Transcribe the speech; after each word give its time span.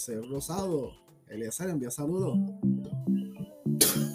Eliezer 0.00 0.30
Rosado. 0.30 0.92
Eliezer, 1.28 1.68
envía 1.68 1.90
saludos. 1.90 2.38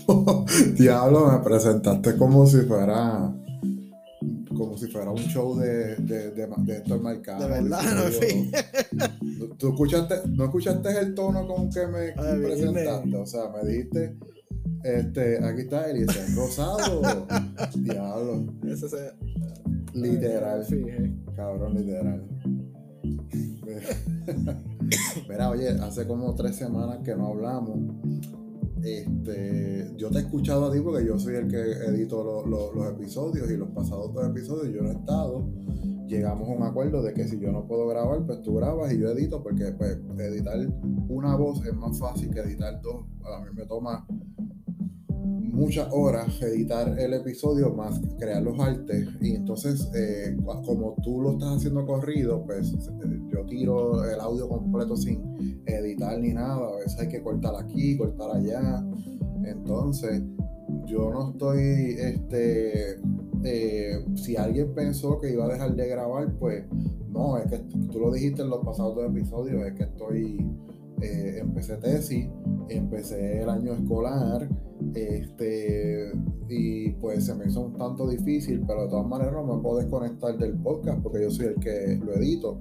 Diablo, 0.78 1.32
me 1.32 1.40
presentaste 1.44 2.18
como 2.18 2.48
si 2.48 2.62
fuera 2.62 3.32
como 4.58 4.78
si 4.78 4.88
fuera 4.88 5.12
un 5.12 5.18
show 5.18 5.56
de, 5.58 5.98
de, 5.98 6.32
de, 6.32 6.48
de 6.48 6.78
estos 6.78 7.02
marcados. 7.02 7.44
De 7.44 7.50
verdad, 7.50 7.82
no, 8.94 9.56
¿Tú 9.58 9.70
escuchaste, 9.70 10.16
no 10.30 10.46
escuchaste 10.46 10.90
el 11.00 11.14
tono 11.14 11.46
con 11.46 11.70
que 11.70 11.86
me 11.86 12.14
presentaste? 12.14 13.16
O 13.16 13.26
sea, 13.26 13.49
me 13.49 13.70
dijiste, 13.70 14.18
este, 14.84 15.46
aquí 15.46 15.62
está 15.62 15.90
Eliezer 15.92 16.36
Rosado. 16.36 17.27
Diablo. 17.76 18.46
Ese 18.66 18.90
se... 18.90 19.12
Literal. 19.94 20.66
Cabrón, 21.36 21.76
literal. 21.76 22.27
Mira, 25.30 25.50
oye, 25.50 25.70
hace 25.70 26.08
como 26.08 26.34
tres 26.36 26.55
semanas 26.55 27.00
que 27.04 27.16
no 27.16 27.28
hablamos 27.28 27.80
este, 28.86 29.92
yo 29.98 30.12
te 30.12 30.20
he 30.20 30.22
escuchado 30.22 30.68
a 30.68 30.72
ti 30.72 30.80
porque 30.80 31.05
yo 31.05 31.18
soy 31.18 31.36
el 31.36 31.48
que 31.48 31.58
edito 31.58 32.46
los 32.46 32.88
episodios 32.92 33.50
y 33.50 33.58
los 33.58 33.70
pasados 33.70 34.14
dos 34.14 34.27
episodios 34.27 34.74
yo 34.74 34.84
no 34.84 34.90
he 34.90 34.94
estado. 34.94 35.44
Llegamos 36.08 36.48
a 36.48 36.52
un 36.52 36.62
acuerdo 36.62 37.02
de 37.02 37.14
que 37.14 37.27
si 37.27 37.40
yo 37.40 37.52
no 37.52 37.66
puedo 37.66 37.88
grabar, 37.88 38.24
pues 38.27 38.44
tú 38.44 38.54
grabas 38.54 38.94
y 38.94 39.00
yo 39.00 39.10
edito, 39.10 39.42
porque 39.42 39.72
pues, 39.72 39.98
editar 40.20 40.60
una 41.10 41.36
voz 41.36 41.66
es 41.66 41.74
más 41.74 41.98
fácil 41.98 42.32
que 42.32 42.42
editar 42.42 42.80
dos. 42.82 43.05
A 43.24 43.44
mí 43.44 43.49
me 43.55 43.66
toma 43.66 44.05
muchas 45.56 45.88
horas 45.92 46.42
editar 46.42 47.00
el 47.00 47.14
episodio 47.14 47.74
más 47.74 48.00
crear 48.20 48.44
los 48.44 48.60
artes. 48.60 49.08
Y 49.22 49.36
entonces 49.36 49.90
eh, 49.96 50.36
como 50.66 50.96
tú 51.02 51.22
lo 51.22 51.32
estás 51.34 51.58
haciendo 51.58 51.86
corrido 51.86 52.44
pues 52.46 52.74
yo 53.32 53.46
tiro 53.46 54.04
el 54.04 54.20
audio 54.20 54.48
completo 54.50 54.96
sin 54.96 55.62
editar 55.66 56.20
ni 56.20 56.34
nada. 56.34 56.68
A 56.68 56.76
veces 56.76 57.00
hay 57.00 57.08
que 57.08 57.22
cortar 57.22 57.54
aquí 57.58 57.98
cortar 57.98 58.36
allá. 58.36 58.86
Entonces 59.44 60.22
yo 60.86 61.10
no 61.12 61.32
estoy 61.32 61.96
este 61.98 63.00
eh, 63.44 64.06
si 64.16 64.36
alguien 64.36 64.74
pensó 64.74 65.20
que 65.20 65.31
iba 65.31 65.46
a 65.46 65.50
dejar 65.50 65.76
de 65.76 65.88
grabar 65.88 66.34
pues 66.40 66.66
no 67.09 67.38
es 67.38 67.46
que 67.50 67.59
tú 67.92 68.00
lo 68.00 68.12
dijiste 68.12 68.42
en 68.42 68.50
los 68.50 68.66
pasados 68.66 68.96
dos 68.96 69.06
episodios 69.09 69.64
es 69.66 69.74
que 69.74 69.84
estoy 69.84 70.46
eh, 71.01 71.40
empecé 71.40 71.78
tesis 71.78 72.28
empecé 72.69 73.41
el 73.41 73.50
año 73.50 73.74
escolar 73.74 74.47
este, 74.94 76.12
y 76.50 76.92
pues 76.92 77.25
se 77.25 77.36
me 77.36 77.47
hizo 77.47 77.62
un 77.62 77.78
tanto 77.78 78.08
difícil, 78.08 78.64
pero 78.68 78.84
de 78.84 78.90
todas 78.90 79.08
maneras 79.08 79.34
no 79.34 79.56
me 79.56 79.62
puedo 79.62 79.80
desconectar 79.80 80.38
del 80.38 80.58
podcast 80.59 81.02
porque 81.02 81.24
yo 81.24 81.31
soy 81.31 81.47
el 81.47 81.56
que 81.56 82.00
lo 82.03 82.14
edito, 82.16 82.59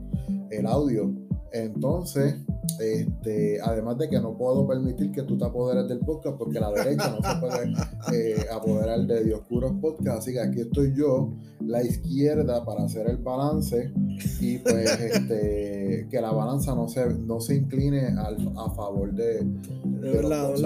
el 0.51 0.67
audio. 0.67 1.13
Entonces, 1.53 2.37
este, 2.81 3.61
además 3.61 3.99
de 3.99 4.09
que 4.09 4.21
no 4.21 4.37
puedo 4.37 4.67
permitir 4.67 5.13
que 5.13 5.23
tú 5.23 5.37
te 5.39 5.45
apoderes 5.45 5.89
del 5.89 6.01
podcast 6.01 6.37
porque 6.37 6.61
la 6.61 6.71
derecha 6.71 7.11
no 7.11 7.29
se 7.29 7.41
puede 7.41 7.73
eh, 8.13 8.47
apoderar 8.53 9.07
de 9.07 9.25
Dioscuros 9.25 9.73
Podcast, 9.81 10.19
así 10.19 10.33
que 10.33 10.41
aquí 10.41 10.61
estoy 10.61 10.95
yo, 10.95 11.33
la 11.61 11.83
izquierda 11.83 12.65
para 12.65 12.85
hacer 12.85 13.09
el 13.09 13.19
balance. 13.19 13.93
Y 14.41 14.59
pues 14.59 15.01
este, 15.01 16.07
que 16.11 16.21
la 16.21 16.33
balanza 16.33 16.75
no 16.75 16.89
se, 16.89 17.07
no 17.15 17.41
se 17.41 17.57
incline 17.57 18.15
a 18.17 18.71
favor 18.71 19.13
de, 19.13 19.45
de, 19.85 20.23
los 20.23 20.63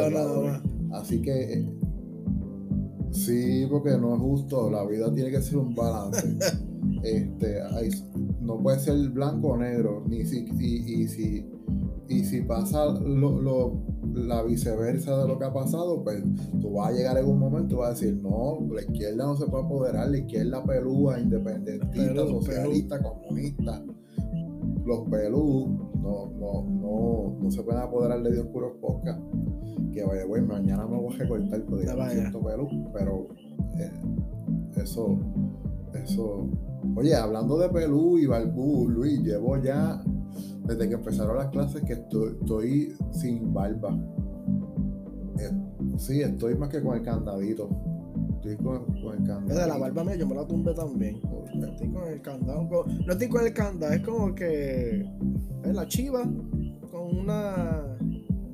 Así 0.93 1.21
que 1.21 1.67
sí, 3.11 3.67
porque 3.71 3.91
no 3.99 4.15
es 4.15 4.21
justo, 4.21 4.71
la 4.71 4.85
vida 4.85 5.13
tiene 5.13 5.31
que 5.31 5.43
ser 5.43 5.59
un 5.59 5.75
balance. 5.75 6.37
este, 7.03 7.61
no 8.41 8.59
puede 8.63 8.79
ser 8.81 8.97
blanco 9.11 9.49
o 9.49 9.57
negro, 9.57 10.05
ni 10.07 10.25
si, 10.25 10.47
y, 10.59 11.09
si 11.09 11.47
y 12.09 12.25
si 12.25 12.43
pasa 12.43 12.87
lo, 12.87 13.83
la 14.15 14.43
viceversa 14.43 15.21
de 15.21 15.29
lo 15.29 15.39
que 15.39 15.45
ha 15.45 15.53
pasado, 15.53 16.03
pues 16.03 16.23
tú 16.61 16.73
vas 16.73 16.89
a 16.89 16.93
llegar 16.93 17.19
en 17.19 17.27
un 17.27 17.39
momento 17.39 17.75
y 17.75 17.79
vas 17.79 17.89
a 17.89 17.93
decir, 17.93 18.17
no, 18.23 18.59
la 18.73 18.83
izquierda 18.83 19.27
no 19.27 19.37
se 19.37 19.47
puede 19.47 19.65
apoderar, 19.65 20.09
la 20.09 20.19
izquierda 20.19 20.65
pelúa, 20.65 21.21
independentista, 21.21 22.27
socialista, 22.27 23.03
comunista, 23.03 23.85
los 24.85 25.09
pelú 25.11 25.89
no, 26.01 26.31
no, 26.39 26.63
no, 26.63 27.37
no 27.43 27.51
se 27.51 27.63
pueden 27.63 27.83
apoderar 27.83 28.23
de 28.23 28.33
Dios 28.33 28.47
puros 28.47 28.73
podcast 28.81 29.21
que 29.93 30.05
vaya, 30.05 30.25
güey, 30.25 30.43
mañana 30.43 30.87
me 30.87 30.97
voy 30.97 31.15
a 31.15 31.19
recortar 31.19 31.63
porque 31.65 31.87
ya 31.87 32.11
siento 32.11 32.41
pero 32.93 33.29
eh, 33.79 33.93
eso, 34.77 35.19
eso. 35.93 36.49
Oye, 36.97 37.15
hablando 37.15 37.59
de 37.59 37.69
pelú 37.69 38.19
y 38.19 38.27
balbú, 38.27 38.89
Luis, 38.89 39.21
llevo 39.21 39.61
ya 39.61 40.01
desde 40.65 40.89
que 40.89 40.95
empezaron 40.95 41.37
las 41.37 41.49
clases 41.49 41.83
que 41.83 41.95
estoy, 41.95 42.95
sin 43.13 43.53
barba. 43.53 43.97
Eh, 45.39 45.51
sí, 45.97 46.21
estoy 46.23 46.57
más 46.57 46.69
que 46.69 46.83
con 46.83 46.97
el 46.97 47.03
candadito. 47.03 47.69
Estoy 48.37 48.57
con, 48.57 48.87
el 48.97 49.25
candado. 49.25 49.61
De 49.61 49.67
la 49.67 49.79
barba 49.79 50.05
mía, 50.05 50.17
yo 50.17 50.27
me 50.27 50.35
la 50.35 50.47
tumbé 50.47 50.75
también. 50.75 51.21
Estoy 51.63 51.91
con 51.91 52.09
el 52.09 52.21
candado. 52.21 52.69
no 53.07 53.13
estoy 53.13 53.29
con 53.29 53.47
el 53.47 53.53
candado, 53.53 53.93
es 53.93 54.03
como 54.03 54.35
que 54.35 55.07
es 55.65 55.75
la 55.75 55.87
chiva 55.87 56.23
con 56.91 57.19
una. 57.19 57.97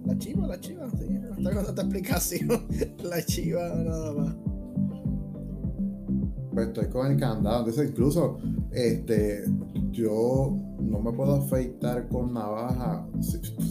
La 0.06 0.18
chiva, 0.18 0.46
la 0.46 0.60
chiva, 0.60 0.90
sí 0.90 1.14
con 1.52 1.58
esta 1.58 1.82
explicación. 1.82 2.48
La 3.02 3.24
chiva 3.24 3.68
nada 3.68 4.12
más. 4.12 4.36
Pues 6.52 6.68
estoy 6.68 6.86
con 6.88 7.10
el 7.10 7.18
candado. 7.18 7.58
Entonces, 7.60 7.90
incluso, 7.90 8.38
este, 8.70 9.44
yo 9.90 10.56
no 10.94 11.00
me 11.00 11.12
puedo 11.12 11.34
afeitar 11.34 12.08
con 12.08 12.32
navaja. 12.32 13.04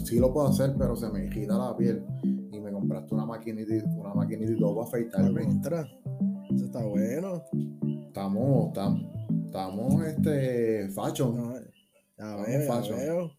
Sí, 0.04 0.18
lo 0.18 0.32
puedo 0.32 0.48
hacer, 0.48 0.74
pero 0.78 0.94
se 0.94 1.08
me 1.08 1.24
irrita 1.24 1.56
la 1.56 1.74
piel. 1.74 2.04
Y 2.22 2.60
me 2.60 2.70
compraste 2.70 3.14
una 3.14 3.24
maquinita, 3.24 3.72
una 3.96 4.12
maquinita 4.12 4.52
y 4.52 4.58
todo 4.58 4.74
para 4.74 4.88
afeitarme. 4.88 5.42
Eso 5.42 6.66
está 6.66 6.84
bueno. 6.84 7.42
Estamos, 8.08 8.66
estamos, 8.68 9.02
estamos, 9.46 10.04
este, 10.04 10.88
fashion. 10.90 11.34
No, 11.34 11.54
ya 12.18 12.36
veo, 12.36 12.82
ya 12.82 12.96
veo. 12.96 13.30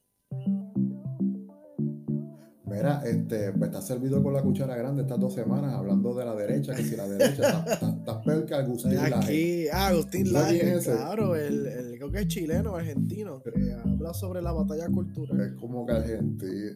Mira, 2.76 3.02
este, 3.06 3.52
pues 3.54 3.70
está 3.70 3.82
servido 3.82 4.22
con 4.22 4.34
la 4.34 4.42
cuchara 4.42 4.76
grande 4.76 5.04
estas 5.04 5.20
dos 5.20 5.34
semanas 5.34 5.74
hablando 5.74 6.14
de 6.14 6.26
la 6.26 6.36
derecha, 6.36 6.76
que 6.76 6.84
si 6.84 6.96
la 6.96 7.08
derecha 7.08 7.66
está, 7.66 8.22
peor 8.26 8.46
que 8.46 8.54
Agustín 8.54 8.98
Aquí, 8.98 9.68
ah, 9.72 9.88
Agustín 9.88 10.34
Laje, 10.34 10.80
claro, 10.84 11.36
el, 11.36 11.66
el, 11.66 11.98
creo 11.98 12.12
que 12.12 12.20
es 12.20 12.28
chileno, 12.28 12.76
argentino, 12.76 13.42
que 13.42 13.52
habla 13.74 14.14
sobre 14.14 14.42
la 14.42 14.52
batalla 14.52 14.88
cultural. 14.90 15.40
Es 15.40 15.54
como 15.54 15.86
que 15.86 15.94
argentino. 15.94 16.76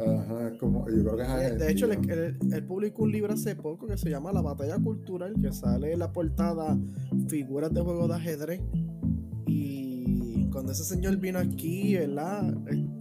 Ajá, 0.00 0.48
es 0.48 0.58
como, 0.58 0.88
yo 0.88 1.04
creo 1.04 1.16
que 1.16 1.22
es 1.22 1.28
argentino. 1.28 1.64
De 1.64 1.72
hecho, 1.72 1.92
él, 1.92 2.66
publicó 2.66 3.04
un 3.04 3.12
libro 3.12 3.32
hace 3.32 3.54
poco 3.54 3.86
que 3.86 3.96
se 3.96 4.10
llama 4.10 4.32
La 4.32 4.42
batalla 4.42 4.78
cultural, 4.78 5.34
que 5.40 5.52
sale 5.52 5.92
en 5.92 6.00
la 6.00 6.12
portada 6.12 6.76
figuras 7.28 7.72
de 7.72 7.80
juego 7.80 8.08
de 8.08 8.14
ajedrez 8.14 8.60
cuando 10.54 10.70
ese 10.70 10.84
señor 10.84 11.16
vino 11.16 11.40
aquí, 11.40 11.96
¿verdad? 11.96 12.54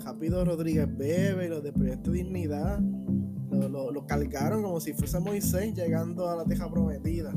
Rápido 0.04 0.44
Rodríguez 0.44 0.88
Bebe 0.98 1.46
y 1.46 1.50
los 1.50 1.64
de 1.64 1.72
Proyecto 1.72 2.12
Dignidad 2.12 2.80
lo, 3.52 3.92
lo, 3.92 4.08
cargaron 4.08 4.64
como 4.64 4.80
si 4.80 4.94
fuese 4.94 5.20
Moisés 5.20 5.76
llegando 5.76 6.28
a 6.28 6.36
la 6.36 6.46
teja 6.46 6.68
prometida. 6.68 7.32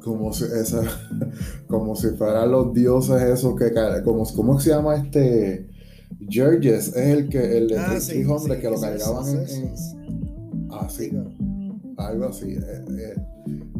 Como 0.00 0.32
si, 0.32 0.44
esa, 0.44 0.82
como 1.66 1.96
si 1.96 2.10
fueran 2.10 2.52
los 2.52 2.72
dioses 2.72 3.20
esos 3.22 3.56
que 3.56 3.72
como, 4.04 4.24
¿cómo 4.36 4.60
se 4.60 4.70
llama 4.70 4.94
este? 4.94 5.68
Georges 6.28 6.88
es 6.88 6.96
el 6.96 7.28
que 7.28 7.58
el, 7.58 7.76
ah, 7.76 7.98
hombre 8.28 8.60
que 8.60 8.70
lo 8.70 8.80
cargaban 8.80 9.26
en, 9.28 9.74
así 10.70 11.10
algo 11.96 12.26
así 12.26 12.52
eh, 12.52 13.14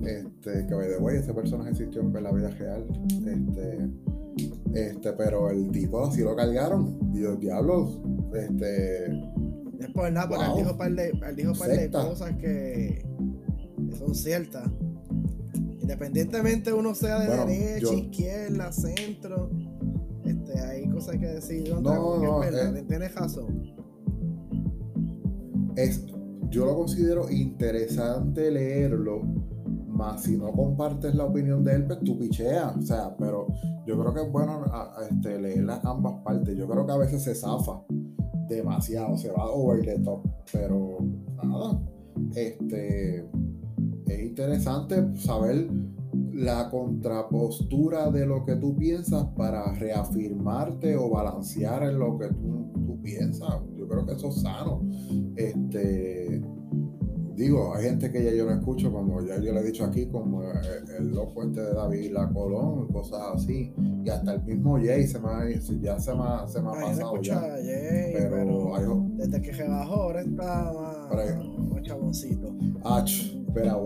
eh, 0.05 0.25
este 0.43 0.67
que 0.67 0.75
de 0.75 0.96
güey 0.99 1.19
ese 1.19 1.32
personaje 1.32 1.70
existió 1.70 2.00
en 2.00 2.12
la 2.12 2.32
vida 2.32 2.49
real 2.50 2.84
este 3.08 3.88
este, 4.75 5.12
pero 5.15 5.50
el 5.50 5.71
tipo 5.71 6.05
así 6.05 6.23
lo 6.23 6.37
cargaron. 6.37 6.99
Y 7.15 7.21
los 7.21 7.41
diablos, 7.41 7.99
este. 8.35 9.06
Es 9.81 9.88
por 9.93 10.11
nada, 10.11 10.29
porque 10.29 10.44
él 10.44 10.53
dijo 10.56 10.77
par 10.77 10.93
de, 10.93 11.09
él 11.09 11.37
dijo 11.37 11.53
par 11.55 11.71
de 11.71 11.91
cosas 11.91 12.35
que, 12.37 13.05
son 13.99 14.15
ciertas. 14.15 14.69
Independientemente 15.81 16.73
uno 16.73 16.94
sea 16.94 17.21
de 17.21 17.55
derecha, 17.55 17.94
izquierda, 17.94 18.73
centro, 18.73 19.50
este, 20.25 20.59
hay 20.59 20.88
cosas 20.88 21.17
que 21.19 21.27
decir. 21.27 21.71
No, 21.71 21.81
no, 21.81 22.44
eh, 22.44 22.85
tienes 22.88 23.15
razón. 23.15 23.75
Es, 25.77 26.05
yo 26.50 26.65
lo 26.65 26.75
considero 26.75 27.31
interesante 27.31 28.50
leerlo 28.50 29.23
más 29.97 30.23
si 30.23 30.37
no 30.37 30.53
compartes 30.53 31.15
la 31.15 31.25
opinión 31.25 31.65
de 31.65 31.75
él, 31.75 31.87
pues 31.87 32.01
tú 32.01 32.19
picheas. 32.19 32.77
O 32.77 32.83
sea, 32.83 33.15
pero 33.17 33.47
yo 33.87 33.99
creo 33.99 34.15
que 34.15 34.23
es 34.23 34.33
bueno 34.33 34.65
este, 35.11 35.41
leer 35.41 35.65
las 35.65 35.85
ambas 35.85 36.15
partes. 36.25 36.57
Yo 36.57 36.69
creo 36.69 36.87
que 36.87 36.93
a 36.93 36.97
veces 36.99 37.23
se 37.23 37.35
zafa 37.35 37.83
demasiado, 38.49 39.17
se 39.17 39.31
va 39.31 39.51
over 39.51 39.85
the 39.85 39.99
top. 40.01 40.27
Pero 40.53 40.99
nada, 41.43 41.81
este. 42.35 43.29
es 44.07 44.21
interesante 44.21 45.17
saber 45.17 45.69
la 46.33 46.69
contrapostura 46.69 48.11
de 48.11 48.27
lo 48.27 48.45
que 48.45 48.57
tú 48.57 48.77
piensas 48.77 49.25
para 49.37 49.73
reafirmarte 49.73 50.95
o 50.97 51.09
balancear 51.09 51.83
en 51.85 51.99
lo 51.99 52.19
que 52.19 52.29
tú, 52.29 52.71
tú 52.87 53.01
piensas. 53.03 53.55
Yo 53.77 53.89
creo 53.89 54.05
que 54.05 54.13
eso 54.13 54.29
es 54.29 54.43
sano. 54.43 54.83
Este, 55.35 56.43
digo, 57.37 57.75
hay 57.75 57.85
gente 57.85 58.11
que 58.11 58.25
ya 58.25 58.33
yo 58.33 58.47
no 58.47 58.53
escucho, 58.53 58.91
como 58.91 59.23
ya 59.23 59.38
yo 59.38 59.53
le 59.53 59.61
he 59.61 59.65
dicho 59.65 59.85
aquí, 59.85 60.06
como 60.06 60.43
el, 60.43 61.11
loco 61.11 61.43
este 61.44 61.61
de 61.61 61.75
David 61.75 62.12
La 62.12 62.29
Colón, 62.31 62.88
cosas 62.88 63.21
así. 63.35 63.73
Y 64.05 64.09
hasta 64.09 64.35
el 64.35 64.43
mismo 64.43 64.79
Jay 64.79 65.06
se 65.06 65.19
me 65.19 65.29
ha, 65.29 65.49
ya 65.81 65.99
se 65.99 66.15
me, 66.15 66.23
ha, 66.23 66.49
se 66.49 66.62
me 66.62 66.69
ha 66.69 66.73
pasado. 66.73 67.21
Ya. 67.21 67.41
Jay, 67.41 68.15
pero, 68.15 69.06
desde 69.17 69.43
que 69.43 69.55
se 69.55 69.69
bajó 69.69 69.94
ahora 69.94 70.23
está 70.23 70.73
más, 70.73 71.83
chaboncito. 71.83 72.56
Ach, 72.85 73.11
espera, 73.47 73.77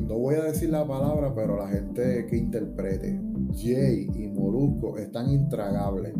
no 0.00 0.18
voy 0.18 0.34
a 0.34 0.44
decir 0.44 0.70
la 0.70 0.86
palabra, 0.86 1.32
pero 1.34 1.56
la 1.56 1.68
gente 1.68 2.26
que 2.26 2.36
interprete, 2.36 3.20
Jay 3.54 4.08
y 4.14 4.28
Molusco 4.28 4.98
están 4.98 5.30
intragables 5.30 6.14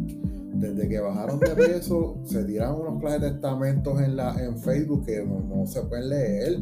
desde 0.59 0.89
que 0.89 1.01
bajaron 1.01 1.39
de 1.39 1.55
peso, 1.55 2.19
se 2.25 2.45
tiraron 2.45 2.81
unos 2.81 3.01
clases 3.01 3.21
de 3.21 3.31
testamentos 3.33 4.01
en, 4.01 4.17
la, 4.17 4.35
en 4.43 4.59
Facebook 4.59 5.07
que 5.07 5.25
no, 5.25 5.67
se 5.67 5.83
pueden 5.83 6.09
leer. 6.09 6.59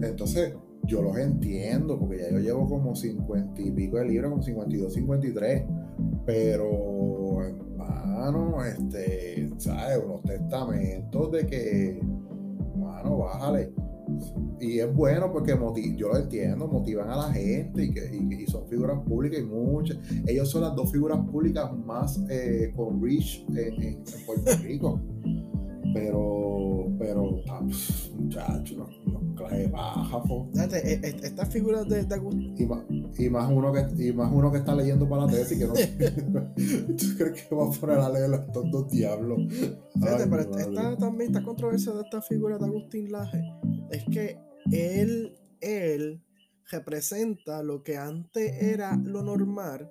Entonces, 0.00 0.54
yo 0.84 1.02
los 1.02 1.16
entiendo, 1.16 1.98
porque 1.98 2.18
ya 2.18 2.30
yo 2.30 2.38
llevo 2.38 2.68
como 2.68 2.94
50 2.94 3.60
y 3.62 3.70
pico 3.70 3.96
de 3.98 4.06
libros, 4.06 4.30
como 4.30 4.42
52, 4.42 4.94
53. 4.94 5.64
Pero, 6.26 7.42
hermano, 7.42 8.64
este, 8.64 9.50
¿sabes? 9.58 10.00
Unos 10.04 10.22
testamentos 10.22 11.32
de 11.32 11.46
que, 11.46 12.00
hermano, 12.74 13.18
bájale 13.18 13.72
y 14.60 14.78
es 14.78 14.94
bueno 14.94 15.30
porque 15.32 15.56
yo 15.96 16.08
lo 16.08 16.16
entiendo, 16.16 16.66
motivan 16.66 17.10
a 17.10 17.16
la 17.16 17.32
gente 17.32 17.84
y, 17.84 17.92
que, 17.92 18.46
son 18.46 18.66
figuras 18.68 18.98
públicas 19.06 19.40
y 19.40 19.44
muchas. 19.44 19.98
Ellos 20.26 20.50
son 20.50 20.62
las 20.62 20.74
dos 20.74 20.90
figuras 20.90 21.18
públicas 21.26 21.70
más 21.84 22.20
eh, 22.30 22.72
con 22.74 23.02
reach 23.02 23.44
en, 23.54 24.02
Puerto 24.26 24.50
Rico. 24.62 25.00
Pero, 25.94 26.88
pero, 26.98 27.40
ah, 27.48 27.60
muchachos, 28.18 28.76
no, 28.76 28.88
no 29.12 29.34
clase 29.36 29.68
baja, 29.68 30.22
e, 30.72 30.92
e, 30.92 31.08
Estas 31.22 31.48
figuras 31.48 31.88
de, 31.88 32.00
y, 32.58 32.66
más, 32.66 32.84
y, 33.16 33.30
más 33.30 33.50
uno 33.50 33.72
que, 33.72 34.04
y 34.04 34.12
más 34.12 34.30
uno 34.32 34.50
que 34.50 34.58
está 34.58 34.74
leyendo 34.74 35.08
para 35.08 35.26
la 35.26 35.30
tesis 35.30 35.56
que 35.56 35.66
no. 35.66 35.72
¿Tú 36.96 37.06
crees 37.16 37.42
que 37.42 37.54
va 37.54 37.66
a 37.66 37.70
poner 37.70 37.98
a 37.98 38.08
leer 38.10 38.34
estos 38.34 38.70
dos 38.72 38.90
diablos? 38.90 39.40
pero 40.00 40.40
esta, 40.40 40.96
también, 40.96 41.30
esta 41.30 41.44
controversia 41.44 41.92
de 41.92 42.02
esta 42.02 42.20
figura 42.20 42.58
de 42.58 42.64
Agustín 42.64 43.12
Laje 43.12 43.40
es 43.90 44.04
que 44.06 44.36
él, 44.72 45.36
él 45.60 46.20
representa 46.70 47.62
lo 47.62 47.84
que 47.84 47.96
antes 47.96 48.62
era 48.62 48.96
lo 48.96 49.22
normal, 49.22 49.90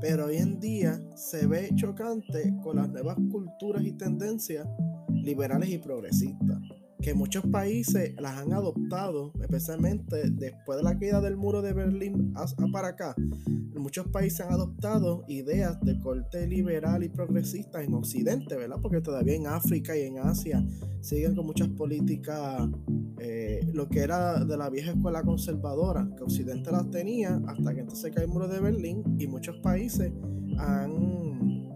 pero 0.00 0.26
hoy 0.26 0.36
en 0.36 0.60
día 0.60 1.00
se 1.14 1.46
ve 1.46 1.70
chocante 1.74 2.54
con 2.62 2.76
las 2.76 2.88
nuevas 2.88 3.16
culturas 3.30 3.84
y 3.84 3.92
tendencias 3.92 4.66
liberales 5.08 5.70
y 5.70 5.78
progresistas 5.78 6.58
que 7.00 7.14
muchos 7.14 7.44
países 7.46 8.14
las 8.18 8.38
han 8.38 8.52
adoptado, 8.52 9.32
especialmente 9.40 10.30
después 10.30 10.78
de 10.78 10.84
la 10.84 10.98
caída 10.98 11.20
del 11.20 11.36
muro 11.36 11.62
de 11.62 11.72
Berlín 11.72 12.32
para 12.72 12.88
acá. 12.88 13.14
Muchos 13.74 14.08
países 14.08 14.40
han 14.40 14.52
adoptado 14.52 15.24
ideas 15.28 15.80
de 15.82 15.98
corte 16.00 16.46
liberal 16.46 17.04
y 17.04 17.08
progresista 17.08 17.82
en 17.82 17.94
Occidente, 17.94 18.56
¿verdad? 18.56 18.78
Porque 18.80 19.00
todavía 19.00 19.34
en 19.34 19.46
África 19.46 19.96
y 19.96 20.02
en 20.02 20.18
Asia 20.18 20.64
siguen 21.00 21.36
con 21.36 21.46
muchas 21.46 21.68
políticas, 21.68 22.68
eh, 23.18 23.60
lo 23.72 23.88
que 23.88 24.00
era 24.00 24.44
de 24.44 24.56
la 24.56 24.70
vieja 24.70 24.92
escuela 24.92 25.22
conservadora, 25.22 26.08
que 26.16 26.24
Occidente 26.24 26.70
las 26.72 26.90
tenía 26.90 27.40
hasta 27.46 27.74
que 27.74 27.80
entonces 27.80 28.12
cae 28.14 28.24
el 28.24 28.30
muro 28.30 28.48
de 28.48 28.60
Berlín 28.60 29.04
y 29.18 29.26
muchos 29.26 29.56
países 29.58 30.10
han, 30.58 31.70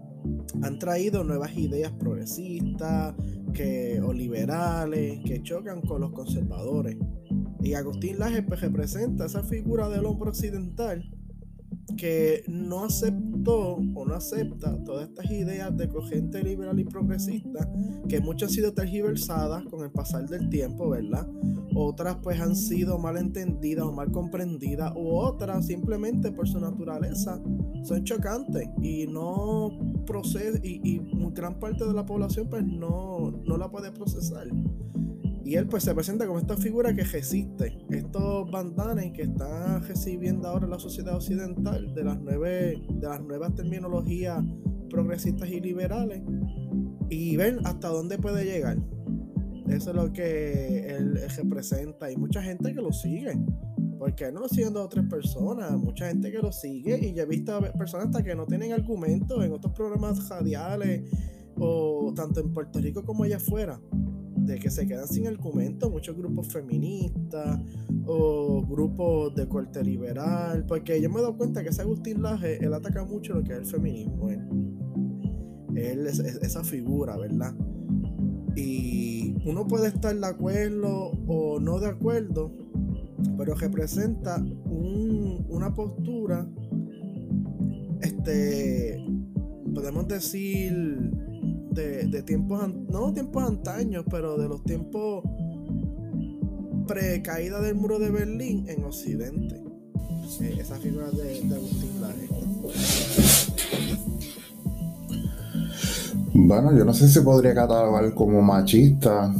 han 0.63 0.79
traído 0.79 1.23
nuevas 1.23 1.55
ideas 1.55 1.91
progresistas, 1.93 3.15
que, 3.51 4.01
o 4.01 4.13
liberales 4.13 5.19
que 5.25 5.41
chocan 5.43 5.81
con 5.81 6.01
los 6.01 6.11
conservadores. 6.11 6.97
Y 7.61 7.73
Agustín 7.73 8.19
Laje 8.19 8.43
pues, 8.43 8.61
representa 8.61 9.25
esa 9.25 9.43
figura 9.43 9.89
del 9.89 10.05
hombre 10.05 10.29
occidental 10.29 11.03
que 11.97 12.43
no 12.47 12.83
aceptó 12.83 13.75
o 13.95 14.05
no 14.05 14.13
acepta 14.13 14.83
todas 14.83 15.09
estas 15.09 15.29
ideas 15.31 15.75
de 15.75 15.87
corriente 15.87 16.43
liberal 16.43 16.79
y 16.79 16.83
progresista 16.83 17.69
que 18.07 18.19
muchas 18.19 18.49
han 18.49 18.55
sido 18.55 18.73
tergiversadas 18.73 19.63
con 19.65 19.83
el 19.83 19.91
pasar 19.91 20.27
del 20.27 20.49
tiempo, 20.49 20.89
¿verdad? 20.89 21.27
Otras 21.75 22.17
pues 22.21 22.39
han 22.39 22.55
sido 22.55 22.97
mal 22.97 23.17
entendidas 23.17 23.85
o 23.85 23.91
mal 23.91 24.11
comprendidas 24.11 24.93
u 24.95 25.09
otras 25.15 25.67
simplemente 25.67 26.31
por 26.31 26.47
su 26.47 26.59
naturaleza 26.59 27.41
son 27.83 28.03
chocantes 28.03 28.67
y 28.81 29.07
no 29.07 29.69
procede 30.05 30.59
y, 30.63 30.81
y 30.83 31.01
gran 31.33 31.59
parte 31.59 31.85
de 31.85 31.93
la 31.93 32.05
población 32.05 32.47
pues 32.49 32.65
no, 32.65 33.31
no 33.45 33.57
la 33.57 33.69
puede 33.69 33.91
procesar. 33.91 34.47
Y 35.43 35.55
él 35.55 35.67
pues 35.67 35.83
se 35.83 35.93
presenta 35.95 36.27
como 36.27 36.39
esta 36.39 36.55
figura 36.55 36.93
que 36.93 37.03
resiste 37.03 37.77
estos 37.89 38.49
bandanes 38.51 39.11
que 39.11 39.23
está 39.23 39.79
recibiendo 39.79 40.47
ahora 40.47 40.67
la 40.67 40.79
sociedad 40.79 41.15
occidental 41.15 41.93
de 41.95 42.03
las, 42.03 42.19
nueve, 42.19 42.81
de 42.89 43.07
las 43.07 43.21
nuevas 43.21 43.55
terminologías 43.55 44.43
progresistas 44.89 45.49
y 45.49 45.59
liberales 45.59 46.21
y 47.09 47.35
ven 47.37 47.59
hasta 47.65 47.87
dónde 47.87 48.17
puede 48.19 48.45
llegar. 48.45 48.77
Eso 49.67 49.89
es 49.89 49.95
lo 49.95 50.13
que 50.13 50.85
él, 50.87 51.19
representa 51.37 52.11
y 52.11 52.17
mucha 52.17 52.43
gente 52.43 52.73
que 52.73 52.81
lo 52.81 52.91
sigue. 52.91 53.33
Porque 53.97 54.31
no 54.31 54.41
lo 54.41 54.49
siguen 54.49 54.73
dos 54.73 54.85
o 54.85 54.89
tres 54.89 55.05
personas, 55.07 55.71
mucha 55.73 56.07
gente 56.07 56.31
que 56.31 56.39
lo 56.39 56.51
sigue 56.51 56.97
y 56.99 57.13
yo 57.13 57.23
he 57.23 57.25
visto 57.27 57.59
personas 57.77 58.07
hasta 58.07 58.23
que 58.23 58.35
no 58.35 58.47
tienen 58.47 58.73
argumentos 58.73 59.43
en 59.43 59.51
otros 59.51 59.73
programas 59.73 60.27
radiales 60.27 61.03
o 61.55 62.11
tanto 62.15 62.39
en 62.41 62.51
Puerto 62.51 62.79
Rico 62.79 63.03
como 63.03 63.23
allá 63.23 63.37
afuera 63.37 63.79
de 64.45 64.59
que 64.59 64.69
se 64.69 64.87
quedan 64.87 65.07
sin 65.07 65.27
argumento 65.27 65.89
muchos 65.89 66.15
grupos 66.15 66.47
feministas 66.47 67.59
o 68.05 68.65
grupos 68.65 69.35
de 69.35 69.47
corte 69.47 69.83
liberal, 69.83 70.65
porque 70.67 71.01
yo 71.01 71.09
me 71.09 71.19
he 71.19 71.21
dado 71.21 71.37
cuenta 71.37 71.63
que 71.63 71.69
ese 71.69 71.81
Agustín 71.81 72.21
Laje, 72.21 72.63
él 72.63 72.73
ataca 72.73 73.03
mucho 73.05 73.33
lo 73.33 73.43
que 73.43 73.53
es 73.53 73.59
el 73.59 73.65
feminismo, 73.65 74.29
él, 75.75 76.07
es, 76.07 76.19
esa 76.19 76.63
figura, 76.63 77.17
¿verdad? 77.17 77.53
Y 78.55 79.35
uno 79.45 79.67
puede 79.67 79.87
estar 79.87 80.15
de 80.15 80.25
acuerdo 80.25 81.11
o 81.27 81.59
no 81.59 81.79
de 81.79 81.87
acuerdo, 81.87 82.51
pero 83.37 83.55
representa 83.55 84.43
una 84.69 85.73
postura, 85.73 86.47
este, 88.01 89.05
podemos 89.73 90.07
decir, 90.07 90.73
de, 91.71 92.23
tiempos, 92.23 92.67
no 92.89 93.13
tiempos 93.13 93.43
antaños, 93.43 94.05
pero 94.09 94.37
de 94.37 94.47
los 94.47 94.63
tiempos 94.63 95.23
pre-caída 96.87 97.61
del 97.61 97.75
muro 97.75 97.99
de 97.99 98.11
Berlín 98.11 98.65
en 98.67 98.83
Occidente. 98.83 99.63
Eh, 100.41 100.57
esa 100.59 100.75
figura 100.77 101.09
de, 101.11 101.37
Agustín 101.53 102.01
Laje. 102.01 102.27
Bueno, 106.33 106.77
yo 106.77 106.85
no 106.85 106.93
sé 106.93 107.07
si 107.09 107.19
podría 107.21 107.53
catalogar 107.53 108.13
como 108.13 108.41
machista. 108.41 109.33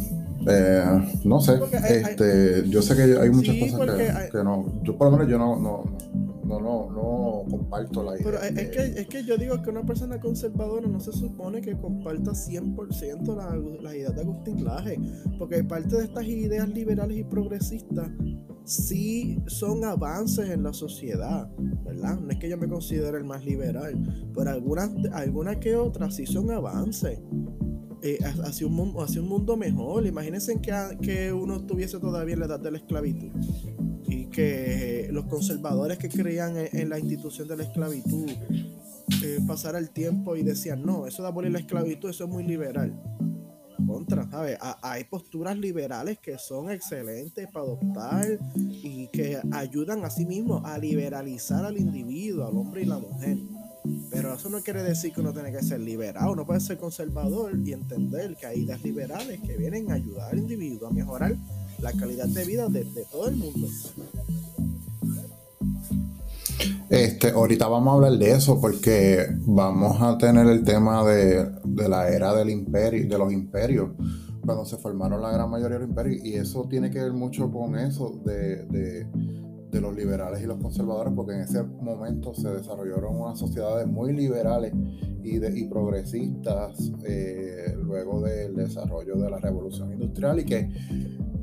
Eh, 0.48 0.84
no 1.24 1.40
sé. 1.40 1.60
este, 1.90 2.68
yo 2.68 2.82
sé 2.82 2.96
que 2.96 3.20
hay 3.20 3.30
muchas 3.30 3.56
cosas 3.58 4.30
que, 4.32 4.44
no. 4.44 4.66
Yo 4.84 4.98
por 4.98 5.12
lo 5.12 5.18
menos 5.18 5.32
yo 5.32 5.38
no, 5.38 5.60
no 5.60 5.84
no, 6.60 6.90
no, 6.90 7.46
comparto 7.50 8.04
la 8.04 8.16
idea. 8.16 8.26
Pero 8.26 8.42
es, 8.42 8.70
que, 8.70 9.02
es 9.02 9.08
que 9.08 9.24
yo 9.24 9.38
digo 9.38 9.62
que 9.62 9.70
una 9.70 9.86
persona 9.86 10.20
conservadora 10.20 10.88
no 10.88 11.00
se 11.00 11.12
supone 11.12 11.62
que 11.62 11.78
comparta 11.78 12.32
100% 12.32 13.36
la, 13.36 13.56
la 13.82 13.96
idea 13.96 14.10
de 14.10 14.22
Agustín 14.22 14.64
Laje, 14.64 15.00
porque 15.38 15.64
parte 15.64 15.98
de 15.98 16.06
estas 16.06 16.26
ideas 16.26 16.68
liberales 16.70 17.18
y 17.18 17.24
progresistas 17.24 18.10
sí 18.64 19.42
son 19.48 19.84
avances 19.84 20.50
en 20.50 20.64
la 20.64 20.74
sociedad, 20.74 21.50
¿verdad? 21.84 22.20
No 22.20 22.32
es 22.32 22.38
que 22.38 22.50
yo 22.50 22.58
me 22.58 22.68
considere 22.68 23.18
el 23.18 23.24
más 23.24 23.44
liberal, 23.46 24.30
pero 24.34 24.50
algunas, 24.50 24.92
algunas 25.14 25.58
que 25.58 25.76
otras 25.76 26.16
sí 26.16 26.26
son 26.26 26.52
avances. 26.52 27.20
Eh, 28.04 28.18
hacia, 28.24 28.66
un, 28.66 28.80
un 28.80 29.28
mundo 29.28 29.56
mejor. 29.56 30.08
Imagínense 30.08 30.60
que, 30.60 30.74
que 31.04 31.32
uno 31.32 31.58
estuviese 31.58 32.00
todavía 32.00 32.34
en 32.34 32.40
la 32.40 32.46
edad 32.48 32.60
de 32.60 32.72
la 32.72 32.78
esclavitud 32.80 33.30
que 34.32 35.10
los 35.12 35.26
conservadores 35.26 35.98
que 35.98 36.10
creían 36.10 36.56
en, 36.58 36.90
la 36.90 36.98
institución 36.98 37.48
de 37.48 37.58
la 37.58 37.64
esclavitud 37.64 38.30
eh, 39.24 39.40
pasara 39.46 39.78
el 39.78 39.92
tiempo 39.92 40.36
y 40.36 40.44
decían, 40.44 40.84
no, 40.84 41.06
eso 41.06 41.22
de 41.22 41.28
abolir 41.28 41.52
la 41.52 41.60
esclavitud, 41.60 42.10
eso 42.10 42.24
es 42.24 42.30
muy 42.30 42.44
liberal. 42.44 43.00
Contra, 43.86 44.30
¿sabes? 44.30 44.58
hay 44.82 45.04
posturas 45.06 45.58
liberales 45.58 46.20
que 46.20 46.38
son 46.38 46.70
excelentes 46.70 47.48
para 47.48 47.66
adoptar 47.66 48.40
y 48.56 49.08
que 49.08 49.40
ayudan 49.52 50.06
a 50.06 50.10
sí 50.10 50.26
mismos 50.26 50.64
a 50.66 50.78
liberalizar 50.78 51.66
al 51.66 51.78
individuo, 51.78 52.48
al 52.48 52.56
hombre 52.56 52.84
y 52.84 52.86
la 52.86 53.00
mujer. 53.00 53.38
Pero 54.12 54.36
eso 54.36 54.50
no 54.50 54.62
quiere 54.62 54.84
decir 54.84 55.12
que 55.12 55.22
uno 55.22 55.34
tiene 55.34 55.52
que 55.52 55.64
ser 55.64 55.80
liberado, 55.80 56.32
uno 56.32 56.46
puede 56.46 56.60
ser 56.60 56.78
conservador 56.78 57.58
y 57.66 57.74
entender 57.74 58.36
que 58.36 58.46
hay 58.46 58.62
ideas 58.62 58.84
liberales 58.84 59.40
que 59.42 59.58
vienen 59.58 59.92
a 59.92 59.96
ayudar 59.96 60.32
al 60.32 60.40
individuo 60.40 60.88
a 60.88 60.92
mejorar 60.92 61.36
la 61.82 61.92
calidad 61.94 62.28
de 62.28 62.46
vida 62.46 62.68
de, 62.68 62.86
todo 63.12 63.28
el 63.28 63.36
mundo. 63.36 63.68
Este, 66.90 67.30
ahorita 67.32 67.68
vamos 67.68 67.92
a 67.92 67.96
hablar 67.96 68.20
de 68.20 68.32
eso 68.32 68.60
porque 68.60 69.26
vamos 69.46 70.02
a 70.02 70.18
tener 70.18 70.48
el 70.48 70.64
tema 70.64 71.06
de, 71.06 71.50
la 71.88 72.10
era 72.10 72.34
del 72.34 72.50
imperio, 72.50 73.08
de 73.08 73.18
los 73.18 73.32
imperios, 73.32 73.92
cuando 74.46 74.66
se 74.66 74.78
formaron 74.78 75.22
la 75.22 75.32
gran 75.32 75.50
mayoría 75.50 75.78
de 75.78 75.82
los 75.82 75.90
imperios, 75.90 76.26
y 76.26 76.34
eso 76.34 76.68
tiene 76.70 76.92
que 76.92 77.00
ver 77.00 77.14
mucho 77.14 77.50
con 77.52 77.78
eso 77.78 78.20
de, 78.26 78.66
de 79.72 79.82
los 79.82 79.96
liberales 79.96 80.42
y 80.42 80.46
los 80.46 80.58
conservadores, 80.58 81.14
porque 81.16 81.34
en 81.34 81.42
ese 81.42 81.64
momento 81.64 82.34
se 82.34 82.50
desarrollaron 82.50 83.16
unas 83.16 83.40
sociedades 83.40 83.88
muy 83.88 84.14
liberales 84.14 84.74
y, 85.24 85.40
de, 85.40 85.58
y 85.58 85.66
progresistas 85.66 86.92
eh, 87.06 87.74
luego 87.82 88.22
del 88.22 88.56
desarrollo 88.56 89.16
de 89.16 89.30
la 89.30 89.40
revolución 89.40 89.94
industrial 89.94 90.40
y 90.40 90.46
que 90.46 90.70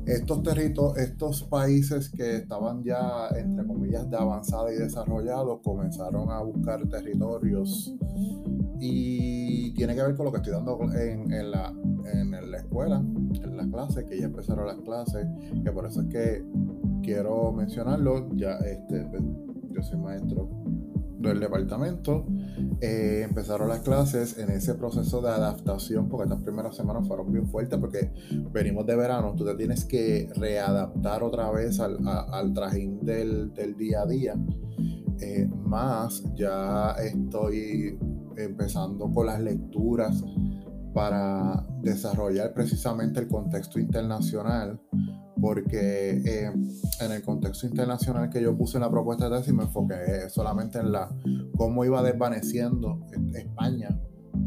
estos 0.09 0.41
territorios, 0.41 0.97
estos 0.97 1.43
países 1.43 2.09
que 2.09 2.37
estaban 2.37 2.83
ya, 2.83 3.27
entre 3.37 3.65
comillas, 3.65 4.09
de 4.09 4.17
avanzada 4.17 4.73
y 4.73 4.77
desarrollados, 4.77 5.59
comenzaron 5.63 6.31
a 6.31 6.41
buscar 6.41 6.87
territorios. 6.87 7.95
Y 8.79 9.73
tiene 9.75 9.95
que 9.95 10.01
ver 10.01 10.15
con 10.15 10.25
lo 10.25 10.31
que 10.31 10.37
estoy 10.37 10.53
dando 10.53 10.79
en, 10.93 11.31
en, 11.31 11.51
la, 11.51 11.73
en 12.13 12.51
la 12.51 12.57
escuela, 12.57 12.97
en 12.97 13.57
las 13.57 13.67
clases, 13.67 14.05
que 14.05 14.19
ya 14.19 14.25
empezaron 14.25 14.65
las 14.65 14.79
clases, 14.79 15.27
que 15.63 15.71
por 15.71 15.85
eso 15.85 16.01
es 16.01 16.07
que 16.07 16.43
quiero 17.03 17.51
mencionarlo, 17.51 18.29
ya 18.35 18.55
este, 18.57 19.03
pues, 19.05 19.21
yo 19.71 19.83
soy 19.83 19.99
maestro 19.99 20.49
del 21.19 21.39
departamento, 21.39 22.25
eh, 22.81 23.25
empezaron 23.27 23.67
las 23.67 23.79
clases 23.81 24.37
en 24.37 24.49
ese 24.49 24.73
proceso 24.75 25.21
de 25.21 25.29
adaptación, 25.29 26.07
porque 26.07 26.25
estas 26.25 26.43
primeras 26.43 26.75
semanas 26.75 27.07
fueron 27.07 27.31
bien 27.31 27.47
fuertes, 27.47 27.77
porque 27.77 28.11
venimos 28.51 28.85
de 28.85 28.95
verano, 28.95 29.33
tú 29.35 29.45
te 29.45 29.55
tienes 29.55 29.85
que 29.85 30.29
readaptar 30.35 31.23
otra 31.23 31.51
vez 31.51 31.79
al, 31.79 31.97
al 32.07 32.53
trajín 32.53 33.05
del, 33.05 33.53
del, 33.53 33.75
día 33.75 34.01
a 34.01 34.05
día. 34.05 34.35
Eh, 35.21 35.49
más 35.65 36.23
ya 36.35 36.91
estoy 36.93 37.99
empezando 38.37 39.11
con 39.11 39.25
las 39.25 39.41
lecturas 39.41 40.23
para 40.93 41.65
desarrollar 41.81 42.53
precisamente 42.53 43.19
el 43.19 43.27
contexto 43.27 43.79
internacional 43.79 44.79
porque 45.41 46.21
eh, 46.25 46.51
en 47.01 47.11
el 47.11 47.21
contexto 47.21 47.67
internacional 47.67 48.29
que 48.29 48.41
yo 48.41 48.57
puse 48.57 48.77
en 48.77 48.81
la 48.81 48.89
propuesta 48.89 49.29
de 49.29 49.37
tesis 49.37 49.53
me 49.53 49.63
enfoqué 49.63 50.29
solamente 50.29 50.79
en 50.79 50.91
la 50.91 51.09
cómo 51.55 51.85
iba 51.85 52.01
desvaneciendo 52.03 53.05
España 53.33 53.89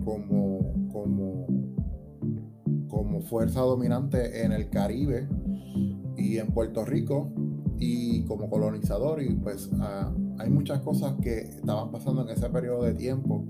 como, 0.05 0.89
como, 0.93 1.47
como 2.89 3.21
fuerza 3.23 3.61
dominante 3.61 4.45
en 4.45 4.53
el 4.53 4.69
Caribe 4.69 5.29
y 6.17 6.39
en 6.39 6.49
Puerto 6.49 6.85
Rico 6.85 7.33
y 7.79 8.25
como 8.25 8.49
colonizador 8.49 9.23
y 9.23 9.35
pues 9.35 9.71
ah, 9.81 10.13
hay 10.43 10.51
muchas 10.51 10.81
cosas 10.81 11.15
que 11.23 11.41
estaban 11.41 11.91
pasando 11.91 12.23
en 12.23 12.31
ese 12.31 12.49
periodo 12.49 12.85
de 12.85 12.95
tiempo 12.95 13.45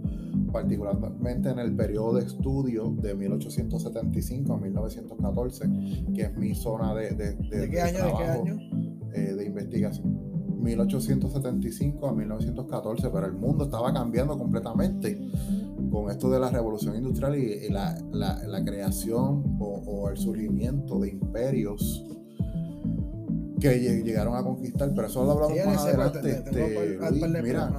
particularmente 0.52 1.50
en 1.50 1.58
el 1.58 1.74
periodo 1.74 2.14
de 2.14 2.26
estudio 2.26 2.94
de 3.00 3.14
1875 3.14 4.52
a 4.52 4.58
1914, 4.58 5.70
que 6.14 6.22
es 6.22 6.36
mi 6.36 6.54
zona 6.54 6.94
de, 6.94 7.10
de, 7.10 7.32
de, 7.34 7.70
qué 7.70 7.80
año, 7.80 8.04
¿de, 8.04 8.12
qué 8.12 8.24
año? 8.24 8.58
Eh, 9.14 9.34
de 9.34 9.46
investigación. 9.46 10.32
1875 10.62 12.06
a 12.06 12.12
1914, 12.12 13.10
pero 13.12 13.26
el 13.26 13.32
mundo 13.32 13.64
estaba 13.64 13.92
cambiando 13.92 14.38
completamente 14.38 15.18
con 15.90 16.08
esto 16.08 16.30
de 16.30 16.38
la 16.38 16.50
revolución 16.50 16.94
industrial 16.94 17.36
y, 17.36 17.68
la, 17.68 17.98
la, 18.12 18.46
la, 18.46 18.64
creación 18.64 19.56
o, 19.58 20.08
el 20.08 20.16
surgimiento 20.16 21.00
de 21.00 21.10
imperios 21.10 22.06
que 23.62 24.02
llegaron 24.02 24.34
a 24.36 24.42
conquistar, 24.42 24.90
pero 24.94 25.06
eso 25.06 25.24
lo 25.24 25.32
hablamos 25.32 25.66
más 25.66 25.84
adelante. 25.84 26.30
Este, 26.30 27.42
mira, 27.42 27.70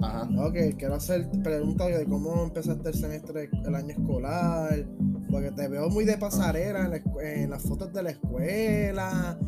Ajá. 0.00 0.28
Ok, 0.38 0.56
quiero 0.78 0.94
hacer 0.94 1.28
preguntas 1.42 1.88
de 1.88 2.04
cómo 2.04 2.44
empezaste 2.44 2.88
el 2.88 2.94
semestre, 2.94 3.50
el 3.64 3.74
año 3.74 3.90
escolar, 3.90 4.86
porque 5.30 5.50
te 5.50 5.68
veo 5.68 5.88
muy 5.88 6.04
de 6.04 6.16
pasarela 6.18 7.00
en, 7.22 7.50
las 7.50 7.62
fotos 7.62 7.92
de 7.92 8.02
la 8.02 8.10
escuela, 8.10 9.38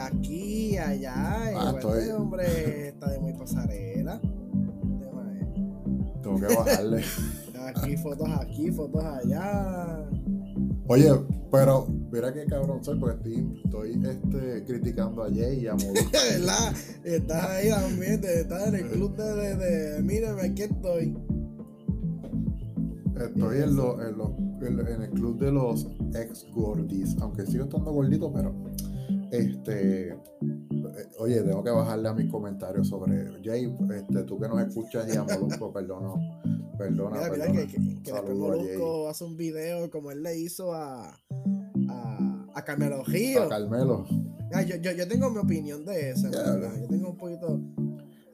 aquí, 0.00 0.76
allá, 0.78 1.52
y 1.52 1.54
ah, 1.56 1.74
este 1.76 2.12
hombre 2.12 2.88
está 2.88 3.10
de 3.10 3.18
muy 3.20 3.32
pasarela. 3.34 4.20
Tengo 6.22 6.40
que 6.40 6.54
bajarle. 6.56 7.04
aquí, 7.74 7.96
fotos 7.96 8.28
aquí, 8.40 8.70
fotos 8.72 9.04
allá. 9.04 10.04
Oye, 10.88 11.10
pero 11.50 11.86
mira 12.12 12.32
qué 12.32 12.44
cabrón 12.44 12.84
soy, 12.84 12.98
porque 12.98 13.44
estoy, 13.64 14.00
este, 14.04 14.64
criticando 14.64 15.24
a 15.24 15.28
Jay 15.28 15.64
y 15.64 15.66
a 15.66 15.74
Molusco. 15.74 16.10
¿Verdad? 16.30 16.74
Estás 17.02 17.44
ahí 17.44 17.70
también, 17.70 18.20
estás 18.22 18.68
en 18.68 18.74
el 18.76 18.88
club 18.90 19.16
de, 19.16 19.34
de, 19.34 19.56
de 19.56 20.02
mírame, 20.02 20.42
aquí 20.42 20.62
estoy. 20.62 21.16
Estoy 23.20 23.62
en, 23.62 23.76
lo, 23.76 24.06
en, 24.06 24.18
lo, 24.18 24.36
en, 24.60 25.02
el 25.02 25.10
club 25.10 25.38
de 25.38 25.50
los 25.50 25.88
ex 26.14 26.46
gordis, 26.54 27.16
aunque 27.20 27.46
sigo 27.46 27.64
estando 27.64 27.90
gordito, 27.90 28.32
pero 28.32 28.54
este 29.30 30.08
eh, 30.10 31.08
oye, 31.18 31.42
tengo 31.42 31.62
que 31.62 31.70
bajarle 31.70 32.08
a 32.08 32.14
mis 32.14 32.30
comentarios 32.30 32.88
sobre 32.88 33.26
Jay, 33.42 33.74
este, 33.94 34.22
tú 34.24 34.38
que 34.38 34.48
nos 34.48 34.60
escuchas 34.66 35.12
y 35.12 35.16
a 35.16 35.24
Molusco, 35.24 35.72
perdona, 35.72 36.14
perdona, 36.78 37.16
mira, 37.16 37.30
perdona. 37.30 37.52
que, 37.52 37.66
que, 37.66 38.02
que 38.02 38.12
después 38.12 38.36
Molusco 38.36 39.08
hace 39.08 39.24
un 39.24 39.36
video 39.36 39.90
como 39.90 40.10
él 40.10 40.22
le 40.22 40.38
hizo 40.38 40.72
a 40.72 41.18
a, 41.88 42.46
a 42.54 42.64
Carmelo 42.64 43.04
Gio. 43.04 43.42
A 43.42 43.48
Carmelo. 43.48 44.06
Ah, 44.52 44.62
yo, 44.62 44.76
yo, 44.76 44.92
yo, 44.92 45.08
tengo 45.08 45.30
mi 45.30 45.38
opinión 45.38 45.84
de 45.84 46.10
eso, 46.10 46.30
Yo 46.30 46.86
tengo 46.88 47.10
un 47.10 47.16
poquito 47.16 47.60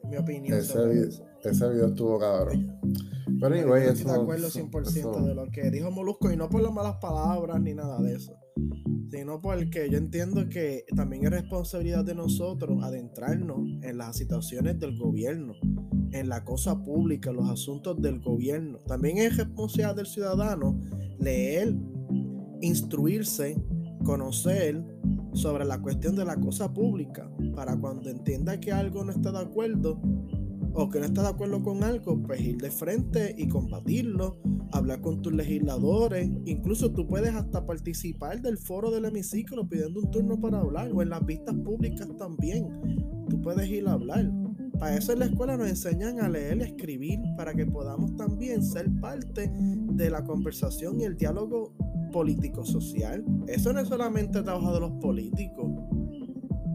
mi 0.09 0.17
opinión 0.17 0.59
ese 0.59 0.73
sobre 0.73 0.93
video, 0.93 1.07
eso. 1.07 1.25
Ese 1.43 1.69
video 1.69 1.87
estuvo 1.87 2.19
cabrón. 2.19 2.79
Pero 3.39 3.57
igual, 3.57 3.81
eso. 3.81 3.91
Estoy 3.93 4.11
de 4.11 4.21
acuerdo 4.21 4.47
100% 4.47 5.25
de 5.25 5.35
lo 5.35 5.51
que 5.51 5.71
dijo 5.71 5.91
Molusco 5.91 6.31
y 6.31 6.37
no 6.37 6.49
por 6.49 6.61
las 6.61 6.71
malas 6.71 6.97
palabras 6.97 7.59
ni 7.61 7.73
nada 7.73 7.99
de 7.99 8.13
eso. 8.13 8.37
Sino 9.09 9.41
porque 9.41 9.89
yo 9.89 9.97
entiendo 9.97 10.49
que 10.49 10.85
también 10.95 11.25
es 11.25 11.31
responsabilidad 11.31 12.03
de 12.03 12.15
nosotros 12.15 12.83
adentrarnos 12.83 13.59
en 13.81 13.97
las 13.97 14.17
situaciones 14.17 14.79
del 14.79 14.97
gobierno, 14.97 15.53
en 16.11 16.29
la 16.29 16.43
cosa 16.43 16.83
pública, 16.83 17.31
los 17.31 17.49
asuntos 17.49 18.01
del 18.01 18.19
gobierno. 18.19 18.79
También 18.87 19.19
es 19.19 19.37
responsabilidad 19.37 19.95
del 19.95 20.07
ciudadano 20.07 20.79
leer 21.19 21.75
instruirse, 22.61 23.61
conocer 24.03 24.83
sobre 25.33 25.65
la 25.65 25.81
cuestión 25.81 26.15
de 26.15 26.25
la 26.25 26.35
cosa 26.37 26.73
pública, 26.73 27.29
para 27.55 27.75
cuando 27.77 28.09
entienda 28.09 28.59
que 28.59 28.71
algo 28.71 29.03
no 29.03 29.11
está 29.11 29.31
de 29.31 29.39
acuerdo 29.39 29.99
o 30.73 30.89
que 30.89 30.99
no 30.99 31.05
está 31.05 31.21
de 31.23 31.29
acuerdo 31.29 31.61
con 31.61 31.83
algo, 31.83 32.21
pues 32.23 32.41
ir 32.41 32.57
de 32.57 32.71
frente 32.71 33.35
y 33.37 33.47
combatirlo, 33.47 34.37
hablar 34.77 35.01
con 35.01 35.21
tus 35.21 35.33
legisladores, 35.33 36.29
incluso 36.45 36.91
tú 36.91 37.07
puedes 37.07 37.33
hasta 37.33 37.65
participar 37.65 38.41
del 38.41 38.57
foro 38.57 38.91
del 38.91 39.05
hemiciclo 39.05 39.67
pidiendo 39.67 40.01
un 40.01 40.11
turno 40.11 40.39
para 40.39 40.59
hablar, 40.59 40.91
o 40.93 41.01
en 41.01 41.09
las 41.09 41.25
vistas 41.25 41.55
públicas 41.55 42.07
también, 42.17 42.67
tú 43.29 43.41
puedes 43.41 43.69
ir 43.69 43.87
a 43.87 43.93
hablar. 43.93 44.31
Para 44.79 44.97
eso 44.97 45.13
en 45.13 45.19
la 45.19 45.25
escuela 45.25 45.55
nos 45.55 45.69
enseñan 45.69 46.19
a 46.19 46.27
leer 46.27 46.57
y 46.57 46.63
escribir 46.63 47.19
para 47.37 47.53
que 47.53 47.65
podamos 47.65 48.15
también 48.15 48.63
ser 48.63 48.89
parte 48.99 49.51
de 49.53 50.09
la 50.09 50.23
conversación 50.23 50.99
y 50.99 51.03
el 51.03 51.15
diálogo 51.15 51.73
político-social. 52.11 53.23
Eso 53.47 53.73
no 53.73 53.79
es 53.81 53.87
solamente 53.87 54.41
trabajo 54.41 54.73
de 54.73 54.79
los 54.79 54.91
políticos. 54.93 55.72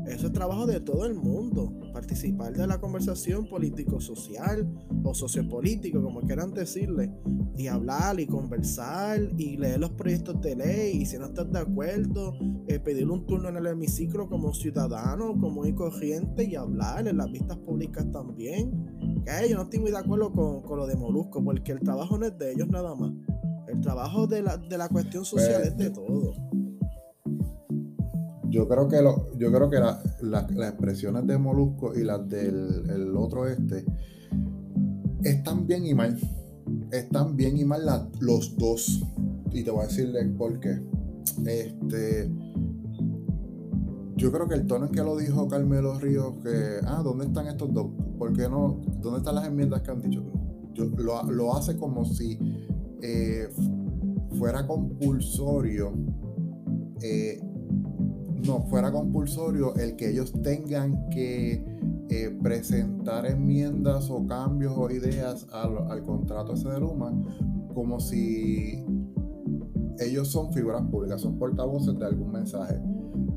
Eso 0.09 0.29
es 0.29 0.33
trabajo 0.33 0.67
de 0.67 0.81
todo 0.81 1.05
el 1.05 1.15
mundo. 1.15 1.73
Participar 1.93 2.53
de 2.55 2.67
la 2.67 2.81
conversación 2.81 3.47
político-social 3.47 4.67
o 5.05 5.15
sociopolítico, 5.15 6.03
como 6.03 6.21
quieran 6.23 6.53
decirle. 6.55 7.13
Y 7.57 7.67
hablar 7.67 8.19
y 8.21 8.27
conversar 8.27 9.21
y 9.37 9.57
leer 9.57 9.81
los 9.81 9.91
proyectos 9.91 10.41
de 10.41 10.57
ley. 10.57 11.03
Y 11.03 11.07
si 11.07 11.19
no 11.19 11.27
estás 11.27 11.51
de 11.53 11.59
acuerdo, 11.59 12.35
eh, 12.69 12.79
pedir 12.79 13.11
un 13.11 13.27
turno 13.27 13.49
en 13.49 13.57
el 13.57 13.67
hemiciclo 13.67 14.29
como 14.29 14.55
ciudadano, 14.55 15.39
como 15.39 15.67
y 15.67 15.75
corriente 15.75 16.45
y 16.45 16.55
hablar 16.55 17.07
en 17.07 17.19
las 17.19 17.31
vistas 17.31 17.59
públicas 17.59 18.11
también. 18.11 19.23
Que 19.25 19.49
yo 19.49 19.57
no 19.57 19.65
estoy 19.65 19.81
muy 19.81 19.91
de 19.91 19.99
acuerdo 19.99 20.33
con, 20.33 20.63
con 20.63 20.79
lo 20.79 20.87
de 20.87 20.97
Molusco, 20.97 21.45
porque 21.45 21.73
el 21.73 21.81
trabajo 21.81 22.17
no 22.17 22.27
es 22.27 22.39
de 22.39 22.53
ellos 22.53 22.69
nada 22.69 22.95
más. 22.95 23.13
El 23.69 23.81
trabajo 23.81 24.27
de 24.27 24.43
la, 24.43 24.57
de 24.57 24.79
la 24.79 24.89
cuestión 24.89 25.25
social 25.25 25.63
es 25.63 25.77
de 25.77 25.91
todo. 25.91 26.33
Yo 28.49 28.67
creo 28.67 28.89
que 28.89 29.03
lo, 29.03 29.37
yo 29.37 29.53
creo 29.53 29.69
que 29.69 29.79
las 29.79 30.51
expresiones 30.51 31.27
de 31.27 31.39
Molusco 31.39 31.95
y 31.95 32.05
las 32.05 32.29
del 32.29 32.89
el 32.91 33.17
otro 33.17 33.47
este 33.47 33.85
están 35.23 35.67
bien 35.67 35.87
y 35.87 35.95
mal. 35.95 36.19
Están 36.91 37.37
bien 37.37 37.59
y 37.59 37.65
mal 37.65 37.83
los 38.21 38.57
dos. 38.57 39.03
Y 39.53 39.63
te 39.65 39.71
voy 39.71 39.85
a 39.85 39.89
decirle 39.89 40.25
por 40.27 40.61
qué. 40.61 40.81
Este. 41.47 42.31
Yo 44.17 44.33
creo 44.33 44.49
que 44.49 44.55
el 44.55 44.67
tono 44.67 44.87
en 44.87 44.93
que 44.93 45.03
lo 45.03 45.17
dijo 45.17 45.47
Carmelo 45.47 45.99
Ríos, 45.99 46.35
que, 46.43 46.81
ah, 46.85 47.03
¿dónde 47.05 47.27
están 47.27 47.47
estos 47.47 47.73
dos? 47.73 47.87
¿Por 48.19 48.33
qué 48.33 48.49
no? 48.49 48.81
¿Dónde 49.01 49.19
están 49.19 49.37
las 49.37 49.47
enmiendas 49.47 49.83
que 49.83 49.93
han 49.93 50.03
dicho? 50.03 50.25
Yo, 50.75 50.87
lo, 50.87 51.23
lo 51.31 51.57
hace 51.57 51.77
como 51.77 52.05
si 52.05 52.37
eh, 53.01 53.49
fuera 54.37 54.67
compulsorio 54.67 55.93
eh, 57.01 57.41
no 58.47 58.63
fuera 58.63 58.93
compulsorio 58.93 59.75
el 59.77 59.97
que 59.97 60.11
ellos 60.11 60.33
tengan 60.43 61.09
que 61.11 61.65
eh, 62.11 62.39
presentar 62.43 63.27
enmiendas 63.27 64.11
o 64.11 64.27
cambios 64.27 64.75
o 64.77 64.91
ideas 64.91 65.47
al, 65.53 66.03
contrato 66.03 66.55
ese 66.55 66.69
de 66.69 66.81
Luma 66.81 67.13
como 67.75 68.01
si 68.01 68.85
ellos 70.01 70.29
son 70.29 70.53
figuras 70.53 70.83
públicas, 70.87 71.21
son 71.21 71.39
portavoces 71.39 71.99
de 71.99 72.05
algún 72.07 72.33
mensaje. 72.33 72.81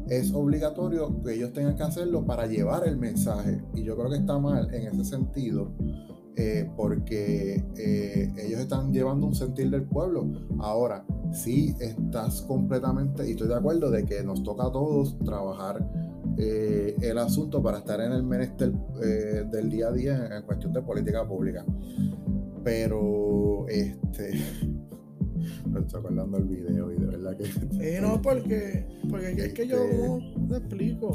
Es 0.08 0.34
obligatorio 0.34 1.22
que 1.22 1.36
ellos 1.36 1.54
tengan 1.54 1.76
que 1.76 1.84
hacerlo 1.84 2.26
para 2.26 2.46
llevar 2.46 2.88
el 2.88 2.98
mensaje. 2.98 3.62
Y 3.74 3.84
yo 3.84 3.96
creo 3.98 4.10
que 4.10 4.18
está 4.18 4.38
mal 4.40 4.74
en 4.74 4.88
ese 4.88 5.06
sentido, 5.06 5.72
eh, 6.38 6.70
porque 6.78 7.62
eh, 7.78 8.34
ellos 8.38 8.62
están 8.62 8.94
llevando 8.94 9.28
un 9.28 9.36
sentir 9.36 9.70
del 9.70 9.84
pueblo. 9.84 10.26
Ahora, 10.60 11.06
sí 11.34 11.76
estás 11.80 12.42
completamente, 12.44 13.28
y 13.28 13.32
estoy 13.32 13.50
de 13.50 13.56
acuerdo 13.56 13.92
de 13.92 14.06
que 14.06 14.24
nos 14.24 14.42
toca 14.42 14.68
a 14.68 14.72
todos 14.72 15.20
trabajar 15.20 15.86
eh, 16.38 16.96
el 17.02 17.18
asunto 17.18 17.62
para 17.62 17.80
estar 17.80 18.00
en 18.00 18.14
el 18.14 18.24
menester 18.24 18.72
del 18.72 19.70
día 19.70 19.88
a 19.88 19.92
día 19.92 20.38
en, 20.38 20.44
cuestión 20.44 20.72
de 20.72 20.82
política 20.82 21.28
pública. 21.28 21.66
Pero, 22.64 23.66
este, 23.68 24.32
me 25.70 25.82
estoy 25.82 26.00
acordando 26.00 26.38
el 26.38 26.46
video 26.46 26.94
y 26.94 26.96
de 26.96 27.06
verdad 27.08 27.36
que... 27.36 28.00
no, 28.00 28.22
porque, 28.22 28.88
porque 29.10 29.32
es 29.32 29.54
que 29.54 29.68
yo 29.68 29.84
este, 29.84 30.48
te 30.48 30.58
explico. 30.58 31.14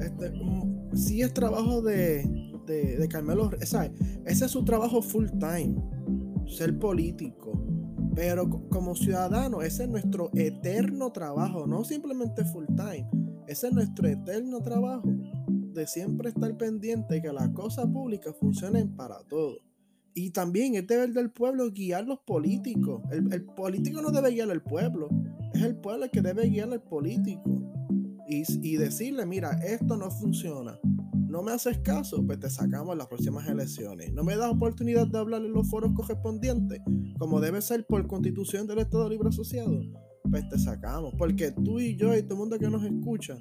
este, 0.00 0.30
mm, 0.30 0.94
sí 0.94 1.22
es 1.22 1.32
trabajo 1.32 1.80
de, 1.80 2.41
de, 2.66 3.08
Carmelo, 3.08 3.50
¿sabes? 3.62 3.92
Ese 4.24 4.46
es 4.46 4.50
su 4.50 4.64
trabajo 4.64 5.02
full 5.02 5.28
time, 5.38 5.74
ser 6.46 6.78
político. 6.78 7.52
Pero 8.14 8.48
como 8.68 8.94
ciudadano, 8.94 9.62
ese 9.62 9.84
es 9.84 9.88
nuestro 9.88 10.30
eterno 10.34 11.12
trabajo, 11.12 11.66
no 11.66 11.82
simplemente 11.82 12.44
full 12.44 12.66
time. 12.76 13.08
Ese 13.46 13.68
es 13.68 13.72
nuestro 13.72 14.06
eterno 14.06 14.60
trabajo 14.60 15.08
de 15.72 15.86
siempre 15.86 16.28
estar 16.28 16.54
pendiente 16.56 17.14
de 17.14 17.22
que 17.22 17.32
las 17.32 17.48
cosas 17.50 17.86
públicas 17.86 18.34
funcionen 18.38 18.94
para 18.94 19.22
todos. 19.24 19.58
Y 20.14 20.30
también 20.30 20.74
es 20.74 20.86
deber 20.86 21.14
del 21.14 21.30
pueblo 21.30 21.70
guiar 21.72 22.06
los 22.06 22.18
políticos. 22.20 23.02
El, 23.10 23.44
político 23.44 24.02
no 24.02 24.10
debe 24.10 24.32
guiar 24.32 24.50
al 24.50 24.62
pueblo, 24.62 25.08
es 25.54 25.62
el 25.62 25.76
pueblo 25.76 26.04
el 26.04 26.10
que 26.10 26.20
debe 26.20 26.48
guiar 26.48 26.70
al 26.70 26.82
político. 26.82 27.42
Y 28.28 28.76
decirle, 28.76 29.26
mira, 29.26 29.52
esto 29.62 29.96
no 29.96 30.10
funciona 30.10 30.78
no 31.32 31.42
me 31.42 31.52
haces 31.52 31.78
caso, 31.78 32.22
pues 32.26 32.38
te 32.38 32.50
sacamos 32.50 32.94
las 32.94 33.06
próximas 33.06 33.48
elecciones. 33.48 34.12
No 34.12 34.22
me 34.22 34.36
das 34.36 34.52
oportunidad 34.52 35.06
de 35.06 35.18
hablar 35.18 35.42
en 35.42 35.54
los 35.54 35.66
foros 35.68 35.92
correspondientes, 35.94 36.78
como 37.18 37.40
debe 37.40 37.62
ser 37.62 37.86
por 37.86 38.06
constitución 38.06 38.66
del 38.66 38.80
Estado 38.80 39.08
Libre 39.08 39.30
Asociado, 39.30 39.80
pues 40.30 40.46
te 40.50 40.58
sacamos. 40.58 41.14
Porque 41.16 41.50
tú 41.50 41.80
y 41.80 41.96
yo 41.96 42.14
y 42.14 42.22
todo 42.22 42.34
el 42.34 42.38
mundo 42.40 42.58
que 42.58 42.68
nos 42.68 42.84
escucha, 42.84 43.38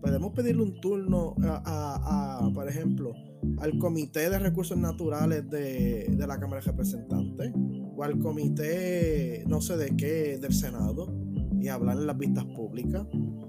podemos 0.00 0.32
pedirle 0.32 0.62
un 0.62 0.80
turno 0.80 1.34
a, 1.42 2.50
por 2.54 2.66
ejemplo, 2.66 3.12
al 3.58 3.78
Comité 3.78 4.30
de 4.30 4.38
Recursos 4.38 4.78
Naturales 4.78 5.48
de, 5.50 6.06
de 6.08 6.26
la 6.26 6.40
Cámara 6.40 6.62
de 6.62 6.70
Representantes, 6.70 7.52
o 7.94 8.02
al 8.02 8.18
Comité, 8.20 9.44
no 9.46 9.60
sé 9.60 9.76
de 9.76 9.94
qué, 9.94 10.38
del 10.38 10.54
Senado 10.54 11.14
y 11.60 11.68
hablar 11.68 11.98
en 11.98 12.06
las 12.06 12.16
vistas 12.16 12.46
públicas. 12.46 13.06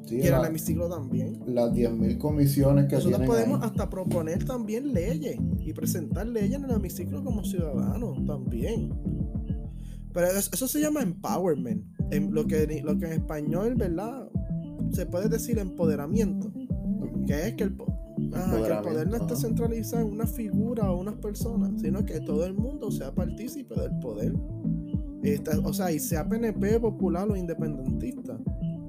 Y 0.09 0.27
en 0.27 0.33
el 0.33 0.45
hemiciclo 0.45 0.89
también. 0.89 1.41
Las 1.47 1.71
10.000 1.71 2.17
comisiones 2.17 2.87
que 2.87 2.95
Nosotros 2.95 3.21
podemos 3.25 3.63
hasta 3.63 3.89
proponer 3.89 4.43
también 4.43 4.93
leyes 4.93 5.37
y 5.59 5.73
presentar 5.73 6.27
leyes 6.27 6.55
en 6.55 6.65
el 6.65 6.71
hemiciclo 6.71 7.23
como 7.23 7.43
ciudadanos 7.43 8.25
también. 8.25 8.93
Pero 10.13 10.27
eso, 10.27 10.67
se 10.67 10.79
llama 10.79 11.01
empowerment. 11.01 11.83
En 12.11 12.33
lo, 12.33 12.45
que, 12.45 12.81
lo 12.83 12.97
que 12.97 13.05
en 13.07 13.13
español, 13.13 13.75
¿verdad? 13.75 14.29
Se 14.91 15.05
puede 15.05 15.27
decir 15.27 15.59
empoderamiento. 15.59 16.51
Que 17.25 17.47
es 17.47 17.55
que 17.55 17.63
el, 17.63 17.75
que 17.75 18.73
el 18.73 18.81
poder 18.81 19.07
no 19.09 19.15
esté 19.17 19.35
centralizado 19.35 20.05
en 20.05 20.13
una 20.13 20.27
figura 20.27 20.91
o 20.91 20.99
unas 20.99 21.15
personas, 21.15 21.81
sino 21.81 22.05
que 22.05 22.21
todo 22.21 22.45
el 22.45 22.53
mundo 22.53 22.91
sea 22.91 23.13
partícipe 23.13 23.73
del 23.75 23.97
poder 23.99 24.33
o 25.63 25.73
sea, 25.73 25.91
y 25.91 25.99
sea 25.99 26.27
PNP, 26.27 26.79
popular 26.79 27.29
o 27.29 27.35
independentista, 27.35 28.37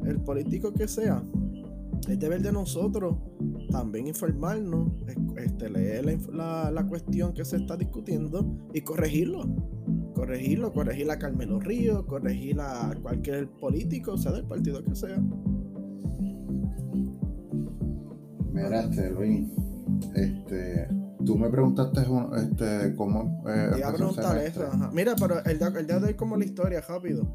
el 0.07 0.21
político 0.21 0.73
que 0.73 0.89
sea, 0.89 1.23
es 2.09 2.19
deber 2.19 2.43
de 2.43 2.53
nosotros 2.53 3.17
también 3.71 4.07
informarnos, 4.07 4.93
este, 5.37 5.69
leer 5.69 6.05
la, 6.33 6.71
la, 6.71 6.87
cuestión 6.87 7.35
que 7.35 7.45
se 7.45 7.57
está 7.57 7.77
discutiendo 7.77 8.69
y 8.73 8.81
corregirlo. 8.81 9.45
Corregirlo, 10.15 10.73
corregir 10.73 11.11
a 11.11 11.19
Carmelo 11.19 11.61
Ríos, 11.61 12.07
corregir 12.07 12.59
a 12.61 12.95
cualquier 13.03 13.49
político, 13.51 14.17
sea 14.17 14.33
del 14.33 14.45
partido 14.45 14.83
que 14.83 14.95
sea. 14.95 15.21
Miraste, 18.53 19.11
Luis, 19.11 19.51
este, 20.15 20.89
tú 21.25 21.37
me 21.37 21.51
preguntaste 21.51 22.01
este, 22.01 22.95
cómo. 22.97 23.45
Eh, 23.47 23.73
Iba 23.79 23.89
a 23.89 23.93
preguntar 23.93 24.39
eso, 24.39 24.63
Mira, 24.93 25.15
pero 25.21 25.45
el 25.45 25.59
día, 25.59 25.69
el 25.69 25.87
día 25.87 25.99
de 25.99 26.07
hoy, 26.07 26.15
como 26.15 26.37
la 26.37 26.45
historia, 26.45 26.81
rápido. 26.81 27.29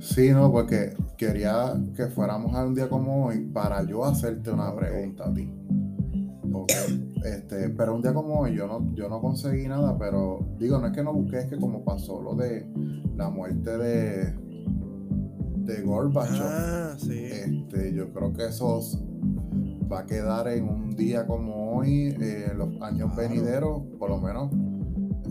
Sí, 0.00 0.30
no, 0.30 0.50
porque 0.52 0.94
quería 1.16 1.74
que 1.96 2.06
fuéramos 2.06 2.54
a 2.54 2.64
un 2.64 2.74
día 2.74 2.88
como 2.88 3.26
hoy 3.26 3.40
para 3.46 3.82
yo 3.84 4.04
hacerte 4.04 4.50
una 4.50 4.74
pregunta 4.74 5.28
a 5.28 5.34
ti. 5.34 5.52
Este, 7.24 7.70
pero 7.70 7.94
un 7.94 8.02
día 8.02 8.14
como 8.14 8.40
hoy 8.40 8.54
yo 8.54 8.66
no, 8.66 8.94
yo 8.94 9.08
no 9.08 9.20
conseguí 9.20 9.66
nada, 9.66 9.98
pero 9.98 10.38
digo, 10.58 10.78
no 10.78 10.86
es 10.86 10.92
que 10.92 11.02
no 11.02 11.12
busqué, 11.12 11.40
es 11.40 11.46
que 11.46 11.58
como 11.58 11.84
pasó 11.84 12.22
lo 12.22 12.34
de 12.34 12.66
la 13.16 13.28
muerte 13.28 13.76
de, 13.76 14.34
de 15.56 15.82
Gorbachev, 15.82 16.42
ah, 16.42 16.94
sí. 16.96 17.24
este, 17.24 17.92
yo 17.92 18.12
creo 18.12 18.32
que 18.32 18.46
esos 18.46 19.02
va 19.90 20.00
a 20.00 20.06
quedar 20.06 20.48
en 20.48 20.68
un 20.68 20.94
día 20.94 21.26
como 21.26 21.76
hoy, 21.76 22.14
eh, 22.20 22.52
los 22.56 22.80
años 22.82 23.14
venideros, 23.16 23.82
por 23.98 24.10
lo 24.10 24.20
menos, 24.20 24.50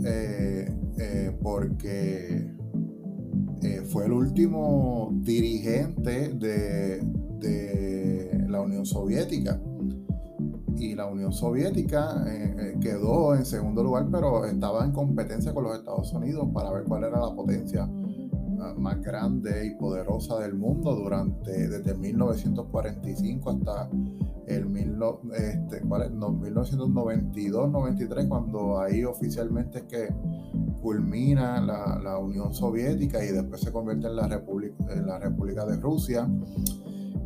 eh, 0.06 0.70
eh, 1.00 1.38
porque 1.42 2.57
fue 3.90 4.06
el 4.06 4.12
último 4.12 5.10
dirigente 5.14 6.30
de, 6.34 7.02
de, 7.40 8.46
la 8.48 8.62
Unión 8.62 8.86
Soviética. 8.86 9.60
Y 10.78 10.96
la 10.96 11.08
Unión 11.08 11.34
Soviética 11.34 12.24
quedó 12.80 13.36
en 13.36 13.46
segundo 13.46 13.84
lugar, 13.84 14.08
pero 14.12 14.46
estaba 14.46 14.86
en 14.86 14.92
competencia 14.92 15.54
con 15.54 15.64
los 15.64 15.78
Estados 15.78 16.14
Unidos 16.14 16.48
para 16.54 16.72
ver 16.72 16.84
cuál 16.84 17.04
era 17.04 17.20
la 17.20 17.34
potencia 17.34 17.90
más 18.78 19.02
grande 19.02 19.68
y 19.68 19.76
poderosa 19.76 20.40
del 20.40 20.56
mundo 20.56 20.96
durante 20.96 21.68
desde 21.68 21.94
1945 21.94 23.50
hasta 23.50 23.90
el 24.48 24.66
este, 25.34 25.84
1992-93 25.84 28.28
cuando 28.28 28.80
ahí 28.80 29.04
oficialmente 29.04 29.80
es 29.80 29.84
que 29.84 30.08
culmina 30.82 31.62
la, 31.62 32.18
Unión 32.18 32.54
Soviética 32.54 33.24
y 33.24 33.28
después 33.28 33.62
se 33.62 33.72
convierte 33.72 34.08
en 34.08 34.16
la 34.16 34.28
República, 34.28 34.76
en 34.90 35.06
la 35.06 35.20
República 35.20 35.66
de 35.66 35.78
Rusia. 35.78 36.28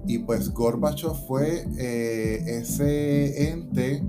Y 0.07 0.19
pues 0.19 0.51
Gorbachev 0.51 1.13
fue 1.27 1.65
eh, 1.77 2.43
ese 2.47 3.51
ente 3.51 4.03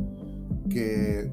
que 0.69 1.31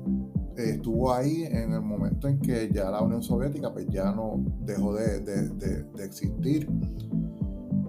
estuvo 0.58 1.14
ahí 1.14 1.44
en 1.44 1.74
el 1.74 1.82
momento 1.82 2.28
en 2.28 2.40
que 2.40 2.70
ya 2.72 2.90
la 2.90 3.02
Unión 3.02 3.22
Soviética 3.24 3.72
pues 3.72 3.88
ya 3.88 4.12
no 4.12 4.44
dejó 4.66 4.96
de, 4.96 5.24
existir 6.04 6.70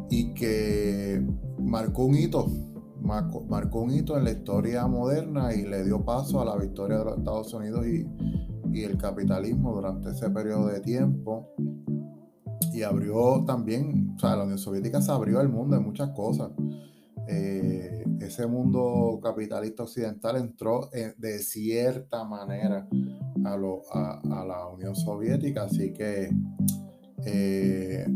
y 0.08 0.32
que 0.34 1.26
marcó 1.58 2.04
un 2.04 2.16
hito, 2.16 2.46
marcó, 3.10 3.80
un 3.80 3.90
hito 3.90 4.16
en 4.16 4.24
la 4.24 4.30
historia 4.30 4.86
moderna 4.86 5.52
y 5.54 5.66
le 5.66 5.84
dio 5.84 6.04
paso 6.04 6.40
a 6.40 6.44
la 6.44 6.56
victoria 6.56 6.98
de 6.98 7.04
los 7.04 7.18
Estados 7.18 7.52
Unidos 7.54 7.86
y, 7.86 8.06
el 8.72 8.96
capitalismo 8.96 9.74
durante 9.74 10.10
ese 10.10 10.30
periodo 10.30 10.68
de 10.68 10.80
tiempo 10.80 11.52
y 12.72 12.82
abrió 12.82 13.44
también, 13.44 14.14
o 14.16 14.18
sea, 14.18 14.36
la 14.36 14.44
Unión 14.44 14.58
Soviética 14.58 15.02
se 15.02 15.10
abrió 15.10 15.40
al 15.40 15.48
mundo 15.48 15.76
en 15.76 15.82
muchas 15.82 16.10
cosas. 16.10 16.50
Eh, 17.26 18.04
ese 18.20 18.46
mundo 18.46 19.18
capitalista 19.22 19.82
occidental 19.82 20.36
entró 20.36 20.88
eh, 20.92 21.14
de 21.18 21.40
cierta 21.40 22.24
manera 22.24 22.88
a, 23.44 23.56
lo, 23.56 23.82
a, 23.92 24.44
la 24.46 24.68
Unión 24.68 24.94
Soviética, 24.94 25.64
así 25.64 25.92
que 25.92 26.30
eh, 27.26 28.06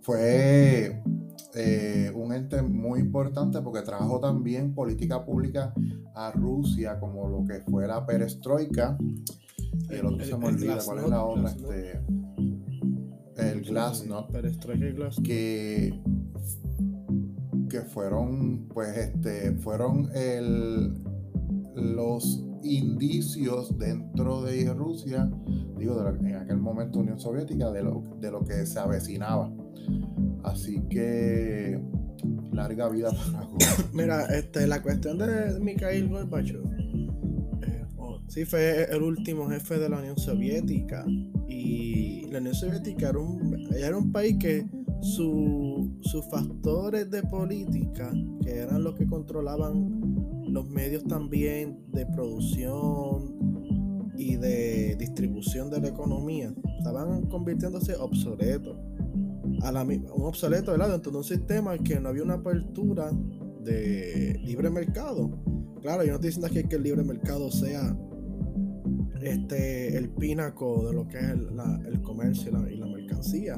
fue 0.00 1.02
un 2.14 2.32
ente 2.32 2.62
muy 2.62 3.00
importante 3.00 3.60
porque 3.60 3.82
trajo 3.82 4.20
también 4.20 4.74
política 4.74 5.24
pública 5.24 5.72
a 6.14 6.32
Rusia, 6.32 6.98
como 6.98 7.28
lo 7.28 7.44
que 7.44 7.60
fue 7.60 7.86
la 7.86 8.04
perestroika. 8.04 8.96
Y 9.90 9.94
el 9.94 10.06
otro 10.06 10.24
se 10.24 10.36
me 10.36 10.46
olvida 10.46 10.78
cuál 10.84 10.98
es 10.98 11.08
la 11.08 11.24
otra. 11.24 11.50
Este, 11.50 12.00
el 13.36 13.62
Glasnost. 13.62 15.22
Que 15.22 15.92
que 17.74 17.80
fueron, 17.80 18.68
pues, 18.68 18.96
este, 18.96 19.52
fueron 19.56 20.08
el, 20.14 20.94
los 21.74 22.44
indicios 22.62 23.76
dentro 23.76 24.42
de 24.42 24.72
Rusia, 24.72 25.28
digo, 25.76 26.00
en 26.08 26.36
aquel 26.36 26.58
momento 26.58 27.00
Unión 27.00 27.18
Soviética, 27.18 27.72
de 27.72 27.82
lo, 27.82 28.00
de 28.20 28.30
lo 28.30 28.44
que 28.44 28.64
se 28.64 28.78
avecinaba. 28.78 29.52
Así 30.44 30.80
que 30.88 31.80
Larga 32.52 32.88
vida 32.88 33.10
para 33.10 33.48
Mira, 33.92 34.26
este, 34.26 34.66
la 34.66 34.80
cuestión 34.80 35.18
de 35.18 35.58
Mikhail 35.60 36.08
Gorbachev. 36.08 36.62
Eh, 37.62 37.84
oh, 37.96 38.20
sí, 38.28 38.44
fue 38.44 38.84
el 38.90 39.02
último 39.02 39.48
jefe 39.48 39.78
de 39.78 39.88
la 39.88 39.98
Unión 39.98 40.16
Soviética. 40.16 41.04
Y 41.48 42.26
la 42.30 42.38
Unión 42.38 42.54
Soviética 42.54 43.12
era 43.76 43.96
un 43.96 44.12
país 44.12 44.36
que 44.38 44.66
sus 45.02 46.24
factores 46.30 47.10
de 47.10 47.22
política, 47.24 48.12
que 48.42 48.58
eran 48.58 48.84
los 48.84 48.94
que 48.94 49.06
controlaban 49.06 50.00
los 50.46 50.68
medios 50.68 51.04
también 51.04 51.78
de 51.92 52.06
producción 52.06 53.34
y 54.16 54.36
de 54.36 54.96
distribución 54.96 55.70
de 55.70 55.80
la 55.80 55.88
economía, 55.88 56.54
estaban 56.78 57.26
convirtiéndose 57.26 57.96
obsoletos. 57.96 58.76
A 59.62 59.72
la, 59.72 59.82
un 59.82 60.24
obsoleto, 60.24 60.72
¿verdad? 60.72 60.90
Dentro 60.90 61.12
de 61.12 61.18
un 61.18 61.24
sistema 61.24 61.78
que 61.78 62.00
no 62.00 62.08
había 62.08 62.22
una 62.22 62.34
apertura 62.34 63.10
de 63.62 64.38
libre 64.42 64.70
mercado. 64.70 65.30
Claro, 65.80 66.02
yo 66.02 66.10
no 66.10 66.14
estoy 66.14 66.28
diciendo 66.28 66.46
aquí 66.46 66.64
que 66.68 66.76
el 66.76 66.82
libre 66.82 67.04
mercado 67.04 67.50
sea 67.50 67.96
este, 69.20 69.96
el 69.96 70.10
pinaco 70.10 70.86
de 70.86 70.94
lo 70.94 71.08
que 71.08 71.18
es 71.18 71.24
el, 71.30 72.02
comercio 72.02 72.50
y 72.68 72.76
la 72.76 72.86
mercancía. 72.86 73.56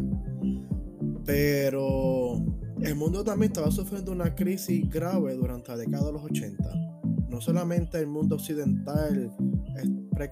Pero 1.24 2.37
el 2.80 2.94
mundo 2.94 3.24
también 3.24 3.50
estaba 3.50 3.70
sufriendo 3.70 4.12
una 4.12 4.35
crisis 4.35 4.88
grave 4.88 5.35
durante 5.35 5.72
la 5.72 5.78
década 5.78 6.06
de 6.06 6.12
los 6.12 6.22
80. 6.22 6.95
No 7.37 7.42
solamente 7.42 7.99
el 7.99 8.07
mundo 8.07 8.37
occidental 8.37 9.31
es, 9.77 9.85
es 9.85 10.31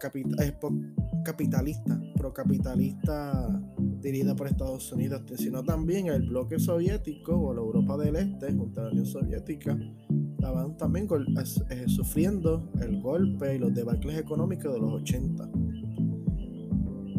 capitalista, 1.23 2.01
procapitalista 2.17 3.63
dirigida 4.01 4.35
por 4.35 4.47
Estados 4.47 4.91
Unidos, 4.91 5.21
sino 5.37 5.63
también 5.63 6.07
el 6.07 6.23
bloque 6.23 6.59
soviético 6.59 7.39
o 7.39 7.53
la 7.53 7.61
Europa 7.61 7.99
del 7.99 8.17
Este, 8.17 8.55
junto 8.55 8.81
a 8.81 8.85
la 8.85 8.91
Unión 8.93 9.05
Soviética, 9.05 9.79
estaban 10.31 10.79
también 10.79 11.07
eh, 11.69 11.85
sufriendo 11.89 12.73
el 12.81 13.03
golpe 13.03 13.55
y 13.55 13.59
los 13.59 13.75
debacles 13.75 14.17
económicos 14.17 14.73
de 14.73 14.81
los 14.81 15.03
80. 15.03 15.51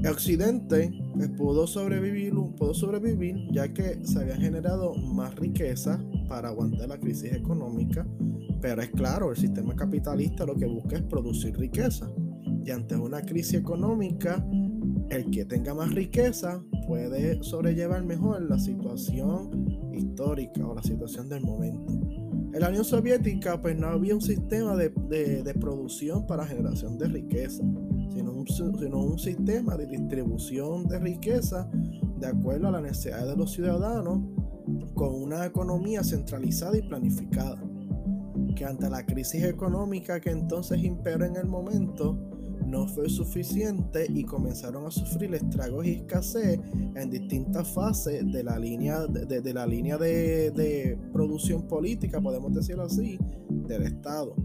Occidente 0.09 0.91
pues, 1.13 1.29
pudo 1.29 1.67
sobrevivir, 1.67 2.33
pudo 2.57 2.73
sobrevivir 2.73 3.51
ya 3.51 3.73
que 3.73 3.99
se 4.03 4.19
había 4.19 4.35
generado 4.35 4.95
más 4.95 5.35
riqueza 5.35 6.03
para 6.27 6.49
aguantar 6.49 6.89
la 6.89 6.99
crisis 6.99 7.33
económica, 7.33 8.07
pero 8.65 8.81
es 8.81 8.89
claro, 8.89 9.29
el 9.29 9.37
sistema 9.37 9.75
capitalista 9.75 10.43
lo 10.43 10.55
que 10.55 10.65
busca 10.65 10.95
es 10.95 11.03
producir 11.03 11.55
riqueza. 11.55 12.09
Y 12.65 12.71
ante 12.71 12.95
una 12.95 13.21
crisis 13.21 13.59
económica, 13.59 14.43
el 15.11 15.29
que 15.29 15.45
tenga 15.45 15.75
más 15.75 15.93
riqueza 15.93 16.63
puede 16.87 17.43
sobrellevar 17.43 18.03
mejor 18.03 18.41
la 18.41 18.57
situación 18.57 19.67
histórica 19.93 20.65
o 20.65 20.73
la 20.73 20.81
situación 20.81 21.29
del 21.29 21.43
momento. 21.43 21.93
En 21.93 22.59
la 22.59 22.69
Unión 22.69 22.83
Soviética, 22.83 23.61
pues 23.61 23.77
no 23.77 23.85
había 23.85 24.15
un 24.15 24.21
sistema 24.21 24.75
de, 24.75 24.89
producción 25.61 26.25
para 26.25 26.47
generación 26.47 26.97
de 26.97 27.07
riqueza 27.07 27.63
sino 28.09 28.31
un, 28.31 29.19
sistema 29.19 29.75
de 29.75 29.85
distribución 29.85 30.87
de 30.87 30.97
riqueza 30.97 31.69
de 32.17 32.25
acuerdo 32.25 32.69
a 32.69 32.71
las 32.71 32.81
necesidades 32.81 33.27
de 33.27 33.35
los 33.35 33.51
ciudadanos 33.51 34.21
con 34.95 35.13
una 35.13 35.45
economía 35.45 36.03
centralizada 36.03 36.77
y 36.77 36.81
planificada. 36.81 37.61
Que 38.55 38.65
ante 38.65 38.89
la 38.89 39.05
crisis 39.05 39.43
económica 39.43 40.19
que 40.19 40.31
entonces 40.31 40.83
imperó 40.83 41.25
en 41.25 41.35
el 41.35 41.45
momento, 41.45 42.17
no 42.65 42.87
fue 42.87 43.09
suficiente 43.09 44.07
y 44.09 44.23
comenzaron 44.23 44.85
a 44.85 44.91
sufrir 44.91 45.35
estragos 45.35 45.85
y 45.85 45.91
escasez 45.91 46.59
en 46.95 47.09
distintas 47.09 47.67
fases 47.67 48.31
de 48.31 48.43
la 48.43 48.57
línea 48.57 49.05
de, 49.05 49.53
la 49.53 49.67
línea 49.67 49.97
de, 49.97 50.51
de 50.51 50.97
producción 51.13 51.67
política, 51.67 52.19
podemos 52.21 52.53
decirlo 52.53 52.83
así, 52.83 53.19
del 53.49 53.83
Estado 53.83 54.35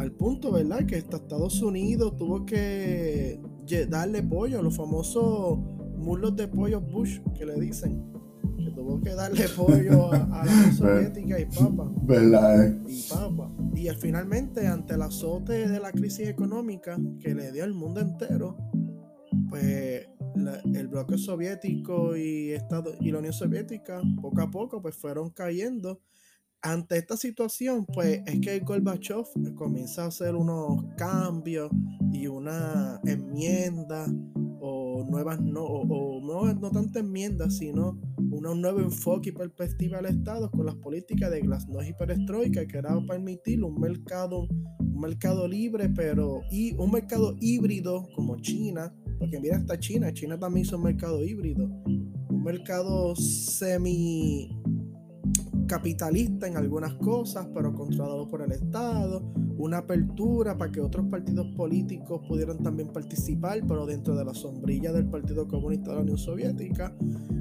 al 0.00 0.12
punto, 0.12 0.50
¿verdad? 0.50 0.86
Que 0.86 0.96
hasta 0.96 1.18
Estados 1.18 1.60
Unidos 1.60 2.16
tuvo 2.16 2.46
que 2.46 3.38
darle 3.88 4.22
pollo, 4.22 4.58
a 4.58 4.62
los 4.62 4.76
famosos 4.76 5.58
muslos 5.98 6.34
de 6.36 6.48
pollo 6.48 6.80
Bush 6.80 7.20
que 7.36 7.44
le 7.44 7.60
dicen. 7.60 8.09
Que 9.02 9.14
darle 9.14 9.48
pollo 9.48 10.12
a, 10.12 10.18
la 10.18 10.42
Unión 10.42 10.74
Soviética 10.74 11.40
y 11.40 11.46
papa. 11.46 11.90
¿Verdad? 12.02 12.66
Eh? 12.66 12.78
Y 12.88 13.02
papa. 13.08 13.50
Y 13.74 13.88
finalmente, 13.90 14.66
ante 14.66 14.94
el 14.94 15.02
azote 15.02 15.68
de 15.68 15.80
la 15.80 15.92
crisis 15.92 16.28
económica 16.28 16.98
que 17.20 17.34
le 17.34 17.52
dio 17.52 17.64
al 17.64 17.74
mundo 17.74 18.00
entero, 18.00 18.56
pues 19.48 20.06
el 20.74 20.88
bloque 20.88 21.18
soviético 21.18 22.16
y, 22.16 22.50
Estado, 22.52 22.94
y 23.00 23.10
la 23.10 23.18
Unión 23.18 23.32
Soviética 23.32 24.00
poco 24.20 24.40
a 24.40 24.50
poco 24.50 24.80
pues 24.80 24.96
fueron 24.96 25.30
cayendo 25.30 26.00
ante 26.62 26.98
esta 26.98 27.16
situación, 27.16 27.86
pues 27.86 28.20
es 28.26 28.40
que 28.40 28.60
Gorbachev 28.60 29.24
comienza 29.54 30.04
a 30.04 30.08
hacer 30.08 30.34
unos 30.34 30.84
cambios 30.96 31.70
y 32.12 32.26
una 32.26 33.00
enmienda 33.04 34.06
o 34.60 34.79
nuevas, 35.06 35.40
no, 35.40 35.64
o, 35.64 36.20
no, 36.20 36.52
no 36.54 36.70
tanto 36.70 36.98
enmiendas, 36.98 37.58
sino 37.58 37.98
un 38.16 38.60
nuevo 38.60 38.80
enfoque 38.80 39.30
y 39.30 39.32
perspectiva 39.32 39.98
al 39.98 40.06
Estado 40.06 40.50
con 40.50 40.66
las 40.66 40.76
políticas 40.76 41.30
de 41.30 41.40
Glasnost 41.40 41.88
y 41.88 41.92
Perestroika 41.92 42.66
que 42.66 42.78
era 42.78 42.98
permitir 43.06 43.62
un 43.62 43.78
mercado, 43.80 44.46
un 44.78 45.00
mercado 45.00 45.46
libre, 45.46 45.88
pero 45.88 46.40
y 46.50 46.74
un 46.76 46.90
mercado 46.90 47.36
híbrido 47.40 48.08
como 48.14 48.36
China, 48.40 48.94
porque 49.18 49.40
mira 49.40 49.56
hasta 49.56 49.78
China, 49.78 50.12
China 50.12 50.38
también 50.38 50.64
hizo 50.66 50.76
un 50.76 50.84
mercado 50.84 51.22
híbrido, 51.24 51.64
un 51.64 52.42
mercado 52.42 53.14
semi 53.16 54.59
capitalista 55.70 56.48
en 56.48 56.56
algunas 56.56 56.94
cosas, 56.94 57.46
pero 57.54 57.72
controlado 57.72 58.26
por 58.26 58.42
el 58.42 58.50
Estado, 58.50 59.22
una 59.56 59.78
apertura 59.78 60.58
para 60.58 60.72
que 60.72 60.80
otros 60.80 61.06
partidos 61.06 61.46
políticos 61.56 62.22
pudieran 62.26 62.58
también 62.58 62.88
participar, 62.88 63.60
pero 63.68 63.86
dentro 63.86 64.16
de 64.16 64.24
la 64.24 64.34
sombrilla 64.34 64.92
del 64.92 65.08
Partido 65.08 65.46
Comunista 65.46 65.90
de 65.90 65.96
la 65.96 66.02
Unión 66.02 66.18
Soviética, 66.18 66.92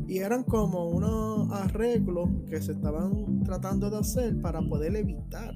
y 0.07 0.19
eran 0.19 0.43
como 0.43 0.89
unos 0.89 1.51
arreglos 1.51 2.29
que 2.47 2.61
se 2.61 2.73
estaban 2.73 3.41
tratando 3.41 3.89
de 3.89 3.97
hacer 3.97 4.39
para 4.41 4.61
poder 4.61 4.95
evitar 4.95 5.55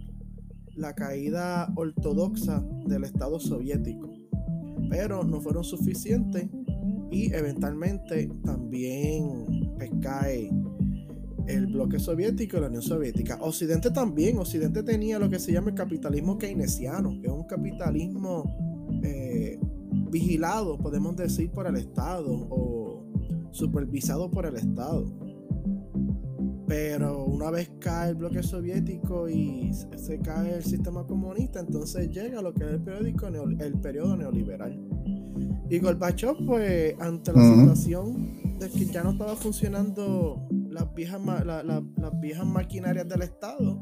la 0.76 0.96
caída 0.96 1.72
ortodoxa 1.76 2.66
del 2.88 3.04
Estado 3.04 3.40
soviético. 3.40 4.12
Pero 4.90 5.24
no 5.24 5.42
fueron 5.42 5.64
suficientes 5.64 6.50
y 7.12 7.32
eventualmente 7.34 8.32
también 8.44 9.76
pues, 9.78 9.92
cae 10.02 10.50
el 11.48 11.68
bloque 11.68 12.00
soviético 12.00 12.58
y 12.58 12.62
la 12.62 12.68
Unión 12.68 12.82
Soviética. 12.82 13.38
Occidente 13.42 13.92
también, 13.92 14.38
Occidente 14.38 14.84
tenía 14.84 15.20
lo 15.20 15.30
que 15.30 15.40
se 15.40 15.52
llama 15.52 15.70
el 15.70 15.76
capitalismo 15.76 16.38
keynesiano, 16.38 17.20
que 17.22 17.28
es 17.28 17.34
un 17.34 17.46
capitalismo 17.46 18.44
eh, 19.04 19.60
vigilado, 20.10 20.78
podemos 20.78 21.16
decir, 21.16 21.52
por 21.52 21.68
el 21.68 21.76
Estado 21.76 22.32
o 22.50 23.06
supervisado 23.52 24.30
por 24.30 24.46
el 24.46 24.56
Estado. 24.56 25.06
Pero 26.66 27.26
una 27.26 27.52
vez 27.52 27.70
cae 27.80 28.12
el 28.12 28.16
bloque 28.16 28.42
soviético 28.42 29.28
y 29.30 29.72
se 29.98 30.20
cae 30.20 30.56
el 30.56 30.64
sistema 30.64 31.06
comunista, 31.06 31.60
entonces 31.60 32.10
llega 32.10 32.42
lo 32.42 32.54
que 32.54 32.64
es 32.64 32.72
el, 32.72 32.82
periódico, 32.82 33.28
el 33.28 33.80
periodo 33.80 34.16
neoliberal. 34.16 34.80
Y 35.70 35.80
Gorbachev, 35.80 36.46
pues, 36.46 36.96
ante 37.00 37.34
la 37.34 37.44
situación 37.44 38.60
de 38.60 38.70
que 38.70 38.86
ya 38.86 39.04
no 39.04 39.12
estaba 39.12 39.36
funcionando 39.36 40.48
las 40.74 40.94
viejas, 40.94 41.22
las 41.46 42.20
viejas 42.20 42.46
maquinarias 42.46 43.08
del 43.08 43.22
Estado, 43.22 43.82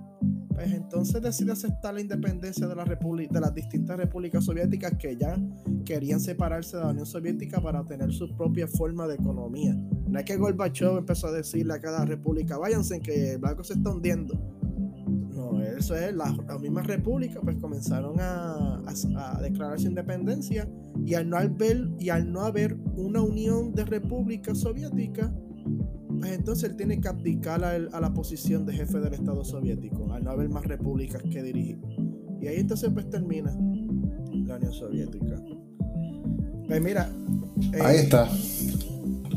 pues 0.54 0.74
entonces 0.74 1.22
decide 1.22 1.54
aceptar 1.54 1.94
la 1.94 2.02
independencia 2.02 2.68
de, 2.68 2.76
la 2.76 2.84
de 2.86 3.40
las 3.40 3.54
distintas 3.54 3.98
repúblicas 3.98 4.44
soviéticas 4.44 4.94
que 4.98 5.16
ya 5.16 5.38
querían 5.86 6.20
separarse 6.20 6.78
de 6.78 6.84
la 6.84 6.90
Unión 6.90 7.06
Soviética 7.06 7.62
para 7.62 7.84
tener 7.86 8.12
su 8.12 8.36
propia 8.36 8.68
forma 8.68 9.08
de 9.08 9.16
economía. 9.16 9.76
No 10.08 10.20
es 10.20 10.26
que 10.26 10.36
Gorbachev 10.36 10.98
empezó 10.98 11.28
a 11.28 11.32
decirle 11.32 11.74
a 11.74 11.80
cada 11.80 12.06
república, 12.06 12.58
váyanse 12.58 13.00
que 13.00 13.34
el 13.34 13.38
blanco 13.38 13.64
se 13.64 13.74
está 13.74 13.92
hundiendo. 13.92 14.34
No, 15.34 15.62
eso 15.62 15.96
es, 15.96 16.14
las, 16.14 16.38
mismas 16.60 16.86
repúblicas 16.86 17.42
pues 17.44 17.56
comenzaron 17.58 18.20
a, 18.20 18.84
a, 18.86 19.42
declarar 19.42 19.80
su 19.80 19.88
independencia 19.88 20.70
y 21.06 21.14
al 21.14 21.30
no 21.30 21.38
haber, 21.38 21.90
y 21.98 22.10
al 22.10 22.32
no 22.32 22.42
haber 22.42 22.78
una 22.96 23.22
unión 23.22 23.74
de 23.74 23.86
repúblicas 23.86 24.60
soviéticas, 24.60 25.32
pues 26.22 26.34
entonces 26.34 26.70
él 26.70 26.78
tiene 26.78 27.02
que 27.02 27.08
abdicar 27.08 27.64
a, 27.64 27.80
la 27.80 28.14
posición 28.14 28.64
de 28.64 28.74
jefe 28.74 29.00
del 29.00 29.16
Estado 29.16 29.44
soviético, 29.44 30.14
al 30.14 30.24
no 30.24 30.30
haber 30.30 30.50
más 30.50 30.64
repúblicas 30.66 31.20
que 31.24 31.42
dirigir. 31.42 31.80
Y 32.40 32.46
ahí 32.48 32.58
entonces 32.60 32.92
pues 32.94 33.10
termina 33.10 33.52
la 33.52 34.56
Unión 34.58 34.72
Soviética. 34.72 35.42
Pues 36.68 36.80
mira. 36.80 37.10
Eh, 37.74 37.80
ahí 37.82 37.98
está. 37.98 38.30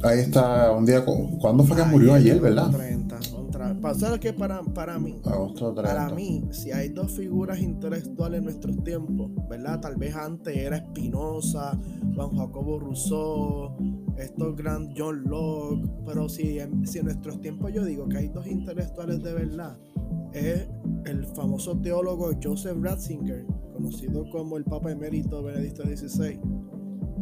Ahí 0.02 0.20
está 0.20 0.72
un 0.72 0.84
día. 0.84 1.02
¿Cuándo 1.40 1.64
fue 1.64 1.74
que 1.74 1.84
murió 1.84 2.12
ayer, 2.12 2.38
verdad? 2.38 2.70
30. 2.70 3.18
Pasar 3.80 4.20
que 4.20 4.32
para, 4.32 4.62
para 4.62 4.98
mí, 4.98 5.20
para 5.74 6.10
mí, 6.10 6.44
si 6.50 6.70
hay 6.70 6.88
dos 6.90 7.12
figuras 7.12 7.60
intelectuales 7.60 8.38
en 8.38 8.44
nuestros 8.44 8.82
tiempos, 8.84 9.30
¿verdad? 9.48 9.80
Tal 9.80 9.96
vez 9.96 10.14
antes 10.14 10.54
era 10.56 10.78
Spinoza 10.78 11.78
Juan 12.14 12.36
Jacobo 12.36 12.78
Rousseau, 12.78 13.76
estos 14.18 14.56
Grand 14.56 14.92
John 14.96 15.24
Locke, 15.24 15.88
pero 16.06 16.28
si 16.28 16.58
en, 16.58 16.86
si 16.86 17.02
nuestros 17.02 17.40
tiempos 17.40 17.72
yo 17.72 17.84
digo 17.84 18.08
que 18.08 18.18
hay 18.18 18.28
dos 18.28 18.46
intelectuales 18.46 19.22
de 19.22 19.32
verdad, 19.32 19.76
es 20.32 20.68
el 21.06 21.26
famoso 21.34 21.78
teólogo 21.80 22.30
Joseph 22.42 22.76
Ratzinger, 22.80 23.46
conocido 23.72 24.28
como 24.30 24.56
el 24.56 24.64
Papa 24.64 24.90
Emérito 24.90 25.42
Benedicto 25.42 25.82
XVI, 25.84 26.40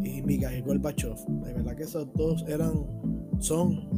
y 0.02 0.22
Mikhail 0.22 0.62
Gorbachev. 0.64 1.16
De 1.44 1.52
verdad 1.52 1.76
que 1.76 1.84
esos 1.84 2.12
dos 2.14 2.44
eran, 2.48 2.72
son 3.38 3.88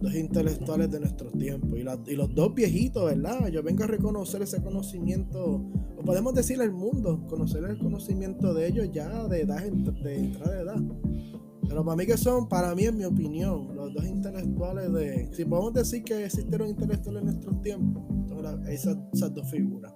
dos 0.00 0.14
intelectuales 0.14 0.90
de 0.90 1.00
nuestros 1.00 1.32
tiempos 1.32 1.78
y, 1.78 2.10
y, 2.10 2.16
los 2.16 2.34
dos 2.34 2.54
viejitos, 2.54 3.04
¿verdad? 3.04 3.48
Yo 3.48 3.62
vengo 3.62 3.84
a 3.84 3.86
reconocer 3.86 4.42
ese 4.42 4.62
conocimiento, 4.62 5.62
o 5.96 6.02
podemos 6.04 6.34
decir 6.34 6.60
el 6.60 6.72
mundo, 6.72 7.26
conocer 7.28 7.64
el 7.64 7.78
conocimiento 7.78 8.54
de 8.54 8.68
ellos 8.68 8.90
ya 8.92 9.26
de 9.28 9.42
edad, 9.42 9.62
de 9.62 10.16
entrada 10.16 10.54
de 10.54 10.62
edad. 10.62 10.82
Pero 11.68 11.84
para 11.84 11.96
mí 11.96 12.06
que 12.06 12.16
son, 12.16 12.48
para 12.48 12.74
mí 12.74 12.84
en 12.84 12.96
mi 12.96 13.04
opinión, 13.04 13.76
los 13.76 13.92
dos 13.92 14.04
intelectuales 14.06 14.92
de, 14.92 15.32
si 15.34 15.44
podemos 15.44 15.74
decir 15.74 16.02
que 16.02 16.24
existieron 16.24 16.68
intelectuales 16.68 17.22
en 17.22 17.26
nuestros 17.26 17.60
tiempos, 17.62 18.02
esas, 18.68 18.96
esas 19.12 19.34
dos 19.34 19.50
figuras. 19.50 19.92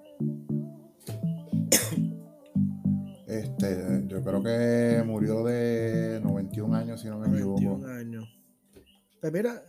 Este, 3.26 4.04
yo 4.08 4.22
creo 4.22 4.42
que 4.42 5.02
murió 5.06 5.42
de 5.44 6.20
91 6.22 6.74
años, 6.76 7.00
si 7.00 7.08
no 7.08 7.18
me 7.18 7.28
equivoco. 7.28 7.62
91 7.62 7.88
años. 7.88 8.28
Pues 9.20 9.32
mira, 9.32 9.62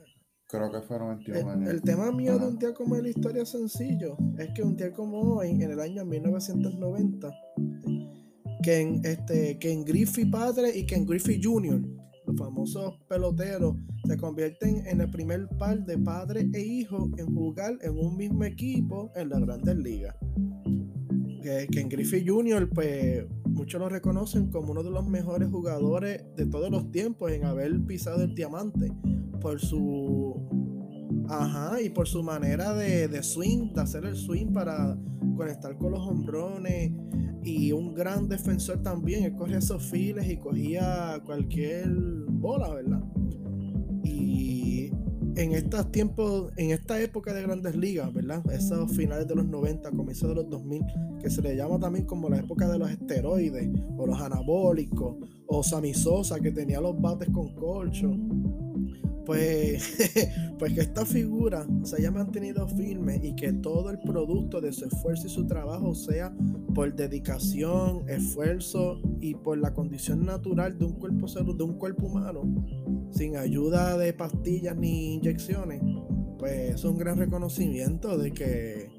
Creo 0.53 0.71
que 0.71 0.81
fueron 0.81 1.17
21 1.17 1.39
el, 1.39 1.47
años. 1.49 1.69
El 1.71 1.81
tema 1.81 2.11
mío 2.11 2.37
de 2.37 2.45
un 2.45 2.59
día 2.59 2.75
como 2.75 2.95
la 2.95 3.09
historia 3.09 3.43
sencillo 3.43 4.15
es 4.37 4.49
que 4.53 4.61
un 4.61 4.75
día 4.75 4.93
como 4.93 5.37
hoy, 5.37 5.49
en 5.49 5.63
el 5.63 5.79
año 5.79 6.05
1990, 6.05 7.31
Ken, 8.63 9.01
este, 9.03 9.59
Ken 9.59 9.83
Griffey 9.83 10.25
padre 10.25 10.75
y 10.75 10.85
Ken 10.85 11.05
Griffey 11.05 11.39
Jr., 11.43 11.81
los 12.25 12.37
famosos 12.37 12.95
peloteros, 13.09 13.75
se 14.07 14.17
convierten 14.17 14.87
en 14.87 15.01
el 15.01 15.11
primer 15.11 15.47
par 15.59 15.85
de 15.85 15.97
padre 15.97 16.49
e 16.53 16.61
hijo 16.61 17.09
en 17.17 17.35
jugar 17.35 17.77
en 17.81 17.97
un 17.97 18.15
mismo 18.15 18.45
equipo 18.45 19.11
en 19.15 19.29
las 19.29 19.41
grandes 19.41 19.75
ligas. 19.77 20.15
Ken 21.71 21.89
Griffey 21.89 22.25
Jr., 22.25 22.69
pues 22.69 23.25
muchos 23.45 23.79
lo 23.79 23.89
reconocen 23.89 24.49
como 24.49 24.71
uno 24.71 24.81
de 24.81 24.91
los 24.91 25.05
mejores 25.05 25.49
jugadores 25.49 26.23
de 26.37 26.45
todos 26.45 26.71
los 26.71 26.89
tiempos 26.91 27.31
en 27.33 27.43
haber 27.43 27.81
pisado 27.85 28.23
el 28.23 28.33
diamante 28.33 28.91
por 29.41 29.59
su. 29.59 30.41
Ajá, 31.27 31.81
y 31.81 31.89
por 31.89 32.07
su 32.07 32.23
manera 32.23 32.73
de, 32.73 33.07
de 33.09 33.23
swing, 33.23 33.73
de 33.73 33.81
hacer 33.81 34.05
el 34.05 34.15
swing 34.15 34.53
para 34.53 34.97
conectar 35.35 35.77
con 35.77 35.91
los 35.91 36.01
hombrones. 36.01 36.91
Y 37.43 37.71
un 37.71 37.93
gran 37.93 38.29
defensor 38.29 38.81
también. 38.81 39.23
Él 39.25 39.35
corría 39.35 39.57
esos 39.57 39.83
files 39.83 40.29
y 40.29 40.37
cogía 40.37 41.21
cualquier 41.25 41.89
bola, 41.89 42.73
¿verdad? 42.73 43.03
Y 44.03 44.91
en 45.35 45.51
estos 45.53 45.91
tiempos, 45.91 46.51
en 46.57 46.71
esta 46.71 47.01
época 47.01 47.33
de 47.33 47.41
grandes 47.41 47.75
ligas, 47.75 48.13
¿verdad? 48.13 48.43
Esos 48.51 48.91
finales 48.95 49.27
de 49.27 49.35
los 49.35 49.45
90, 49.45 49.91
comienzos 49.91 50.29
de 50.29 50.35
los 50.35 50.49
2000, 50.49 50.83
que 51.21 51.29
se 51.29 51.41
le 51.41 51.55
llama 51.55 51.79
también 51.79 52.05
como 52.05 52.29
la 52.29 52.37
época 52.37 52.69
de 52.69 52.77
los 52.77 52.89
esteroides, 52.89 53.69
o 53.97 54.05
los 54.05 54.21
anabólicos, 54.21 55.17
o 55.47 55.63
Sammy 55.63 55.93
Sosa, 55.93 56.39
que 56.39 56.51
tenía 56.51 56.79
los 56.79 56.99
bates 57.01 57.29
con 57.29 57.53
colcho 57.55 58.11
pues, 59.25 59.97
pues 60.59 60.73
que 60.73 60.81
esta 60.81 61.05
figura 61.05 61.65
se 61.83 61.97
haya 61.97 62.11
mantenido 62.11 62.67
firme 62.67 63.19
y 63.21 63.35
que 63.35 63.53
todo 63.53 63.89
el 63.89 63.99
producto 63.99 64.61
de 64.61 64.71
su 64.71 64.85
esfuerzo 64.85 65.27
y 65.27 65.29
su 65.29 65.45
trabajo 65.47 65.95
sea 65.95 66.33
por 66.73 66.93
dedicación, 66.95 68.07
esfuerzo 68.09 69.01
y 69.19 69.35
por 69.35 69.57
la 69.57 69.73
condición 69.73 70.25
natural 70.25 70.77
de 70.77 70.85
un 70.85 70.93
cuerpo 70.93 71.27
de 71.27 71.63
un 71.63 71.77
cuerpo 71.77 72.07
humano, 72.07 72.43
sin 73.11 73.37
ayuda 73.37 73.97
de 73.97 74.13
pastillas 74.13 74.75
ni 74.75 75.15
inyecciones, 75.15 75.81
pues 76.37 76.75
es 76.75 76.83
un 76.83 76.97
gran 76.97 77.17
reconocimiento 77.17 78.17
de 78.17 78.31
que, 78.31 78.89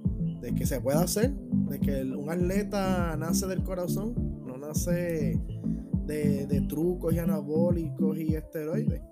de 0.41 0.55
que 0.55 0.67
se 0.67 0.81
puede 0.81 0.99
hacer, 0.99 1.35
de 1.35 1.81
que 1.81 2.03
un 2.03 2.31
atleta 2.31 3.17
nace 3.17 3.47
del 3.47 3.63
corazón, 3.63 4.15
no 4.47 4.57
nace 4.57 5.41
de, 6.07 6.47
de 6.47 6.61
trucos 6.63 7.15
y 7.15 7.19
anabólicos 7.19 8.19
y 8.19 8.35
esteroides. 8.35 9.03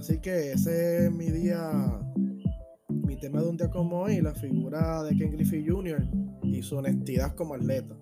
Así 0.00 0.18
que 0.18 0.52
ese 0.52 1.04
es 1.04 1.12
mi 1.12 1.26
día, 1.26 2.00
mi 2.88 3.16
tema 3.16 3.42
de 3.42 3.50
un 3.50 3.58
día 3.58 3.68
como 3.68 4.00
hoy, 4.00 4.22
la 4.22 4.34
figura 4.34 5.02
de 5.02 5.14
Ken 5.14 5.30
Griffey 5.32 5.62
Jr. 5.68 6.08
y 6.42 6.62
su 6.62 6.78
honestidad 6.78 7.34
como 7.34 7.52
atleta. 7.52 7.94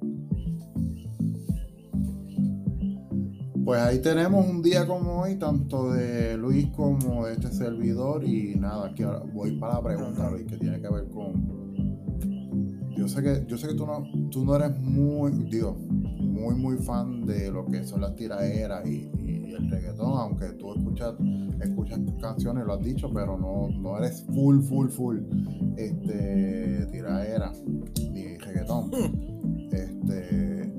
Pues 3.65 3.81
ahí 3.81 3.99
tenemos 4.01 4.47
un 4.47 4.63
día 4.63 4.87
como 4.87 5.23
hoy, 5.23 5.41
tanto 5.41 5.91
de 5.91 6.37
Luis 6.37 6.69
como 6.69 7.27
de 7.27 7.33
este 7.33 7.51
servidor. 7.51 8.23
Y 8.23 8.55
nada, 8.55 8.87
aquí 8.87 9.03
ahora 9.03 9.25
voy 9.35 9.59
para 9.59 9.75
la 9.75 9.83
pregunta, 9.83 10.31
Luis, 10.31 10.47
que 10.47 10.57
tiene 10.57 10.81
que 10.81 10.89
ver 10.89 11.09
con. 11.09 11.49
Yo 12.97 13.09
sé 13.09 13.25
que, 13.25 13.45
yo 13.49 13.59
sé 13.59 13.67
que 13.67 13.75
tú 13.75 13.85
no, 13.85 14.05
tú 14.31 14.45
no 14.45 14.55
eres 14.55 14.79
muy, 14.79 15.33
digo, 15.51 15.77
muy 16.39 16.55
muy 16.55 16.77
fan 16.79 17.27
de 17.27 17.51
lo 17.51 17.67
que 17.67 17.85
son 17.85 18.01
las 18.01 18.15
tiraderas 18.15 18.87
y, 18.87 19.11
el 19.59 19.69
reggaetón, 19.71 20.13
aunque 20.19 20.51
tú 20.53 20.73
escuchas, 20.73 21.15
escuchas 21.61 21.99
canciones, 22.21 22.65
lo 22.65 22.75
has 22.75 22.83
dicho, 22.83 23.11
pero 23.13 23.37
no, 23.37 23.69
no 23.77 23.99
eres 23.99 24.25
full, 24.33 24.61
full, 24.61 24.89
full 24.89 25.19
este, 25.77 26.87
tiraera 26.93 27.53
ni 28.13 28.37
reggaetón. 28.37 28.91
Este, 29.73 30.73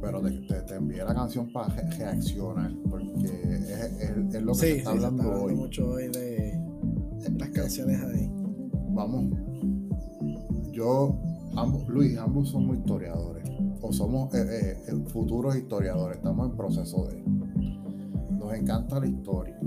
pero 0.00 0.22
te, 0.22 0.62
te, 0.62 0.74
envié 0.74 1.04
la 1.04 1.14
canción 1.14 1.52
para 1.52 1.74
reaccionar, 1.74 2.72
porque 2.88 3.26
es, 3.26 4.34
es, 4.34 4.42
lo 4.42 4.52
que 4.52 4.58
se 4.58 4.78
está 4.78 4.90
hablando 4.90 5.22
se 5.22 5.28
está 5.28 5.44
hoy. 5.44 5.54
mucho 5.54 5.90
hoy 5.90 6.08
de 6.08 6.58
las 7.38 7.48
canciones 7.50 8.02
ahí. 8.02 8.30
Vamos, 8.92 9.26
yo, 10.72 11.18
ambos, 11.56 11.86
Luis, 11.88 12.16
ambos 12.16 12.48
somos 12.48 12.78
historiadores, 12.78 13.48
o 13.80 13.92
somos 13.92 14.34
eh, 14.34 14.82
eh, 14.86 15.04
futuros 15.08 15.56
historiadores, 15.56 16.18
estamos 16.18 16.50
en 16.50 16.56
proceso 16.56 17.06
de 17.06 17.22
nos 18.30 18.54
encanta 18.54 18.98
la 18.98 19.06
historia. 19.06 19.58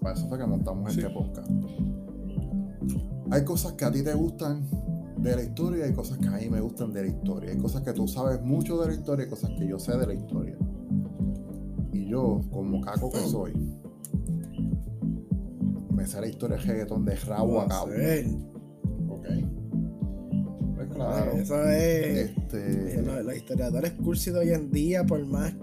Para 0.00 0.14
eso 0.14 0.28
fue 0.28 0.38
que 0.38 0.46
montamos 0.46 0.96
este 0.96 1.08
podcast. 1.10 1.50
Hay 3.30 3.44
cosas 3.44 3.72
que 3.72 3.84
a 3.84 3.92
ti 3.92 4.02
te 4.02 4.14
gustan 4.14 4.66
de 5.18 5.36
la 5.36 5.42
historia 5.42 5.86
y 5.86 5.88
hay 5.88 5.94
cosas 5.94 6.18
que 6.18 6.26
a 6.26 6.32
mí 6.32 6.48
me 6.50 6.60
gustan 6.60 6.92
de 6.92 7.02
la 7.02 7.08
historia. 7.08 7.50
Hay 7.50 7.58
cosas 7.58 7.82
que 7.82 7.92
tú 7.92 8.08
sabes 8.08 8.42
mucho 8.42 8.80
de 8.80 8.88
la 8.88 8.94
historia 8.94 9.26
y 9.26 9.28
cosas 9.28 9.50
que 9.58 9.66
yo 9.66 9.78
sé 9.78 9.96
de 9.96 10.06
la 10.06 10.14
historia. 10.14 10.56
Y 11.92 12.06
yo, 12.06 12.40
como 12.50 12.80
caco 12.80 13.10
que 13.10 13.20
soy, 13.20 13.52
me 15.94 16.06
sé 16.06 16.20
la 16.20 16.28
historia 16.28 16.56
de 16.56 16.62
reggaetón 16.62 17.04
de 17.04 17.16
rabo 17.16 17.60
a 17.60 17.68
cabo. 17.68 17.90
Ok. 19.08 19.26
Claro. 21.08 21.32
Eso 21.32 21.68
es. 21.68 22.30
Este... 22.30 23.02
Los, 23.02 23.36
historiadores 23.36 23.92
cursi 23.92 24.30
de 24.30 24.38
hoy 24.38 24.50
en 24.50 24.70
día, 24.70 25.04
por 25.04 25.24
más 25.26 25.54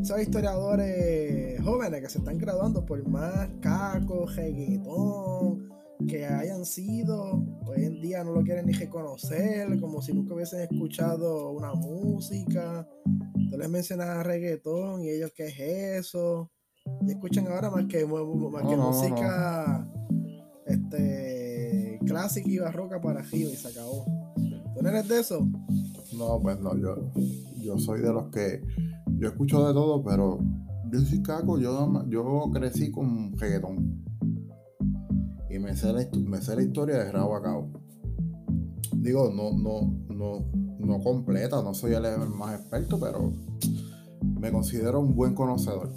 esos 0.00 0.20
historiadores 0.20 1.58
jóvenes 1.62 2.02
que 2.02 2.08
se 2.10 2.18
están 2.18 2.36
graduando, 2.36 2.84
por 2.84 3.06
más 3.08 3.48
caco, 3.62 4.26
reggaetón 4.26 5.70
que 6.06 6.26
hayan 6.26 6.66
sido, 6.66 7.42
hoy 7.66 7.84
en 7.84 8.02
día 8.02 8.22
no 8.22 8.32
lo 8.32 8.42
quieren 8.42 8.66
ni 8.66 8.72
reconocer, 8.72 9.80
como 9.80 10.02
si 10.02 10.12
nunca 10.12 10.34
hubiesen 10.34 10.60
escuchado 10.60 11.52
una 11.52 11.72
música. 11.72 12.86
Tú 13.48 13.56
les 13.56 13.68
mencionas 13.70 14.26
reggaetón 14.26 15.02
y 15.02 15.08
ellos, 15.08 15.32
¿qué 15.34 15.46
es 15.46 16.04
eso? 16.04 16.50
Y 17.06 17.12
escuchan 17.12 17.46
ahora 17.46 17.70
más 17.70 17.86
que, 17.86 18.04
más 18.04 18.62
que 18.68 18.76
música 18.76 19.88
Este, 20.66 21.98
clásica 22.04 22.50
y 22.50 22.58
barroca 22.58 23.00
para 23.00 23.20
arriba 23.20 23.50
y 23.50 23.56
se 23.56 23.68
acabó. 23.68 24.04
¿Tú 24.74 24.86
eres 24.86 25.08
de 25.08 25.20
eso? 25.20 25.46
No, 26.16 26.40
pues 26.40 26.60
no, 26.60 26.76
yo, 26.76 27.12
yo 27.60 27.78
soy 27.78 28.00
de 28.00 28.12
los 28.12 28.26
que 28.30 28.62
yo 29.18 29.28
escucho 29.28 29.66
de 29.66 29.72
todo, 29.72 30.02
pero 30.02 30.38
yo 30.90 31.00
soy 31.00 31.22
caco, 31.22 31.58
yo, 31.58 32.04
yo 32.08 32.50
crecí 32.52 32.90
con 32.90 33.36
reggaetón. 33.36 34.04
Y 35.50 35.58
me 35.58 35.76
sé, 35.76 35.92
la, 35.92 36.06
me 36.18 36.40
sé 36.40 36.56
la 36.56 36.62
historia 36.62 36.98
de 36.98 37.12
rabo 37.12 37.36
a 37.36 37.42
cabo. 37.42 37.68
Digo, 38.96 39.32
no, 39.32 39.56
no, 39.56 39.92
no, 40.08 40.44
no 40.78 40.98
completa, 41.00 41.62
no 41.62 41.74
soy 41.74 41.94
el 41.94 42.02
más 42.28 42.60
experto, 42.60 42.98
pero 42.98 43.32
me 44.40 44.50
considero 44.50 45.00
un 45.00 45.14
buen 45.14 45.34
conocedor. 45.34 45.92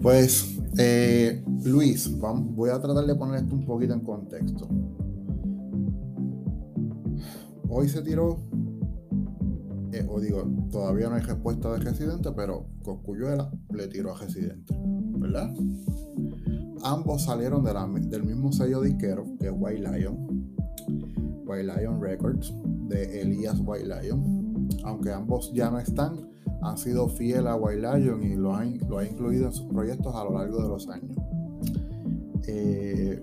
Pues, 0.00 0.58
eh, 0.78 1.44
Luis, 1.64 2.10
voy 2.18 2.70
a 2.70 2.80
tratar 2.80 3.06
de 3.06 3.14
poner 3.14 3.42
esto 3.42 3.54
un 3.54 3.64
poquito 3.64 3.94
en 3.94 4.00
contexto. 4.00 4.68
Hoy 7.74 7.88
se 7.88 8.02
tiró 8.02 8.36
eh, 9.92 10.06
o 10.06 10.20
digo, 10.20 10.44
todavía 10.70 11.08
no 11.08 11.14
hay 11.14 11.22
respuesta 11.22 11.72
de 11.72 11.78
Residente, 11.78 12.30
pero 12.36 12.66
Coscuyuela 12.82 13.50
le 13.74 13.88
tiró 13.88 14.14
a 14.14 14.18
Residente, 14.18 14.74
¿verdad? 15.18 15.50
Ambos 16.82 17.24
salieron 17.24 17.64
del 17.64 18.24
mismo 18.24 18.52
sello 18.52 18.82
disquero, 18.82 19.24
que 19.40 19.46
es 19.46 19.52
White 19.54 19.80
Lion, 19.80 20.54
White 21.46 21.64
Lion 21.64 22.00
Records, 22.00 22.54
de 22.88 23.22
Elías 23.22 23.58
White 23.64 23.86
Lion. 23.86 24.68
aunque 24.84 25.10
ambos 25.10 25.50
ya 25.54 25.70
no 25.70 25.78
están, 25.78 26.30
han 26.60 26.76
sido 26.76 27.08
fieles 27.08 27.46
a 27.46 27.56
White 27.56 27.80
Lion 27.80 28.22
y 28.22 28.34
lo, 28.34 28.54
han, 28.54 28.78
lo 28.86 28.98
ha 28.98 29.06
incluido 29.06 29.46
en 29.46 29.52
sus 29.52 29.66
proyectos 29.66 30.14
a 30.14 30.24
lo 30.24 30.38
largo 30.38 30.62
de 30.62 30.68
los 30.68 30.88
años. 30.88 31.16
Eh, 32.46 33.18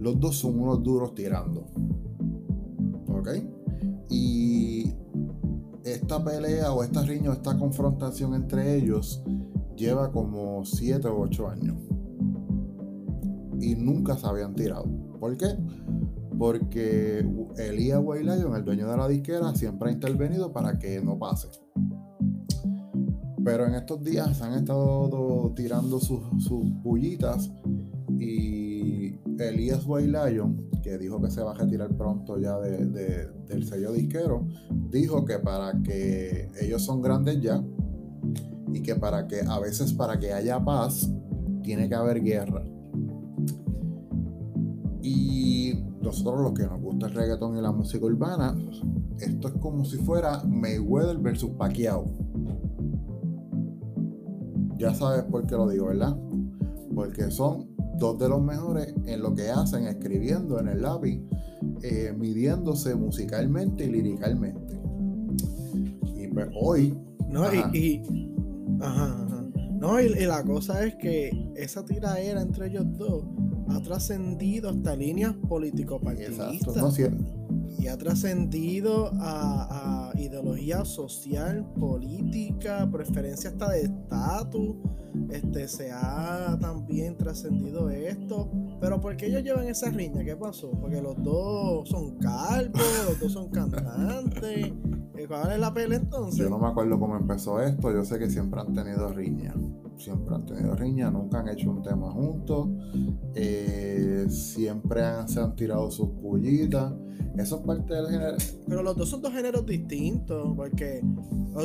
los 0.00 0.20
dos 0.20 0.36
son 0.36 0.60
unos 0.60 0.82
duros 0.82 1.14
tirando. 1.14 1.66
Y 4.08 4.94
esta 5.84 6.22
pelea 6.22 6.72
o 6.72 6.82
esta 6.82 7.02
riña 7.02 7.30
o 7.30 7.32
esta 7.32 7.56
confrontación 7.58 8.34
entre 8.34 8.76
ellos 8.76 9.22
lleva 9.76 10.10
como 10.10 10.64
7 10.64 11.08
u 11.08 11.22
8 11.22 11.48
años. 11.48 11.76
Y 13.60 13.74
nunca 13.74 14.16
se 14.16 14.26
habían 14.26 14.54
tirado. 14.54 14.84
¿Por 15.18 15.36
qué? 15.36 15.56
Porque 16.38 17.26
Elías 17.56 18.02
Lion, 18.02 18.56
el 18.56 18.64
dueño 18.64 18.88
de 18.88 18.96
la 18.96 19.08
disquera, 19.08 19.54
siempre 19.54 19.90
ha 19.90 19.92
intervenido 19.92 20.52
para 20.52 20.78
que 20.78 21.00
no 21.00 21.18
pase. 21.18 21.48
Pero 23.44 23.66
en 23.66 23.74
estos 23.74 24.02
días 24.02 24.36
se 24.36 24.44
han 24.44 24.54
estado 24.54 25.52
tirando 25.54 26.00
sus, 26.00 26.20
sus 26.42 26.68
bullitas 26.82 27.50
y 28.18 29.14
Elías 29.38 29.84
White 29.86 30.08
Lion, 30.08 30.65
que 30.86 30.98
dijo 30.98 31.20
que 31.20 31.28
se 31.32 31.42
va 31.42 31.50
a 31.50 31.54
retirar 31.54 31.92
pronto 31.96 32.38
ya 32.38 32.60
del 32.60 33.66
sello 33.66 33.92
disquero, 33.92 34.46
dijo 34.88 35.24
que 35.24 35.40
para 35.40 35.82
que 35.82 36.48
ellos 36.60 36.84
son 36.84 37.02
grandes 37.02 37.40
ya 37.40 37.60
y 38.72 38.82
que 38.82 38.94
para 38.94 39.26
que 39.26 39.40
a 39.40 39.58
veces 39.58 39.92
para 39.92 40.16
que 40.16 40.32
haya 40.32 40.64
paz 40.64 41.10
tiene 41.64 41.88
que 41.88 41.94
haber 41.96 42.22
guerra. 42.22 42.62
Y 45.02 45.74
nosotros 46.00 46.40
los 46.40 46.52
que 46.52 46.62
nos 46.62 46.80
gusta 46.80 47.06
el 47.08 47.14
reggaetón 47.14 47.58
y 47.58 47.60
la 47.60 47.72
música 47.72 48.06
urbana, 48.06 48.56
esto 49.18 49.48
es 49.48 49.54
como 49.54 49.84
si 49.84 49.96
fuera 49.96 50.44
Mayweather 50.44 51.18
versus 51.18 51.50
Pacquiao. 51.58 52.04
Ya 54.78 54.94
sabes 54.94 55.24
por 55.24 55.44
qué 55.48 55.56
lo 55.56 55.68
digo, 55.68 55.86
¿verdad? 55.86 56.16
Porque 56.94 57.28
son 57.32 57.75
dos 57.98 58.18
de 58.18 58.28
los 58.28 58.42
mejores 58.42 58.94
en 59.06 59.22
lo 59.22 59.34
que 59.34 59.50
hacen, 59.50 59.86
escribiendo 59.86 60.58
en 60.60 60.68
el 60.68 60.82
lápiz, 60.82 61.20
eh, 61.82 62.14
midiéndose 62.16 62.94
musicalmente 62.94 63.84
y 63.84 63.90
liricalmente. 63.90 64.80
Y 66.16 66.28
pues 66.28 66.48
hoy. 66.60 66.98
No, 67.28 67.52
y, 67.52 68.02
No, 69.78 70.00
y, 70.00 70.08
la 70.08 70.42
cosa 70.42 70.84
es 70.84 70.94
que 70.96 71.52
esa 71.54 71.84
tiraera 71.84 72.40
entre 72.40 72.68
ellos 72.68 72.86
dos 72.96 73.24
ha 73.68 73.80
trascendido 73.82 74.70
hasta 74.70 74.96
líneas 74.96 75.34
político-partidistas. 75.48 76.76
No, 76.76 76.90
y 77.78 77.88
ha 77.88 77.96
trascendido 77.96 79.10
a, 79.20 80.12
ideología 80.16 80.84
social, 80.84 81.64
política, 81.78 82.88
preferencia 82.90 83.50
hasta 83.50 83.70
de 83.70 83.82
estatus 83.82 84.76
este, 85.30 85.66
se 85.68 85.90
ha 85.90 86.58
también 86.60 87.16
trascendido 87.16 87.90
esto. 87.90 88.50
Pero 88.80 89.00
¿por 89.00 89.16
qué 89.16 89.26
ellos 89.26 89.42
llevan 89.42 89.68
esa 89.68 89.90
riña? 89.90 90.24
¿Qué 90.24 90.36
pasó? 90.36 90.70
Porque 90.70 91.00
los 91.00 91.22
dos 91.22 91.88
son 91.88 92.16
calvos, 92.18 92.82
los 93.08 93.20
dos 93.20 93.32
son 93.32 93.48
cantantes. 93.50 94.72
¿Cuál 95.28 95.52
es 95.52 95.58
la 95.58 95.72
pelea 95.72 95.98
entonces? 95.98 96.38
Yo 96.38 96.50
no 96.50 96.58
me 96.58 96.68
acuerdo 96.68 96.98
cómo 96.98 97.16
empezó 97.16 97.60
esto. 97.60 97.92
Yo 97.92 98.04
sé 98.04 98.18
que 98.18 98.28
siempre 98.28 98.60
han 98.60 98.72
tenido 98.72 99.08
riña. 99.08 99.54
Siempre 99.96 100.34
han 100.34 100.44
tenido 100.44 100.74
riña, 100.76 101.10
nunca 101.10 101.40
han 101.40 101.48
hecho 101.48 101.70
un 101.70 101.82
tema 101.82 102.10
juntos. 102.10 102.68
Eh, 103.34 104.26
siempre 104.28 105.02
se 105.26 105.40
han 105.40 105.56
tirado 105.56 105.90
sus 105.90 106.10
pullitas. 106.10 106.92
Eso 107.36 107.56
es 107.56 107.62
parte 107.62 107.94
del 107.94 108.06
género. 108.06 108.36
Pero 108.66 108.82
los 108.82 108.96
dos 108.96 109.08
son 109.08 109.22
dos 109.22 109.32
géneros 109.32 109.64
distintos. 109.64 110.54
Porque 110.54 111.02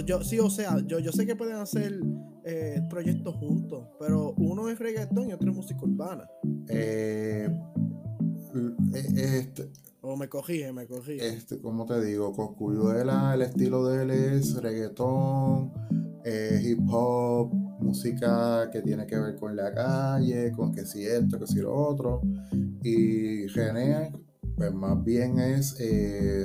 yo, 0.05 0.23
sí, 0.23 0.39
o 0.39 0.49
sea, 0.49 0.79
yo, 0.85 0.99
yo 0.99 1.11
sé 1.11 1.25
que 1.25 1.35
pueden 1.35 1.57
hacer 1.57 1.99
eh, 2.43 2.81
proyectos 2.89 3.35
juntos, 3.35 3.87
pero 3.99 4.33
uno 4.37 4.69
es 4.69 4.79
reggaetón 4.79 5.29
y 5.29 5.33
otro 5.33 5.51
es 5.51 5.57
música 5.57 5.79
urbana. 5.83 6.27
Eh, 6.69 7.47
eh, 8.93 9.03
este, 9.15 9.69
o 10.01 10.15
me 10.15 10.27
cogí, 10.27 10.63
me 10.73 10.87
cogí. 10.87 11.17
Este, 11.19 11.59
como 11.59 11.85
te 11.85 12.03
digo, 12.03 12.33
Coscuyuela, 12.33 13.33
el 13.35 13.43
estilo 13.43 13.85
de 13.87 14.03
él 14.03 14.11
es 14.11 14.55
reggaetón, 14.61 15.71
hip 16.63 16.79
hop, 16.89 17.53
música 17.79 18.69
que 18.71 18.81
tiene 18.81 19.05
que 19.07 19.17
ver 19.17 19.35
con 19.35 19.55
la 19.55 19.73
calle, 19.73 20.51
con 20.51 20.73
que 20.73 20.85
si 20.85 21.05
esto, 21.05 21.39
que 21.39 21.47
si 21.47 21.59
lo 21.59 21.75
otro. 21.75 22.21
Y 22.83 23.47
René, 23.47 24.11
pues 24.55 24.73
más 24.73 25.03
bien 25.03 25.39
es, 25.39 25.77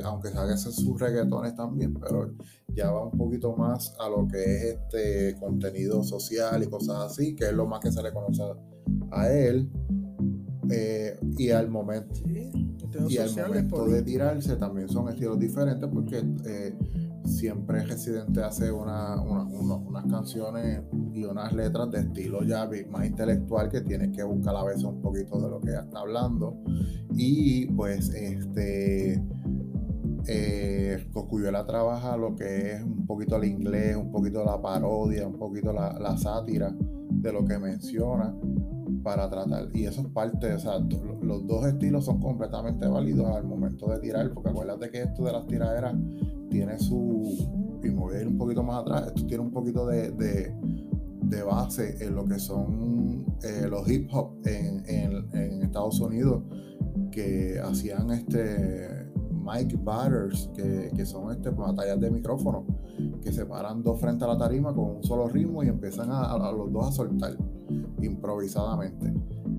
aunque 0.05 0.29
haga 0.29 0.57
sus 0.57 1.01
reggaetones 1.01 1.55
también, 1.55 1.95
pero 1.95 2.33
ya 2.69 2.91
va 2.91 3.05
un 3.07 3.17
poquito 3.17 3.57
más 3.57 3.95
a 3.99 4.09
lo 4.09 4.27
que 4.29 4.43
es 4.43 4.65
este 4.75 5.35
contenido 5.41 6.03
social 6.03 6.63
y 6.63 6.67
cosas 6.67 7.13
así, 7.13 7.35
que 7.35 7.47
es 7.47 7.53
lo 7.53 7.67
más 7.67 7.81
que 7.81 7.91
se 7.91 8.03
le 8.03 8.13
conoce 8.13 8.43
a 9.11 9.33
él. 9.33 9.71
Eh, 10.71 11.19
y 11.39 11.51
al 11.51 11.71
momento, 11.71 12.21
y 13.09 13.19
al 13.19 13.31
momento 13.35 13.87
de 13.87 14.03
tirarse 14.03 14.57
también 14.57 14.89
son 14.89 15.09
estilos 15.09 15.39
diferentes 15.39 15.89
porque 15.93 16.23
eh, 16.45 16.75
siempre 17.25 17.85
Residente 17.85 18.43
hace 18.43 18.71
una, 18.71 19.21
unas 19.21 20.05
canciones 20.07 20.83
y 21.13 21.25
unas 21.25 21.53
letras 21.53 21.91
de 21.91 22.01
estilo 22.01 22.43
ya 22.43 22.69
más 22.91 23.07
intelectual 23.07 23.69
que 23.69 23.81
tienes 23.81 24.17
que 24.17 24.23
buscar 24.23 24.57
a 24.57 24.65
veces 24.65 24.85
un 24.85 25.01
poquito 25.01 25.41
de 25.41 25.49
lo 25.49 25.61
que 25.61 25.71
ella 25.71 25.81
está 25.81 26.01
hablando 26.01 26.57
y 27.15 27.67
pues 27.67 28.11
este 28.11 29.23
eh, 30.29 31.07
Coscuyuela 31.13 31.65
trabaja 31.67 32.17
lo 32.17 32.35
que 32.35 32.73
es 32.73 32.83
un 32.83 33.07
poquito 33.07 33.37
el 33.37 33.45
inglés, 33.45 33.97
un 33.97 34.11
poquito 34.11 34.45
la 34.45 34.61
parodia, 34.61 35.27
un 35.27 35.39
poquito 35.39 35.73
la, 35.73 36.17
sátira 36.17 36.75
de 36.79 37.33
lo 37.33 37.45
que 37.45 37.59
menciona 37.59 38.35
para 39.03 39.31
tratar. 39.31 39.69
Y 39.73 39.87
eso 39.87 40.01
es 40.01 40.07
parte, 40.09 40.53
o 40.53 40.59
sea, 40.59 40.81
los 41.27 41.47
dos 41.47 41.67
estilos 41.67 42.05
son 42.05 42.21
completamente 42.21 42.87
válidos 42.87 43.27
al 43.35 43.45
momento 43.45 43.89
de 43.89 43.99
tirar, 43.99 44.33
porque 44.33 44.51
acuérdate 44.51 44.91
que 44.91 45.03
esto 45.03 45.25
de 45.25 45.33
las 45.33 45.47
tiraderas 45.47 45.95
tiene 46.51 46.79
su. 46.79 47.79
Y 47.83 47.89
me 47.89 48.01
voy 48.01 48.17
a 48.17 48.21
ir 48.23 48.29
un 48.29 48.39
poquito 48.39 48.63
más 48.63 48.83
atrás, 48.83 49.09
esto 49.09 49.27
tiene 49.27 49.45
un 49.45 49.51
poquito 49.51 49.87
de, 49.87 50.53
base 51.45 51.97
en 52.05 52.15
lo 52.15 52.25
que 52.25 52.39
son 52.39 53.27
eh, 53.43 53.67
los 53.69 53.89
hip 53.89 54.09
hop 54.13 54.39
en, 54.45 54.83
en 54.89 55.63
Estados 55.63 56.01
Unidos 56.01 56.43
que 57.11 57.61
hacían 57.61 58.11
este 58.11 59.07
Mike 59.47 59.79
Batters, 59.83 60.51
que, 60.55 61.07
son 61.07 61.31
este, 61.31 61.51
batallas 61.51 62.01
de 62.01 62.11
micrófono, 62.11 62.67
que 63.23 63.33
se 63.33 63.47
paran 63.47 63.83
dos 63.83 64.01
frente 64.01 64.25
a 64.25 64.29
la 64.29 64.37
tarima 64.37 64.75
con 64.75 64.97
un 64.97 65.05
solo 65.05 65.29
ritmo 65.29 65.63
y 65.63 65.69
empiezan 65.69 66.11
a, 66.11 66.37
los 66.53 66.73
dos 66.73 66.89
a 66.89 66.93
soltar 66.93 67.37
improvisadamente. 68.03 69.15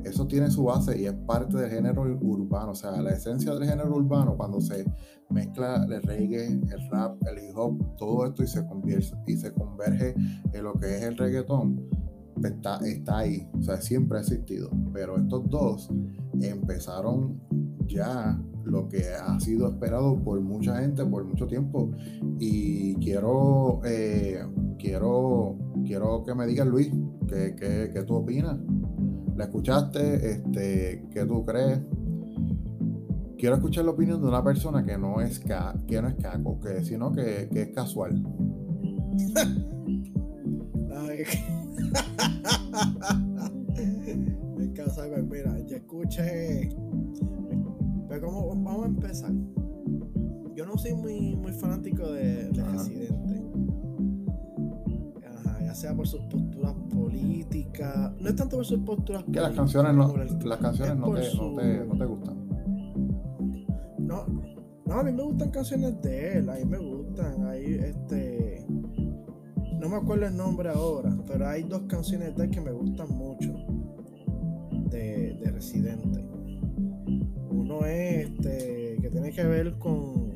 Eso 0.07 0.27
tiene 0.27 0.49
su 0.49 0.63
base 0.63 0.99
y 0.99 1.05
es 1.05 1.13
parte 1.13 1.57
del 1.57 1.69
género 1.69 2.03
urbano, 2.21 2.71
o 2.71 2.75
sea, 2.75 3.01
la 3.01 3.11
esencia 3.11 3.53
del 3.53 3.67
género 3.67 3.95
urbano 3.95 4.35
cuando 4.37 4.61
se 4.61 4.85
mezcla 5.29 5.85
el 5.89 6.01
reggae, 6.01 6.47
el 6.47 6.89
rap, 6.89 7.21
el 7.27 7.43
hip 7.43 7.57
hop, 7.57 7.95
todo 7.97 8.25
esto 8.25 8.43
y 8.43 8.47
se 8.47 8.65
convierte 8.65 9.15
y 9.27 9.37
se 9.37 9.53
converge 9.53 10.15
en 10.53 10.63
lo 10.63 10.73
que 10.73 10.95
es 10.95 11.03
el 11.03 11.17
reggaetón, 11.17 11.89
está, 12.43 12.79
ahí, 13.17 13.47
o 13.57 13.61
sea, 13.61 13.81
siempre 13.81 14.17
ha 14.17 14.21
existido. 14.21 14.69
Pero 14.93 15.17
estos 15.17 15.49
dos 15.49 15.89
empezaron 16.41 17.41
ya 17.87 18.39
lo 18.63 18.87
que 18.89 19.13
ha 19.13 19.39
sido 19.39 19.69
esperado 19.69 20.21
por 20.23 20.39
mucha 20.41 20.79
gente 20.81 21.05
por 21.05 21.23
mucho 21.25 21.47
tiempo. 21.47 21.91
Y 22.39 22.95
quiero, 22.95 23.81
eh, 23.85 24.39
quiero, 24.77 25.57
quiero 25.85 26.23
que 26.23 26.35
me 26.35 26.45
digas, 26.45 26.67
Luis, 26.67 26.91
¿qué, 27.27 27.55
qué, 27.93 28.03
tú 28.03 28.15
opinas? 28.15 28.57
¿La 29.37 29.45
escuchaste? 29.45 30.31
Este, 30.31 31.07
¿Qué 31.13 31.25
tú 31.25 31.45
crees? 31.45 31.79
Quiero 33.37 33.55
escuchar 33.55 33.85
la 33.85 33.91
opinión 33.91 34.19
de 34.19 34.27
una 34.27 34.43
persona 34.43 34.83
que 34.83 34.97
no 34.97 35.21
es, 35.21 35.39
que 35.39 36.01
no 36.01 36.07
es 36.07 36.15
caco, 36.15 36.59
que, 36.59 36.83
sino 36.83 37.11
que, 37.11 37.47
que 37.53 37.61
es 37.61 37.69
casual. 37.69 38.21
mira, 45.29 45.59
yo 45.67 45.77
escuché 45.77 46.69
vamos 48.21 48.83
a 48.83 48.87
empezar. 48.87 49.31
Yo 50.55 50.65
no 50.65 50.77
soy 50.77 50.93
muy, 50.93 51.35
muy 51.35 51.53
fanático 51.53 52.11
de, 52.11 52.49
Residente. 52.51 53.43
ya 55.63 55.75
sea 55.75 55.95
por 55.95 56.07
sus 56.07 56.27
políticas. 57.21 58.11
No 58.19 58.29
es 58.29 58.35
tanto 58.35 58.57
por 58.57 58.65
sus 58.65 58.79
posturas 58.79 59.23
que 59.23 59.39
las 59.39 59.53
canciones 59.53 59.93
no, 59.93 60.15
las 60.15 60.59
canciones 60.59 60.95
no 60.97 61.13
te, 61.13 61.35
no, 61.35 61.55
te, 61.55 61.85
no 61.85 61.97
te, 61.97 62.05
gustan. 62.05 62.47
No, 63.99 64.25
no, 64.85 64.93
a 64.93 65.03
mí 65.03 65.11
me 65.11 65.23
gustan 65.23 65.51
canciones 65.51 66.01
de 66.01 66.37
él, 66.37 66.49
a 66.49 66.55
mí 66.55 66.65
me 66.65 66.77
gustan. 66.77 67.47
Ahí, 67.47 67.79
este. 67.81 68.65
No 69.79 69.89
me 69.89 69.97
acuerdo 69.97 70.25
el 70.25 70.35
nombre 70.35 70.69
ahora, 70.69 71.15
pero 71.27 71.47
hay 71.47 71.63
dos 71.63 71.83
canciones 71.83 72.35
de 72.35 72.45
él 72.45 72.49
que 72.49 72.61
me 72.61 72.71
gustan 72.71 73.09
mucho. 73.09 73.53
De, 74.89 75.37
de 75.39 75.51
Residente 75.51 76.27
uno 77.67 77.85
es 77.85 78.29
este, 78.29 78.97
que 79.01 79.09
tiene 79.09 79.31
que 79.31 79.43
ver 79.43 79.77
con 79.77 80.26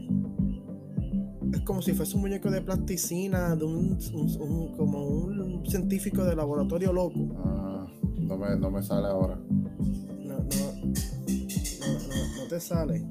es 1.53 1.61
como 1.61 1.81
si 1.81 1.93
fuese 1.93 2.15
un 2.15 2.21
muñeco 2.21 2.49
de 2.49 2.61
plasticina 2.61 3.55
de 3.55 3.65
un, 3.65 3.97
como 4.77 5.05
un 5.05 5.65
científico 5.65 6.23
de 6.23 6.35
laboratorio 6.35 6.93
loco. 6.93 7.19
Ah, 7.45 7.87
no 8.19 8.37
me, 8.37 8.55
no 8.57 8.71
me 8.71 8.81
sale 8.81 9.07
ahora. 9.07 9.35
No, 9.35 10.37
no, 10.37 10.39
no, 10.39 10.43
no, 12.37 12.47
te 12.49 12.59
sale. 12.59 13.05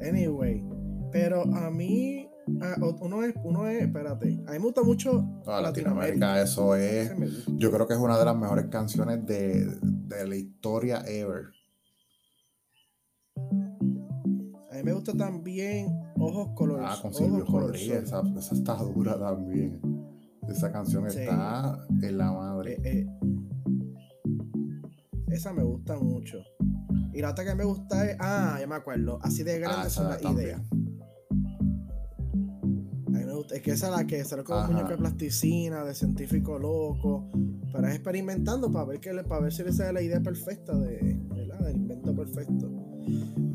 Anyway, 0.00 0.64
pero 1.10 1.42
a 1.42 1.70
mí 1.70 2.28
uno 3.00 3.22
es, 3.22 3.34
uno 3.44 3.68
es, 3.68 3.82
espérate, 3.82 4.26
a 4.46 4.52
mí 4.52 4.58
me 4.58 4.64
gusta 4.64 4.82
mucho 4.82 5.42
ah, 5.46 5.60
Latinoamérica. 5.60 6.42
Eso 6.42 6.74
es, 6.76 7.12
yo 7.56 7.70
creo 7.70 7.86
que 7.86 7.94
es 7.94 8.00
una 8.00 8.18
de 8.18 8.24
las 8.24 8.36
mejores 8.36 8.66
canciones 8.66 9.24
de, 9.26 9.66
de 9.82 10.28
la 10.28 10.36
historia 10.36 11.02
ever. 11.06 11.46
Mí 14.82 14.86
me 14.86 14.94
gusta 14.94 15.16
también 15.16 15.96
Ojos 16.18 16.48
Colores. 16.56 16.84
Ah, 16.88 16.98
con 17.00 17.14
Silvio 17.14 17.72
esa, 17.72 18.20
esa, 18.36 18.54
está 18.54 18.74
dura 18.78 19.16
también. 19.16 19.80
Esa 20.48 20.72
canción 20.72 21.06
está 21.06 21.86
en 22.02 22.18
la 22.18 22.32
madre. 22.32 22.80
Eh, 22.82 23.06
eh. 23.06 23.06
Esa 25.28 25.52
me 25.52 25.62
gusta 25.62 25.96
mucho. 26.00 26.38
Y 27.12 27.20
la 27.20 27.30
otra 27.30 27.44
que 27.44 27.54
me 27.54 27.62
gusta 27.62 28.10
es. 28.10 28.16
Ah, 28.18 28.56
ya 28.58 28.66
me 28.66 28.74
acuerdo. 28.74 29.20
Así 29.22 29.44
de 29.44 29.60
grande 29.60 29.82
ah, 29.84 29.86
es 29.86 29.96
una 29.98 30.18
idea. 30.32 30.56
A 30.56 30.74
mí 33.10 33.24
me 33.24 33.34
gusta. 33.34 33.54
Es 33.54 33.62
que 33.62 33.70
esa 33.70 33.86
es 33.86 33.96
la 33.96 34.04
que 34.04 34.24
sale 34.24 34.42
como 34.42 34.66
muñeco 34.66 34.88
de 34.88 34.96
plasticina, 34.96 35.84
de 35.84 35.94
científico 35.94 36.58
loco. 36.58 37.30
Pero 37.72 37.86
es 37.86 37.94
experimentando 37.94 38.72
para 38.72 38.86
ver, 38.86 38.98
que, 38.98 39.14
para 39.22 39.42
ver 39.42 39.52
si 39.52 39.62
le 39.62 39.72
sale 39.72 39.92
la 39.92 40.02
idea 40.02 40.20
perfecta 40.20 40.76
de, 40.76 41.20
¿verdad? 41.30 41.60
del 41.60 41.76
invento 41.76 42.16
perfecto. 42.16 42.81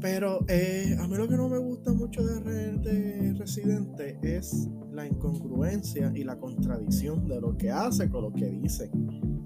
Pero 0.01 0.45
eh, 0.47 0.95
a 0.99 1.07
mí 1.07 1.15
lo 1.15 1.27
que 1.27 1.35
no 1.35 1.49
me 1.49 1.57
gusta 1.57 1.91
mucho 1.93 2.23
de, 2.23 2.71
de, 2.77 3.33
Residente 3.33 4.17
es 4.21 4.67
la 4.91 5.07
incongruencia 5.07 6.11
y 6.15 6.23
la 6.23 6.37
contradicción 6.37 7.27
de 7.27 7.41
lo 7.41 7.57
que 7.57 7.71
hace 7.71 8.09
con 8.09 8.23
lo 8.23 8.33
que 8.33 8.47
dice. 8.47 8.91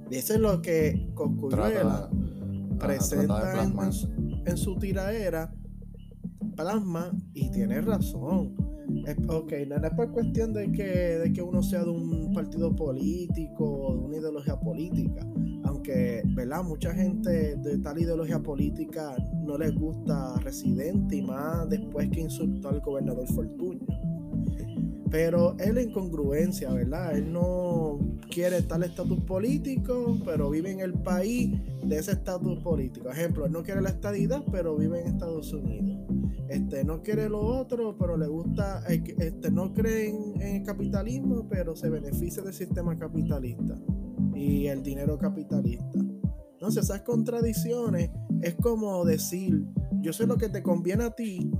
Dice 0.09 0.37
lo 0.37 0.61
que 0.61 1.09
Coscuyuela 1.13 2.09
presenta 2.79 3.63
en, 4.45 4.57
su 4.57 4.77
tiraera, 4.77 5.53
plasma 6.55 7.11
y 7.33 7.49
tiene 7.51 7.79
razón. 7.81 8.55
ok, 9.27 9.53
no 9.67 9.75
es 9.75 9.93
por 9.95 10.11
cuestión 10.11 10.53
de 10.53 10.71
que, 10.71 10.83
de 11.19 11.31
que 11.31 11.41
uno 11.41 11.61
sea 11.63 11.83
de 11.83 11.91
un 11.91 12.33
partido 12.33 12.75
político 12.75 13.63
o 13.63 13.93
de 13.93 13.99
una 13.99 14.17
ideología 14.17 14.59
política 14.59 15.25
que, 15.81 16.21
¿verdad? 16.25 16.63
Mucha 16.63 16.93
gente 16.93 17.55
de 17.55 17.77
tal 17.79 17.99
ideología 17.99 18.39
política 18.39 19.15
no 19.43 19.57
les 19.57 19.73
gusta 19.75 20.35
Residente 20.39 21.17
y 21.17 21.21
más 21.21 21.69
después 21.69 22.09
que 22.09 22.21
insultó 22.21 22.69
al 22.69 22.81
gobernador 22.81 23.27
Fortuño. 23.33 23.85
Pero 25.09 25.57
él 25.59 25.75
la 25.75 25.81
incongruencia, 25.81 26.71
¿verdad? 26.71 27.17
Él 27.17 27.33
no 27.33 27.99
quiere 28.29 28.61
tal 28.61 28.83
estatus 28.83 29.21
político, 29.25 30.17
pero 30.23 30.49
vive 30.49 30.71
en 30.71 30.79
el 30.79 30.93
país 30.93 31.51
de 31.83 31.97
ese 31.97 32.13
estatus 32.13 32.59
político. 32.59 33.09
Ejemplo, 33.09 33.45
él 33.45 33.51
no 33.51 33.61
quiere 33.61 33.81
la 33.81 33.89
estadidad, 33.89 34.41
pero 34.51 34.77
vive 34.77 35.01
en 35.01 35.07
Estados 35.07 35.51
Unidos. 35.51 35.99
Este, 36.47 36.85
no 36.85 37.01
quiere 37.01 37.27
lo 37.27 37.41
otro, 37.41 37.97
pero 37.97 38.15
le 38.15 38.27
gusta, 38.27 38.83
este, 38.87 39.51
no 39.51 39.73
cree 39.73 40.09
en 40.09 40.41
el 40.41 40.63
capitalismo, 40.63 41.45
pero 41.49 41.75
se 41.75 41.89
beneficia 41.89 42.41
del 42.41 42.53
sistema 42.53 42.97
capitalista 42.97 43.75
y 44.41 44.67
el 44.67 44.81
dinero 44.81 45.17
capitalista. 45.17 45.99
Entonces, 46.53 46.85
esas 46.85 47.01
contradicciones 47.01 48.09
es 48.41 48.55
como 48.55 49.05
decir, 49.05 49.65
yo 50.01 50.13
sé 50.13 50.25
lo 50.25 50.37
que 50.37 50.49
te 50.49 50.63
conviene 50.63 51.03
a 51.03 51.11
ti 51.11 51.51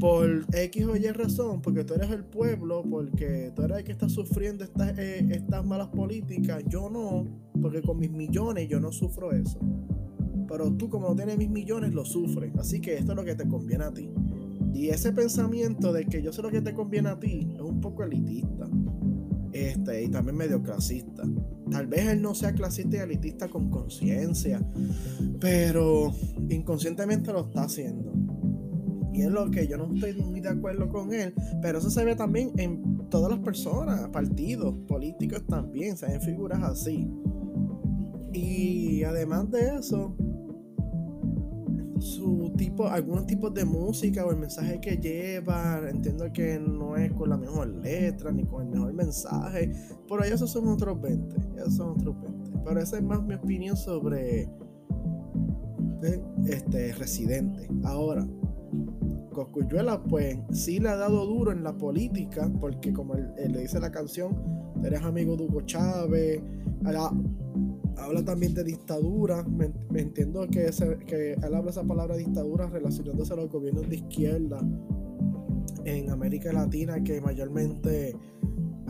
por 0.00 0.44
X 0.52 0.86
o 0.86 0.96
Y 0.96 1.06
razón, 1.12 1.62
porque 1.62 1.84
tú 1.84 1.94
eres 1.94 2.10
el 2.10 2.24
pueblo, 2.24 2.82
porque 2.88 3.52
tú 3.54 3.62
eres 3.62 3.78
el 3.78 3.84
que 3.84 3.92
está 3.92 4.08
sufriendo 4.08 4.64
estas, 4.64 4.98
eh, 4.98 5.26
estas 5.30 5.64
malas 5.64 5.88
políticas, 5.88 6.62
yo 6.68 6.90
no, 6.90 7.26
porque 7.60 7.82
con 7.82 7.98
mis 7.98 8.10
millones 8.10 8.68
yo 8.68 8.80
no 8.80 8.90
sufro 8.90 9.30
eso. 9.32 9.60
Pero 10.48 10.72
tú 10.72 10.88
como 10.90 11.08
no 11.08 11.14
tienes 11.14 11.38
mis 11.38 11.50
millones 11.50 11.94
lo 11.94 12.04
sufres, 12.04 12.52
así 12.58 12.80
que 12.80 12.96
esto 12.96 13.12
es 13.12 13.16
lo 13.16 13.24
que 13.24 13.34
te 13.34 13.46
conviene 13.46 13.84
a 13.84 13.92
ti. 13.92 14.10
Y 14.74 14.88
ese 14.88 15.12
pensamiento 15.12 15.92
de 15.92 16.06
que 16.06 16.22
yo 16.22 16.32
sé 16.32 16.42
lo 16.42 16.50
que 16.50 16.62
te 16.62 16.74
conviene 16.74 17.10
a 17.10 17.20
ti 17.20 17.48
es 17.54 17.60
un 17.60 17.80
poco 17.80 18.02
elitista 18.02 18.68
este, 19.52 20.04
y 20.04 20.08
también 20.08 20.36
medio 20.36 20.62
clasista. 20.62 21.22
Tal 21.70 21.86
vez 21.86 22.08
él 22.08 22.22
no 22.22 22.34
sea 22.34 22.52
clasista 22.52 22.96
y 22.96 23.00
elitista 23.00 23.48
con 23.48 23.70
conciencia, 23.70 24.60
pero 25.40 26.12
inconscientemente 26.48 27.32
lo 27.32 27.46
está 27.46 27.64
haciendo. 27.64 28.12
Y 29.12 29.22
es 29.22 29.30
lo 29.30 29.50
que 29.50 29.66
yo 29.66 29.76
no 29.76 29.92
estoy 29.94 30.14
muy 30.14 30.40
de 30.40 30.48
acuerdo 30.48 30.88
con 30.88 31.12
él, 31.12 31.34
pero 31.60 31.78
eso 31.78 31.90
se 31.90 32.04
ve 32.04 32.16
también 32.16 32.52
en 32.56 33.08
todas 33.10 33.30
las 33.30 33.40
personas, 33.40 34.08
partidos, 34.08 34.74
políticos 34.88 35.44
también, 35.46 35.96
se 35.96 36.06
ven 36.06 36.20
figuras 36.20 36.62
así. 36.62 37.10
Y 38.32 39.04
además 39.04 39.50
de 39.50 39.76
eso, 39.76 40.16
su 42.02 42.52
tipo, 42.56 42.88
algunos 42.88 43.26
tipos 43.26 43.54
de 43.54 43.64
música 43.64 44.26
o 44.26 44.30
el 44.30 44.36
mensaje 44.36 44.80
que 44.80 44.96
lleva, 44.96 45.80
entiendo 45.88 46.32
que 46.32 46.58
no 46.58 46.96
es 46.96 47.12
con 47.12 47.30
la 47.30 47.36
mejor 47.36 47.68
letra 47.68 48.32
ni 48.32 48.44
con 48.44 48.62
el 48.62 48.68
mejor 48.68 48.92
mensaje, 48.92 49.72
pero 50.08 50.24
esos 50.24 50.50
son 50.50 50.68
otros 50.68 51.00
20, 51.00 51.36
esos 51.58 51.76
son 51.76 51.90
otros 51.90 52.20
20. 52.20 52.50
Pero 52.64 52.80
esa 52.80 52.96
es 52.98 53.02
más 53.02 53.22
mi 53.22 53.34
opinión 53.34 53.76
sobre 53.76 54.48
este 56.46 56.92
Residente. 56.94 57.68
Ahora, 57.84 58.26
Coscuyuela 59.32 60.02
pues 60.02 60.38
sí 60.50 60.78
le 60.78 60.88
ha 60.88 60.96
dado 60.96 61.24
duro 61.24 61.52
en 61.52 61.62
la 61.62 61.76
política, 61.76 62.50
porque 62.60 62.92
como 62.92 63.14
él, 63.14 63.32
le 63.48 63.60
dice 63.60 63.80
la 63.80 63.90
canción, 63.90 64.36
eres 64.84 65.02
amigo 65.02 65.36
de 65.36 65.44
Hugo 65.44 65.62
Chávez, 65.62 66.42
habla 67.96 68.24
también 68.24 68.54
de 68.54 68.64
dictadura. 68.64 69.42
Me, 69.44 69.72
entiendo 69.94 70.46
que, 70.48 70.70
que 71.06 71.32
él 71.34 71.54
habla 71.54 71.70
esa 71.70 71.84
palabra 71.84 72.16
dictadura 72.16 72.68
relacionándose 72.68 73.32
a 73.32 73.36
los 73.36 73.50
gobiernos 73.50 73.88
de 73.88 73.96
izquierda 73.96 74.60
en 75.84 76.10
América 76.10 76.52
Latina 76.52 77.02
que 77.02 77.20
mayormente 77.20 78.16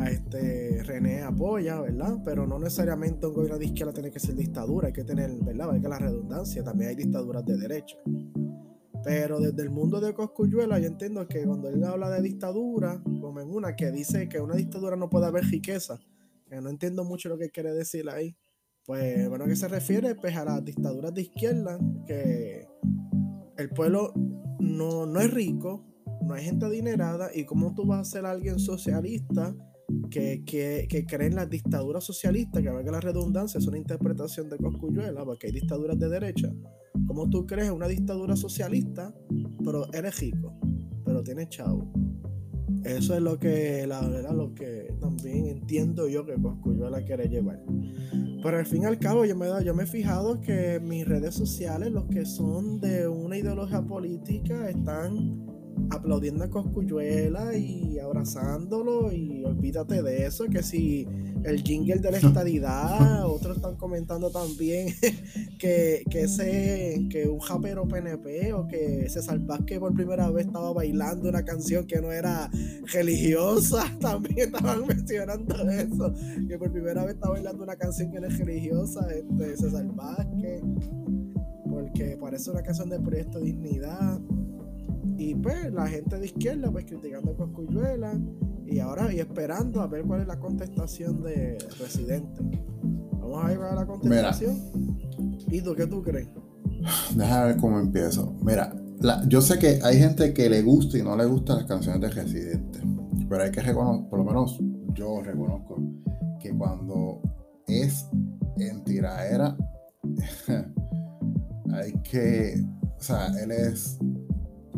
este 0.06 0.82
René 0.82 1.22
apoya, 1.22 1.80
¿verdad? 1.80 2.18
Pero 2.24 2.46
no 2.46 2.58
necesariamente 2.58 3.26
un 3.26 3.34
gobierno 3.34 3.58
de 3.58 3.66
izquierda 3.66 3.92
tiene 3.92 4.10
que 4.10 4.18
ser 4.18 4.34
dictadura, 4.34 4.88
hay 4.88 4.92
que 4.92 5.04
tener, 5.04 5.30
¿verdad? 5.42 5.70
Hay 5.70 5.80
que 5.80 5.88
la 5.88 5.98
redundancia, 5.98 6.64
también 6.64 6.90
hay 6.90 6.96
dictaduras 6.96 7.44
de 7.44 7.56
derecha. 7.56 7.96
Pero 9.04 9.40
desde 9.40 9.62
el 9.62 9.70
mundo 9.70 10.00
de 10.00 10.14
Coscuyuela 10.14 10.78
yo 10.78 10.86
entiendo 10.86 11.26
que 11.26 11.44
cuando 11.44 11.68
él 11.68 11.82
habla 11.84 12.10
de 12.10 12.22
dictadura, 12.22 13.02
como 13.02 13.40
en 13.40 13.50
una 13.50 13.74
que 13.74 13.90
dice 13.90 14.28
que 14.28 14.40
una 14.40 14.54
dictadura 14.54 14.96
no 14.96 15.10
puede 15.10 15.26
haber 15.26 15.44
riqueza, 15.44 15.98
que 16.48 16.60
no 16.60 16.70
entiendo 16.70 17.04
mucho 17.04 17.28
lo 17.28 17.38
que 17.38 17.50
quiere 17.50 17.72
decir 17.72 18.08
ahí, 18.08 18.36
pues 18.84 19.28
bueno, 19.28 19.46
que 19.46 19.56
se 19.56 19.68
refiere 19.68 20.14
pues, 20.14 20.36
a 20.36 20.44
las 20.44 20.64
dictaduras 20.64 21.14
de 21.14 21.22
izquierda, 21.22 21.78
que 22.06 22.66
el 23.56 23.70
pueblo 23.70 24.12
no, 24.58 25.06
no 25.06 25.20
es 25.20 25.32
rico, 25.32 25.86
no 26.22 26.34
hay 26.34 26.44
gente 26.44 26.66
adinerada, 26.66 27.30
y 27.34 27.44
cómo 27.44 27.74
tú 27.74 27.86
vas 27.86 28.00
a 28.00 28.10
ser 28.10 28.26
alguien 28.26 28.58
socialista 28.58 29.54
que, 30.10 30.44
que, 30.44 30.86
que 30.88 31.04
cree 31.04 31.28
en 31.28 31.36
las 31.36 31.50
dictaduras 31.50 32.04
socialistas, 32.04 32.62
que 32.62 32.70
valga 32.70 32.92
la 32.92 33.00
redundancia, 33.00 33.58
es 33.58 33.66
una 33.66 33.78
interpretación 33.78 34.48
de 34.48 34.58
Coscuyuela, 34.58 35.24
porque 35.24 35.48
hay 35.48 35.52
dictaduras 35.52 35.98
de 35.98 36.08
derecha. 36.08 36.52
¿Cómo 37.06 37.28
tú 37.28 37.46
crees 37.46 37.68
en 37.68 37.74
una 37.74 37.88
dictadura 37.88 38.36
socialista, 38.36 39.14
pero 39.64 39.92
eres 39.92 40.18
rico, 40.20 40.58
pero 41.04 41.22
tienes 41.22 41.48
chavo? 41.48 41.92
Eso 42.84 43.14
es 43.14 43.22
lo 43.22 43.38
que, 43.38 43.86
la 43.86 44.00
verdad, 44.00 44.34
lo 44.34 44.54
que 44.54 44.94
también 45.00 45.46
entiendo 45.46 46.08
yo 46.08 46.24
que 46.26 46.34
Coscuyuela 46.34 47.04
quiere 47.04 47.28
llevar. 47.28 47.62
Pero 48.42 48.58
al 48.58 48.66
fin 48.66 48.82
y 48.82 48.86
al 48.86 48.98
cabo, 48.98 49.24
yo 49.24 49.36
me, 49.36 49.46
yo 49.64 49.72
me 49.72 49.84
he 49.84 49.86
fijado 49.86 50.40
que 50.40 50.80
mis 50.80 51.06
redes 51.06 51.34
sociales, 51.34 51.92
los 51.92 52.06
que 52.06 52.24
son 52.26 52.80
de 52.80 53.06
una 53.06 53.38
ideología 53.38 53.82
política, 53.82 54.68
están 54.68 55.46
aplaudiendo 55.90 56.44
a 56.44 56.50
Coscuyuela 56.50 57.56
y 57.56 57.98
abrazándolo 57.98 59.12
y 59.12 59.44
olvídate 59.44 60.02
de 60.02 60.26
eso, 60.26 60.44
que 60.46 60.62
si 60.62 61.06
el 61.44 61.62
jingle 61.62 61.96
de 61.96 62.10
la 62.10 62.18
estadidad, 62.22 63.28
otros 63.28 63.56
están 63.56 63.76
comentando 63.76 64.30
también 64.30 64.88
que, 65.58 66.02
que 66.10 66.22
ese, 66.22 67.06
que 67.10 67.28
un 67.28 67.40
japero 67.40 67.86
PNP 67.86 68.52
o 68.52 68.66
que 68.66 69.08
César 69.08 69.38
Vázquez 69.40 69.78
por 69.78 69.94
primera 69.94 70.30
vez 70.30 70.46
estaba 70.46 70.72
bailando 70.72 71.28
una 71.28 71.44
canción 71.44 71.86
que 71.86 72.00
no 72.00 72.12
era 72.12 72.50
religiosa, 72.92 73.84
también 74.00 74.54
estaban 74.54 74.86
mencionando 74.86 75.54
eso, 75.70 76.12
que 76.48 76.58
por 76.58 76.72
primera 76.72 77.04
vez 77.04 77.14
estaba 77.14 77.34
bailando 77.34 77.62
una 77.62 77.76
canción 77.76 78.10
que 78.10 78.20
no 78.20 78.26
es 78.26 78.38
religiosa, 78.38 79.06
este 79.10 79.56
César 79.56 79.86
Vázquez, 79.94 80.62
porque 81.68 82.16
parece 82.20 82.50
una 82.50 82.62
canción 82.62 82.90
del 82.90 83.02
proyecto 83.02 83.40
Dignidad. 83.40 84.20
Y 85.24 85.36
pues 85.36 85.72
la 85.72 85.86
gente 85.86 86.18
de 86.18 86.26
izquierda 86.26 86.68
pues 86.72 86.84
criticando 86.84 87.30
a 87.30 87.36
Coscuyuela 87.36 88.20
y 88.66 88.80
ahora 88.80 89.12
y 89.12 89.20
esperando 89.20 89.80
a 89.80 89.86
ver 89.86 90.02
cuál 90.02 90.22
es 90.22 90.26
la 90.26 90.40
contestación 90.40 91.22
de 91.22 91.58
Residente. 91.78 92.42
Vamos 93.20 93.44
a 93.44 93.52
ir 93.52 93.58
a 93.58 93.74
la 93.76 93.86
contestación. 93.86 94.58
¿Y 95.46 95.60
tú 95.60 95.76
qué 95.76 95.86
tú 95.86 96.02
crees? 96.02 96.26
Déjame 97.14 97.46
ver 97.46 97.56
cómo 97.58 97.78
empiezo. 97.78 98.34
Mira, 98.42 98.74
yo 99.28 99.40
sé 99.40 99.60
que 99.60 99.78
hay 99.84 99.98
gente 99.98 100.34
que 100.34 100.50
le 100.50 100.60
gusta 100.60 100.98
y 100.98 101.02
no 101.02 101.16
le 101.16 101.26
gustan 101.26 101.58
las 101.58 101.66
canciones 101.66 102.00
de 102.00 102.08
Residente, 102.08 102.80
pero 103.28 103.44
hay 103.44 103.52
que 103.52 103.62
reconocer, 103.62 104.10
por 104.10 104.18
lo 104.18 104.24
menos 104.24 104.58
yo 104.92 105.22
reconozco, 105.22 105.80
que 106.40 106.50
cuando 106.50 107.22
es 107.68 108.08
en 108.56 108.82
tiraera, 108.82 109.56
hay 111.72 111.92
que, 112.02 112.60
o 112.98 113.02
sea, 113.02 113.28
él 113.40 113.52
es 113.52 114.00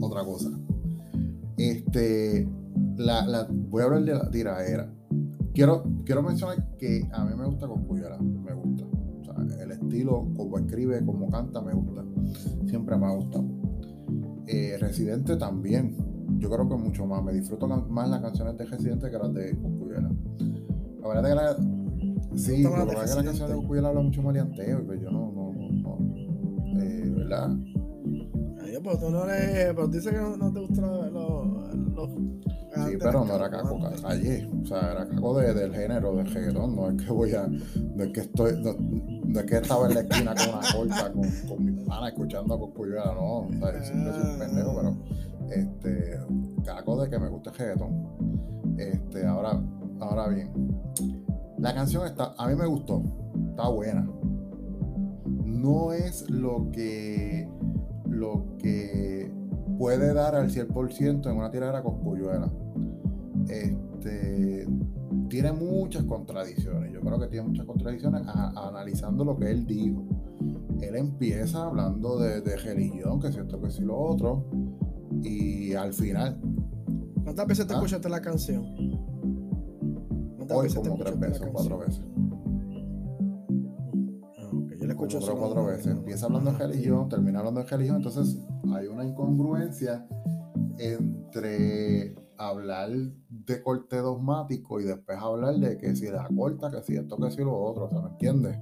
otra 0.04 0.24
cosa. 0.24 0.50
Este, 1.56 2.48
la, 2.96 3.46
voy 3.50 3.82
a 3.82 3.84
hablar 3.84 4.04
de 4.04 4.14
la 4.14 4.30
tiraera. 4.30 4.92
Quiero, 5.52 5.84
quiero 6.04 6.22
mencionar 6.22 6.76
que 6.78 7.08
a 7.12 7.24
mí 7.24 7.34
me 7.36 7.46
gusta 7.46 7.68
Coscuyuela, 7.68 8.18
me 8.18 8.52
gusta. 8.54 8.84
O 8.84 9.24
sea, 9.24 9.62
el 9.62 9.70
estilo, 9.70 10.28
como 10.36 10.58
escribe, 10.58 11.04
como 11.04 11.28
canta, 11.30 11.60
me 11.60 11.72
gusta. 11.72 12.04
Siempre 12.66 12.96
me 12.96 13.06
ha 13.06 13.10
gustado. 13.10 13.44
Eh, 14.46 14.76
Residente 14.80 15.36
también. 15.36 15.96
Yo 16.38 16.50
creo 16.50 16.68
que 16.68 16.76
mucho 16.76 17.06
más. 17.06 17.22
Me 17.22 17.32
disfruto 17.32 17.68
más 17.68 18.08
las 18.08 18.20
canciones 18.20 18.58
de 18.58 18.66
Residente 18.66 19.10
que 19.10 19.18
las 19.18 19.32
de 19.32 19.56
Coscuyuela. 19.56 20.10
La 21.00 21.08
verdad 21.08 21.24
es 21.24 21.28
que 21.28 21.34
la. 21.34 22.36
Sí, 22.36 22.62
lo 22.64 22.86
que 22.86 22.94
la 22.94 23.22
canción 23.22 23.48
de 23.48 23.54
Coscuyuela 23.54 23.88
habla 23.88 24.00
mucho 24.00 24.22
maleanteo, 24.22 24.84
pero 24.86 25.00
yo 25.00 25.10
no, 25.10 25.30
no, 25.30 25.52
no, 25.52 25.98
no. 25.98 26.80
Eh, 26.80 27.12
¿Verdad? 27.14 27.56
Ay, 28.74 28.80
pero 28.82 28.98
tú 28.98 29.10
no 29.10 29.24
eres. 29.28 29.72
Pero 29.74 29.88
dices 29.88 30.12
que 30.12 30.18
no, 30.18 30.52
te 30.52 30.60
gustan 30.60 31.12
los. 31.12 31.74
los, 31.94 32.10
sí, 32.10 32.96
pero 32.98 33.24
no 33.24 33.36
era 33.36 33.50
caco 33.50 33.78
calle. 34.02 34.48
O 34.62 34.66
sea, 34.66 34.92
era 34.92 35.08
caco 35.08 35.38
de, 35.38 35.54
del 35.54 35.74
género 35.74 36.16
del 36.16 36.26
reggaetón. 36.26 36.74
No 36.74 36.90
es 36.90 37.02
que 37.02 37.12
voy 37.12 37.34
a. 37.34 37.46
No 37.46 38.04
es 38.04 38.12
que 38.12 38.20
estoy. 38.20 38.52
No, 38.62 39.40
es 39.40 39.46
que 39.46 39.56
estaba 39.56 39.88
en 39.88 39.94
la 39.94 40.00
esquina 40.00 40.34
con 40.34 40.48
una 40.48 40.72
corta 40.72 41.12
con, 41.12 41.30
con 41.48 41.64
mi 41.64 41.84
pana 41.84 42.08
escuchando 42.08 42.54
a 42.54 42.58
Coscuyuela, 42.58 43.14
no. 43.14 43.38
O 43.38 43.50
sea, 43.52 43.84
siempre 43.84 44.12
soy 44.12 44.32
un 44.32 44.38
pendejo, 44.38 44.74
pero. 44.76 44.96
Este. 45.50 46.18
Caco 46.64 47.02
de 47.02 47.10
que 47.10 47.18
me 47.18 47.28
gusta 47.28 47.50
el 47.50 47.56
reggaetón. 47.56 48.76
Este, 48.78 49.26
ahora. 49.26 49.62
Ahora 50.00 50.28
bien. 50.28 50.50
La 51.58 51.72
canción 51.74 52.06
está. 52.06 52.34
A 52.36 52.48
mí 52.48 52.56
me 52.56 52.66
gustó. 52.66 53.02
Está 53.50 53.68
buena. 53.68 54.08
No 55.44 55.92
es 55.92 56.28
lo 56.28 56.70
que 56.72 57.48
lo 58.14 58.56
que 58.58 59.30
puede 59.78 60.14
dar 60.14 60.34
al 60.34 60.50
100% 60.50 61.30
en 61.30 61.36
una 61.36 61.50
tiradera 61.50 61.82
con 61.82 62.00
Cuyuela. 62.00 62.50
Este, 63.48 64.66
tiene 65.28 65.52
muchas 65.52 66.04
contradicciones. 66.04 66.92
Yo 66.92 67.00
creo 67.00 67.18
que 67.18 67.26
tiene 67.28 67.48
muchas 67.48 67.66
contradicciones 67.66 68.22
analizando 68.26 69.24
lo 69.24 69.36
que 69.36 69.50
él 69.50 69.66
dijo. 69.66 70.04
Él 70.80 70.96
empieza 70.96 71.64
hablando 71.64 72.18
de, 72.18 72.56
religión, 72.56 73.20
que 73.20 73.28
es 73.28 73.34
cierto 73.34 73.60
que 73.60 73.70
sí 73.70 73.82
lo 73.82 73.98
otro, 73.98 74.46
y 75.22 75.74
al 75.74 75.92
final. 75.92 76.40
¿Cuántas 77.22 77.46
veces 77.46 77.66
te 77.66 77.72
¿Ah? 77.72 77.76
escuchaste 77.76 78.08
la 78.08 78.20
canción? 78.20 78.64
Hoy 80.50 80.68
como 80.74 80.96
tres 80.96 81.18
veces, 81.18 81.48
cuatro 81.50 81.78
veces 81.78 82.04
escucho 85.06 85.32
o 85.32 85.38
cuatro 85.38 85.66
veces. 85.66 85.86
Empieza 85.86 86.26
hablando 86.26 86.52
de 86.52 86.58
religión, 86.58 87.08
termina 87.08 87.38
hablando 87.38 87.62
de 87.62 87.66
religión, 87.66 87.96
entonces 87.96 88.38
hay 88.72 88.86
una 88.86 89.04
incongruencia 89.04 90.06
entre 90.78 92.14
hablar 92.36 92.90
de 92.90 93.62
corte 93.62 93.96
dogmático 93.96 94.80
y 94.80 94.84
después 94.84 95.18
hablar 95.18 95.54
de 95.56 95.76
que 95.78 95.94
si 95.94 96.08
la 96.08 96.28
corta, 96.28 96.70
que 96.70 96.82
si 96.82 96.96
esto, 96.96 97.16
que 97.16 97.30
si 97.30 97.42
lo 97.42 97.56
otro, 97.56 97.84
o 97.84 97.90
sea, 97.90 98.00
¿me 98.00 98.08
entiendes? 98.08 98.58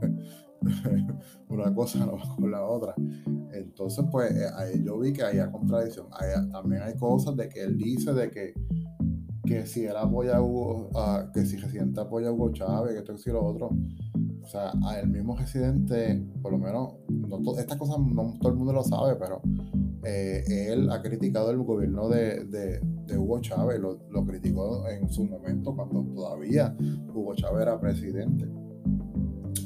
una 1.48 1.74
cosa 1.74 2.04
no 2.06 2.16
va 2.16 2.36
con 2.36 2.50
la 2.50 2.62
otra. 2.62 2.94
Entonces, 3.52 4.04
pues 4.10 4.32
eh, 4.32 4.82
yo 4.84 4.98
vi 4.98 5.12
que 5.12 5.22
había 5.22 5.50
contradicción. 5.50 6.06
también 6.50 6.82
hay 6.82 6.96
cosas 6.96 7.36
de 7.36 7.48
que 7.48 7.62
él 7.62 7.76
dice 7.76 8.12
de 8.12 8.30
que, 8.30 8.54
que 9.44 9.66
si 9.66 9.84
él 9.84 9.96
apoya 9.96 10.36
a 10.36 10.42
Hugo, 10.42 10.90
que 11.32 11.44
si 11.44 11.56
Residente 11.56 12.00
apoya 12.00 12.28
a 12.28 12.32
Hugo 12.32 12.52
Chávez, 12.52 12.92
que 12.92 12.98
esto, 12.98 13.12
que 13.14 13.18
si 13.18 13.30
lo 13.30 13.44
otro 13.44 13.70
o 14.42 14.46
sea, 14.46 14.72
el 15.00 15.08
mismo 15.08 15.36
residente, 15.36 16.22
por 16.42 16.52
lo 16.52 16.58
menos, 16.58 16.94
no 17.08 17.58
estas 17.58 17.78
cosas 17.78 17.98
no 17.98 18.34
todo 18.40 18.52
el 18.52 18.58
mundo 18.58 18.72
lo 18.72 18.82
sabe, 18.82 19.16
pero 19.16 19.40
eh, 20.04 20.44
él 20.72 20.90
ha 20.90 21.00
criticado 21.00 21.50
el 21.50 21.58
gobierno 21.58 22.08
de, 22.08 22.44
de, 22.44 22.80
Hugo 23.18 23.40
Chávez, 23.40 23.78
lo, 23.78 24.00
lo, 24.10 24.24
criticó 24.24 24.88
en 24.88 25.08
su 25.08 25.24
momento 25.24 25.76
cuando 25.76 26.02
todavía 26.14 26.74
Hugo 27.14 27.34
Chávez 27.34 27.62
era 27.62 27.78
presidente. 27.78 28.48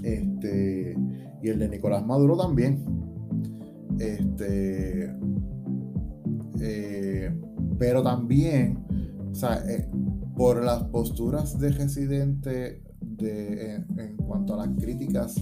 Este, 0.02 0.96
y 1.42 1.48
el 1.48 1.58
de 1.58 1.68
Nicolás 1.68 2.04
Maduro 2.04 2.36
también. 2.36 2.84
Este, 3.98 5.14
eh, 6.60 7.40
pero 7.78 8.02
también, 8.02 8.84
o 9.30 9.34
sea, 9.34 9.62
eh, 9.68 9.88
por 10.36 10.62
las 10.62 10.84
posturas 10.84 11.58
de 11.58 11.70
residente 11.70 12.82
en, 13.18 14.16
cuanto 14.16 14.54
a 14.54 14.66
las 14.66 14.76
críticas 14.78 15.36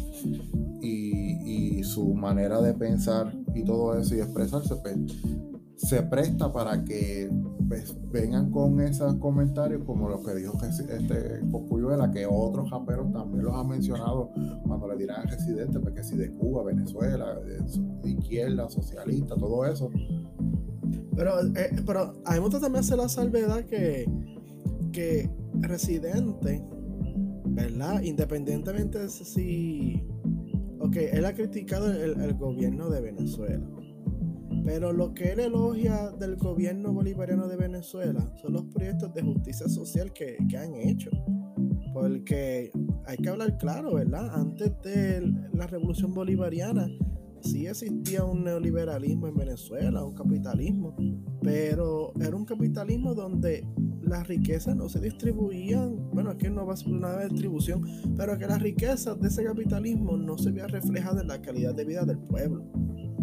y, 0.81 1.83
su 1.85 2.14
manera 2.14 2.62
de 2.62 2.72
pensar 2.72 3.37
y 3.55 3.62
todo 3.62 3.99
eso 3.99 4.14
y 4.16 4.20
expresarse, 4.20 4.75
pues, 4.77 4.97
se 5.77 6.03
presta 6.03 6.51
para 6.51 6.83
que 6.83 7.31
pues, 7.68 7.95
vengan 8.11 8.51
con 8.51 8.81
esos 8.81 9.16
comentarios 9.16 9.83
como 9.85 10.09
los 10.09 10.25
que 10.25 10.35
dijo 10.35 10.59
este 10.64 11.41
Cocuyuela, 11.51 12.11
que 12.11 12.27
otros 12.27 12.70
raperos 12.70 13.12
también 13.12 13.45
los 13.45 13.55
han 13.55 13.68
mencionado 13.68 14.31
cuando 14.66 14.89
le 14.89 14.97
dirán 14.97 15.20
al 15.20 15.29
residente, 15.29 15.79
porque 15.79 15.97
pues, 15.97 16.09
si 16.09 16.16
de 16.16 16.33
Cuba, 16.33 16.64
Venezuela, 16.64 17.39
de, 17.41 18.11
izquierda, 18.11 18.68
socialista, 18.70 19.35
todo 19.37 19.66
eso. 19.66 19.91
Pero, 21.14 21.41
eh, 21.55 21.70
pero 21.87 22.14
a 22.25 22.41
mí 22.41 22.51
también 22.51 22.77
hace 22.77 22.97
la 22.97 23.09
salvedad 23.09 23.64
que, 23.66 24.09
que 24.93 25.31
Residente 25.61 26.64
¿verdad? 27.55 28.03
Independientemente 28.03 28.99
de 28.99 29.09
si... 29.09 30.03
Ok, 30.81 30.97
él 30.97 31.25
ha 31.25 31.33
criticado 31.33 31.91
el, 31.93 32.35
gobierno 32.35 32.91
de 32.91 33.01
Venezuela. 33.01 33.65
Pero 34.65 34.93
lo 34.93 35.15
que 35.15 35.33
él 35.33 35.41
elogia 35.41 36.11
del 36.11 36.37
gobierno 36.37 36.93
bolivariano 36.93 37.49
de 37.49 37.57
Venezuela 37.57 38.33
son 38.41 38.55
los 38.55 38.65
proyectos 38.67 39.13
de 39.15 39.23
justicia 39.23 39.69
social 39.69 40.13
que, 40.13 40.37
que 40.49 40.59
han 40.59 40.75
hecho. 40.75 41.11
Porque 41.93 42.73
hay 43.07 43.17
que 43.17 43.29
hablar 43.29 43.57
claro, 43.57 43.95
¿verdad? 43.95 44.31
Antes 44.35 44.73
de 44.83 45.23
la 45.53 45.67
revolución 45.67 46.13
bolivariana, 46.13 46.89
sí 47.45 47.66
existía 47.66 48.24
un 48.24 48.45
neoliberalismo 48.45 49.28
en 49.28 49.36
Venezuela, 49.36 50.05
un 50.05 50.14
capitalismo, 50.14 50.97
pero 51.42 52.12
era 52.20 52.34
un 52.34 52.45
capitalismo 52.45 53.14
donde 53.14 53.66
las 54.03 54.26
riquezas 54.26 54.74
no 54.76 54.88
se 54.88 55.01
distribuían, 55.01 56.11
bueno, 56.12 56.30
aquí 56.30 56.49
no 56.49 56.66
va 56.66 56.74
a 56.74 56.76
ser 56.76 56.92
una 56.92 57.18
distribución, 57.26 57.82
pero 58.16 58.38
que 58.38 58.47
las 58.47 58.61
riquezas 58.61 59.20
de 59.20 59.28
ese 59.28 59.45
capitalismo 59.45 60.16
no 60.16 60.38
se 60.38 60.51
veían 60.51 60.68
reflejadas 60.68 61.22
en 61.22 61.28
la 61.28 61.40
calidad 61.40 61.74
de 61.74 61.84
vida 61.84 62.05
del 62.05 62.18
pueblo. 62.18 62.64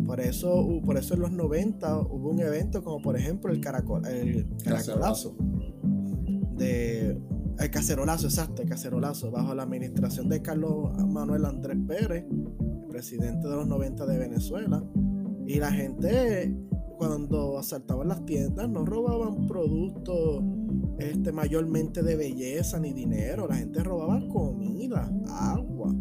Por 0.06 0.20
eso, 0.20 0.82
por 0.84 0.98
eso 0.98 1.14
en 1.14 1.22
los 1.22 1.32
90 1.32 2.00
hubo 2.00 2.32
un 2.32 2.42
evento 2.42 2.84
como 2.84 3.02
por 3.02 3.18
ejemplo 3.18 3.52
el, 3.52 3.62
caracol, 3.62 4.06
el 4.08 4.48
caracolazo. 4.64 5.36
El 6.60 7.70
cacerolazo, 7.70 8.28
exacto, 8.28 8.62
el 8.62 8.70
cacerolazo, 8.70 9.30
bajo 9.32 9.54
la 9.54 9.64
administración 9.64 10.30
de 10.30 10.42
Carlos 10.42 10.92
Manuel 11.08 11.46
Andrés 11.46 11.78
Pérez, 11.88 12.26
presidente 12.92 13.48
de 13.48 13.56
los 13.56 13.68
90 13.68 14.06
de 14.06 14.18
Venezuela. 14.18 14.84
Y 15.48 15.56
la 15.56 15.72
gente 15.72 16.54
cuando 16.98 17.58
asaltaban 17.58 18.10
las 18.10 18.24
tiendas 18.26 18.70
no 18.70 18.86
robaban 18.86 19.48
productos 19.48 20.44
este, 21.00 21.32
mayormente 21.32 22.04
de 22.04 22.16
belleza 22.16 22.80
ni 22.80 22.94
dinero, 22.94 23.48
la 23.48 23.56
gente 23.56 23.84
robaba 23.84 24.22
comida, 24.28 25.12
agua. 25.28 25.96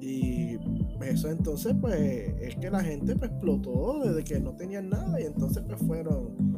Y 0.00 0.58
eso 1.02 1.28
entonces 1.28 1.74
pues 1.80 2.32
es 2.40 2.56
que 2.56 2.70
la 2.70 2.82
gente 2.82 3.16
pues, 3.16 3.30
explotó 3.32 4.00
desde 4.02 4.24
que 4.24 4.40
no 4.40 4.54
tenían 4.54 4.88
nada 4.88 5.20
y 5.20 5.24
entonces 5.24 5.62
pues 5.66 5.78
fueron 5.80 6.51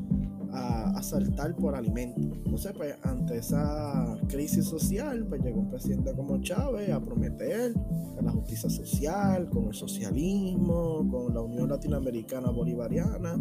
a 0.55 0.91
asaltar 0.97 1.55
por 1.57 1.75
alimentos. 1.75 2.25
Entonces, 2.45 2.73
pues, 2.77 2.95
ante 3.03 3.39
esa 3.39 4.19
crisis 4.29 4.65
social, 4.65 5.27
pues 5.29 5.43
llegó 5.43 5.61
un 5.61 5.71
presidente 5.71 6.13
como 6.15 6.41
Chávez 6.41 6.91
a 6.91 7.01
prometer 7.01 7.75
la 8.23 8.33
justicia 8.33 8.71
social, 8.71 9.49
con 9.51 9.67
el 9.67 9.75
socialismo, 9.75 11.07
con 11.11 11.35
la 11.35 11.41
Unión 11.41 11.69
Latinoamericana 11.69 12.51
Bolivariana. 12.51 13.39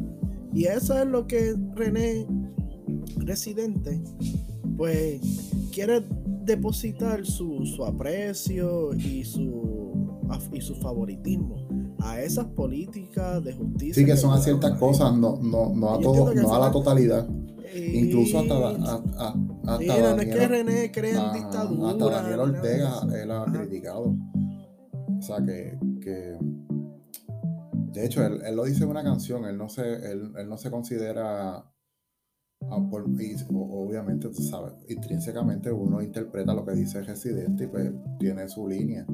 Y 0.54 0.66
eso 0.66 0.98
es 0.98 1.06
lo 1.06 1.26
que 1.26 1.56
René, 1.76 2.28
residente, 3.18 4.02
pues 4.78 5.22
quiere 5.72 6.04
depositar 6.44 7.26
su, 7.26 7.66
su 7.66 7.86
aprecio 7.86 8.94
y 8.94 9.24
su, 9.24 10.20
y 10.52 10.62
su 10.62 10.76
favoritismo 10.76 11.73
a 12.04 12.22
esas 12.22 12.46
políticas 12.48 13.44
de 13.44 13.54
justicia. 13.54 13.96
Sí, 13.96 14.06
que 14.06 14.18
son 14.18 14.34
a 14.34 14.42
ciertas 14.42 14.78
cosas, 14.78 15.16
no, 15.16 15.40
no, 15.42 15.74
no 15.74 15.94
a 15.94 16.00
todo, 16.00 16.34
no 16.34 16.54
a 16.54 16.60
la 16.60 16.72
totalidad. 16.72 17.28
Incluso 17.76 18.40
hasta, 18.40 18.70
hasta, 18.70 19.34
hasta, 19.66 20.16
no 20.16 20.22
es 20.22 20.28
que 20.28 20.48
René 20.48 20.92
crea 20.92 21.28
en 21.28 21.34
dictadura. 21.34 21.90
Hasta 21.90 22.10
Daniel 22.10 22.40
Ortega 22.40 23.02
él 23.20 23.32
ha 23.32 23.46
criticado. 23.46 24.16
O 25.18 25.22
sea 25.22 25.38
que, 25.44 25.78
que 26.02 26.38
de 27.94 28.06
hecho, 28.06 28.26
él, 28.26 28.42
lo 28.56 28.64
dice 28.64 28.84
en 28.84 28.90
una 28.90 29.04
canción, 29.04 29.46
él 29.46 29.56
no 29.56 29.70
se, 29.70 29.84
él, 30.12 30.34
no 30.48 30.58
se 30.58 30.72
considera, 30.72 31.58
ah, 31.58 31.72
obviamente, 32.62 34.30
tú 34.30 34.42
sabes, 34.42 34.74
intrínsecamente 34.90 35.72
uno 35.72 36.02
interpreta 36.02 36.56
lo 36.56 36.66
que 36.66 36.74
dice 36.74 36.98
el 36.98 37.06
residente 37.06 37.66
y 37.66 37.68
pues 37.68 37.92
tiene 38.20 38.48
su 38.48 38.68
línea. 38.68 39.06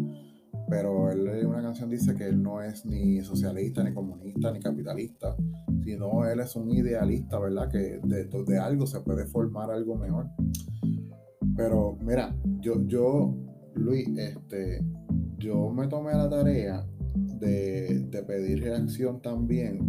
Pero 0.70 1.12
él 1.12 1.28
en 1.28 1.48
una 1.48 1.62
canción 1.62 1.90
dice 1.90 2.16
que 2.16 2.28
él 2.28 2.42
no 2.42 2.62
es 2.62 2.86
ni 2.86 3.22
socialista, 3.22 3.84
ni 3.84 3.94
comunista, 3.94 4.52
ni 4.52 4.60
capitalista, 4.60 5.36
sino 5.84 6.26
él 6.26 6.40
es 6.40 6.56
un 6.56 6.70
idealista, 6.72 7.40
¿verdad? 7.40 7.70
Que 7.70 8.00
de, 8.04 8.26
de 8.26 8.60
algo 8.60 8.86
se 8.86 9.00
puede 9.02 9.26
formar 9.26 9.72
algo 9.72 9.96
mejor. 9.96 10.28
Pero 11.56 11.98
mira, 12.02 12.36
yo, 12.62 12.86
yo, 12.86 13.36
Luis, 13.74 14.08
este, 14.18 14.82
yo 15.38 15.70
me 15.70 15.88
tomé 15.88 16.14
la 16.14 16.30
tarea 16.30 16.86
de, 17.40 18.24
pedir 18.28 18.62
reacción 18.62 19.22
también 19.22 19.80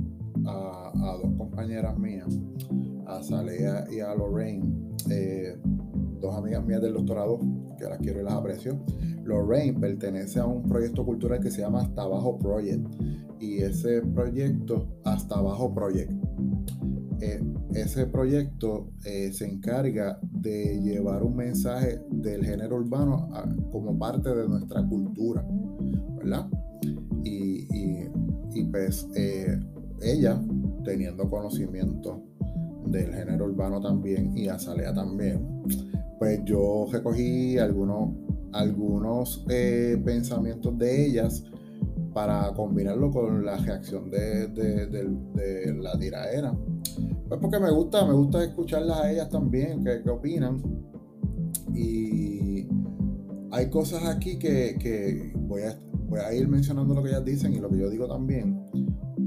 a, 0.47 0.93
dos 1.22 1.33
compañeras 1.37 1.99
mías, 1.99 2.26
a 3.07 3.22
Salea 3.22 3.85
y 3.91 4.01
a 4.01 4.14
Lorraine, 4.14 4.64
eh, 5.11 5.57
dos 6.20 6.35
amigas 6.37 6.64
mías 6.64 6.81
del 6.81 6.95
doctorado 6.95 7.39
que 7.78 7.85
las 7.85 7.99
quiero 7.99 8.20
y 8.20 8.24
las 8.24 8.35
aprecio. 8.35 8.78
Lorraine 9.31 9.78
pertenece 9.78 10.41
a 10.41 10.47
un 10.47 10.62
proyecto 10.62 11.05
cultural 11.05 11.41
que 11.41 11.51
se 11.51 11.62
llama 11.62 11.83
Hasta 11.83 12.03
Abajo 12.03 12.39
Project 12.39 12.87
y 13.39 13.59
ese 13.59 14.03
proyecto, 14.03 14.87
Hasta 15.05 15.37
Abajo 15.37 15.72
Project, 15.72 16.12
eh, 17.20 17.43
ese 17.74 18.07
proyecto 18.07 18.91
eh, 19.05 19.31
se 19.33 19.47
encarga 19.47 20.18
de 20.22 20.81
llevar 20.81 21.22
un 21.22 21.37
mensaje 21.37 22.01
del 22.11 22.45
género 22.45 22.76
urbano 22.76 23.28
como 23.70 23.99
parte 23.99 24.35
de 24.35 24.49
nuestra 24.49 24.83
cultura, 24.87 25.45
¿verdad? 26.16 26.49
Y, 27.22 28.09
pues 28.72 29.09
eh, 29.14 29.59
ella, 30.03 30.41
teniendo 30.85 31.28
conocimiento 31.28 32.22
del 32.87 33.12
género 33.12 33.47
urbano 33.47 33.81
también 33.81 34.37
y 34.37 34.49
Azalea 34.49 34.93
también, 34.95 35.62
pues 36.18 36.41
yo 36.45 36.87
recogí 36.91 37.59
algunos, 37.59 38.11
algunos 38.53 39.44
pensamientos 40.05 40.76
de 40.78 41.07
ellas 41.07 41.44
para 42.12 42.53
combinarlo 42.55 43.11
con 43.11 43.44
la 43.44 43.57
reacción 43.57 44.11
de, 44.11 44.48
la 45.80 45.98
tiraera 45.98 46.55
pues 47.30 47.40
porque 47.40 47.61
me 47.61 47.70
gusta, 47.70 48.05
me 48.05 48.12
gusta 48.12 48.42
escucharlas 48.42 48.98
a 48.98 49.12
ellas 49.12 49.28
también, 49.28 49.84
qué, 49.84 50.03
opinan. 50.11 50.61
Y 51.72 52.66
hay 53.53 53.70
cosas 53.70 54.05
aquí 54.05 54.36
que, 54.36 55.32
voy, 55.36 55.62
a, 55.62 56.34
ir 56.34 56.48
mencionando 56.48 56.92
lo 56.92 57.05
que 57.05 57.11
ellas 57.11 57.24
dicen 57.24 57.55
y 57.55 57.61
lo 57.61 57.70
que 57.70 57.78
yo 57.78 57.88
digo 57.88 58.09
también. 58.09 58.66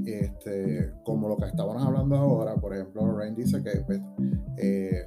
Este, 0.04 0.92
como 1.02 1.28
lo 1.28 1.38
que 1.38 1.46
estábamos 1.46 1.82
hablando 1.82 2.14
ahora, 2.14 2.56
por 2.56 2.74
ejemplo, 2.74 3.06
Lorraine 3.06 3.36
dice 3.36 3.62
que, 3.62 3.70
pues, 3.86 4.02
eh, 4.58 5.06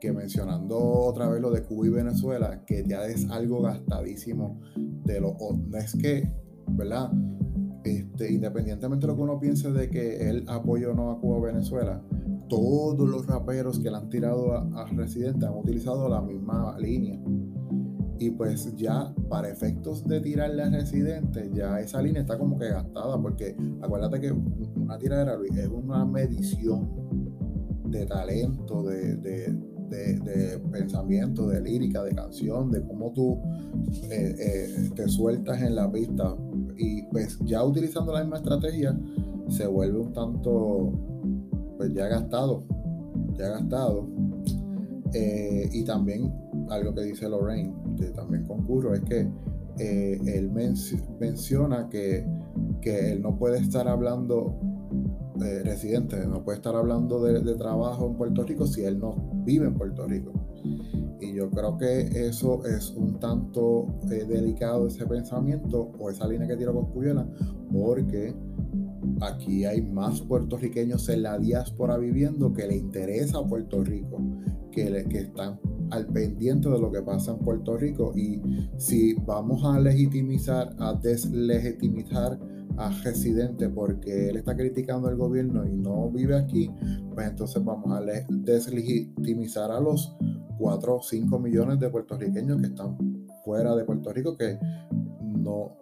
que 0.00 0.12
mencionando 0.12 0.78
otra 0.78 1.28
vez 1.28 1.40
lo 1.40 1.50
de 1.50 1.62
Cuba 1.62 1.86
y 1.86 1.90
Venezuela, 1.90 2.64
que 2.64 2.84
ya 2.86 3.04
es 3.06 3.28
algo 3.30 3.62
gastadísimo 3.62 4.60
de 5.04 5.20
lo 5.20 5.36
no 5.68 5.78
es 5.78 5.94
que, 5.94 6.32
¿verdad? 6.68 7.10
Este, 7.84 8.32
independientemente 8.32 9.06
de 9.06 9.12
lo 9.12 9.16
que 9.16 9.22
uno 9.22 9.38
piense 9.38 9.70
de 9.70 9.88
que 9.88 10.28
él 10.28 10.44
apoyó 10.48 10.92
o 10.92 10.94
no 10.94 11.10
a 11.10 11.20
Cuba 11.20 11.38
o 11.38 11.40
Venezuela, 11.42 12.02
todos 12.48 13.08
los 13.08 13.26
raperos 13.26 13.78
que 13.78 13.90
le 13.90 13.96
han 13.96 14.10
tirado 14.10 14.52
a, 14.52 14.86
Residente 14.86 15.46
han 15.46 15.56
utilizado 15.56 16.08
la 16.08 16.20
misma 16.20 16.76
línea. 16.78 17.18
Y 18.18 18.30
pues 18.30 18.74
ya 18.76 19.14
para 19.30 19.48
efectos 19.48 20.06
de 20.06 20.20
tirarle 20.20 20.62
a 20.62 20.68
Residente, 20.68 21.50
ya 21.54 21.80
esa 21.80 22.02
línea 22.02 22.20
está 22.20 22.36
como 22.36 22.58
que 22.58 22.68
gastada, 22.68 23.20
porque 23.20 23.56
acuérdate 23.80 24.20
que 24.20 24.32
una 24.32 24.98
tiradera 24.98 25.38
es 25.56 25.68
una 25.68 26.04
medición 26.04 26.90
de 27.90 28.04
talento, 28.04 28.82
de, 28.82 29.56
pensamiento, 30.70 31.48
de 31.48 31.60
lírica, 31.60 32.02
de 32.04 32.14
canción, 32.14 32.70
de 32.70 32.82
cómo 32.82 33.12
tú 33.12 33.40
eh, 34.10 34.34
eh, 34.38 34.90
te 34.94 35.08
sueltas 35.08 35.60
en 35.62 35.74
la 35.74 35.90
pista. 35.90 36.36
Y 36.76 37.02
pues 37.04 37.38
ya 37.44 37.64
utilizando 37.64 38.12
la 38.12 38.20
misma 38.20 38.38
estrategia, 38.38 38.98
se 39.48 39.66
vuelve 39.66 39.98
un 39.98 40.12
tanto 40.12 40.92
pues 41.76 41.92
ya 41.92 42.06
gastado, 42.06 42.64
ya 43.36 43.48
gastado. 43.48 44.08
Eh, 45.12 45.68
y 45.72 45.84
también 45.84 46.32
algo 46.68 46.94
que 46.94 47.02
dice 47.02 47.28
Lorraine, 47.28 47.74
que 47.96 48.06
también 48.10 48.44
concurro, 48.44 48.94
es 48.94 49.00
que 49.02 49.28
él 49.78 50.50
menciona 51.18 51.88
que, 51.88 52.26
él 52.82 53.22
no 53.22 53.36
puede 53.38 53.58
estar 53.58 53.88
hablando, 53.88 54.58
eh, 55.42 55.62
residente, 55.62 56.26
no 56.26 56.42
puede 56.42 56.58
estar 56.58 56.74
hablando 56.74 57.22
de, 57.22 57.40
trabajo 57.54 58.06
en 58.06 58.16
Puerto 58.16 58.42
Rico 58.44 58.66
si 58.66 58.82
él 58.82 58.98
no 58.98 59.14
vive 59.44 59.66
en 59.66 59.74
Puerto 59.74 60.06
Rico. 60.06 60.32
Y 61.20 61.34
yo 61.34 61.50
creo 61.50 61.76
que 61.76 62.28
eso 62.28 62.64
es 62.64 62.90
un 62.90 63.18
tanto 63.18 63.86
delicado 64.04 64.86
ese 64.86 65.06
pensamiento 65.06 65.92
o 65.98 66.10
esa 66.10 66.26
línea 66.26 66.46
que 66.46 66.56
tira 66.56 66.72
con 66.72 66.86
Cuyela, 66.92 67.26
porque 67.72 68.34
aquí 69.20 69.64
hay 69.64 69.82
más 69.82 70.20
puertorriqueños 70.22 71.08
en 71.08 71.22
la 71.22 71.38
diáspora 71.38 71.96
viviendo 71.98 72.52
que 72.52 72.66
le 72.66 72.76
interesa 72.76 73.38
a 73.38 73.46
Puerto 73.46 73.82
Rico, 73.84 74.18
que, 74.72 75.06
que 75.08 75.18
están 75.18 75.58
al 75.90 76.06
pendiente 76.06 76.68
de 76.68 76.78
lo 76.78 76.90
que 76.90 77.02
pasa 77.02 77.32
en 77.32 77.38
Puerto 77.38 77.76
Rico. 77.76 78.12
Y 78.14 78.40
si 78.76 79.14
vamos 79.14 79.64
a 79.64 79.78
legitimizar, 79.78 80.74
a 80.78 80.94
deslegitimizar 80.94 82.38
residente 82.88 83.68
porque 83.68 84.30
él 84.30 84.36
está 84.38 84.56
criticando 84.56 85.08
al 85.08 85.16
gobierno 85.16 85.66
y 85.66 85.76
no 85.76 86.10
vive 86.10 86.36
aquí, 86.36 86.70
pues 87.14 87.28
entonces 87.28 87.62
vamos 87.62 87.92
a 87.92 88.02
deslegitimizar 88.28 89.70
a 89.70 89.80
los 89.80 90.16
4 90.58 90.96
o 90.96 91.02
5 91.02 91.38
millones 91.38 91.78
de 91.78 91.90
puertorriqueños 91.90 92.60
que 92.60 92.68
están 92.68 92.96
fuera 93.44 93.74
de 93.74 93.84
Puerto 93.84 94.12
Rico 94.12 94.36
que 94.36 94.58
no 95.20 95.76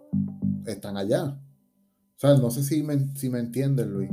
están 0.65 0.97
allá. 0.97 1.25
O 1.25 2.19
sea, 2.19 2.35
no 2.35 2.51
sé 2.51 2.63
si 2.63 2.83
me, 2.83 3.15
si 3.15 3.29
me 3.29 3.39
entienden, 3.39 3.93
Luis, 3.93 4.11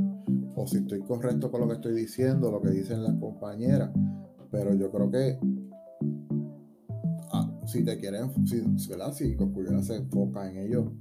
o 0.55 0.65
si 0.65 0.77
estoy 0.77 1.01
correcto 1.01 1.51
con 1.51 1.61
lo 1.61 1.67
que 1.67 1.75
estoy 1.75 1.93
diciendo, 1.93 2.51
lo 2.51 2.61
que 2.61 2.69
dicen 2.69 3.03
las 3.03 3.15
compañeras, 3.15 3.91
pero 4.49 4.73
yo 4.73 4.89
creo 4.91 5.11
que 5.11 5.39
ah, 7.31 7.59
si 7.65 7.83
te 7.83 7.97
quieren, 7.97 8.31
si, 8.47 8.89
¿verdad? 8.89 9.13
Si 9.13 9.35
se 9.81 9.95
enfoca 9.95 10.49
en 10.49 10.57
ello, 10.57 10.93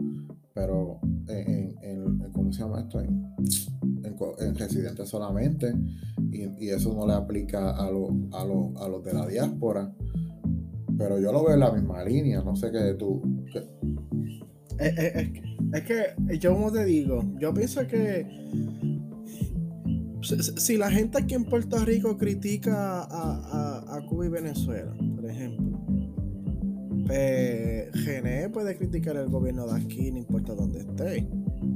pero 0.56 0.98
en, 1.28 1.76
en, 1.82 2.32
¿cómo 2.32 2.50
se 2.50 2.62
llama 2.62 2.80
esto? 2.80 2.98
En, 2.98 3.30
en, 4.38 4.54
residentes 4.54 5.06
solamente, 5.06 5.70
y, 6.32 6.70
eso 6.70 6.94
no 6.94 7.06
le 7.06 7.12
aplica 7.12 7.72
a, 7.72 7.84
a, 7.84 7.88
a 7.88 8.88
los 8.88 9.04
de 9.04 9.12
la 9.12 9.26
diáspora, 9.26 9.92
pero 10.96 11.20
yo 11.20 11.30
lo 11.30 11.44
veo 11.44 11.52
en 11.52 11.60
la 11.60 11.70
misma 11.70 12.02
línea, 12.02 12.42
no 12.42 12.56
sé 12.56 12.72
qué 12.72 12.94
tú... 12.98 13.22
Es, 14.78 14.98
es, 14.98 15.30
es, 15.74 15.82
que 15.82 16.38
yo 16.38 16.54
como 16.54 16.72
te 16.72 16.86
digo, 16.86 17.22
yo 17.38 17.52
pienso 17.52 17.86
que 17.86 18.26
si, 20.56 20.78
la 20.78 20.90
gente 20.90 21.18
aquí 21.18 21.34
en 21.34 21.44
Puerto 21.44 21.84
Rico 21.84 22.16
critica 22.16 23.02
a, 23.02 24.00
Cuba 24.08 24.24
y 24.24 24.28
Venezuela, 24.30 24.94
por 25.14 25.30
ejemplo, 25.30 25.85
pues 27.06 28.04
Gené 28.04 28.48
puede 28.50 28.76
criticar 28.76 29.16
el 29.16 29.28
gobierno 29.28 29.66
de 29.66 29.80
aquí, 29.80 30.10
no 30.10 30.18
importa 30.18 30.54
dónde 30.54 30.80
esté. 30.80 31.28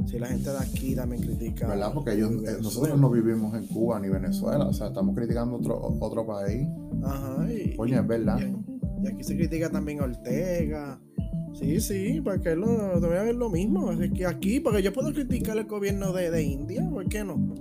Si 0.07 0.19
la 0.19 0.29
gente 0.29 0.51
de 0.51 0.59
aquí 0.59 0.95
también 0.95 1.23
critica. 1.23 1.69
¿Verdad? 1.69 1.93
Porque 1.93 2.15
ellos, 2.15 2.33
eh, 2.47 2.57
nosotros 2.61 2.99
no 2.99 3.11
vivimos 3.11 3.55
en 3.55 3.67
Cuba 3.67 4.01
ni 4.01 4.09
Venezuela, 4.09 4.67
o 4.67 4.73
sea, 4.73 4.89
estamos 4.89 5.15
criticando 5.15 5.57
otro, 5.57 5.81
otro 6.01 6.27
país. 6.27 6.67
Ajá. 7.05 7.53
Y, 7.53 7.75
Oye, 7.79 7.97
es 7.97 8.07
verdad. 8.07 8.39
y, 8.41 9.07
aquí 9.07 9.23
se 9.23 9.37
critica 9.37 9.71
también 9.71 10.01
a 10.01 10.05
Ortega 10.05 11.01
Sí, 11.55 11.81
sí, 11.81 12.21
porque 12.23 12.55
lo, 12.55 13.01
debería 13.01 13.25
ver 13.25 13.35
lo 13.35 13.51
mismo. 13.51 13.91
Es 13.93 14.13
que 14.13 14.27
aquí, 14.27 14.61
porque 14.61 14.83
yo 14.83 14.93
puedo 14.93 15.13
criticar 15.13 15.57
el 15.59 15.65
gobierno 15.65 16.13
de, 16.13 16.43
India, 16.43 16.89
¿por 16.89 17.09
qué 17.09 17.25
no? 17.25 17.55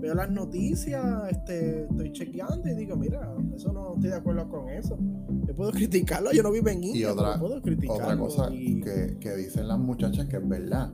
Veo 0.00 0.14
las 0.14 0.30
noticias, 0.30 1.04
este, 1.30 1.84
estoy 1.84 2.12
chequeando 2.12 2.66
y 2.68 2.74
digo, 2.74 2.96
mira, 2.96 3.34
eso 3.54 3.70
no 3.72 3.94
estoy 3.94 4.10
de 4.10 4.16
acuerdo 4.16 4.48
con 4.48 4.70
eso. 4.70 4.98
Yo 5.46 5.54
puedo 5.54 5.70
criticarlo, 5.72 6.32
yo 6.32 6.42
no 6.42 6.50
vivo 6.50 6.68
en 6.68 6.84
India, 6.84 7.00
y 7.00 7.04
otra, 7.04 7.38
puedo 7.38 7.60
criticarlo. 7.60 8.04
Otra 8.04 8.16
cosa 8.16 8.48
que, 8.48 9.18
que, 9.20 9.36
dicen 9.36 9.68
las 9.68 9.78
muchachas 9.78 10.26
que 10.26 10.38
es 10.38 10.48
verdad. 10.48 10.90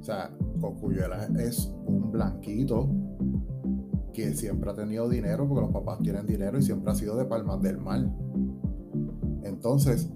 O 0.00 0.02
sea, 0.02 0.36
Cocuyuela 0.60 1.28
es 1.38 1.72
un 1.86 2.10
blanquito 2.10 2.88
que 4.12 4.34
siempre 4.34 4.70
ha 4.70 4.74
tenido 4.74 5.08
dinero 5.08 5.46
porque 5.48 5.62
los 5.62 5.72
papás 5.72 6.00
tienen 6.02 6.26
dinero 6.26 6.58
y 6.58 6.62
siempre 6.62 6.90
ha 6.90 6.94
sido 6.96 7.16
de 7.16 7.26
Palmas 7.26 7.62
del 7.62 7.78
Mar. 7.78 8.10
Entonces, 9.44 10.10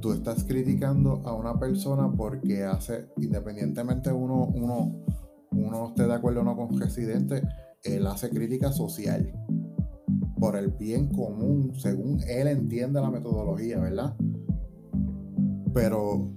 tú 0.00 0.12
estás 0.12 0.44
criticando 0.44 1.22
a 1.24 1.32
una 1.32 1.58
persona 1.58 2.12
porque 2.12 2.64
hace, 2.64 3.08
independientemente 3.16 4.12
uno, 4.12 4.46
uno, 4.54 5.04
uno 5.52 5.88
esté 5.88 6.06
de 6.06 6.14
acuerdo 6.14 6.40
o 6.40 6.44
no 6.44 6.56
con 6.56 6.78
residente, 6.78 7.42
él 7.84 8.06
hace 8.06 8.30
crítica 8.30 8.72
social 8.72 9.32
por 10.38 10.56
el 10.56 10.68
bien 10.68 11.08
común, 11.08 11.72
según 11.76 12.20
él 12.28 12.48
entiende 12.48 13.00
la 13.00 13.10
metodología, 13.10 13.78
¿verdad? 13.78 14.16
Pero 15.74 16.30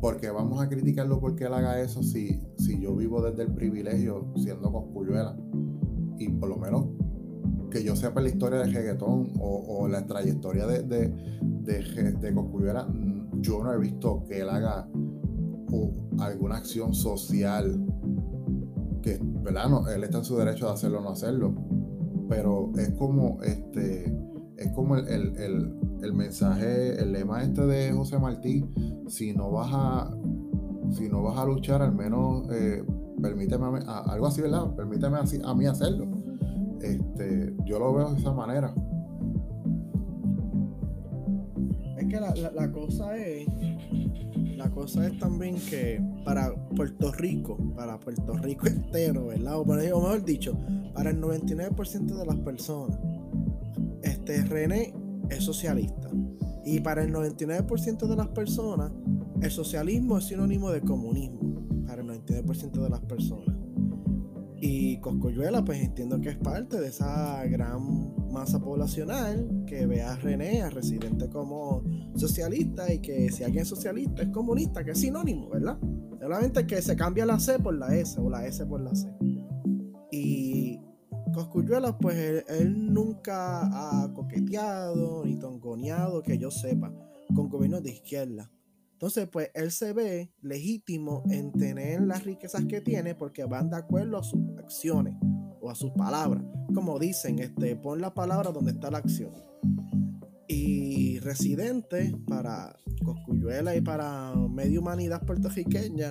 porque 0.00 0.30
vamos 0.30 0.62
a 0.62 0.68
criticarlo 0.68 1.20
porque 1.20 1.44
él 1.44 1.54
haga 1.54 1.80
eso 1.80 2.02
si, 2.02 2.40
si 2.56 2.80
yo 2.80 2.94
vivo 2.94 3.22
desde 3.22 3.42
el 3.42 3.52
privilegio 3.52 4.32
siendo 4.36 4.70
coscuyuela 4.70 5.36
y 6.18 6.28
por 6.28 6.50
lo 6.50 6.56
menos 6.56 6.86
que 7.70 7.82
yo 7.82 7.96
sepa 7.96 8.20
la 8.20 8.28
historia 8.28 8.60
de 8.60 8.66
reggaetón 8.66 9.32
o, 9.40 9.88
la 9.88 10.06
trayectoria 10.06 10.66
de, 10.66 10.82
de, 10.82 12.12
de, 12.12 12.34
Coscuyuela, 12.34 12.88
yo 13.40 13.62
no 13.62 13.72
he 13.72 13.78
visto 13.78 14.24
que 14.26 14.40
él 14.40 14.48
haga 14.48 14.88
alguna 16.18 16.56
acción 16.56 16.94
social 16.94 17.86
¿verdad? 19.20 19.68
No, 19.68 19.88
él 19.88 20.04
está 20.04 20.18
en 20.18 20.24
su 20.24 20.36
derecho 20.36 20.66
de 20.66 20.72
hacerlo 20.72 20.98
o 20.98 21.02
no 21.02 21.10
hacerlo. 21.10 21.54
Pero 22.28 22.72
es 22.76 22.90
como 22.90 23.42
este 23.42 24.12
es 24.58 24.72
como 24.72 24.96
el, 24.96 26.14
mensaje, 26.14 27.00
el 27.00 27.12
lema 27.12 27.42
este 27.42 27.64
de 27.64 27.92
José 27.92 28.18
Martí, 28.18 28.64
si 29.06 29.32
no 29.32 29.52
vas 29.52 29.70
a 29.72 30.10
si 30.90 31.08
no 31.08 31.22
vas 31.22 31.38
a 31.38 31.44
luchar, 31.44 31.80
al 31.82 31.94
menos 31.94 32.48
eh, 32.50 32.84
permíteme 33.22 33.80
algo 33.86 34.26
así, 34.26 34.40
¿verdad? 34.42 34.74
Permíteme 34.74 35.18
así, 35.18 35.38
a 35.44 35.54
mí 35.54 35.66
hacerlo. 35.66 36.06
Este, 36.80 37.54
yo 37.64 37.78
lo 37.78 37.92
veo 37.94 38.12
de 38.12 38.18
esa 38.18 38.32
manera. 38.32 38.74
Es 41.98 42.06
que 42.06 42.20
la, 42.20 42.72
cosa 42.72 43.16
es, 43.16 43.46
la 44.58 44.70
cosa 44.70 45.06
es 45.06 45.16
también 45.18 45.54
que 45.70 46.02
para 46.24 46.52
Puerto 46.74 47.12
Rico, 47.12 47.56
para 47.76 47.98
Puerto 47.98 48.36
Rico 48.38 48.66
entero, 48.66 49.28
¿verdad? 49.28 49.60
O, 49.60 49.64
mejor 49.64 50.24
dicho, 50.24 50.58
para 50.92 51.10
el 51.10 51.20
99% 51.20 52.18
de 52.18 52.26
las 52.26 52.36
personas, 52.38 52.98
este 54.02 54.44
René 54.44 54.92
es 55.30 55.44
socialista. 55.44 56.10
Y 56.64 56.80
para 56.80 57.04
el 57.04 57.14
99% 57.14 58.08
de 58.08 58.16
las 58.16 58.28
personas, 58.28 58.90
el 59.40 59.50
socialismo 59.50 60.18
es 60.18 60.24
sinónimo 60.24 60.70
de 60.70 60.80
comunismo. 60.80 61.62
Para 61.86 62.02
el 62.02 62.08
99% 62.08 62.82
de 62.82 62.90
las 62.90 63.00
personas. 63.02 63.56
Y 64.60 64.98
Coscoyuela, 64.98 65.64
pues 65.64 65.80
entiendo 65.80 66.20
que 66.20 66.30
es 66.30 66.36
parte 66.36 66.80
de 66.80 66.88
esa 66.88 67.44
gran 67.46 68.12
masa 68.30 68.60
poblacional 68.60 69.64
que 69.66 69.86
ve 69.86 70.02
a 70.02 70.16
René, 70.16 70.62
a 70.62 70.70
residente, 70.70 71.28
como 71.28 71.82
socialista 72.16 72.92
y 72.92 73.00
que 73.00 73.30
si 73.30 73.44
alguien 73.44 73.62
es 73.62 73.68
socialista 73.68 74.22
es 74.22 74.28
comunista, 74.28 74.84
que 74.84 74.92
es 74.92 75.00
sinónimo, 75.00 75.48
¿verdad? 75.48 75.78
Solamente 76.20 76.66
que 76.66 76.82
se 76.82 76.96
cambia 76.96 77.24
la 77.26 77.38
C 77.38 77.58
por 77.58 77.74
la 77.74 77.94
S 77.94 78.20
o 78.20 78.28
la 78.28 78.46
S 78.46 78.64
por 78.66 78.80
la 78.80 78.94
C. 78.94 79.08
Y 80.10 80.80
Coscuyuela, 81.32 81.96
pues 81.98 82.44
él, 82.48 82.92
nunca 82.92 83.60
ha 83.62 84.12
coqueteado 84.12 85.24
ni 85.24 85.38
tongoneado, 85.38 86.22
que 86.22 86.38
yo 86.38 86.50
sepa, 86.50 86.92
con 87.34 87.48
gobiernos 87.48 87.82
de 87.82 87.90
izquierda. 87.90 88.50
Entonces, 88.92 89.28
pues 89.28 89.50
él 89.54 89.70
se 89.70 89.92
ve 89.92 90.32
legítimo 90.40 91.22
en 91.30 91.52
tener 91.52 92.00
las 92.00 92.24
riquezas 92.24 92.64
que 92.64 92.80
tiene 92.80 93.14
porque 93.14 93.44
van 93.44 93.70
de 93.70 93.76
acuerdo 93.76 94.18
a 94.18 94.24
sus 94.24 94.40
acciones 94.58 95.14
a 95.70 95.74
sus 95.74 95.90
palabras. 95.92 96.42
Como 96.74 96.98
dicen, 96.98 97.38
este, 97.38 97.76
pon 97.76 98.00
la 98.00 98.14
palabra 98.14 98.50
donde 98.50 98.72
está 98.72 98.90
la 98.90 98.98
acción. 98.98 99.32
Y 100.46 101.18
residente 101.20 102.16
para 102.26 102.74
Coscuyuela 103.04 103.76
y 103.76 103.80
para 103.80 104.34
Medio 104.34 104.80
Humanidad 104.80 105.24
puertorriqueña, 105.24 106.10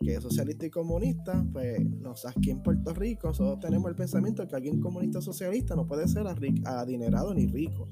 que 0.00 0.14
es 0.14 0.22
socialista 0.22 0.66
y 0.66 0.70
comunista, 0.70 1.44
pues 1.52 1.80
no 1.84 2.16
sabes 2.16 2.36
aquí 2.38 2.50
en 2.50 2.62
Puerto 2.62 2.94
Rico 2.94 3.28
nosotros 3.28 3.60
tenemos 3.60 3.90
el 3.90 3.96
pensamiento 3.96 4.42
de 4.42 4.48
que 4.48 4.56
alguien 4.56 4.80
comunista 4.80 5.20
socialista 5.20 5.74
no 5.74 5.86
puede 5.86 6.08
ser 6.08 6.26
adinerado 6.26 7.34
ni 7.34 7.46
rico. 7.46 7.88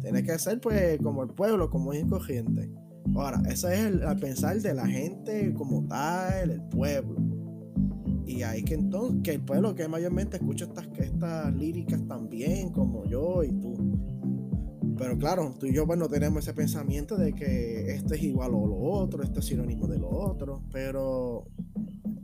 Tiene 0.00 0.22
que 0.22 0.38
ser 0.38 0.60
pues 0.60 0.98
como 1.02 1.22
el 1.22 1.30
pueblo, 1.30 1.68
como 1.68 1.92
es 1.92 2.04
corriente. 2.04 2.70
Ahora, 3.14 3.42
ese 3.46 3.74
es 3.74 3.80
el, 3.80 4.00
pensar 4.20 4.60
de 4.60 4.74
la 4.74 4.86
gente 4.86 5.52
como 5.54 5.86
tal, 5.88 6.50
el 6.50 6.62
pueblo. 6.68 7.37
Y 8.28 8.42
ahí 8.42 8.62
que 8.62 8.74
entonces, 8.74 9.22
que 9.22 9.30
el 9.32 9.40
pueblo 9.40 9.74
que 9.74 9.88
mayormente 9.88 10.36
escucha 10.36 10.66
estas, 10.66 10.86
estas 10.98 11.54
líricas 11.54 12.06
también, 12.06 12.70
como 12.70 13.06
yo 13.06 13.42
y 13.42 13.52
tú. 13.52 13.74
Pero 14.98 15.16
claro, 15.16 15.54
tú 15.58 15.64
y 15.66 15.72
yo 15.72 15.86
bueno 15.86 16.08
tenemos 16.08 16.44
ese 16.44 16.52
pensamiento 16.52 17.16
de 17.16 17.32
que 17.32 17.94
este 17.94 18.16
es 18.16 18.22
igual 18.22 18.52
o 18.54 18.66
lo 18.66 18.76
otro, 18.76 19.22
este 19.22 19.40
es 19.40 19.46
sinónimo 19.46 19.86
de 19.86 19.98
lo 19.98 20.10
otro, 20.10 20.62
pero 20.70 21.46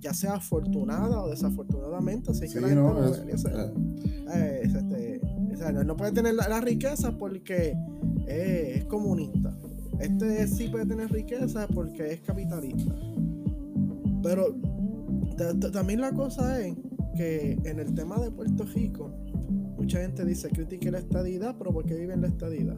ya 0.00 0.12
sea 0.12 0.34
afortunada 0.34 1.22
o 1.22 1.30
desafortunadamente, 1.30 2.34
sí, 2.34 2.52
que 2.52 2.60
no, 2.60 2.92
no, 2.92 3.06
este, 3.06 3.32
no 5.84 5.96
puede 5.96 6.12
tener 6.12 6.34
la, 6.34 6.60
riqueza 6.60 7.16
porque 7.16 7.78
es 8.26 8.84
comunista. 8.84 9.56
Este 10.00 10.46
sí 10.48 10.68
puede 10.68 10.84
tener 10.84 11.10
riqueza 11.10 11.66
porque 11.68 12.12
es 12.12 12.20
capitalista. 12.20 12.94
Pero 14.22 14.54
también 15.72 16.00
la 16.00 16.12
cosa 16.12 16.60
es 16.60 16.76
que 17.16 17.58
en 17.64 17.78
el 17.78 17.94
tema 17.94 18.18
de 18.18 18.30
Puerto 18.30 18.64
Rico, 18.64 19.12
mucha 19.76 20.00
gente 20.00 20.24
dice 20.24 20.48
critique 20.50 20.90
la 20.90 20.98
estadidad, 20.98 21.56
pero 21.58 21.72
¿por 21.72 21.84
qué 21.84 21.94
vive 21.94 22.14
en 22.14 22.22
la 22.22 22.28
estadidad? 22.28 22.76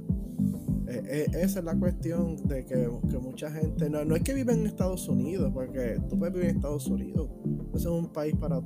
Eh, 0.89 1.03
eh, 1.09 1.27
esa 1.43 1.59
es 1.59 1.65
la 1.65 1.75
cuestión 1.77 2.37
de 2.47 2.65
que, 2.65 2.89
mucha 3.21 3.51
gente, 3.51 3.91
no, 3.91 4.05
no, 4.05 4.15
es 4.15 4.23
que 4.23 4.35
vive 4.35 4.53
en 4.53 4.67
Estados 4.67 5.09
Unidos, 5.09 5.51
porque 5.53 6.01
tú 6.09 6.19
puedes 6.19 6.33
vivir 6.33 6.51
en 6.51 6.57
Estados 6.57 6.87
Unidos. 6.87 7.29
Eso 7.75 7.97
es 7.97 8.05
un 8.05 8.13
país 8.13 8.37
para 8.37 8.61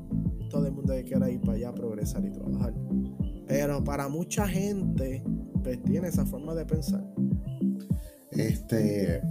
todo 0.50 0.66
el 0.66 0.72
mundo 0.72 0.92
que 0.92 1.04
quiera 1.04 1.30
ir 1.30 1.40
para 1.40 1.54
allá, 1.54 1.72
progresar 1.72 2.24
y 2.24 2.30
trabajar. 2.30 2.74
Pero 3.46 3.82
para 3.82 4.08
mucha 4.08 4.46
gente, 4.46 5.24
pues 5.62 5.82
tiene 5.82 6.08
esa 6.08 6.26
forma 6.26 6.54
de 6.54 6.66
pensar. 6.66 7.04
Este, 8.30 9.22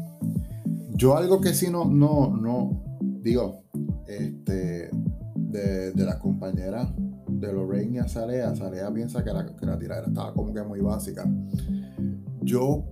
yo 0.96 1.16
algo 1.16 1.40
que 1.40 1.54
sí 1.54 1.70
no, 1.70 1.86
no, 1.86 2.36
no, 2.36 2.84
digo, 3.22 3.64
este, 4.10 4.90
de, 5.36 5.92
de 5.92 6.06
las 6.06 6.18
compañeras 6.18 6.92
de 7.28 7.54
Lorraine 7.54 7.96
y 7.96 8.00
Azalea, 8.00 8.50
Azalea 8.50 8.92
piensa 8.94 9.24
que 9.24 9.32
la, 9.32 9.46
que 9.56 9.66
la 9.66 9.78
tiradera 9.78 10.08
estaba 10.08 10.34
como 10.34 10.54
que 10.54 10.64
muy 10.64 10.82
básica. 10.82 11.30
Yo 12.42 12.84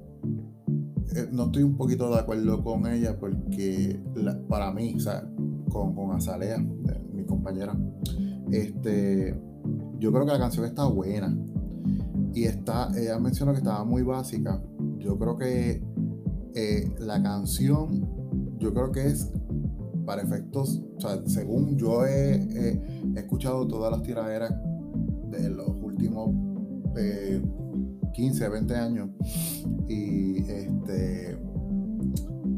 eh, 1.15 1.27
no 1.31 1.45
estoy 1.45 1.63
un 1.63 1.75
poquito 1.75 2.09
de 2.09 2.19
acuerdo 2.19 2.63
con 2.63 2.85
ella 2.87 3.17
porque 3.19 3.99
para 4.47 4.71
mí, 4.71 4.95
o 4.95 4.99
sea, 4.99 5.27
con, 5.69 5.95
con 5.95 6.11
Azalea, 6.11 6.57
mi 6.59 7.25
compañera, 7.25 7.77
este, 8.51 9.35
yo 9.99 10.11
creo 10.11 10.25
que 10.25 10.31
la 10.31 10.39
canción 10.39 10.65
está 10.65 10.85
buena. 10.85 11.35
Y 12.33 12.43
está, 12.43 12.89
ella 12.95 13.17
mencionó 13.17 13.51
que 13.51 13.59
estaba 13.59 13.83
muy 13.83 14.03
básica. 14.03 14.61
Yo 14.99 15.17
creo 15.17 15.37
que 15.37 15.81
eh, 16.53 16.93
la 16.99 17.21
canción, 17.23 18.57
yo 18.59 18.73
creo 18.73 18.91
que 18.91 19.07
es 19.07 19.31
para 20.07 20.21
efectos, 20.21 20.81
o 20.95 21.01
sea, 21.01 21.21
según 21.25 21.77
yo 21.77 22.05
he, 22.05 22.79
escuchado 23.15 23.67
todas 23.67 23.91
las 23.91 24.01
tiraderas 24.03 24.53
de 25.29 25.49
los 25.49 25.67
últimos 25.81 26.29
15, 28.13 28.45
eh, 28.45 28.49
20 28.49 28.75
años, 28.75 29.09
y 29.89 30.37
este 30.49 31.37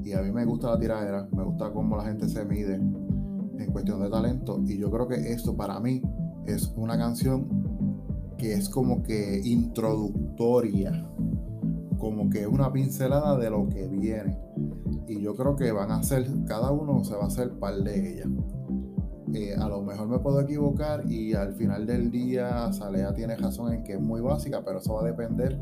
y 0.04 0.14
a 0.14 0.22
mí 0.22 0.32
me 0.32 0.46
gusta 0.46 0.70
la 0.70 0.80
tiradera, 0.80 1.28
me 1.36 1.44
gusta 1.44 1.72
cómo 1.72 1.98
la 1.98 2.04
gente 2.04 2.30
se 2.30 2.46
mide 2.46 2.76
en 2.76 3.72
cuestión 3.72 4.00
de 4.02 4.10
talento, 4.12 4.62
y 4.68 4.78
yo 4.78 4.92
creo 4.92 5.08
que 5.08 5.34
esto 5.34 5.58
para 5.58 5.80
mí 5.80 6.04
es 6.46 6.72
una 6.78 6.98
canción 7.00 7.48
que 8.38 8.54
es 8.54 8.70
como 8.70 9.02
que 9.02 9.42
introductoria 9.44 11.10
como 11.98 12.30
que 12.30 12.48
una 12.48 12.72
pincelada 12.72 13.38
de 13.38 13.50
lo 13.50 13.68
que 13.68 13.88
viene. 13.88 14.38
Y 15.10 15.22
yo 15.22 15.36
creo 15.36 15.56
que 15.56 15.72
van 15.72 15.90
a 15.92 16.04
ser, 16.04 16.28
cada 16.46 16.72
uno 16.72 17.04
se 17.04 17.16
va 17.16 17.24
a 17.24 17.28
hacer 17.28 17.58
par 17.58 17.76
de 17.84 18.14
ellas. 18.14 18.28
Eh, 19.34 19.56
a 19.56 19.68
lo 19.68 19.82
mejor 19.82 20.08
me 20.08 20.20
puedo 20.20 20.40
equivocar 20.40 21.04
y 21.10 21.34
al 21.34 21.54
final 21.54 21.88
del 21.88 22.12
día 22.12 22.72
Salea 22.72 23.12
tiene 23.14 23.36
razón 23.36 23.74
en 23.74 23.84
que 23.84 23.94
es 23.94 24.02
muy 24.02 24.22
básica, 24.22 24.64
pero 24.64 24.80
eso 24.80 24.94
va 24.94 25.02
a 25.02 25.06
depender 25.06 25.60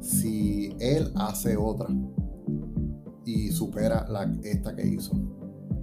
si 0.00 0.74
él 0.80 1.12
hace 1.16 1.56
otra 1.56 1.88
y 3.26 3.48
supera 3.48 4.06
la, 4.08 4.30
esta 4.42 4.74
que 4.74 4.86
hizo. 4.86 5.12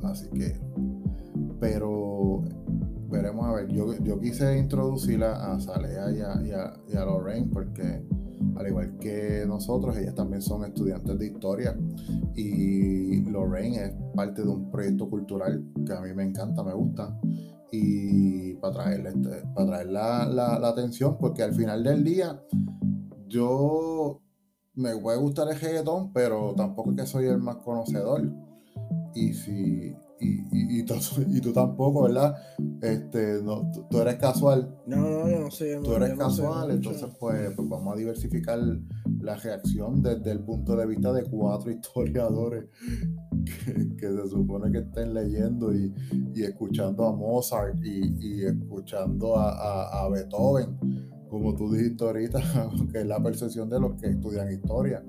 Así 0.02 0.28
que, 0.30 0.60
pero 1.60 2.44
veremos 3.10 3.46
a 3.46 3.54
ver. 3.54 3.68
Yo, 3.68 3.94
yo 4.04 4.20
quise 4.20 4.58
introducirla 4.58 5.54
a 5.54 5.60
Salea 5.60 6.12
y 6.12 6.22
a, 6.22 6.74
y 6.88 6.96
a 6.96 7.06
Lorraine 7.06 7.50
porque 7.52 8.04
al 8.56 8.68
igual 8.68 8.98
que 9.00 9.44
nosotros, 9.48 9.98
ellas 9.98 10.16
también 10.16 10.42
son 10.42 10.64
estudiantes 10.66 11.18
de 11.18 11.28
historia 11.28 11.78
y 12.36 13.22
Lorraine 13.30 13.86
es 13.86 13.94
parte 14.16 14.44
de 14.44 14.50
un 14.50 14.72
proyecto 14.72 15.10
cultural 15.10 15.64
que 15.86 15.94
a 15.94 16.02
mí 16.02 16.14
me 16.14 16.24
encanta, 16.24 16.64
me 16.64 16.74
gusta 16.74 17.20
y 17.72 18.54
para 18.56 18.74
traerle, 18.74 19.10
este, 19.10 19.48
para 19.54 19.68
traer 19.68 19.88
la, 19.88 20.26
la, 20.26 20.68
atención 20.68 21.18
porque 21.20 21.44
al 21.44 21.54
final 21.54 21.84
del 21.84 22.04
día 22.04 22.42
yo 23.28 24.22
me 24.76 24.96
puede 24.98 25.18
gustar 25.18 25.50
el 25.50 25.60
reggaetón, 25.60 26.12
pero 26.14 26.54
tampoco 26.56 26.92
es 26.92 26.98
que 26.98 27.06
soy 27.06 27.26
el 27.26 27.40
más 27.40 27.58
conocedor. 27.58 28.30
Y 29.14 29.34
si 29.34 29.96
y, 30.20 30.80
y, 30.80 31.42
tú, 31.42 31.52
tampoco, 31.54 32.04
¿verdad? 32.04 32.36
Este, 32.82 33.42
no, 33.44 33.70
tú, 33.90 34.00
eres 34.00 34.16
casual. 34.16 34.76
No, 34.86 34.98
no, 34.98 35.28
no 35.28 35.52
sé. 35.52 35.80
Tú 35.84 35.94
eres 35.94 36.18
casual, 36.18 36.72
entonces 36.72 37.10
pues, 37.20 37.54
pues, 37.56 37.70
vamos 37.70 37.94
a 37.94 37.98
diversificar 37.98 38.60
la 39.20 39.36
reacción 39.36 40.02
desde 40.02 40.32
el 40.32 40.40
punto 40.40 40.76
de 40.76 40.86
vista 40.86 41.12
de 41.12 41.24
cuatro 41.24 41.72
historiadores 41.72 42.66
que, 43.98 44.08
se 44.08 44.28
supone 44.30 44.72
que 44.72 44.80
estén 44.80 45.14
leyendo 45.14 45.74
y, 45.74 45.94
escuchando 46.36 47.06
a 47.08 47.16
Mozart 47.16 47.78
y, 47.84 48.44
escuchando 48.46 49.36
a, 49.38 50.08
Beethoven, 50.10 50.78
como 51.30 51.56
tú 51.56 51.72
dijiste 51.74 52.04
ahorita, 52.04 52.40
que 52.92 53.00
es 53.00 53.06
la 53.06 53.22
percepción 53.22 53.70
de 53.70 53.80
los 53.80 54.00
que 54.00 54.10
estudian 54.10 54.52
historia. 54.52 55.04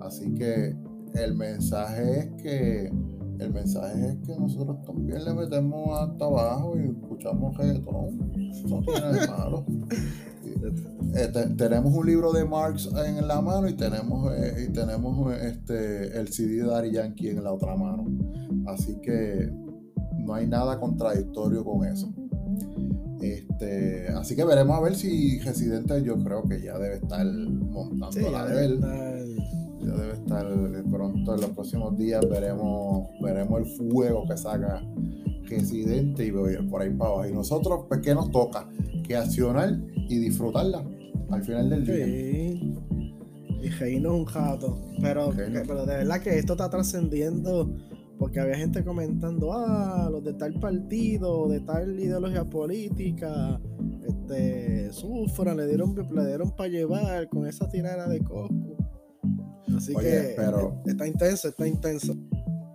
Así 0.00 0.32
que 0.34 0.74
el 1.14 1.34
mensaje 1.34 2.20
es 2.20 2.42
que 2.42 2.92
el 3.40 3.52
mensaje 3.52 4.08
es 4.08 4.16
que 4.26 4.36
nosotros 4.36 4.84
también 4.84 5.24
le 5.24 5.34
metemos 5.34 5.98
hasta 5.98 6.24
abajo 6.24 6.78
y 6.78 6.90
escuchamos 6.90 7.56
reggaetón. 7.56 8.18
No 8.68 8.82
tiene 8.82 9.12
de 9.12 9.26
malo. 9.28 9.64
Este, 11.14 11.44
tenemos 11.56 11.92
un 11.92 12.06
libro 12.06 12.32
de 12.32 12.44
Marx 12.44 12.88
en 13.04 13.26
la 13.26 13.40
mano 13.40 13.68
y 13.68 13.74
tenemos, 13.74 14.32
eh, 14.32 14.66
y 14.68 14.72
tenemos 14.72 15.34
este, 15.34 16.18
el 16.18 16.28
CD 16.28 16.62
de 16.62 16.68
Dari 16.68 16.92
Yankee 16.92 17.30
en 17.30 17.42
la 17.42 17.52
otra 17.52 17.74
mano. 17.74 18.06
Así 18.66 19.00
que 19.00 19.50
no 20.18 20.34
hay 20.34 20.46
nada 20.46 20.78
contradictorio 20.78 21.64
con 21.64 21.84
eso. 21.84 22.12
Este, 23.20 24.08
así 24.08 24.34
que 24.36 24.44
veremos 24.44 24.76
a 24.76 24.80
ver 24.80 24.94
si 24.94 25.40
Residente 25.40 26.02
yo 26.02 26.16
creo 26.22 26.42
que 26.44 26.62
ya 26.62 26.78
debe 26.78 26.96
estar 26.96 27.26
montando 27.26 28.30
la 28.30 28.46
de 28.46 28.64
él. 28.64 28.80
Ya 29.82 29.94
debe 29.94 30.12
estar 30.12 30.46
pronto 30.90 31.34
en 31.34 31.40
los 31.40 31.50
próximos 31.50 31.96
días 31.96 32.20
veremos, 32.28 33.08
veremos 33.22 33.60
el 33.60 33.66
fuego 33.66 34.26
que 34.28 34.36
saca 34.36 34.82
Residente 35.44 36.26
y 36.26 36.30
por 36.30 36.82
ahí 36.82 36.90
para 36.90 37.10
abajo. 37.10 37.26
Y 37.26 37.32
nosotros, 37.32 37.86
pues, 37.88 38.00
¿qué 38.00 38.14
nos 38.14 38.30
toca? 38.30 38.68
Que 39.02 39.16
accionar 39.16 39.76
y 39.96 40.18
disfrutarla 40.18 40.84
al 41.30 41.42
final 41.42 41.70
del 41.70 41.84
día. 41.84 42.06
Sí. 42.06 42.74
Y 43.62 43.68
reírnos 43.68 44.12
un 44.12 44.24
jato. 44.26 44.80
Pero, 45.00 45.32
pero 45.34 45.84
de 45.86 45.96
verdad 45.96 46.20
que 46.20 46.38
esto 46.38 46.52
está 46.52 46.70
trascendiendo 46.70 47.74
porque 48.20 48.38
había 48.38 48.54
gente 48.54 48.84
comentando, 48.84 49.50
ah, 49.54 50.08
los 50.12 50.22
de 50.22 50.34
tal 50.34 50.52
partido, 50.60 51.48
de 51.48 51.60
tal 51.60 51.98
ideología 51.98 52.44
política, 52.44 53.58
este, 54.06 54.92
sufran, 54.92 55.56
le 55.56 55.66
dieron, 55.66 55.94
le 56.14 56.26
dieron 56.26 56.50
para 56.50 56.68
llevar 56.68 57.30
con 57.30 57.46
esa 57.46 57.66
tirada 57.70 58.06
de 58.08 58.20
Cosco. 58.20 58.69
Así 59.80 59.94
que 59.94 60.34
pero, 60.36 60.82
está 60.84 61.06
intenso, 61.06 61.48
está 61.48 61.66
intenso. 61.66 62.14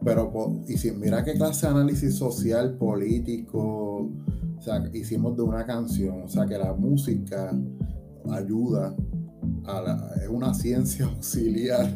Pero, 0.04 0.64
y 0.68 0.76
si 0.76 0.92
mira 0.92 1.24
qué 1.24 1.36
clase 1.36 1.68
de 1.68 1.74
análisis 1.74 2.16
social, 2.16 2.78
político, 2.78 4.10
o 4.58 4.62
sea, 4.62 4.84
hicimos 4.92 5.38
de 5.38 5.44
una 5.44 5.68
canción, 5.68 6.24
o 6.24 6.28
sea, 6.28 6.48
que 6.48 6.58
la 6.58 6.74
música 6.74 7.56
ayuda, 8.32 8.96
a 9.66 9.82
la, 9.82 10.12
es 10.24 10.30
una 10.30 10.52
ciencia 10.56 11.06
auxiliar 11.16 11.94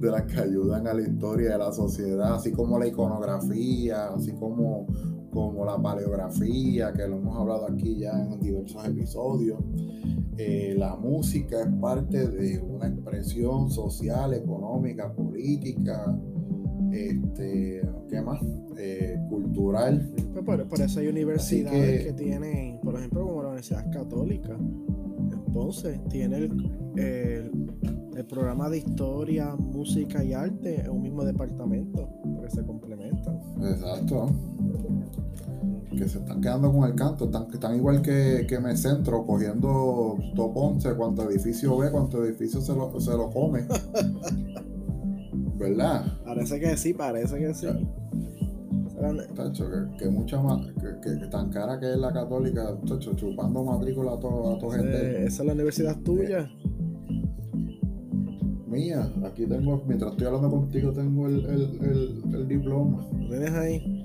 de 0.00 0.10
las 0.10 0.22
que 0.22 0.40
ayudan 0.40 0.88
a 0.88 0.94
la 0.94 1.02
historia 1.02 1.52
de 1.52 1.58
la 1.58 1.72
sociedad, 1.72 2.34
así 2.34 2.50
como 2.50 2.76
la 2.76 2.88
iconografía, 2.88 4.08
así 4.08 4.32
como, 4.32 4.88
como 5.30 5.64
la 5.64 5.80
paleografía, 5.80 6.92
que 6.92 7.06
lo 7.06 7.18
hemos 7.18 7.36
hablado 7.36 7.68
aquí 7.68 7.98
ya 8.00 8.10
en 8.10 8.40
diversos 8.40 8.84
episodios. 8.84 9.60
Eh, 10.36 10.74
la 10.76 10.96
música 10.96 11.62
es 11.62 11.68
parte 11.80 12.28
de 12.28 12.58
una 12.60 12.88
expresión 12.88 13.70
social, 13.70 14.34
económica, 14.34 15.12
política, 15.12 16.18
este, 16.92 17.82
¿qué 18.08 18.20
más? 18.20 18.40
Eh, 18.76 19.16
cultural. 19.28 20.10
Pues 20.32 20.44
por, 20.44 20.80
eso 20.80 21.00
hay 21.00 21.06
universidades 21.08 22.04
que, 22.04 22.12
tienen, 22.12 22.80
por 22.82 22.96
ejemplo, 22.96 23.26
como 23.26 23.42
la 23.42 23.48
Universidad 23.48 23.90
Católica. 23.92 24.58
Entonces, 25.46 26.00
tiene 26.10 26.36
el, 26.38 26.70
el, 26.96 28.26
programa 28.26 28.68
de 28.70 28.78
historia, 28.78 29.54
música 29.54 30.24
y 30.24 30.32
arte 30.32 30.80
en 30.80 30.90
un 30.90 31.02
mismo 31.02 31.24
departamento, 31.24 32.08
porque 32.22 32.50
se 32.50 32.64
complementan. 32.64 33.38
Exacto. 33.62 34.30
Que 35.96 36.08
se 36.08 36.18
están 36.18 36.40
quedando 36.40 36.72
con 36.72 36.84
el 36.88 36.94
canto, 36.94 37.26
están, 37.26 37.46
están 37.52 37.76
igual 37.76 38.02
que, 38.02 38.46
que 38.48 38.58
me 38.58 38.76
centro, 38.76 39.24
cogiendo 39.24 40.18
top 40.34 40.56
11, 40.56 40.94
cuánto 40.94 41.30
edificio 41.30 41.76
ve, 41.78 41.90
cuánto 41.90 42.24
edificio 42.24 42.60
se 42.60 42.74
lo, 42.74 43.00
se 43.00 43.10
lo 43.12 43.30
come. 43.30 43.64
¿Verdad? 45.56 46.04
Parece 46.24 46.58
que 46.58 46.76
sí, 46.76 46.94
parece 46.94 47.38
que 47.38 47.54
sí. 47.54 47.66
Tacho, 49.34 49.68
que, 49.98 50.08
mucha 50.08 50.40
más, 50.40 50.66
que, 51.02 51.26
tan 51.26 51.50
cara 51.50 51.78
que 51.78 51.92
es 51.92 51.98
la 51.98 52.12
católica, 52.12 52.74
tacho, 52.88 53.14
chupando 53.14 53.62
matrícula 53.62 54.12
a 54.12 54.20
toda 54.20 54.56
a 54.56 54.76
gente. 54.76 55.26
¿Esa 55.26 55.42
es 55.42 55.46
la 55.46 55.52
universidad 55.52 55.96
tuya? 56.00 56.50
Mía, 58.66 59.12
aquí 59.24 59.46
tengo, 59.46 59.84
mientras 59.86 60.12
estoy 60.12 60.26
hablando 60.26 60.50
contigo, 60.50 60.92
tengo 60.92 61.26
el, 61.26 61.44
el, 61.44 62.34
el, 62.34 62.48
diploma. 62.48 63.06
¿Lo 63.12 63.28
tienes 63.28 63.52
ahí? 63.52 64.03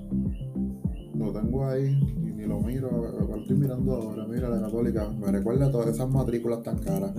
Lo 1.20 1.32
tengo 1.32 1.66
ahí 1.66 2.00
y 2.16 2.32
ni 2.32 2.46
lo 2.46 2.60
miro, 2.60 2.90
lo 2.90 3.36
estoy 3.36 3.54
mirando 3.54 3.94
ahora. 3.94 4.26
Mira, 4.26 4.48
la 4.48 4.58
católica, 4.58 5.06
me 5.10 5.30
recuerda 5.30 5.70
todas 5.70 5.94
esas 5.94 6.08
matrículas 6.08 6.62
tan 6.62 6.78
caras. 6.78 7.12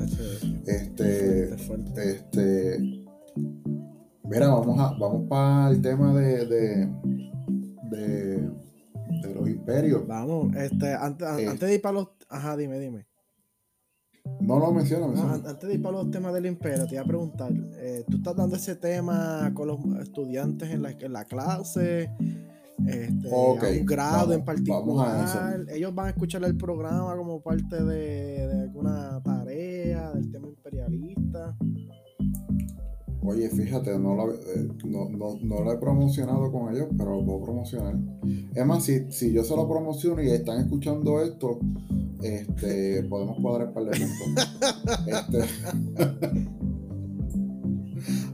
Este, 0.65 1.53
este, 1.53 3.05
Mira, 4.23 4.47
vamos 4.47 4.79
a, 4.79 4.97
vamos 4.97 5.27
para 5.29 5.69
el 5.69 5.81
tema 5.83 6.15
de, 6.15 6.45
de, 6.47 6.89
de, 7.91 9.35
los 9.35 9.47
imperios. 9.47 10.07
Vamos, 10.07 10.55
este, 10.55 10.95
antes, 10.95 11.27
eh. 11.37 11.47
antes 11.47 11.69
de 11.69 11.75
ir 11.75 11.81
para 11.81 11.93
los. 11.93 12.07
Ajá, 12.27 12.57
dime, 12.57 12.79
dime. 12.79 13.05
No 14.39 14.57
lo 14.57 14.71
menciono, 14.71 15.13
antes 15.31 15.69
de 15.69 15.75
ir 15.75 15.81
para 15.81 15.97
los 15.97 16.09
temas 16.09 16.33
del 16.33 16.47
imperio, 16.47 16.87
te 16.87 16.95
iba 16.95 17.03
a 17.03 17.07
preguntar, 17.07 17.51
eh, 17.75 18.03
¿tú 18.09 18.17
estás 18.17 18.35
dando 18.35 18.55
ese 18.55 18.75
tema 18.75 19.51
con 19.53 19.67
los 19.67 19.79
estudiantes 20.01 20.71
en 20.71 20.81
la, 20.81 20.91
en 20.91 21.13
la 21.13 21.25
clase? 21.25 22.09
Este, 22.87 23.79
un 23.79 23.85
grado 23.85 24.33
en 24.33 24.43
particular. 24.43 25.65
Ellos 25.69 25.93
van 25.93 26.07
a 26.07 26.09
escuchar 26.09 26.43
el 26.43 26.57
programa 26.57 27.15
como 27.15 27.41
parte 27.41 27.83
de, 27.83 28.47
de 28.47 28.61
alguna 28.61 29.21
tarea 29.23 30.11
del 30.11 30.31
tema 30.31 30.47
imperialista. 30.47 31.55
Oye, 33.23 33.49
fíjate, 33.49 33.99
no 33.99 34.15
lo, 34.15 34.33
eh, 34.33 34.67
no, 34.85 35.37
lo 35.63 35.71
he 35.71 35.77
promocionado 35.77 36.51
con 36.51 36.73
ellos, 36.73 36.87
pero 36.97 37.17
lo 37.17 37.25
puedo 37.25 37.43
promocionar. 37.43 37.95
Es 38.53 38.65
más, 38.65 38.83
si, 38.83 39.11
si 39.11 39.31
yo 39.31 39.43
se 39.43 39.55
lo 39.55 39.69
promociono 39.69 40.23
y 40.23 40.31
están 40.31 40.59
escuchando 40.59 41.21
esto, 41.21 41.59
este, 42.23 43.03
podemos 43.03 43.37
cuadrar 43.39 43.73
para 43.73 43.91
el 43.95 44.01
este, 44.01 45.43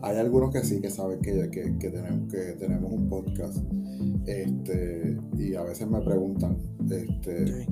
hay 0.07 0.17
algunos 0.17 0.51
que 0.51 0.63
sí, 0.63 0.79
que 0.79 0.89
saben 0.89 1.19
que, 1.19 1.49
que, 1.49 1.89
tenemos, 1.89 2.31
que 2.31 2.53
tenemos 2.57 2.91
un 2.91 3.09
podcast. 3.09 3.57
Este, 4.25 5.17
y 5.37 5.55
a 5.55 5.63
veces 5.63 5.87
me 5.87 6.01
preguntan, 6.01 6.57
este, 6.89 7.67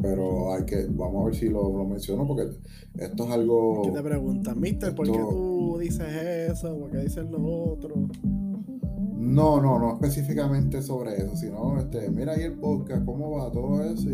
pero 0.00 0.52
hay 0.52 0.64
que, 0.64 0.86
vamos 0.90 1.22
a 1.22 1.24
ver 1.26 1.34
si 1.34 1.48
lo, 1.48 1.76
lo 1.76 1.84
menciono 1.84 2.26
porque 2.26 2.48
esto 2.98 3.24
es 3.24 3.30
algo. 3.30 3.82
¿Qué 3.82 3.90
te 3.90 4.02
preguntan, 4.02 4.60
Mister? 4.60 4.94
¿Por 4.94 5.06
qué 5.06 5.18
tú 5.18 5.78
dices 5.78 6.12
eso? 6.50 6.76
¿Por 6.76 6.90
qué 6.90 6.98
dices 6.98 7.24
lo 7.30 7.44
otro? 7.44 7.94
No, 9.14 9.60
no, 9.60 9.78
no 9.78 9.94
específicamente 9.94 10.82
sobre 10.82 11.16
eso, 11.16 11.36
sino, 11.36 11.78
este, 11.78 12.10
mira 12.10 12.32
ahí 12.32 12.42
el 12.42 12.58
podcast, 12.58 13.04
cómo 13.04 13.30
va 13.30 13.52
todo 13.52 13.80
eso. 13.84 14.08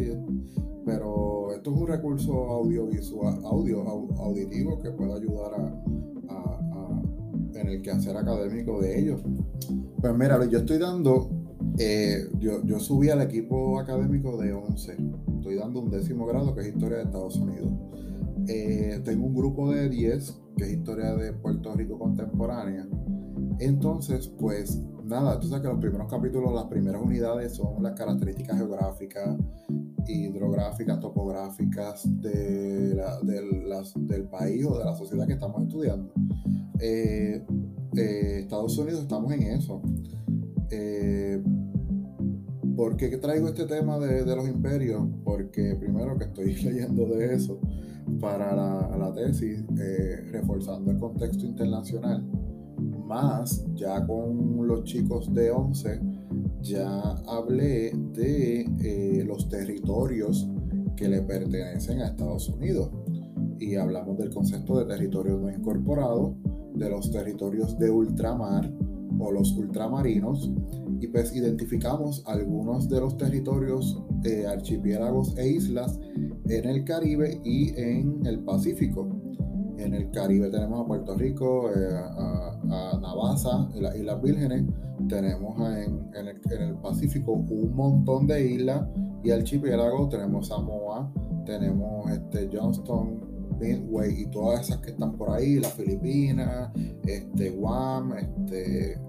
pero 0.84 1.52
esto 1.54 1.74
es 1.74 1.80
un 1.80 1.86
recurso 1.86 2.32
audiovisual, 2.32 3.40
audio, 3.44 3.82
auditivo 4.18 4.78
que 4.78 4.90
puede 4.90 5.14
ayudar 5.14 5.54
a, 5.54 5.82
en 7.60 7.68
el 7.68 7.82
quehacer 7.82 8.16
académico 8.16 8.80
de 8.80 8.98
ellos. 9.00 9.20
Pues 10.00 10.14
mira, 10.14 10.44
yo 10.46 10.58
estoy 10.58 10.78
dando, 10.78 11.30
eh, 11.78 12.28
yo, 12.38 12.64
yo 12.64 12.78
subí 12.80 13.10
al 13.10 13.22
equipo 13.22 13.78
académico 13.78 14.36
de 14.36 14.52
11 14.52 14.96
estoy 15.48 15.60
dando 15.60 15.80
un 15.80 15.90
décimo 15.90 16.26
grado 16.26 16.54
que 16.54 16.60
es 16.60 16.68
historia 16.68 16.98
de 16.98 17.04
Estados 17.04 17.36
Unidos. 17.36 17.72
Eh, 18.48 19.00
tengo 19.02 19.26
un 19.26 19.34
grupo 19.34 19.70
de 19.70 19.88
10 19.88 20.40
que 20.58 20.64
es 20.64 20.72
historia 20.72 21.14
de 21.14 21.32
Puerto 21.32 21.72
Rico 21.74 21.98
contemporánea. 21.98 22.86
Entonces, 23.58 24.28
pues 24.38 24.78
nada, 25.04 25.40
tú 25.40 25.48
sabes 25.48 25.62
que 25.62 25.68
los 25.68 25.80
primeros 25.80 26.10
capítulos, 26.10 26.52
las 26.52 26.66
primeras 26.66 27.00
unidades 27.02 27.54
son 27.54 27.82
las 27.82 27.94
características 27.94 28.58
geográficas, 28.58 29.38
hidrográficas, 30.06 31.00
topográficas 31.00 32.02
de 32.20 33.02
del 33.22 34.28
país 34.28 34.66
o 34.66 34.78
de 34.78 34.84
la 34.84 34.94
sociedad 34.94 35.26
que 35.26 35.32
estamos 35.32 35.62
estudiando. 35.62 36.12
Eh, 36.80 37.44
eh, 37.96 38.38
Estados 38.40 38.76
Unidos 38.78 39.02
estamos 39.02 39.32
en 39.32 39.42
eso. 39.42 39.82
¿Por 42.78 42.96
qué 42.96 43.08
traigo 43.16 43.48
este 43.48 43.64
tema 43.64 43.98
de, 43.98 44.24
los 44.24 44.48
imperios? 44.48 45.04
Porque 45.24 45.74
primero 45.74 46.16
que 46.16 46.26
estoy 46.26 46.54
leyendo 46.62 47.06
de 47.06 47.34
eso 47.34 47.58
para 48.20 48.54
la, 48.54 49.12
tesis, 49.16 49.64
eh, 49.80 50.28
reforzando 50.30 50.92
el 50.92 50.98
contexto 50.98 51.44
internacional, 51.44 52.24
más 53.04 53.66
ya 53.74 54.06
con 54.06 54.64
los 54.64 54.84
chicos 54.84 55.34
de 55.34 55.50
11, 55.50 56.00
ya 56.62 57.00
hablé 57.26 57.92
de 58.12 58.60
eh, 58.80 59.24
los 59.26 59.48
territorios 59.48 60.48
que 60.94 61.08
le 61.08 61.22
pertenecen 61.22 62.00
a 62.00 62.06
Estados 62.06 62.48
Unidos 62.48 62.90
y 63.58 63.76
hablamos 63.76 64.18
del 64.18 64.30
concepto 64.30 64.78
de 64.78 64.86
territorio 64.86 65.38
no 65.38 65.50
incorporado 65.50 66.36
de 66.74 66.90
los 66.90 67.10
territorios 67.10 67.78
de 67.78 67.90
ultramar 67.90 68.72
o 69.18 69.32
los 69.32 69.52
ultramarinos 69.56 70.50
y 71.00 71.06
pues 71.08 71.34
identificamos 71.34 72.22
algunos 72.26 72.88
de 72.88 73.00
los 73.00 73.16
territorios, 73.16 74.02
eh, 74.24 74.46
archipiélagos 74.46 75.36
e 75.38 75.48
islas 75.48 75.98
en 76.48 76.68
el 76.68 76.84
Caribe 76.84 77.40
y 77.44 77.70
en 77.80 78.26
el 78.26 78.40
Pacífico. 78.40 79.08
En 79.78 79.94
el 79.94 80.10
Caribe 80.10 80.50
tenemos 80.50 80.80
a 80.80 80.86
Puerto 80.86 81.14
Rico, 81.16 81.70
eh, 81.70 81.94
a, 81.94 82.58
a, 82.68 82.98
Navasa, 83.00 83.68
las 83.76 83.94
Islas 83.94 84.20
Vírgenes. 84.20 84.64
Tenemos 85.08 85.56
en, 85.70 86.10
el, 86.60 86.74
Pacífico 86.82 87.32
un 87.32 87.74
montón 87.74 88.26
de 88.26 88.44
islas 88.44 88.88
y 89.22 89.30
archipiélagos. 89.30 90.08
Tenemos 90.08 90.48
Samoa, 90.48 91.12
tenemos 91.46 92.10
este, 92.10 92.50
Johnston, 92.52 93.20
Y 93.60 94.26
todas 94.26 94.68
esas 94.68 94.78
que 94.78 94.90
están 94.90 95.16
por 95.16 95.30
ahí, 95.30 95.58
las 95.58 95.72
Filipinas, 95.74 96.70
este, 97.04 97.50
Guam 97.50 98.14
este, 98.16 99.00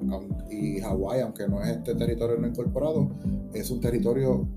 y 0.49 0.79
Hawái, 0.79 1.21
aunque 1.21 1.47
no 1.47 1.61
es 1.61 1.69
este 1.69 1.95
territorio 1.95 2.37
no 2.37 2.47
incorporado, 2.47 3.09
es 3.53 3.69
un 3.69 3.79
territorio, 3.79 4.47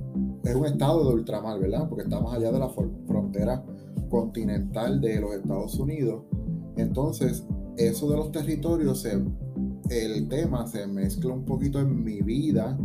es 0.44 0.54
un 0.54 0.66
estado 0.66 1.08
de 1.08 1.14
ultramar, 1.14 1.60
¿verdad? 1.60 1.88
Porque 1.88 2.04
estamos 2.04 2.34
allá 2.34 2.50
de 2.50 2.58
la 2.58 2.68
frontera 2.68 3.62
continental 4.08 5.00
de 5.00 5.20
los 5.20 5.34
Estados 5.34 5.78
Unidos. 5.78 6.24
Entonces, 6.76 7.44
eso 7.76 8.10
de 8.10 8.16
los 8.16 8.32
territorios, 8.32 9.04
el 9.04 10.28
tema 10.28 10.66
se 10.66 10.86
mezcla 10.86 11.34
un 11.34 11.44
poquito 11.44 11.80
en 11.80 12.02
mi 12.02 12.22
vida 12.22 12.78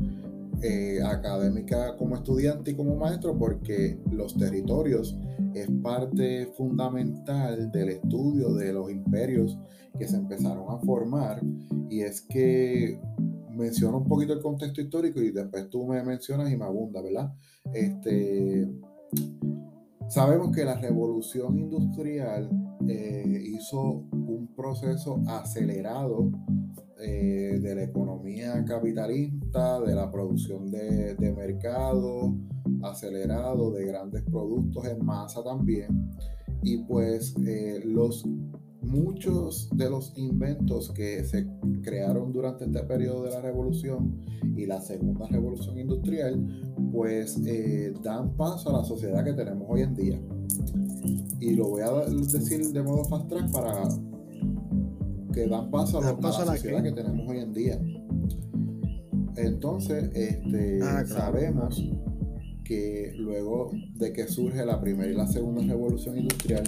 eh, 0.62 1.00
académica 1.04 1.96
como 1.98 2.16
estudiante 2.16 2.72
y 2.72 2.76
como 2.76 2.96
maestro 2.96 3.38
porque 3.38 4.00
los 4.12 4.36
territorios 4.36 5.18
es 5.54 5.70
parte 5.82 6.48
fundamental 6.58 7.72
del 7.72 7.90
estudio 7.90 8.54
de 8.54 8.74
los 8.74 8.92
imperios 8.92 9.58
que 9.98 10.08
se 10.08 10.18
empezaron 10.18 10.66
a 10.70 10.80
formar 10.80 11.42
y 11.90 12.02
es 12.02 12.22
que 12.22 13.00
menciono 13.52 14.00
un 14.00 14.08
poquito 14.08 14.34
el 14.34 14.42
contexto 14.42 14.82
histórico 14.82 15.22
y 15.22 15.32
después 15.32 15.70
tú 15.70 15.86
me 15.86 16.04
mencionas 16.04 16.52
y 16.52 16.58
me 16.58 16.66
abunda, 16.66 17.02
¿verdad? 17.02 17.34
Este, 17.74 18.70
sabemos 20.08 20.56
que 20.56 20.64
la 20.64 20.76
revolución 20.76 21.58
industrial 21.58 22.50
eh, 22.88 23.44
hizo 23.46 24.06
un 24.12 24.54
proceso 24.56 25.22
acelerado 25.28 26.32
eh, 27.00 27.60
de 27.62 27.76
la 27.76 27.84
economía 27.84 28.64
capitalista, 28.66 29.80
de 29.82 29.96
la 29.96 30.12
producción 30.12 30.72
de, 30.72 31.34
mercado 31.36 32.36
acelerado, 32.84 33.72
de 33.72 33.86
grandes 33.86 34.24
productos 34.24 34.86
en 34.86 35.06
masa 35.06 35.44
también. 35.44 36.12
Y 36.64 36.78
pues 36.80 37.36
eh, 37.46 37.82
los 37.86 38.26
muchos 38.82 39.70
de 39.76 39.90
los 39.90 40.14
inventos 40.18 40.92
que 40.92 41.24
se 41.24 41.48
crearon 41.84 42.32
durante 42.32 42.66
este 42.66 42.84
periodo 42.84 43.24
de 43.24 43.32
la 43.32 43.42
revolución 43.42 44.22
y 44.56 44.66
la 44.66 44.82
segunda 44.82 45.28
revolución 45.28 45.78
industrial, 45.78 46.46
pues 46.92 47.40
eh, 47.46 47.94
dan 48.02 48.36
paso 48.36 48.70
a 48.70 48.80
la 48.80 48.84
sociedad 48.84 49.24
que 49.24 49.34
tenemos 49.34 49.68
hoy 49.70 49.82
en 49.82 49.96
día. 49.96 50.20
Y 51.40 51.54
lo 51.54 51.70
voy 51.70 51.82
a 51.82 51.92
decir 51.92 52.72
de 52.72 52.82
modo 52.82 53.04
fast 53.06 53.28
track 53.28 53.52
para 53.52 53.84
que 55.38 55.48
dan 55.48 55.70
paso 55.70 56.00
a, 56.00 56.02
la 56.02 56.56
sociedad 56.56 56.82
que 56.82 56.92
tenemos 56.92 57.30
hoy 57.30 57.38
en 57.38 57.54
día. 57.54 57.80
Entonces, 59.36 60.10
este, 60.16 60.80
ah, 60.82 61.06
sabemos 61.06 61.80
que 62.64 63.14
luego 63.20 63.70
de 64.00 64.14
que 64.14 64.28
surge 64.28 64.66
la 64.66 64.82
primera 64.82 65.12
y 65.12 65.14
la 65.14 65.28
segunda 65.28 65.62
revolución 65.62 66.18
industrial, 66.18 66.64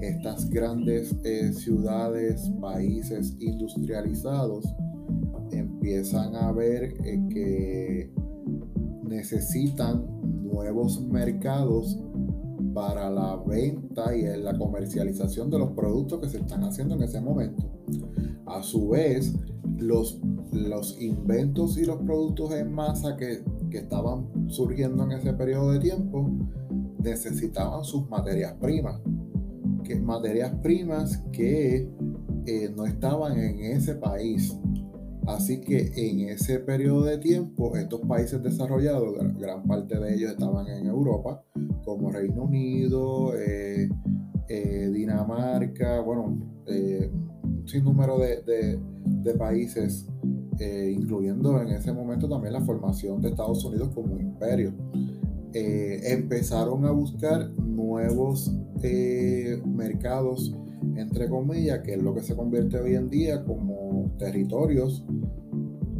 estas 0.00 0.48
grandes 0.48 1.14
eh, 1.22 1.52
ciudades, 1.52 2.50
países 2.62 3.36
industrializados 3.40 4.64
empiezan 5.52 6.34
a 6.34 6.50
ver 6.50 6.94
eh, 7.04 7.20
que 7.28 8.10
necesitan 9.02 10.02
nuevos 10.42 10.98
mercados 11.02 11.98
para 12.74 13.08
la 13.08 13.36
venta 13.36 14.14
y 14.16 14.24
la 14.42 14.58
comercialización 14.58 15.48
de 15.48 15.58
los 15.58 15.70
productos 15.70 16.20
que 16.20 16.28
se 16.28 16.38
están 16.38 16.64
haciendo 16.64 16.96
en 16.96 17.04
ese 17.04 17.20
momento. 17.20 17.70
A 18.46 18.62
su 18.62 18.88
vez, 18.88 19.34
los, 19.78 20.20
los 20.52 21.00
inventos 21.00 21.78
y 21.78 21.84
los 21.84 21.98
productos 21.98 22.52
en 22.52 22.72
masa 22.72 23.16
que, 23.16 23.42
estaban 23.74 24.28
surgiendo 24.50 25.02
en 25.02 25.10
ese 25.10 25.32
periodo 25.32 25.72
de 25.72 25.80
tiempo 25.80 26.30
necesitaban 27.02 27.82
sus 27.82 28.08
materias 28.08 28.54
primas, 28.60 29.00
que 29.82 29.98
materias 29.98 30.54
primas 30.62 31.24
que 31.32 31.90
eh, 32.46 32.72
no 32.76 32.86
estaban 32.86 33.36
en 33.36 33.58
ese 33.72 33.96
país. 33.96 34.56
Así 35.26 35.60
que 35.60 35.92
en 35.96 36.28
ese 36.28 36.58
periodo 36.60 37.04
de 37.04 37.18
tiempo, 37.18 37.76
estos 37.76 38.00
países 38.02 38.42
desarrollados, 38.42 39.14
gran 39.38 39.62
parte 39.64 39.98
de 39.98 40.14
ellos 40.14 40.32
estaban 40.32 40.66
en 40.68 40.86
Europa, 40.86 41.42
como 41.84 42.10
Reino 42.10 42.44
Unido, 42.44 43.34
eh, 43.38 43.88
eh, 44.48 44.90
Dinamarca, 44.92 46.00
bueno, 46.00 46.38
sin 47.66 47.84
número 47.84 48.18
de, 48.18 48.78
países, 49.38 50.06
eh, 50.58 50.94
incluyendo 50.96 51.60
en 51.60 51.68
ese 51.68 51.92
momento 51.92 52.28
también 52.28 52.52
la 52.52 52.60
formación 52.60 53.20
de 53.20 53.30
Estados 53.30 53.64
Unidos 53.64 53.90
como 53.94 54.18
imperio. 54.18 54.72
Eh, 55.52 56.12
empezaron 56.12 56.84
a 56.84 56.90
buscar 56.90 57.50
nuevos 57.60 58.52
eh, 58.82 59.60
mercados, 59.64 60.54
entre 60.96 61.28
comillas, 61.28 61.80
que 61.80 61.94
es 61.94 62.02
lo 62.02 62.14
que 62.14 62.22
se 62.22 62.34
convierte 62.34 62.78
hoy 62.78 62.94
en 62.94 63.08
día 63.08 63.44
como 63.44 63.73
territorios 64.18 65.04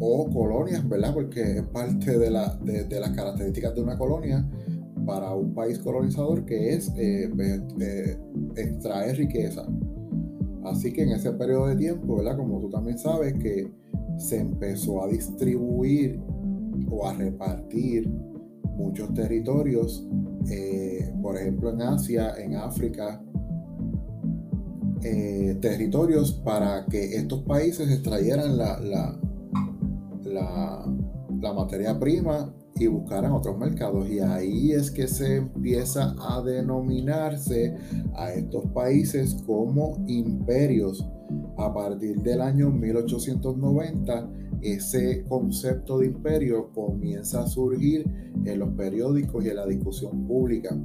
o 0.01 0.29
colonias, 0.31 0.87
¿verdad? 0.89 1.15
Porque 1.15 1.59
es 1.59 1.63
parte 1.63 2.19
de, 2.19 2.31
la, 2.31 2.57
de, 2.57 3.01
las 3.01 3.11
características 3.11 3.75
de 3.75 3.83
una 3.83 3.97
colonia 3.97 4.49
para 5.07 5.35
un 5.35 5.55
país 5.55 5.79
colonizador 5.79 6.45
que 6.45 6.75
es 6.75 6.93
extraer 8.57 9.17
riqueza. 9.17 9.67
Así 10.65 10.93
que 10.93 11.03
en 11.03 11.11
ese 11.11 11.33
periodo 11.33 11.69
de 11.69 11.77
tiempo, 11.77 12.17
¿verdad? 12.17 12.37
Como 12.37 12.61
tú 12.61 12.71
también 12.71 12.99
sabes, 12.99 13.35
que 13.35 13.71
se 14.17 14.41
empezó 14.41 15.03
a 15.03 15.09
distribuir 15.09 16.21
o 16.91 17.07
a 17.07 17.13
repartir 17.13 18.09
muchos 18.77 19.13
territorios, 19.15 20.07
eh, 20.51 21.13
por 21.23 21.37
ejemplo 21.37 21.71
en 21.71 21.83
Asia, 21.83 22.35
en 22.39 22.57
África, 22.57 23.23
eh, 25.05 25.59
territorios 25.61 26.33
para 26.33 26.87
que 26.87 27.17
estos 27.17 27.43
países 27.43 27.91
extrayeran 27.91 28.57
la, 28.57 28.81
la, 28.81 29.19
la 31.41 31.53
materia 31.53 31.99
prima 31.99 32.53
y 32.77 32.87
buscaran 32.87 33.33
otros 33.33 33.59
mercados. 33.59 34.09
Y 34.09 34.21
ahí 34.21 34.73
es 34.73 34.91
que 34.91 35.07
se 35.07 35.37
empieza 35.37 36.15
a 36.19 36.43
denominarse 36.43 37.77
a 38.15 38.33
estos 38.33 38.65
países 38.73 39.37
como 39.47 40.05
imperios. 40.07 41.07
A 41.57 41.73
partir 41.73 42.21
del 42.23 42.41
año 42.41 42.71
1890, 42.71 44.31
ese 44.63 45.25
concepto 45.25 45.99
de 45.99 46.07
imperio 46.07 46.71
comienza 46.73 47.43
a 47.43 47.47
surgir 47.47 48.05
en 48.45 48.59
los 48.59 48.71
periódicos 48.71 49.45
y 49.45 49.49
en 49.49 49.57
la 49.57 49.67
discusión 49.67 50.27
pública. 50.27 50.77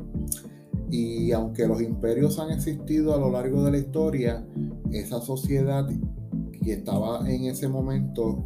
Y 0.92 1.32
aunque 1.32 1.68
los 1.68 1.82
imperios 1.82 2.40
han 2.40 2.52
existido 2.52 3.14
a 3.14 3.18
lo 3.18 3.32
largo 3.32 3.64
de 3.64 3.72
la 3.72 3.78
historia, 3.78 4.46
esa 4.92 5.22
sociedad 5.22 5.88
que 6.64 6.74
estaba 6.74 7.30
en 7.30 7.46
ese 7.46 7.68
momento 7.68 8.46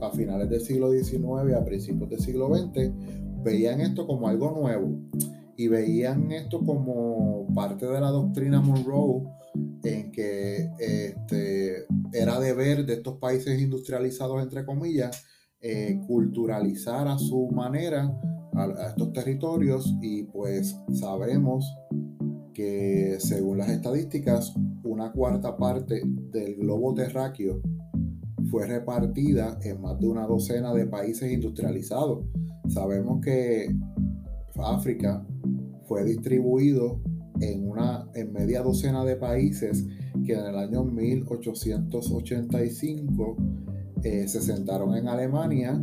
a 0.00 0.10
finales 0.10 0.48
del 0.48 0.60
siglo 0.60 0.90
XIX, 0.90 1.54
a 1.54 1.64
principios 1.64 2.10
del 2.10 2.20
siglo 2.20 2.54
XX, 2.54 2.90
veían 3.42 3.80
esto 3.80 4.06
como 4.06 4.28
algo 4.28 4.50
nuevo. 4.52 4.88
Y 5.58 5.68
veían 5.68 6.30
esto 6.32 6.60
como 6.60 7.46
parte 7.54 7.86
de 7.86 8.00
la 8.00 8.10
doctrina 8.10 8.60
Monroe 8.60 9.22
en 9.84 10.12
que 10.12 10.70
este, 10.78 11.86
era 12.12 12.38
deber 12.40 12.84
de 12.84 12.94
estos 12.94 13.18
países 13.18 13.60
industrializados, 13.60 14.42
entre 14.42 14.66
comillas, 14.66 15.24
eh, 15.60 15.98
culturalizar 16.06 17.08
a 17.08 17.18
su 17.18 17.48
manera 17.48 18.12
a, 18.56 18.88
estos 18.88 19.12
territorios 19.12 19.94
y 20.00 20.24
pues 20.24 20.76
sabemos 20.92 21.72
que 22.54 23.18
según 23.20 23.58
las 23.58 23.68
estadísticas, 23.68 24.52
una 24.82 25.12
cuarta 25.12 25.56
parte 25.56 26.02
del 26.04 26.56
globo 26.56 26.94
terráqueo 26.94 27.60
fue 28.50 28.66
repartida 28.66 29.60
en 29.62 29.80
más 29.82 30.00
de 30.00 30.08
una 30.08 30.26
docena 30.26 30.72
de 30.72 30.86
países 30.86 31.30
industrializados. 31.30 32.24
Sabemos 32.68 33.20
que 33.20 33.76
África 34.56 35.24
fue 35.86 36.02
distribuido 36.04 37.02
en 37.40 37.68
una 37.68 38.08
en 38.14 38.32
media 38.32 38.62
docena 38.62 39.04
de 39.04 39.16
países 39.16 39.84
que 40.24 40.32
en 40.32 40.46
el 40.46 40.56
año 40.56 40.82
1885 40.84 43.36
eh, 44.02 44.26
se 44.28 44.40
sentaron 44.40 44.96
en 44.96 45.08
Alemania 45.08 45.78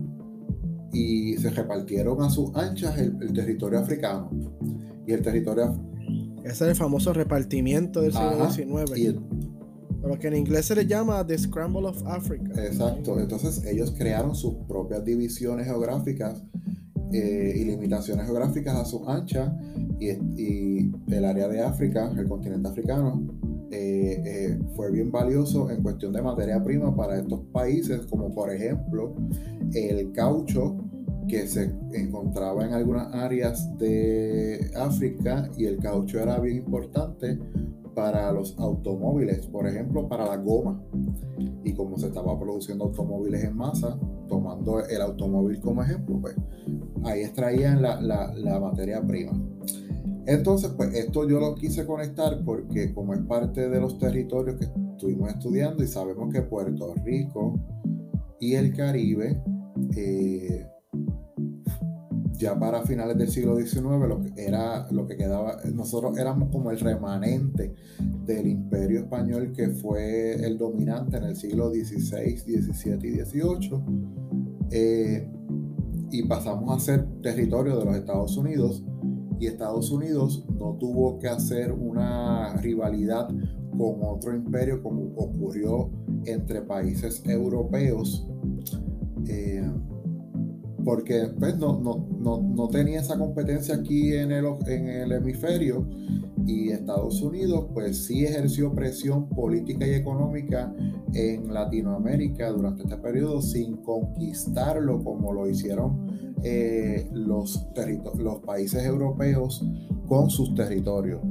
y 0.94 1.36
se 1.38 1.50
repartieron 1.50 2.22
a 2.22 2.30
sus 2.30 2.56
anchas 2.56 2.98
el, 2.98 3.34
territorio 3.34 3.80
africano. 3.80 4.30
Y 5.06 5.12
el 5.12 5.22
territorio... 5.22 5.76
Ese 6.44 6.52
es 6.52 6.62
el 6.62 6.76
famoso 6.76 7.12
repartimiento 7.14 8.02
del 8.02 8.12
siglo 8.12 8.50
XIX. 8.50 9.20
Pero 10.02 10.20
que 10.20 10.28
en 10.28 10.36
inglés 10.36 10.66
se 10.66 10.76
le 10.76 10.86
llama 10.86 11.26
The 11.26 11.38
Scramble 11.38 11.88
of 11.88 12.06
Africa. 12.06 12.52
Exacto, 12.64 13.20
entonces 13.20 13.66
ellos 13.66 13.94
crearon 13.98 14.36
sus 14.36 14.56
propias 14.68 15.04
divisiones 15.04 15.66
geográficas 15.66 16.44
eh, 17.14 17.54
y 17.56 17.64
limitaciones 17.64 18.26
geográficas 18.26 18.76
a 18.76 18.86
su 18.86 19.08
ancha 19.10 19.56
y, 20.00 20.92
el 21.08 21.26
área 21.26 21.48
de 21.48 21.62
África, 21.62 22.12
el 22.18 22.28
continente 22.28 22.68
africano, 22.68 23.24
eh, 23.74 24.22
eh, 24.26 24.60
fue 24.76 24.92
bien 24.92 25.12
valioso 25.12 25.70
en 25.72 25.82
cuestión 25.82 26.14
de 26.14 26.22
materia 26.22 26.64
prima 26.64 26.96
para 26.96 27.18
estos 27.18 27.40
países, 27.52 28.02
como 28.06 28.34
por 28.34 28.54
ejemplo 28.54 29.16
el 29.74 30.12
caucho 30.12 30.78
que 31.28 31.48
se 31.48 31.74
encontraba 31.94 32.66
en 32.66 32.74
algunas 32.74 33.12
áreas 33.14 33.76
de 33.78 34.70
África 34.76 35.50
y 35.58 35.66
el 35.66 35.78
caucho 35.80 36.20
era 36.20 36.40
bien 36.40 36.58
importante 36.58 37.40
para 37.96 38.32
los 38.32 38.58
automóviles, 38.60 39.48
por 39.48 39.68
ejemplo, 39.68 40.08
para 40.08 40.26
la 40.26 40.38
goma. 40.38 40.82
Y 41.64 41.74
como 41.74 41.98
se 41.98 42.08
estaba 42.08 42.40
produciendo 42.40 42.86
automóviles 42.86 43.44
en 43.44 43.56
masa, 43.56 43.98
tomando 44.28 44.86
el 44.86 45.02
automóvil 45.02 45.60
como 45.62 45.84
ejemplo, 45.84 46.20
pues 46.20 46.36
ahí 47.04 47.22
extraían 47.22 47.82
la, 47.82 48.02
la, 48.02 48.60
materia 48.60 49.02
prima. 49.02 49.34
Entonces, 50.26 50.72
pues 50.76 50.94
esto 50.94 51.28
yo 51.28 51.40
lo 51.40 51.56
quise 51.56 51.86
conectar 51.86 52.44
porque 52.46 52.94
como 52.94 53.14
es 53.14 53.22
parte 53.22 53.70
de 53.70 53.80
los 53.80 53.98
territorios 53.98 54.58
que 54.58 54.66
estuvimos 54.94 55.30
estudiando 55.30 55.84
y 55.84 55.88
sabemos 55.88 56.34
que 56.34 56.42
Puerto 56.42 56.94
Rico 57.04 57.60
y 58.40 58.54
el 58.56 58.74
Caribe 58.74 59.42
eh, 59.96 60.66
ya 62.34 62.58
para 62.58 62.84
finales 62.84 63.18
del 63.18 63.30
siglo 63.30 63.56
XIX 63.56 63.84
lo 63.84 64.22
que 64.22 64.34
era 64.36 64.90
lo 64.92 65.06
que 65.08 65.16
quedaba 65.16 65.58
nosotros 65.74 66.18
éramos 66.18 66.50
como 66.50 66.72
el 66.72 66.80
remanente 66.80 67.74
del 68.26 68.48
imperio 68.48 69.02
español 69.02 69.52
que 69.54 69.70
fue 69.70 70.34
el 70.46 70.58
dominante 70.58 71.18
en 71.18 71.24
el 71.24 71.36
siglo 71.36 71.70
XVI, 71.70 72.38
XVII 72.38 73.10
y 73.10 73.26
XVIII 73.26 73.84
eh, 74.72 75.30
y 76.12 76.24
pasamos 76.24 76.76
a 76.76 76.80
ser 76.80 77.06
territorio 77.22 77.78
de 77.78 77.86
los 77.86 77.96
Estados 77.96 78.38
Unidos 78.38 78.84
y 79.44 79.48
Estados 79.48 79.92
Unidos 79.92 80.46
no 80.58 80.78
tuvo 80.80 81.20
que 81.20 81.28
hacer 81.28 81.74
una 81.74 82.56
rivalidad 82.62 83.28
con 83.78 83.96
otro 84.02 84.34
imperio 84.34 84.82
como 84.82 85.04
ocurrió 85.18 85.90
entre 86.26 86.62
países 86.62 87.22
europeos 87.26 88.26
eh, 89.28 89.70
porque 90.86 91.30
pues, 91.38 91.58
no, 91.58 91.80
no, 91.80 92.68
tenía 92.70 93.02
esa 93.02 93.18
competencia 93.18 93.76
aquí 93.76 94.14
en 94.14 94.32
el, 94.32 94.46
en 94.68 94.88
el 94.88 95.12
hemisferio 95.12 95.88
y 96.46 96.70
Estados 96.70 97.22
Unidos 97.22 97.68
pues 97.74 98.06
sí 98.06 98.26
ejerció 98.26 98.74
presión 98.74 99.28
política 99.30 99.86
y 99.88 99.92
económica 99.92 100.74
en 101.14 101.54
Latinoamérica 101.54 102.50
durante 102.50 102.84
este 102.84 102.98
periodo 102.98 103.42
sin 103.42 103.78
conquistarlo 103.78 105.04
como 105.04 105.34
lo 105.34 105.50
hicieron 105.50 106.13
eh, 106.44 107.10
los, 107.14 107.68
los 108.18 108.40
países 108.40 108.84
europeos 108.84 109.66
con 110.08 110.30
sus 110.30 110.54
territorios. 110.56 111.22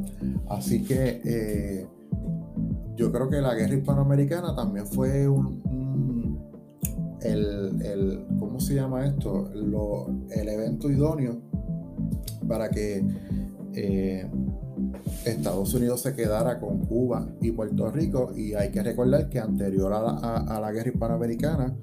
Así 0.48 0.82
que 0.82 1.20
eh, 1.24 1.86
yo 2.96 3.12
creo 3.12 3.28
que 3.28 3.40
la 3.40 3.54
guerra 3.54 3.74
hispanoamericana 3.74 4.54
también 4.54 4.86
fue 4.86 5.28
un, 5.28 5.62
el, 7.20 8.24
¿cómo 8.38 8.58
se 8.60 8.74
llama 8.74 9.06
esto? 9.06 9.50
el 9.52 10.48
evento 10.48 10.90
idóneo 10.90 11.40
para 12.48 12.70
que 12.70 13.04
eh, 13.74 14.30
Estados 15.24 15.74
Unidos 15.74 16.00
se 16.00 16.14
quedara 16.14 16.58
con 16.58 16.86
Cuba 16.86 17.26
y 17.40 17.52
Puerto 17.52 17.90
Rico 17.90 18.32
y 18.34 18.54
hay 18.54 18.70
que 18.70 18.82
recordar 18.82 19.28
que 19.28 19.38
anterior 19.38 19.92
a 19.94 20.60
la 20.60 20.72
guerra 20.72 20.90
hispanoamericana 20.90 21.76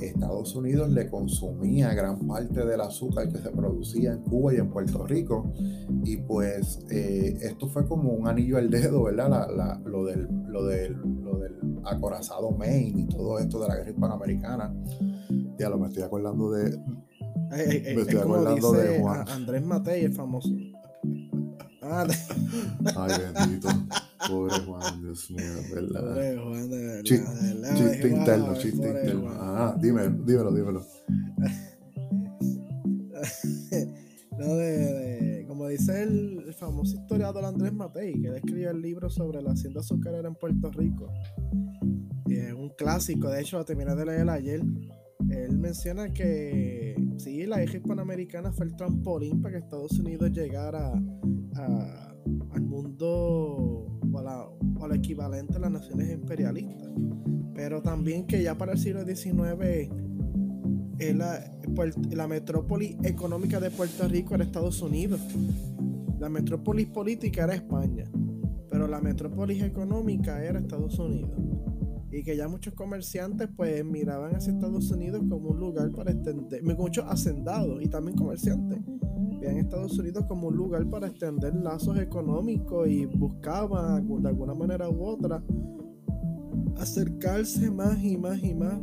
Estados 0.00 0.54
Unidos 0.54 0.90
le 0.90 1.08
consumía 1.08 1.94
gran 1.94 2.26
parte 2.26 2.64
del 2.64 2.80
azúcar 2.80 3.30
que 3.30 3.38
se 3.38 3.50
producía 3.50 4.12
en 4.12 4.22
Cuba 4.22 4.54
y 4.54 4.56
en 4.56 4.68
Puerto 4.70 5.06
Rico. 5.06 5.52
Y 6.04 6.16
pues 6.18 6.80
eh, 6.90 7.38
esto 7.42 7.68
fue 7.68 7.86
como 7.86 8.10
un 8.10 8.28
anillo 8.28 8.58
al 8.58 8.70
dedo, 8.70 9.04
¿verdad? 9.04 9.48
lo, 9.84 10.04
del, 10.04 10.28
lo, 10.48 10.64
del, 10.64 10.96
lo 11.22 11.38
del 11.38 11.54
acorazado 11.84 12.50
Maine 12.50 13.02
y 13.02 13.06
todo 13.06 13.38
esto 13.38 13.60
de 13.60 13.68
la 13.68 13.76
guerra 13.76 13.90
hispanoamericana. 13.90 14.74
Ya 15.58 15.68
lo 15.68 15.78
me 15.78 15.88
estoy 15.88 16.02
acordando 16.02 16.50
de... 16.50 16.78
me 17.50 18.02
estoy 18.02 18.16
acordando 18.16 18.72
de 18.72 19.00
Juan. 19.00 19.28
Andrés 19.28 19.64
Matei, 19.64 20.04
el 20.04 20.12
famoso. 20.12 20.50
Ah, 21.82 22.06
Ay, 22.96 23.12
bendito. 23.34 23.68
Pobre 24.28 24.58
Juan, 24.60 25.02
Dios 25.02 25.30
mío, 25.30 25.52
¿verdad? 25.74 26.00
Pobre 26.00 26.36
Juan, 26.38 26.70
de 26.70 26.78
verdad. 26.78 27.02
Chiste, 27.02 28.08
interno, 28.08 28.54
chiste 28.54 28.88
interno. 28.88 29.28
Ah, 29.30 29.76
dímelo, 29.80 30.10
dímelo, 30.24 30.54
dímelo. 30.54 30.86
no, 34.38 34.56
de, 34.56 35.44
como 35.48 35.68
dice 35.68 36.02
el, 36.02 36.54
famoso 36.58 36.96
historiador 36.96 37.44
Andrés 37.44 37.72
Matei, 37.72 38.20
que 38.20 38.28
escribió 38.28 38.70
el 38.70 38.80
libro 38.80 39.10
sobre 39.10 39.42
la 39.42 39.52
hacienda 39.52 39.80
azucarera 39.80 40.28
en 40.28 40.34
Puerto 40.34 40.70
Rico. 40.70 41.12
es 42.28 42.52
un 42.52 42.70
clásico, 42.70 43.28
de 43.28 43.42
hecho 43.42 43.58
lo 43.58 43.64
terminé 43.64 43.94
de 43.94 44.06
leer 44.06 44.28
ayer. 44.30 44.62
Él 45.30 45.58
menciona 45.58 46.12
que 46.12 46.94
sí, 47.18 47.46
la 47.46 47.62
hija 47.62 47.78
hispanoamericana 47.78 48.52
fue 48.52 48.66
el 48.66 48.76
trampolín 48.76 49.42
para 49.42 49.58
que 49.58 49.64
Estados 49.64 49.98
Unidos 49.98 50.30
llegara 50.30 50.92
a, 51.56 52.14
al 52.52 52.62
mundo 52.62 53.95
o, 54.26 54.84
al 54.84 54.94
equivalente 54.94 55.56
a 55.56 55.60
las 55.60 55.70
naciones 55.70 56.10
imperialistas. 56.12 56.90
Pero 57.54 57.82
también 57.82 58.26
que 58.26 58.42
ya 58.42 58.56
para 58.56 58.72
el 58.72 58.78
siglo 58.78 59.04
XIX 59.04 59.90
la, 61.14 61.40
la 62.10 62.28
metrópoli 62.28 62.96
económica 63.02 63.60
de 63.60 63.70
Puerto 63.70 64.08
Rico 64.08 64.34
era 64.34 64.44
Estados 64.44 64.80
Unidos. 64.82 65.20
La 66.18 66.28
metrópolis 66.28 66.86
política 66.86 67.44
era 67.44 67.54
España, 67.54 68.04
pero 68.70 68.88
la 68.88 69.00
metrópolis 69.00 69.62
económica 69.62 70.42
era 70.42 70.58
Estados 70.58 70.98
Unidos. 70.98 71.30
Y 72.10 72.22
que 72.22 72.36
ya 72.36 72.48
muchos 72.48 72.72
comerciantes 72.72 73.48
pues 73.54 73.84
miraban 73.84 74.34
hacia 74.34 74.52
Estados 74.52 74.90
Unidos 74.90 75.22
como 75.28 75.50
un 75.50 75.60
lugar 75.60 75.90
para 75.92 76.12
extender, 76.12 76.62
muchos 76.62 77.04
hacendados 77.06 77.82
y 77.82 77.88
también 77.88 78.16
comerciantes 78.16 78.78
en 79.42 79.58
Estados 79.58 79.98
Unidos 79.98 80.24
como 80.26 80.48
un 80.48 80.56
lugar 80.56 80.88
para 80.88 81.08
extender 81.08 81.54
lazos 81.54 81.98
económicos 81.98 82.88
y 82.88 83.06
buscaba 83.06 84.00
de 84.00 84.28
alguna 84.28 84.54
manera 84.54 84.88
u 84.88 85.04
otra 85.04 85.42
acercarse 86.78 87.70
más 87.70 88.02
y 88.02 88.16
más 88.16 88.42
y 88.42 88.54
más 88.54 88.80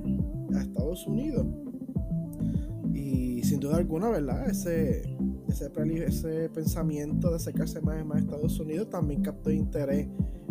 a 0.55 0.61
Estados 0.61 1.05
Unidos. 1.07 1.45
Y 2.93 3.41
sin 3.43 3.59
duda 3.59 3.77
alguna, 3.77 4.09
¿verdad? 4.09 4.49
Ese, 4.49 5.03
ese, 5.47 5.71
ese 6.05 6.49
pensamiento 6.49 7.29
de 7.29 7.35
acercarse 7.35 7.81
más 7.81 8.01
y 8.01 8.03
más 8.03 8.17
a 8.17 8.21
Estados 8.21 8.59
Unidos 8.59 8.89
también 8.89 9.21
captó 9.21 9.51
interés 9.51 10.07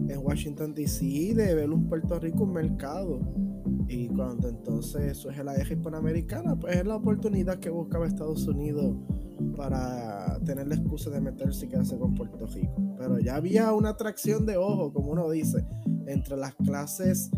en 0.08 0.18
Washington 0.18 0.74
DC 0.74 1.34
de 1.34 1.54
ver 1.54 1.70
un 1.70 1.88
Puerto 1.88 2.18
Rico 2.18 2.44
un 2.44 2.52
mercado. 2.52 3.20
Y 3.92 4.08
cuando 4.08 4.48
entonces 4.48 5.18
surge 5.18 5.44
la 5.44 5.54
eje 5.54 5.74
hispanoamericana, 5.74 6.58
pues 6.58 6.76
es 6.76 6.86
la 6.86 6.96
oportunidad 6.96 7.58
que 7.58 7.68
buscaba 7.68 8.06
Estados 8.06 8.46
Unidos 8.46 8.96
para 9.54 10.38
tener 10.46 10.66
la 10.66 10.76
excusa 10.76 11.10
de 11.10 11.20
meterse 11.20 11.66
y 11.66 11.68
quedarse 11.68 11.98
con 11.98 12.14
Puerto 12.14 12.46
Rico. 12.46 12.74
Pero 12.96 13.18
ya 13.18 13.36
había 13.36 13.70
una 13.74 13.90
atracción 13.90 14.46
de 14.46 14.56
ojo, 14.56 14.94
como 14.94 15.10
uno 15.10 15.30
dice, 15.30 15.66
entre 16.06 16.38
las 16.38 16.54
clases, 16.54 17.30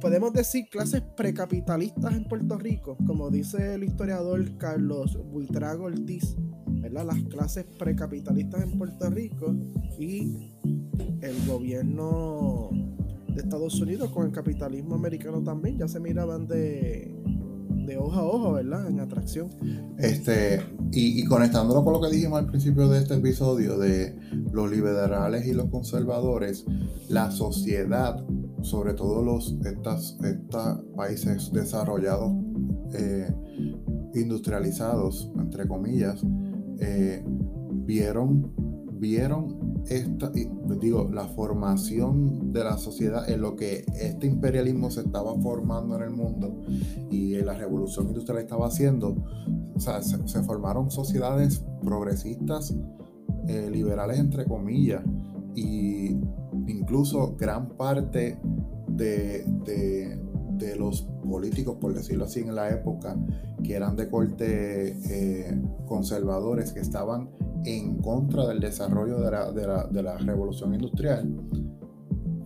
podemos 0.00 0.32
decir 0.32 0.66
clases 0.70 1.02
precapitalistas 1.14 2.14
en 2.14 2.24
Puerto 2.24 2.56
Rico, 2.56 2.96
como 3.06 3.28
dice 3.30 3.74
el 3.74 3.84
historiador 3.84 4.56
Carlos 4.56 5.18
Buitrago 5.30 5.84
Ortiz, 5.84 6.36
¿verdad? 6.68 7.04
Las 7.04 7.22
clases 7.24 7.66
precapitalistas 7.78 8.62
en 8.62 8.78
Puerto 8.78 9.10
Rico 9.10 9.54
y 9.98 10.54
el 11.20 11.46
gobierno 11.46 12.70
de 13.36 13.42
Estados 13.42 13.80
Unidos 13.80 14.10
con 14.10 14.26
el 14.26 14.32
capitalismo 14.32 14.94
americano 14.94 15.42
también, 15.42 15.78
ya 15.78 15.86
se 15.86 16.00
miraban 16.00 16.46
de 16.46 17.14
de 17.86 17.96
ojo 17.96 18.14
a 18.14 18.24
ojo, 18.24 18.52
¿verdad? 18.52 18.88
En 18.88 19.00
atracción. 19.00 19.48
Este, 19.98 20.60
y, 20.92 21.24
conectándolo 21.24 21.84
con 21.84 21.94
lo 21.94 22.00
que 22.00 22.10
dijimos 22.10 22.40
al 22.40 22.46
principio 22.46 22.88
de 22.88 22.98
este 22.98 23.14
episodio 23.14 23.78
de 23.78 24.18
los 24.52 24.70
liberales 24.70 25.46
y 25.46 25.54
los 25.54 25.70
conservadores, 25.70 26.64
la 27.08 27.30
sociedad, 27.30 28.24
sobre 28.62 28.94
todo 28.94 29.22
los 29.22 29.56
estos 29.64 30.18
países 30.96 31.52
desarrollados, 31.52 32.32
eh, 32.92 33.32
industrializados, 34.14 35.30
entre 35.38 35.68
comillas, 35.68 36.22
eh, 36.80 37.24
vieron, 37.86 38.52
vieron 38.98 39.65
esta, 39.88 40.30
digo, 40.30 41.08
la 41.12 41.26
formación 41.28 42.52
de 42.52 42.64
la 42.64 42.76
sociedad 42.76 43.28
en 43.28 43.40
lo 43.40 43.56
que 43.56 43.84
este 44.00 44.26
imperialismo 44.26 44.90
se 44.90 45.00
estaba 45.00 45.34
formando 45.40 45.96
en 45.96 46.02
el 46.02 46.10
mundo 46.10 46.62
y 47.10 47.36
la 47.36 47.54
revolución 47.54 48.08
industrial 48.08 48.40
estaba 48.40 48.66
haciendo, 48.66 49.16
o 49.74 49.80
sea, 49.80 50.02
se, 50.02 50.42
formaron 50.42 50.90
sociedades 50.90 51.64
progresistas, 51.82 52.74
eh, 53.48 53.70
liberales 53.70 54.18
entre 54.18 54.44
comillas, 54.44 55.02
y 55.54 56.16
incluso 56.66 57.36
gran 57.36 57.68
parte 57.70 58.38
de, 58.88 59.46
los 60.78 61.02
políticos, 61.28 61.76
por 61.80 61.94
decirlo 61.94 62.24
así, 62.24 62.40
en 62.40 62.54
la 62.54 62.70
época, 62.70 63.16
que 63.62 63.74
eran 63.74 63.96
de 63.96 64.08
corte 64.08 64.96
eh, 65.10 65.62
conservadores, 65.86 66.72
que 66.72 66.80
estaban 66.80 67.30
en 67.66 67.96
contra 68.00 68.46
del 68.46 68.60
desarrollo 68.60 69.20
de 69.20 69.30
la, 69.30 69.86
de 69.90 70.02
la 70.02 70.16
revolución 70.18 70.74
industrial, 70.74 71.28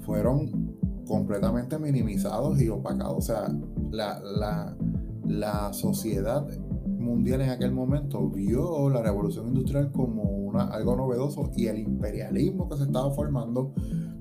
fueron 0.00 0.70
completamente 1.06 1.78
minimizados 1.78 2.60
y 2.60 2.68
opacados. 2.68 3.16
O 3.16 3.20
sea, 3.20 3.48
la, 3.90 4.76
la, 5.24 5.72
sociedad 5.72 6.46
mundial 6.86 7.42
en 7.42 7.50
aquel 7.50 7.72
momento 7.72 8.28
vio 8.28 8.88
la 8.90 9.02
revolución 9.02 9.48
industrial 9.48 9.90
como 9.92 10.22
una, 10.22 10.64
algo 10.64 10.96
novedoso 10.96 11.50
y 11.56 11.66
el 11.66 11.78
imperialismo 11.78 12.68
que 12.68 12.76
se 12.76 12.84
estaba 12.84 13.10
formando 13.10 13.72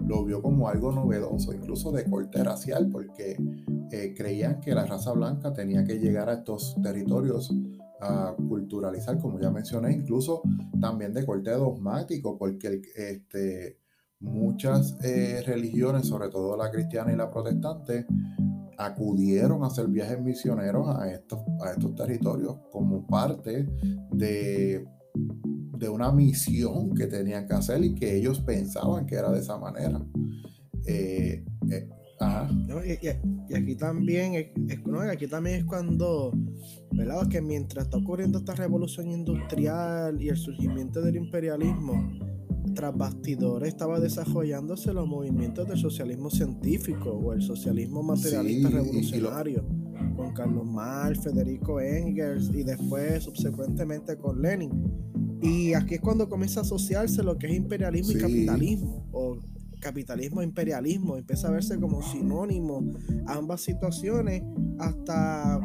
lo 0.06 0.26
vio 0.26 0.42
como 0.42 0.68
algo 0.68 0.92
novedoso, 0.92 1.54
incluso 1.54 1.92
de 1.92 2.06
corte 2.10 2.44
racial, 2.44 2.90
porque 2.92 3.38
eh, 3.92 4.14
creían 4.18 4.60
que 4.60 4.74
la 4.74 4.86
raza 4.86 5.12
blanca 5.12 5.54
tenía 5.54 5.84
que 5.84 6.00
llegar 6.00 6.30
a 6.30 6.34
estos 6.34 6.76
territorios 6.82 7.54
culturalizar, 8.48 9.18
como 9.20 9.40
ya 9.40 9.52
mencioné, 9.52 9.94
incluso 9.94 10.42
también 10.80 11.14
de 11.14 11.26
corte 11.26 11.52
dogmático, 11.52 12.38
porque 12.38 12.82
este, 12.96 13.78
muchas 14.20 14.98
eh, 15.04 15.44
religiones, 15.46 16.08
sobre 16.08 16.30
todo 16.30 16.56
la 16.58 16.72
cristiana 16.72 17.12
y 17.12 17.16
la 17.16 17.30
protestante, 17.30 18.06
acudieron 18.78 19.64
a 19.64 19.68
hacer 19.68 19.88
viajes 19.88 20.22
misioneros 20.22 20.88
a 20.88 21.12
estos, 21.12 21.40
a 21.62 21.72
estos 21.72 21.94
territorios 21.96 22.58
como 22.72 23.06
parte 23.06 23.68
de, 24.12 24.88
de 25.78 25.90
una 25.90 26.12
misión 26.12 26.96
que 26.96 27.08
tenían 27.08 27.46
que 27.46 27.54
hacer 27.54 27.84
y 27.84 27.94
que 27.94 28.16
ellos 28.16 28.40
pensaban 28.40 29.06
que 29.06 29.16
era 29.16 29.32
de 29.32 29.40
esa 29.40 29.58
manera. 29.58 30.02
Eh, 30.86 31.44
eh, 31.70 31.90
y, 32.86 33.54
aquí 33.56 33.76
también 33.76 34.34
es, 34.36 34.48
aquí 35.10 35.28
también 35.28 35.58
es 35.58 35.66
cuando, 35.66 36.32
¿verdad? 36.92 37.28
Que 37.28 37.42
mientras 37.42 37.86
está 37.86 37.98
ocurriendo 37.98 38.40
esta 38.40 38.56
revolución 38.56 39.10
industrial 39.10 40.22
y 40.22 40.30
el 40.30 40.38
surgimiento 40.38 41.02
del 41.02 41.16
imperialismo, 41.16 42.12
tras 42.74 42.96
bastidores 42.96 43.70
estaba 43.70 44.00
desarrollándose 44.00 44.94
los 44.94 45.08
movimientos 45.08 45.68
del 45.68 45.78
socialismo 45.78 46.30
científico 46.30 47.12
o 47.12 47.34
el 47.34 47.42
socialismo 47.42 48.04
materialista 48.04 48.70
revolucionario, 48.70 49.66
con 50.16 50.34
Carlos 50.34 50.66
Marx, 50.66 51.24
Federico 51.24 51.80
Engels 51.80 52.52
y 52.54 52.64
después 52.64 53.24
subsecuentemente 53.24 54.18
con 54.18 54.42
Lenin. 54.42 54.72
Y 55.42 55.74
aquí 55.74 55.96
es 55.96 56.02
cuando 56.02 56.28
comienza 56.28 56.60
a 56.60 56.64
asociarse 56.64 57.24
lo 57.24 57.38
que 57.38 57.48
es 57.48 57.56
imperialismo 57.56 58.12
y 58.12 58.22
capitalismo, 58.22 59.08
o 59.12 59.40
capitalismo 59.80 60.42
e 60.42 60.46
imperialismo, 60.46 61.18
empieza 61.18 61.48
a 61.48 61.52
verse 61.52 61.80
como 61.80 62.02
sinónimo 62.02 62.84
ambas 63.28 63.62
situaciones 63.62 64.44
hasta 64.78 65.60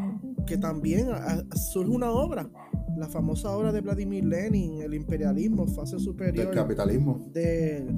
que 0.46 0.58
también 0.58 1.08
surge 1.54 1.90
una 1.90 2.10
obra 2.10 2.48
la 2.96 3.08
famosa 3.08 3.50
obra 3.50 3.72
de 3.72 3.80
Vladimir 3.80 4.24
Lenin, 4.24 4.82
El 4.82 4.94
imperialismo, 4.94 5.66
fase 5.66 5.98
superior. 5.98 6.46
Del 6.46 6.54
capitalismo. 6.54 7.20
del 7.32 7.88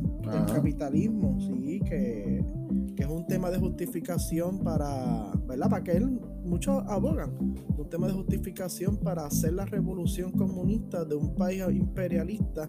capitalismo, 0.47 1.39
sí, 1.41 1.81
que, 1.81 2.45
es 2.97 3.07
un 3.07 3.27
tema 3.27 3.51
de 3.51 3.59
justificación 3.59 4.61
para, 4.61 5.31
¿verdad? 5.47 5.69
Para 5.69 5.85
que 5.85 5.93
él, 5.93 6.19
muchos 6.45 6.83
abogan, 6.89 7.37
un 7.77 7.89
tema 7.91 8.07
de 8.07 8.15
justificación 8.15 8.97
para 8.97 9.27
hacer 9.27 9.53
la 9.53 9.67
revolución 9.67 10.33
comunista 10.33 11.05
de 11.05 11.15
un 11.15 11.35
país 11.35 11.63
imperialista 11.71 12.67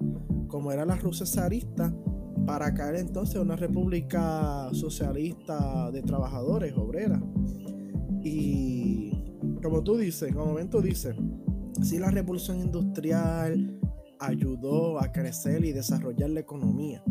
como 0.47 0.71
era 0.71 0.85
la 0.85 0.95
Rusia 0.95 1.25
zarista, 1.25 1.93
para 2.47 2.73
caer 2.73 2.95
entonces 2.95 3.35
en 3.35 3.41
una 3.41 3.57
república 3.57 4.69
socialista 4.71 5.91
de 5.91 6.01
trabajadores, 6.01 6.73
obreras. 6.77 7.21
Y 8.23 9.11
como 9.61 9.83
tú 9.83 9.97
dices, 9.97 10.33
como 10.33 10.45
momento 10.45 10.81
dices, 10.81 11.13
si 11.83 11.99
la 11.99 12.09
revolución 12.09 12.61
industrial 12.61 13.77
ayudó 14.19 14.97
a 14.97 15.11
crecer 15.11 15.65
y 15.65 15.73
desarrollar 15.73 16.29
la 16.29 16.39
economía. 16.39 17.03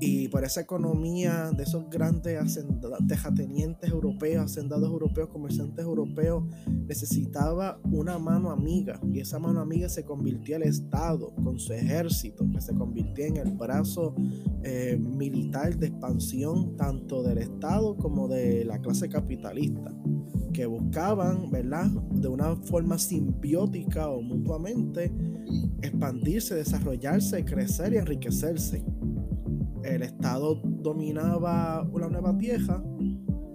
Y 0.00 0.28
por 0.28 0.44
esa 0.44 0.60
economía 0.60 1.50
de 1.50 1.64
esos 1.64 1.90
grandes 1.90 2.38
tejatenientes 3.08 3.90
europeos, 3.90 4.44
hacendados 4.44 4.88
europeos, 4.88 5.28
comerciantes 5.28 5.84
europeos, 5.84 6.44
necesitaba 6.86 7.80
una 7.90 8.18
mano 8.18 8.50
amiga. 8.50 9.00
Y 9.12 9.20
esa 9.20 9.38
mano 9.38 9.60
amiga 9.60 9.88
se 9.88 10.04
convirtió 10.04 10.56
el 10.56 10.62
Estado 10.62 11.34
con 11.42 11.58
su 11.58 11.72
ejército, 11.72 12.48
que 12.50 12.60
se 12.60 12.74
convirtió 12.74 13.24
en 13.24 13.38
el 13.38 13.52
brazo 13.52 14.14
eh, 14.62 14.96
militar 14.96 15.76
de 15.76 15.88
expansión 15.88 16.76
tanto 16.76 17.22
del 17.22 17.38
Estado 17.38 17.96
como 17.96 18.28
de 18.28 18.64
la 18.64 18.80
clase 18.80 19.08
capitalista 19.08 19.92
que 20.52 20.66
buscaban, 20.66 21.50
¿verdad? 21.52 21.86
De 21.86 22.26
una 22.26 22.56
forma 22.56 22.98
simbiótica 22.98 24.08
o 24.08 24.20
mutuamente, 24.20 25.12
expandirse, 25.82 26.56
desarrollarse, 26.56 27.44
crecer 27.44 27.92
y 27.92 27.98
enriquecerse. 27.98 28.84
El 29.84 30.02
Estado 30.02 30.60
dominaba 30.64 31.86
una 31.92 32.08
nueva 32.08 32.36
tierra 32.36 32.82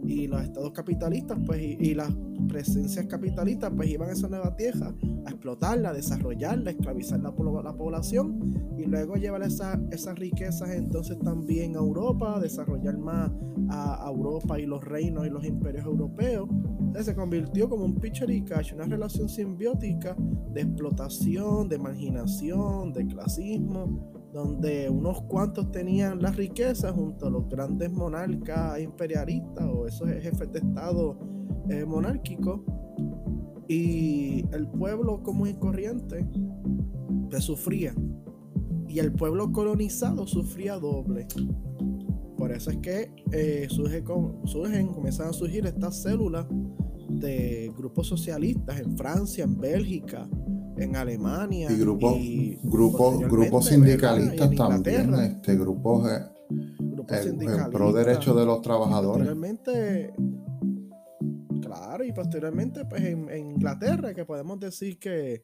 y 0.05 0.27
los 0.27 0.41
estados 0.41 0.71
capitalistas 0.71 1.37
pues 1.45 1.61
y, 1.61 1.93
las 1.93 2.13
presencias 2.47 3.05
capitalistas 3.05 3.71
pues 3.75 3.89
iban 3.89 4.09
a 4.09 4.13
esa 4.13 4.27
nueva 4.27 4.55
tierra 4.55 4.93
a 5.25 5.29
explotarla, 5.29 5.93
desarrollarla, 5.93 6.71
esclavizar 6.71 7.19
la, 7.19 7.33
la 7.63 7.73
población 7.73 8.73
y 8.77 8.85
luego 8.85 9.15
llevar 9.15 9.43
esa, 9.43 9.79
esas 9.91 10.19
riquezas 10.19 10.69
entonces 10.71 11.17
también 11.19 11.75
a 11.75 11.79
Europa, 11.79 12.39
desarrollar 12.39 12.97
más 12.97 13.31
a, 13.69 14.09
Europa 14.13 14.59
y 14.59 14.65
los 14.65 14.83
reinos 14.83 15.25
y 15.25 15.29
los 15.29 15.45
imperios 15.45 15.85
europeos. 15.85 16.49
Entonces 16.49 17.05
se 17.05 17.15
convirtió 17.15 17.69
como 17.69 17.85
un 17.85 17.95
pitcher 17.95 18.29
y 18.29 18.43
cash, 18.43 18.73
una 18.73 18.85
relación 18.85 19.29
simbiótica 19.29 20.15
de 20.51 20.61
explotación, 20.61 21.69
de 21.69 21.79
marginación, 21.79 22.93
de 22.93 23.07
clasismo, 23.07 24.22
donde 24.33 24.89
unos 24.89 25.21
cuantos 25.23 25.71
tenían 25.71 26.19
la 26.21 26.31
riqueza 26.31 26.91
junto 26.91 27.27
a 27.27 27.29
los 27.29 27.47
grandes 27.47 27.91
monarcas 27.91 28.81
imperialistas 28.81 29.63
o 29.71 29.85
esos 29.85 30.09
jefes 30.09 30.51
de 30.51 30.59
Estado 30.59 31.19
eh, 31.69 31.85
monárquicos 31.85 32.61
y 33.67 34.43
el 34.51 34.67
pueblo 34.67 35.21
común 35.21 35.49
y 35.49 35.53
corriente 35.53 36.25
pues, 37.29 37.43
sufría 37.43 37.93
y 38.87 38.99
el 38.99 39.13
pueblo 39.13 39.51
colonizado 39.51 40.27
sufría 40.27 40.77
doble. 40.77 41.27
Por 42.37 42.51
eso 42.51 42.71
es 42.71 42.77
que 42.77 43.11
eh, 43.31 43.67
surge, 43.69 44.03
surgen, 44.45 44.87
comienzan 44.87 45.29
a 45.29 45.33
surgir 45.33 45.65
estas 45.65 46.01
células 46.01 46.45
de 47.09 47.71
grupos 47.77 48.07
socialistas 48.07 48.79
en 48.79 48.97
Francia, 48.97 49.43
en 49.43 49.57
Bélgica, 49.57 50.27
en 50.77 50.95
Alemania. 50.95 51.71
Y 51.71 51.77
grupos, 51.77 52.17
grupos, 52.63 53.19
grupos 53.19 53.65
sindicalistas 53.65 54.55
también, 54.55 55.13
este, 55.15 55.55
grupos, 55.55 56.11
eh, 56.11 56.21
eh, 57.09 57.57
pro 57.71 57.91
derecho 57.91 58.33
de 58.33 58.45
los 58.45 58.61
trabajadores. 58.61 59.27
Posteriormente, 59.27 60.13
claro, 61.61 62.03
y 62.03 62.11
posteriormente 62.11 62.85
pues 62.85 63.03
en, 63.03 63.29
Inglaterra, 63.37 64.13
que 64.13 64.25
podemos 64.25 64.59
decir 64.59 64.99
que 64.99 65.43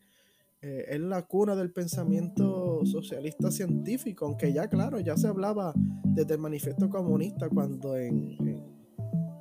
eh, 0.62 0.86
es 0.90 1.00
la 1.00 1.22
cuna 1.24 1.56
del 1.56 1.72
pensamiento 1.72 2.82
socialista 2.86 3.52
científico, 3.52 4.26
aunque 4.26 4.52
ya 4.52 4.68
claro, 4.68 5.00
ya 5.00 5.16
se 5.16 5.28
hablaba 5.28 5.74
desde 6.04 6.34
el 6.34 6.40
manifiesto 6.40 6.90
comunista 6.90 7.50
cuando 7.50 7.98
en, 7.98 8.79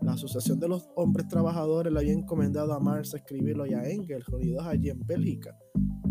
la 0.03 0.13
Asociación 0.13 0.59
de 0.61 0.69
los 0.69 0.89
Hombres 0.97 1.29
Trabajadores 1.29 1.93
le 1.93 1.99
había 1.99 2.13
encomendado 2.13 2.73
a 2.73 2.81
Marx 2.81 3.15
escribirlo 3.15 3.67
y 3.67 3.75
a 3.75 3.89
Engels, 3.89 4.25
jodidos 4.25 4.65
allí 4.67 4.91
en 4.91 5.05
Bélgica. 5.07 5.57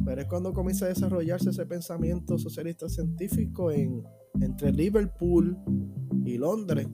Pero 0.06 0.22
es 0.22 0.28
cuando 0.28 0.54
comienza 0.54 0.86
a 0.86 0.90
desarrollarse 0.90 1.50
ese 1.50 1.66
pensamiento 1.66 2.38
socialista 2.38 2.88
científico 2.88 3.72
en, 3.72 4.04
entre 4.42 4.72
Liverpool 4.72 5.58
y 6.26 6.38
Londres, 6.38 6.88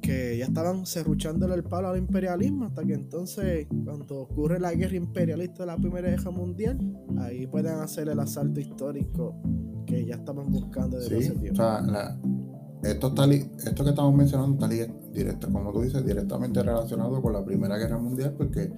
que 0.00 0.38
ya 0.38 0.46
estaban 0.46 0.86
cerruchándole 0.86 1.54
el 1.54 1.64
palo 1.64 1.88
al 1.88 1.98
imperialismo, 1.98 2.64
hasta 2.64 2.84
que 2.84 2.94
entonces, 2.94 3.66
cuando 3.84 4.20
ocurre 4.20 4.58
la 4.58 4.72
guerra 4.72 4.96
imperialista 4.96 5.64
de 5.64 5.66
la 5.66 5.76
Primera 5.76 6.08
Guerra 6.08 6.30
Mundial, 6.30 6.78
ahí 7.18 7.46
pueden 7.46 7.74
hacer 7.74 8.08
el 8.08 8.18
asalto 8.18 8.60
histórico 8.60 9.40
que 9.86 10.06
ya 10.06 10.16
estaban 10.16 10.50
buscando 10.50 10.98
desde 10.98 11.18
ese 11.18 11.34
tiempo. 11.34 11.62
Esto, 12.82 13.08
está 13.08 13.24
esto 13.26 13.84
que 13.84 13.90
estamos 13.90 14.14
mencionando 14.14 14.54
está 14.54 14.92
directo, 15.12 15.50
como 15.50 15.72
tú 15.72 15.82
dices, 15.82 16.04
directamente 16.04 16.62
relacionado 16.62 17.20
con 17.20 17.32
la 17.32 17.44
Primera 17.44 17.76
Guerra 17.76 17.98
Mundial, 17.98 18.34
porque, 18.36 18.70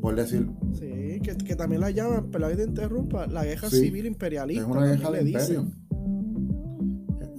por 0.00 0.16
decir, 0.16 0.48
sí 0.72 1.02
que, 1.22 1.56
también 1.56 1.80
la 1.80 1.90
llaman, 1.90 2.28
pero 2.30 2.46
ahí 2.46 2.56
te 2.56 2.64
interrumpa, 2.64 3.26
la 3.26 3.44
guerra 3.44 3.70
civil 3.70 4.06
imperialista. 4.06 4.62
Es 4.62 4.68
una 4.68 4.86
guerra 4.86 5.10
de 5.10 5.22
imperio. 5.22 5.66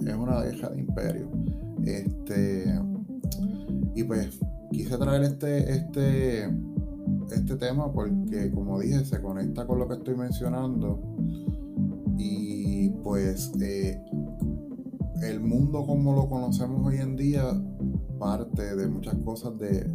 Es 0.06 0.14
una 0.14 0.42
guerra 0.42 0.68
de 0.70 0.80
imperio. 0.80 1.30
Este. 1.84 2.80
Y 3.94 4.02
pues 4.04 4.38
quise 4.72 4.96
traer 4.96 5.22
este, 5.22 5.70
este, 5.70 6.44
este 7.30 7.56
tema 7.56 7.92
porque, 7.92 8.50
como 8.52 8.80
dije, 8.80 9.04
se 9.04 9.20
conecta 9.20 9.66
con 9.66 9.78
lo 9.78 9.88
que 9.88 9.94
estoy 9.94 10.16
mencionando. 10.16 11.00
Y 12.16 12.90
pues 13.02 13.52
eh, 13.60 14.02
el 15.24 15.40
mundo 15.40 15.84
como 15.86 16.14
lo 16.14 16.28
conocemos 16.28 16.86
hoy 16.86 16.98
en 16.98 17.16
día 17.16 17.44
parte 18.18 18.76
de 18.76 18.86
muchas 18.88 19.14
cosas 19.16 19.58
de, 19.58 19.90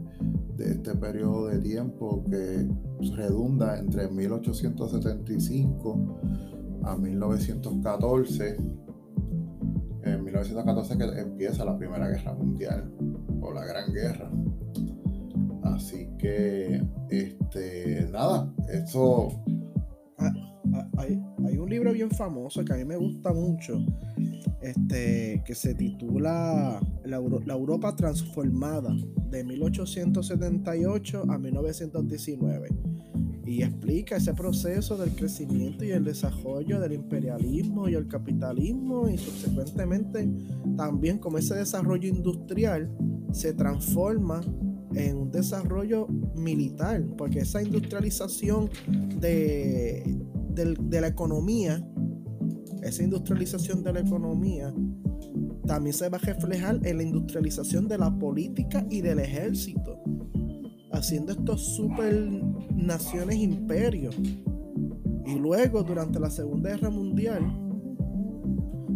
este 0.57 0.95
periodo 0.95 1.47
de 1.47 1.60
tiempo 1.60 2.23
que 2.30 2.68
redunda 3.15 3.80
entre 3.80 4.10
1875 4.10 6.19
a 6.84 6.97
1914. 6.97 8.57
En 10.03 10.23
1914 10.23 10.97
que 10.97 11.03
empieza 11.19 11.65
la 11.65 11.77
Primera 11.77 12.07
Guerra 12.07 12.34
Mundial 12.34 12.89
o 13.41 13.53
la 13.53 13.65
Gran 13.65 13.93
Guerra. 13.93 14.31
Así 15.64 16.10
que, 16.18 16.81
este, 17.10 18.07
nada, 18.11 18.53
eso... 18.69 19.30
Ah, 20.18 20.31
ah, 20.73 20.89
hay, 20.97 21.22
un 21.57 21.69
libro 21.69 21.93
bien 21.93 22.11
famoso 22.11 22.65
que 22.65 22.73
a 22.73 22.77
mí 22.77 22.85
me 22.85 22.97
gusta 22.97 23.34
mucho, 23.34 23.80
este, 24.61 25.41
que 25.45 25.56
se 25.56 25.73
titula 25.73 26.81
la, 27.06 27.18
Europa 27.18 27.95
transformada 27.95 28.94
de 29.30 29.44
1878 29.44 31.23
a 31.30 31.38
1919 31.38 32.69
y 33.45 33.64
explica 33.64 34.18
ese 34.18 34.34
proceso 34.34 34.98
del 34.98 35.11
crecimiento 35.11 35.84
y 35.86 35.91
el 35.91 36.03
desarrollo 36.03 36.80
del 36.80 36.94
imperialismo 36.94 37.90
y 37.90 37.95
el 37.95 38.07
capitalismo 38.07 39.10
y 39.10 39.18
subsecuentemente 39.18 40.30
también 40.76 41.18
como 41.18 41.38
ese 41.38 41.56
desarrollo 41.56 42.07
industrial 42.07 42.91
se 43.31 43.53
transforma 43.53 44.41
en 44.94 45.18
un 45.18 45.31
desarrollo 45.31 46.07
militar, 46.36 47.03
porque 47.18 47.40
esa 47.40 47.61
industrialización 47.61 48.69
de, 49.19 50.03
de 50.53 51.02
la 51.02 51.07
economía, 51.07 51.84
esa 52.84 53.03
industrialización 53.03 53.84
de 53.84 53.93
la 53.93 53.99
economía 54.01 54.73
también 55.65 55.93
se 55.93 56.10
va 56.10 56.18
a 56.18 56.22
reflejar 56.22 56.80
en 56.84 56.97
la 56.97 57.03
industrialización 57.03 57.88
de 57.88 57.97
la 57.97 58.18
política 58.18 58.85
y 58.89 59.01
del 59.01 59.19
ejército 59.19 60.01
haciendo 60.91 61.31
estos 61.31 61.76
super 61.76 62.14
naciones 62.76 63.38
imperios. 63.38 64.15
Y 65.26 65.35
luego, 65.38 65.84
durante 65.84 66.19
la 66.19 66.30
Segunda 66.30 66.72
Guerra 66.72 66.89
Mundial, 66.89 67.69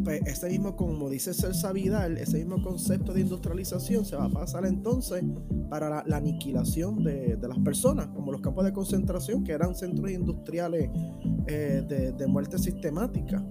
pues 0.04 0.22
ese 0.26 0.50
mismo, 0.50 0.76
como 0.76 1.10
dice 1.10 1.34
Celsa 1.34 1.72
Vidal, 1.72 2.18
ese 2.18 2.38
mismo 2.38 2.62
concepto 2.62 3.14
de 3.14 3.22
industrialización 3.22 4.06
se 4.06 4.16
va 4.16 4.26
a 4.26 4.30
pasar 4.30 4.66
entonces 4.66 5.24
para 5.70 6.04
la, 6.06 6.18
aniquilación 6.18 7.04
de, 7.04 7.38
las 7.42 7.60
personas, 7.60 8.08
como 8.08 8.32
los 8.32 8.42
campos 8.42 8.66
de 8.66 8.74
concentración, 8.74 9.44
que 9.44 9.54
eran 9.54 9.76
centros 9.76 10.12
industriales 10.12 10.90
eh, 11.48 11.84
de, 11.88 12.12
de 12.12 12.28
muerte 12.28 12.58
sistemática. 12.58 13.44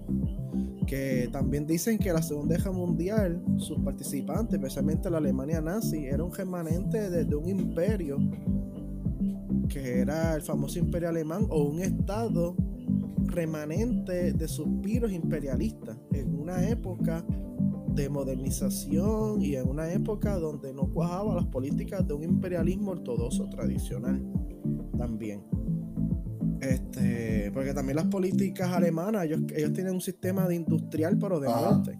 Que 0.86 1.28
también 1.32 1.66
dicen 1.66 1.98
que 1.98 2.12
la 2.12 2.22
Segunda 2.22 2.56
Guerra 2.56 2.72
Mundial, 2.72 3.42
sus 3.56 3.78
participantes, 3.78 4.54
especialmente 4.54 5.08
la 5.10 5.18
Alemania 5.18 5.60
nazi, 5.60 6.06
era 6.06 6.22
un 6.22 6.34
remanente 6.34 7.08
de, 7.08 7.34
un 7.34 7.48
imperio, 7.48 8.18
que 9.68 10.00
era 10.00 10.34
el 10.34 10.42
famoso 10.42 10.78
imperio 10.78 11.08
alemán, 11.08 11.46
o 11.48 11.62
un 11.62 11.80
estado 11.80 12.56
remanente 13.32 14.32
de 14.32 14.48
suspiros 14.48 15.12
imperialistas, 15.12 15.98
en 16.12 16.38
una 16.38 16.68
época 16.68 17.24
de 17.88 18.08
modernización 18.08 19.42
y 19.42 19.56
en 19.56 19.68
una 19.68 19.92
época 19.92 20.38
donde 20.38 20.72
no 20.72 20.88
cuajaba 20.92 21.34
las 21.34 21.46
políticas 21.46 22.06
de 22.06 22.14
un 22.14 22.22
imperialismo 22.22 22.92
ortodoxo 22.92 23.48
tradicional 23.48 24.22
también. 24.96 25.42
Este, 26.60 27.50
porque 27.52 27.74
también 27.74 27.96
las 27.96 28.06
políticas 28.06 28.72
alemanas, 28.72 29.24
ellos, 29.24 29.40
ellos 29.54 29.72
tienen 29.72 29.94
un 29.94 30.00
sistema 30.00 30.46
de 30.46 30.54
industrial, 30.54 31.18
pero 31.18 31.40
de 31.40 31.48
muerte. 31.48 31.98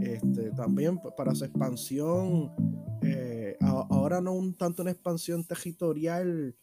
Este, 0.00 0.50
también 0.52 1.00
para 1.16 1.34
su 1.34 1.44
expansión, 1.44 2.52
eh, 3.02 3.56
ahora 3.60 4.20
no 4.20 4.32
un 4.32 4.54
tanto 4.54 4.82
una 4.82 4.92
expansión 4.92 5.44
territorial 5.44 6.54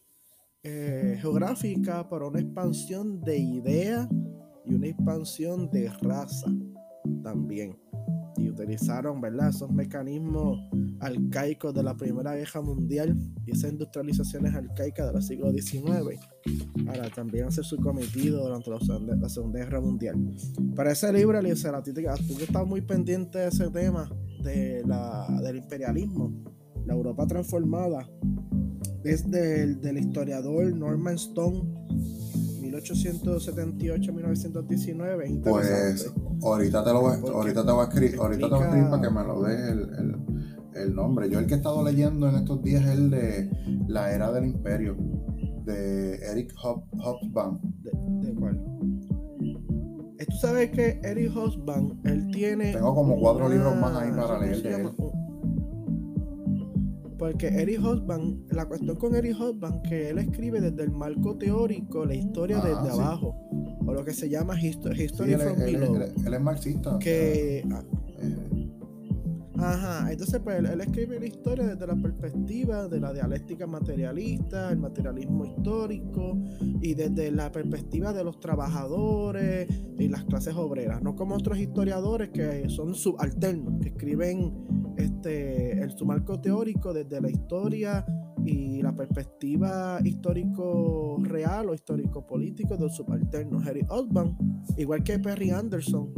eh, 0.62 1.18
geográfica, 1.20 2.08
pero 2.08 2.28
una 2.28 2.40
expansión 2.40 3.20
de 3.22 3.38
idea 3.38 4.08
y 4.64 4.74
una 4.74 4.88
expansión 4.88 5.70
de 5.70 5.88
raza 6.02 6.50
también 7.22 7.76
y 8.40 8.48
utilizaron 8.48 9.20
¿verdad? 9.20 9.50
esos 9.50 9.70
mecanismos 9.70 10.58
arcaicos 11.00 11.74
de 11.74 11.82
la 11.82 11.96
Primera 11.96 12.34
Guerra 12.34 12.60
Mundial 12.60 13.16
y 13.44 13.52
esas 13.52 13.72
industrializaciones 13.72 14.54
arcaicas 14.54 15.12
del 15.12 15.22
siglo 15.22 15.52
XIX 15.52 16.18
para 16.86 17.10
también 17.10 17.46
hacer 17.46 17.64
su 17.64 17.76
cometido 17.78 18.42
durante 18.42 18.70
la, 18.70 19.28
Segunda 19.28 19.60
Guerra 19.60 19.80
Mundial. 19.80 20.16
Para 20.74 20.92
ese 20.92 21.12
libro, 21.12 21.38
Elisa, 21.38 21.82
tú 21.82 21.92
que 22.36 22.44
estás 22.44 22.66
muy 22.66 22.80
pendiente 22.80 23.38
de 23.38 23.48
ese 23.48 23.70
tema 23.70 24.10
de 24.42 24.82
la, 24.86 25.40
del 25.42 25.56
imperialismo, 25.56 26.32
la 26.86 26.94
Europa 26.94 27.26
transformada, 27.26 28.08
es 29.04 29.30
del, 29.30 29.80
del 29.80 29.98
historiador 29.98 30.74
Norman 30.74 31.14
Stone 31.14 31.62
1878-1919. 32.60 35.42
Pues 35.42 36.12
ahorita 36.42 36.84
te 36.84 36.92
lo 36.92 37.00
voy, 37.00 37.16
ahorita 37.32 37.64
te 37.64 37.72
voy 37.72 37.80
a 37.80 37.84
escribir, 37.84 38.16
ahorita 38.18 38.48
te 38.48 38.54
voy 38.54 38.62
a 38.62 38.66
escribir 38.66 38.90
para 38.90 39.02
que 39.02 39.10
me 39.10 39.24
lo 39.24 39.42
des 39.42 39.60
el, 39.68 39.88
el, 40.74 40.94
nombre. 40.94 41.30
Yo 41.30 41.38
el 41.38 41.46
que 41.46 41.54
he 41.54 41.56
estado 41.56 41.82
leyendo 41.84 42.28
en 42.28 42.34
estos 42.36 42.62
días 42.62 42.84
es 42.84 42.90
el 42.90 43.10
de 43.10 43.50
La 43.88 44.12
Era 44.12 44.30
del 44.32 44.44
Imperio, 44.46 44.96
de 45.64 46.16
Eric 46.16 46.52
Hobsbawm. 46.56 47.58
¿De, 47.82 47.90
¿De, 48.26 48.34
cuál? 48.34 48.60
Eh, 50.18 50.26
Tú 50.26 50.36
sabes 50.36 50.70
que 50.70 51.00
Eric 51.02 51.34
Hobsbawm, 51.34 52.00
él 52.04 52.28
tiene. 52.32 52.72
Tengo 52.72 52.94
como 52.94 53.18
cuatro 53.18 53.48
libros 53.48 53.74
más 53.76 53.96
ahí 53.96 54.10
para 54.10 54.38
leer 54.38 54.62
de 54.62 54.74
él. 54.74 54.90
Porque 57.20 57.48
Eric 57.48 57.82
Hobsbawm, 57.82 58.46
la 58.48 58.64
cuestión 58.64 58.96
con 58.96 59.14
Eric 59.14 59.36
Hobsbawm, 59.38 59.82
que 59.82 60.08
él 60.08 60.18
escribe 60.18 60.58
desde 60.58 60.84
el 60.84 60.90
marco 60.90 61.36
teórico 61.36 62.06
la 62.06 62.14
historia 62.14 62.56
desde 62.60 62.90
abajo, 62.90 63.36
o 63.86 63.92
lo 63.92 64.02
que 64.06 64.14
se 64.14 64.30
llama 64.30 64.58
History, 64.58 65.04
history 65.04 65.34
from 65.34 65.58
Below. 65.58 65.96
Él, 65.96 66.32
es 66.32 66.40
marxista. 66.40 66.98
Que, 66.98 67.62
ah, 67.70 67.82
eh. 68.20 68.70
Ajá, 69.58 70.10
entonces 70.10 70.40
pues 70.42 70.58
él, 70.60 70.80
escribe 70.80 71.20
la 71.20 71.26
historia 71.26 71.66
desde 71.66 71.86
la 71.86 71.94
perspectiva 71.94 72.88
de 72.88 73.00
la 73.00 73.12
dialéctica 73.12 73.66
materialista, 73.66 74.70
el 74.70 74.78
materialismo 74.78 75.44
histórico 75.44 76.38
y 76.80 76.94
desde 76.94 77.30
la 77.30 77.52
perspectiva 77.52 78.14
de 78.14 78.24
los 78.24 78.40
trabajadores 78.40 79.68
y 79.98 80.08
las 80.08 80.24
clases 80.24 80.54
obreras, 80.54 81.02
no 81.02 81.14
como 81.16 81.34
otros 81.34 81.58
historiadores 81.58 82.30
que 82.30 82.70
son 82.70 82.94
subalternos, 82.94 83.78
que 83.82 83.88
escriben 83.90 84.54
este, 84.96 85.69
el, 85.82 85.96
su 85.96 86.04
marco 86.04 86.40
teórico 86.40 86.92
desde 86.92 87.20
la 87.20 87.30
historia 87.30 88.04
y 88.44 88.82
la 88.82 88.94
perspectiva 88.94 90.00
histórico 90.04 91.18
real 91.22 91.70
o 91.70 91.74
histórico 91.74 92.26
político 92.26 92.76
del 92.76 92.90
subalterno. 92.90 93.60
Harry 93.60 93.84
Osborn, 93.88 94.36
igual 94.76 95.02
que 95.02 95.18
Perry 95.18 95.50
Anderson, 95.50 96.12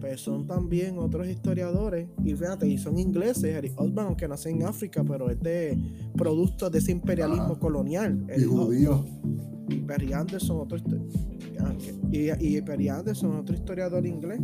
pues 0.00 0.20
son 0.20 0.46
también 0.46 0.98
otros 0.98 1.28
historiadores 1.28 2.08
y 2.24 2.34
fíjate, 2.34 2.68
y 2.68 2.78
son 2.78 2.98
ingleses, 2.98 3.56
Harry 3.56 3.72
Osborn, 3.76 4.08
aunque 4.08 4.28
nace 4.28 4.50
en 4.50 4.62
África, 4.64 5.04
pero 5.04 5.30
es 5.30 5.40
de 5.40 5.78
producto 6.16 6.70
de 6.70 6.78
ese 6.78 6.92
imperialismo 6.92 7.58
colonial. 7.58 8.26
Y 8.36 8.42
judío. 8.42 9.04
Y 9.68 9.80
Perry 9.80 10.12
Anderson, 10.12 10.60
otro 10.60 10.78
y, 12.10 12.30
y 12.30 12.60
Perry 12.62 12.88
Anderson, 12.88 13.36
otro 13.36 13.54
historiador 13.54 14.04
inglés 14.06 14.40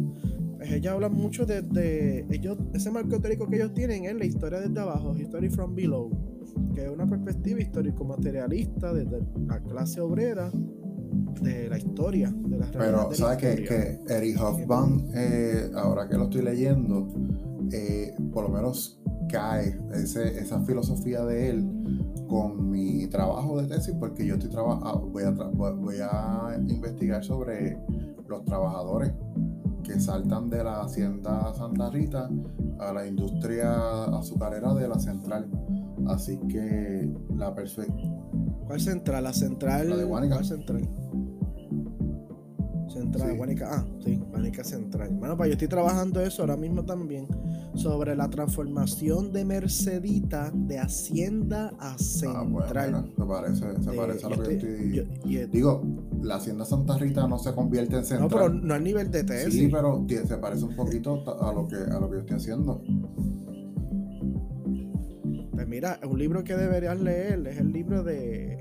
pues 0.58 0.72
ella 0.72 0.92
habla 0.92 1.08
mucho 1.08 1.46
de, 1.46 2.26
ellos, 2.30 2.58
ese 2.74 2.90
marco 2.90 3.20
teórico 3.20 3.46
que 3.46 3.56
ellos 3.56 3.72
tienen 3.74 4.06
es 4.06 4.16
la 4.16 4.24
historia 4.24 4.58
desde 4.58 4.80
abajo, 4.80 5.16
History 5.16 5.48
from 5.48 5.76
Below, 5.76 6.10
que 6.74 6.84
es 6.84 6.90
una 6.90 7.06
perspectiva 7.06 7.60
histórico-materialista 7.60 8.92
desde 8.92 9.20
la 9.46 9.60
clase 9.60 10.00
obrera 10.00 10.50
de 11.42 11.68
la 11.68 11.78
historia, 11.78 12.34
de 12.36 12.58
la 12.58 12.66
Pero, 12.72 13.14
¿sabes 13.14 13.38
que, 13.38 13.62
que 13.62 14.00
Eric 14.12 14.36
Hobsbawm, 14.40 15.10
eh, 15.14 15.70
ahora 15.76 16.08
que 16.08 16.16
lo 16.16 16.24
estoy 16.24 16.42
leyendo, 16.42 17.06
eh, 17.70 18.16
por 18.32 18.42
lo 18.42 18.48
menos 18.48 19.00
cae 19.30 19.78
ese, 19.94 20.40
esa 20.40 20.60
filosofía 20.64 21.24
de 21.24 21.50
él 21.50 21.68
con 22.26 22.68
mi 22.68 23.06
trabajo 23.06 23.62
de 23.62 23.68
tesis, 23.68 23.94
porque 23.94 24.26
yo 24.26 24.34
estoy 24.34 24.50
trabajando, 24.50 25.06
voy 25.06 25.22
a, 25.22 25.30
voy 25.30 25.96
a 26.02 26.58
investigar 26.68 27.22
sobre 27.22 27.78
los 28.26 28.44
trabajadores 28.44 29.12
que 29.88 29.98
saltan 29.98 30.50
de 30.50 30.62
la 30.62 30.82
hacienda 30.82 31.52
Santa 31.54 31.88
Rita 31.88 32.28
a 32.78 32.92
la 32.92 33.06
industria 33.06 34.04
azucarera 34.04 34.74
de 34.74 34.86
la 34.86 34.98
central. 34.98 35.50
Así 36.06 36.38
que 36.48 37.10
la 37.34 37.54
perfecta. 37.54 37.94
¿Cuál 38.66 38.80
central? 38.80 39.24
La 39.24 39.32
central. 39.32 39.88
La 39.88 39.96
de 39.96 40.04
Guanica. 40.04 40.34
¿Cuál 40.34 40.44
central? 40.44 40.88
Central, 42.98 43.36
Guanica, 43.36 43.68
ah, 43.70 43.86
sí, 44.04 44.16
Guanica 44.30 44.64
Central. 44.64 45.10
Bueno, 45.12 45.36
pues 45.36 45.48
yo 45.48 45.52
estoy 45.52 45.68
trabajando 45.68 46.20
eso 46.20 46.42
ahora 46.42 46.56
mismo 46.56 46.84
también 46.84 47.26
sobre 47.74 48.16
la 48.16 48.28
transformación 48.28 49.32
de 49.32 49.44
Mercedita 49.44 50.50
de 50.52 50.78
Hacienda 50.78 51.72
a 51.78 51.92
ah, 51.92 51.98
Central. 51.98 52.94
Ah, 52.94 53.04
se 53.16 53.24
parece, 53.24 53.82
se 53.82 53.92
parece 53.92 54.26
a 54.26 54.28
lo 54.30 54.42
que 54.42 54.54
estoy. 54.54 55.46
Digo, 55.46 55.82
la 56.22 56.36
Hacienda 56.36 56.64
Santa 56.64 56.98
Rita 56.98 57.26
no 57.28 57.38
se 57.38 57.52
convierte 57.52 57.96
en 57.96 58.04
Central. 58.04 58.28
No, 58.28 58.36
pero 58.36 58.48
no 58.48 58.74
a 58.74 58.78
nivel 58.78 59.10
de 59.10 59.24
tesis. 59.24 59.54
Sí, 59.54 59.68
pero 59.68 60.04
se 60.08 60.36
parece 60.38 60.64
un 60.64 60.74
poquito 60.74 61.22
a 61.40 61.52
lo 61.52 61.68
que, 61.68 61.76
a 61.76 62.00
lo 62.00 62.10
que 62.10 62.16
yo 62.16 62.20
estoy 62.20 62.36
haciendo. 62.36 62.82
Pues 65.52 65.68
mira, 65.68 66.00
un 66.08 66.18
libro 66.18 66.42
que 66.42 66.56
deberías 66.56 67.00
leer 67.00 67.46
es 67.46 67.58
el 67.58 67.72
libro 67.72 68.02
de, 68.02 68.58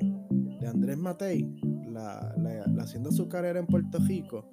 de 0.59 0.67
Andrés 0.67 0.97
Matei 0.97 1.76
la, 1.97 2.65
la, 2.67 2.83
hacienda 2.83 3.09
azucarera 3.09 3.59
en 3.59 3.67
Puerto 3.67 3.99
Rico, 3.99 4.51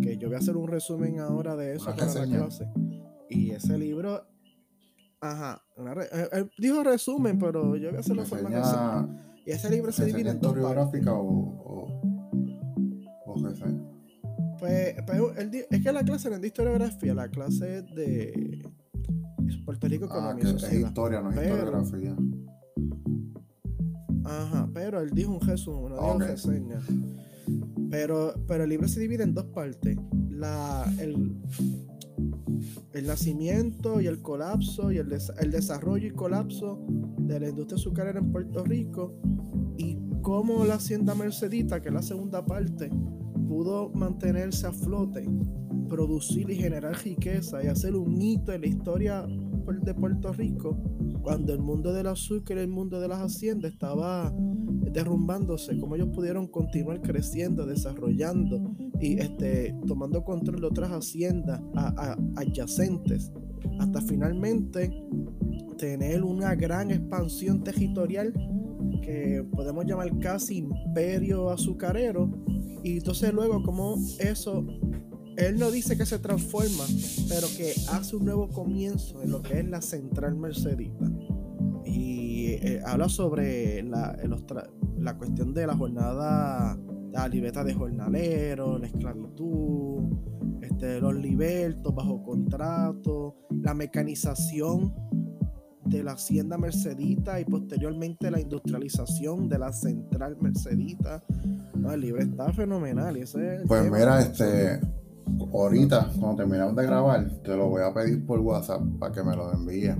que 0.00 0.16
yo 0.18 0.28
voy 0.28 0.36
a 0.36 0.38
hacer 0.38 0.56
un 0.56 0.68
resumen 0.68 1.20
ahora 1.20 1.56
de 1.56 1.74
eso 1.74 1.86
para 1.86 2.06
la 2.06 2.26
clase. 2.26 2.68
Y 3.28 3.50
ese 3.50 3.78
libro, 3.78 4.26
ajá, 5.20 5.62
eh, 5.76 6.28
él 6.32 6.50
dijo 6.58 6.82
resumen, 6.82 7.38
pero 7.38 7.76
yo 7.76 7.88
voy 7.88 7.96
a 7.96 8.00
hacer 8.00 8.16
la 8.16 8.24
forma 8.24 8.50
que 8.50 9.50
Y 9.50 9.52
ese 9.52 9.70
libro 9.70 9.92
se 9.92 10.06
divide 10.06 10.30
en 10.30 10.40
dos 10.40 10.54
partes. 10.54 11.06
o, 11.06 11.92
o, 13.24 13.34
Pues, 14.58 14.94
pues 15.06 15.66
es 15.70 15.82
que 15.82 15.92
la 15.92 16.04
clase 16.04 16.28
no 16.28 16.36
es 16.36 16.42
de 16.42 16.46
historiografía, 16.48 17.14
la 17.14 17.28
clase 17.28 17.78
es 17.78 17.94
de 17.94 18.62
Puerto 19.64 19.88
Rico 19.88 20.08
ah, 20.10 20.34
que 20.38 20.48
es 20.48 20.72
historia, 20.72 21.20
no 21.20 21.30
es 21.30 21.36
historiografía. 21.36 22.16
Ajá, 24.24 24.68
pero 24.72 25.00
él 25.00 25.10
dijo 25.10 25.32
un 25.32 25.40
resumen, 25.40 25.94
no 25.94 26.02
dijo 26.02 26.18
reseña. 26.18 26.80
Pero, 27.90 28.34
pero 28.46 28.64
el 28.64 28.70
libro 28.70 28.88
se 28.88 29.00
divide 29.00 29.24
en 29.24 29.34
dos 29.34 29.46
partes. 29.46 29.96
La, 30.30 30.90
el, 30.98 31.36
el 32.92 33.06
nacimiento 33.06 34.00
y 34.00 34.06
el 34.06 34.22
colapso 34.22 34.92
y 34.92 34.98
el, 34.98 35.12
el 35.12 35.50
desarrollo 35.50 36.06
y 36.06 36.10
colapso 36.10 36.84
de 37.18 37.40
la 37.40 37.48
industria 37.48 37.76
azucarera 37.76 38.18
en 38.18 38.32
Puerto 38.32 38.64
Rico 38.64 39.14
y 39.76 39.98
cómo 40.22 40.64
la 40.64 40.74
hacienda 40.74 41.14
Mercedita, 41.14 41.80
que 41.80 41.88
es 41.88 41.94
la 41.94 42.02
segunda 42.02 42.44
parte, 42.44 42.90
pudo 43.48 43.90
mantenerse 43.90 44.66
a 44.66 44.72
flote, 44.72 45.28
producir 45.88 46.48
y 46.50 46.56
generar 46.56 46.96
riqueza 47.04 47.62
y 47.62 47.66
hacer 47.66 47.94
un 47.94 48.20
hito 48.20 48.52
en 48.52 48.62
la 48.62 48.66
historia 48.66 49.26
de 49.26 49.94
Puerto 49.94 50.32
Rico 50.32 50.78
cuando 51.22 51.52
el 51.52 51.60
mundo 51.60 51.92
del 51.92 52.08
azúcar 52.08 52.58
y 52.58 52.60
el 52.60 52.68
mundo 52.68 53.00
de 53.00 53.08
las 53.08 53.20
haciendas 53.20 53.72
estaba 53.72 54.32
derrumbándose, 54.36 55.78
cómo 55.78 55.94
ellos 55.94 56.08
pudieron 56.12 56.46
continuar 56.46 57.00
creciendo, 57.00 57.64
desarrollando 57.64 58.74
y 59.00 59.18
este, 59.20 59.74
tomando 59.86 60.24
control 60.24 60.60
de 60.60 60.66
otras 60.66 60.90
haciendas 60.90 61.60
adyacentes, 62.36 63.32
hasta 63.78 64.00
finalmente 64.02 64.92
tener 65.78 66.22
una 66.22 66.54
gran 66.54 66.90
expansión 66.90 67.62
territorial 67.62 68.32
que 69.02 69.44
podemos 69.52 69.84
llamar 69.86 70.18
casi 70.18 70.58
imperio 70.58 71.50
azucarero. 71.50 72.30
Y 72.84 72.98
entonces 72.98 73.32
luego 73.32 73.62
como 73.62 73.96
eso 74.18 74.64
él 75.36 75.58
no 75.58 75.70
dice 75.70 75.96
que 75.96 76.06
se 76.06 76.18
transforma, 76.18 76.84
pero 77.28 77.46
que 77.56 77.72
hace 77.90 78.16
un 78.16 78.24
nuevo 78.24 78.48
comienzo 78.48 79.22
en 79.22 79.30
lo 79.30 79.42
que 79.42 79.60
es 79.60 79.68
la 79.68 79.80
central 79.80 80.34
mercedita. 80.34 81.10
Y 81.84 82.46
eh, 82.46 82.82
habla 82.84 83.08
sobre 83.08 83.82
la, 83.82 84.16
la, 84.98 85.16
cuestión 85.16 85.54
de 85.54 85.66
la 85.66 85.76
jornada, 85.76 86.78
la 87.10 87.28
libertad 87.28 87.64
de 87.64 87.74
jornaleros, 87.74 88.80
la 88.80 88.86
esclavitud, 88.86 90.02
este, 90.60 91.00
los 91.00 91.14
libertos 91.14 91.94
bajo 91.94 92.22
contrato, 92.22 93.36
la 93.50 93.74
mecanización 93.74 94.94
de 95.86 96.02
la 96.02 96.12
hacienda 96.12 96.56
mercedita 96.56 97.40
y 97.40 97.44
posteriormente 97.44 98.30
la 98.30 98.40
industrialización 98.40 99.48
de 99.48 99.58
la 99.58 99.72
central 99.72 100.36
mercedita. 100.40 101.22
el 101.92 102.00
libro 102.00 102.22
está 102.22 102.52
fenomenal. 102.52 103.18
pues 103.66 103.90
mira, 103.90 104.20
este 104.20 104.80
ahorita, 105.52 106.10
cuando 106.18 106.36
terminamos 106.36 106.76
de 106.76 106.82
grabar, 106.84 107.30
te 107.42 107.56
lo 107.56 107.68
voy 107.68 107.82
a 107.82 107.92
pedir 107.92 108.24
por 108.24 108.40
WhatsApp 108.40 108.82
para 108.98 109.12
que 109.12 109.22
me 109.22 109.36
lo 109.36 109.52
envíes. 109.52 109.96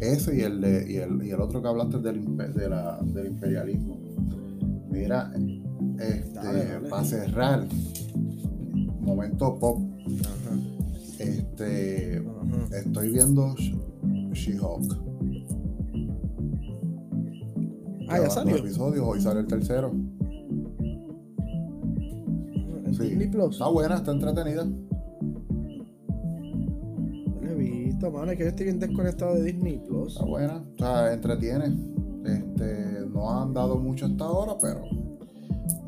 Ese 0.00 0.36
y 0.36 0.40
el, 0.40 0.60
de, 0.60 0.92
y 0.92 0.96
el, 0.96 1.24
y 1.24 1.30
el 1.30 1.40
otro 1.40 1.62
que 1.62 1.68
hablaste 1.68 1.98
del, 1.98 2.36
de 2.36 2.68
la, 2.68 2.98
del 3.02 3.26
imperialismo. 3.26 3.98
Mira, 4.90 5.32
este, 5.98 6.88
para 6.90 7.04
cerrar, 7.04 7.66
momento 9.00 9.58
pop. 9.58 9.80
Este, 11.18 12.22
estoy 12.72 13.10
viendo 13.10 13.54
She-Hulk. 14.32 14.98
Ah, 18.08 18.18
ya 18.20 18.30
salió. 18.30 18.56
episodios, 18.56 19.04
hoy 19.06 19.20
sale 19.20 19.40
el 19.40 19.46
tercero. 19.46 19.92
Disney 22.98 23.28
Plus. 23.28 23.54
Está 23.54 23.68
buena, 23.68 23.96
está 23.96 24.12
entretenida. 24.12 24.64
No 27.40 27.50
he 27.50 27.54
visto, 27.54 28.10
mano. 28.10 28.32
Es 28.32 28.38
que 28.38 28.44
yo 28.44 28.50
estoy 28.50 28.66
bien 28.66 28.78
desconectado 28.78 29.34
de 29.34 29.44
Disney 29.44 29.78
Plus. 29.78 30.14
Está 30.14 30.24
buena, 30.24 30.64
o 30.74 30.78
sea, 30.78 31.12
entretiene. 31.12 31.76
Este, 32.24 33.06
no 33.12 33.30
han 33.30 33.52
dado 33.52 33.76
mucho 33.78 34.06
hasta 34.06 34.24
ahora, 34.24 34.56
pero 34.60 34.82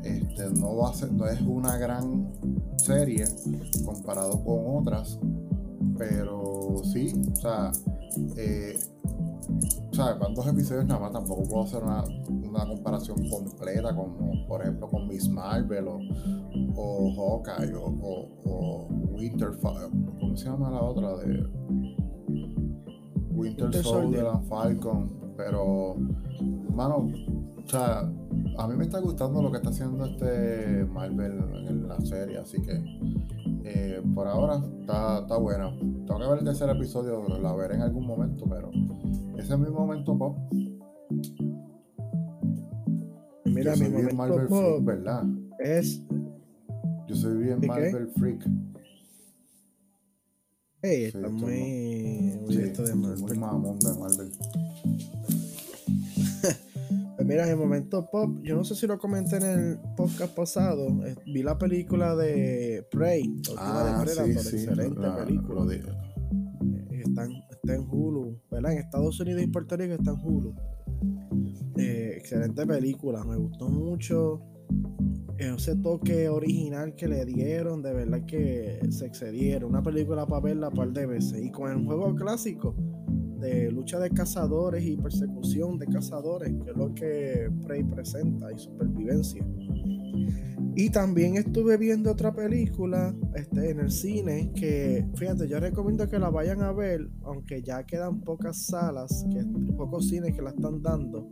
este, 0.03 0.49
no 0.59 0.75
va 0.77 0.89
a 0.89 0.93
ser, 0.93 1.11
no 1.13 1.25
es 1.27 1.41
una 1.41 1.77
gran 1.77 2.31
serie 2.77 3.25
comparado 3.85 4.43
con 4.43 4.81
otras. 4.81 5.19
Pero 5.97 6.81
sí, 6.83 7.13
o 7.31 7.35
sea, 7.35 7.71
eh, 8.37 8.77
¿sabes? 9.91 10.19
Van 10.19 10.33
dos 10.33 10.47
episodios 10.47 10.85
nada 10.85 10.99
más, 10.99 11.11
tampoco 11.11 11.43
puedo 11.43 11.63
hacer 11.63 11.83
una, 11.83 12.03
comparación 12.65 13.17
completa 13.29 13.95
como, 13.95 14.47
por 14.47 14.61
ejemplo, 14.61 14.87
con 14.87 15.07
Miss 15.07 15.27
Marvel 15.29 15.87
o, 15.87 15.99
o 16.75 17.41
Hawkeye 17.43 17.75
o, 17.75 17.85
o, 17.85 18.27
o 18.45 18.87
Winterfell. 19.11 19.91
¿Cómo 20.19 20.37
se 20.37 20.45
llama 20.45 20.71
la 20.71 20.81
otra? 20.81 21.15
De 21.17 21.47
Winter, 23.31 23.83
Soldier 23.83 24.25
and 24.27 24.47
Falcon. 24.47 25.33
Pero, 25.35 25.95
mano, 26.73 27.09
o 27.63 27.69
sea, 27.69 28.09
a 28.57 28.67
mí 28.67 28.75
me 28.75 28.85
está 28.85 28.99
gustando 28.99 29.41
lo 29.41 29.51
que 29.51 29.57
está 29.57 29.69
haciendo 29.69 30.05
este 30.05 30.85
Marvel 30.85 31.43
en 31.67 31.87
la 31.87 31.99
serie, 32.01 32.37
así 32.37 32.61
que 32.61 32.81
eh, 33.65 34.01
por 34.13 34.27
ahora 34.27 34.61
está, 34.79 35.19
está 35.19 35.37
buena. 35.37 35.71
Tengo 35.79 36.19
que 36.19 36.27
ver 36.27 36.39
el 36.39 36.45
tercer 36.45 36.69
episodio, 36.69 37.27
la 37.41 37.53
veré 37.53 37.75
en 37.75 37.81
algún 37.81 38.05
momento, 38.05 38.45
pero 38.47 38.71
ese 39.37 39.53
es 39.53 39.59
mi 39.59 39.69
momento 39.69 40.17
pop. 40.17 40.37
Mira, 43.45 43.73
Yo 43.73 43.77
soy 43.77 43.89
mi 43.89 44.01
bien 44.01 44.17
Marvel 44.17 44.47
Freak, 44.47 44.83
¿verdad? 44.83 45.23
Es. 45.59 46.01
Yo 47.07 47.15
soy 47.15 47.37
bien 47.37 47.59
Marvel 47.65 48.09
Freak. 48.17 48.45
Hey, 50.81 51.05
está 51.05 51.29
muy. 51.29 52.37
Muy, 52.41 52.57
esto 52.57 52.83
de 52.83 52.95
Marvel. 52.95 53.19
muy 53.19 53.37
mamón 53.37 53.79
de 53.79 53.93
Marvel. 53.93 54.31
pues 57.15 57.27
mira, 57.27 57.45
en 57.45 57.49
el 57.49 57.57
momento 57.57 58.07
pop, 58.11 58.37
yo 58.43 58.55
no 58.55 58.63
sé 58.63 58.75
si 58.75 58.85
lo 58.87 58.99
comenté 58.99 59.37
en 59.37 59.43
el 59.43 59.79
podcast 59.95 60.35
pasado. 60.35 60.87
Eh, 61.05 61.15
vi 61.25 61.43
la 61.43 61.57
película 61.57 62.15
de 62.15 62.85
Prey, 62.91 63.41
ah, 63.57 63.97
de 63.99 64.05
Predator, 64.05 64.43
sí, 64.43 64.57
excelente 64.57 65.07
película. 65.25 65.73
Eh, 65.73 67.01
está, 67.05 67.27
está 67.49 67.73
en 67.73 67.87
Hulu, 67.89 68.24
En 68.51 68.65
Estados 68.65 69.19
Unidos 69.19 69.41
y 69.43 69.47
Puerto 69.47 69.75
Rico 69.77 69.93
está 69.93 70.11
en 70.11 70.19
Hulu. 70.21 70.55
Eh, 71.77 72.15
excelente 72.17 72.65
película, 72.65 73.23
me 73.23 73.35
gustó 73.35 73.67
mucho. 73.69 74.41
Ese 75.37 75.75
toque 75.75 76.29
original 76.29 76.95
que 76.95 77.07
le 77.07 77.25
dieron, 77.25 77.81
de 77.81 77.93
verdad 77.93 78.25
que 78.25 78.79
se 78.89 79.05
excedieron. 79.05 79.71
Una 79.71 79.83
película 79.83 80.25
para 80.25 80.41
verla 80.41 80.69
un 80.69 80.75
par 80.75 80.93
de 80.93 81.05
veces. 81.05 81.43
Y 81.43 81.51
con 81.51 81.71
el 81.71 81.85
juego 81.85 82.15
clásico 82.15 82.75
de 83.39 83.69
lucha 83.69 83.99
de 83.99 84.09
cazadores 84.09 84.83
y 84.85 84.95
persecución 84.97 85.77
de 85.77 85.87
cazadores, 85.87 86.53
que 86.63 86.71
es 86.71 86.77
lo 86.77 86.93
que 86.93 87.51
Prey 87.65 87.83
presenta 87.83 88.51
y 88.51 88.57
supervivencia. 88.57 89.45
Y 90.77 90.89
también 90.89 91.37
estuve 91.37 91.77
viendo 91.77 92.11
otra 92.11 92.33
película 92.33 93.15
este, 93.33 93.69
en 93.69 93.79
el 93.79 93.91
cine 93.91 94.51
que, 94.53 95.05
fíjate, 95.15 95.47
yo 95.47 95.57
recomiendo 95.61 96.09
que 96.09 96.19
la 96.19 96.29
vayan 96.29 96.61
a 96.63 96.73
ver, 96.73 97.09
aunque 97.23 97.63
ya 97.63 97.85
quedan 97.85 98.19
pocas 98.19 98.65
salas, 98.65 99.25
que, 99.31 99.45
pocos 99.73 100.09
cines 100.09 100.35
que 100.35 100.41
la 100.41 100.49
están 100.49 100.81
dando. 100.81 101.29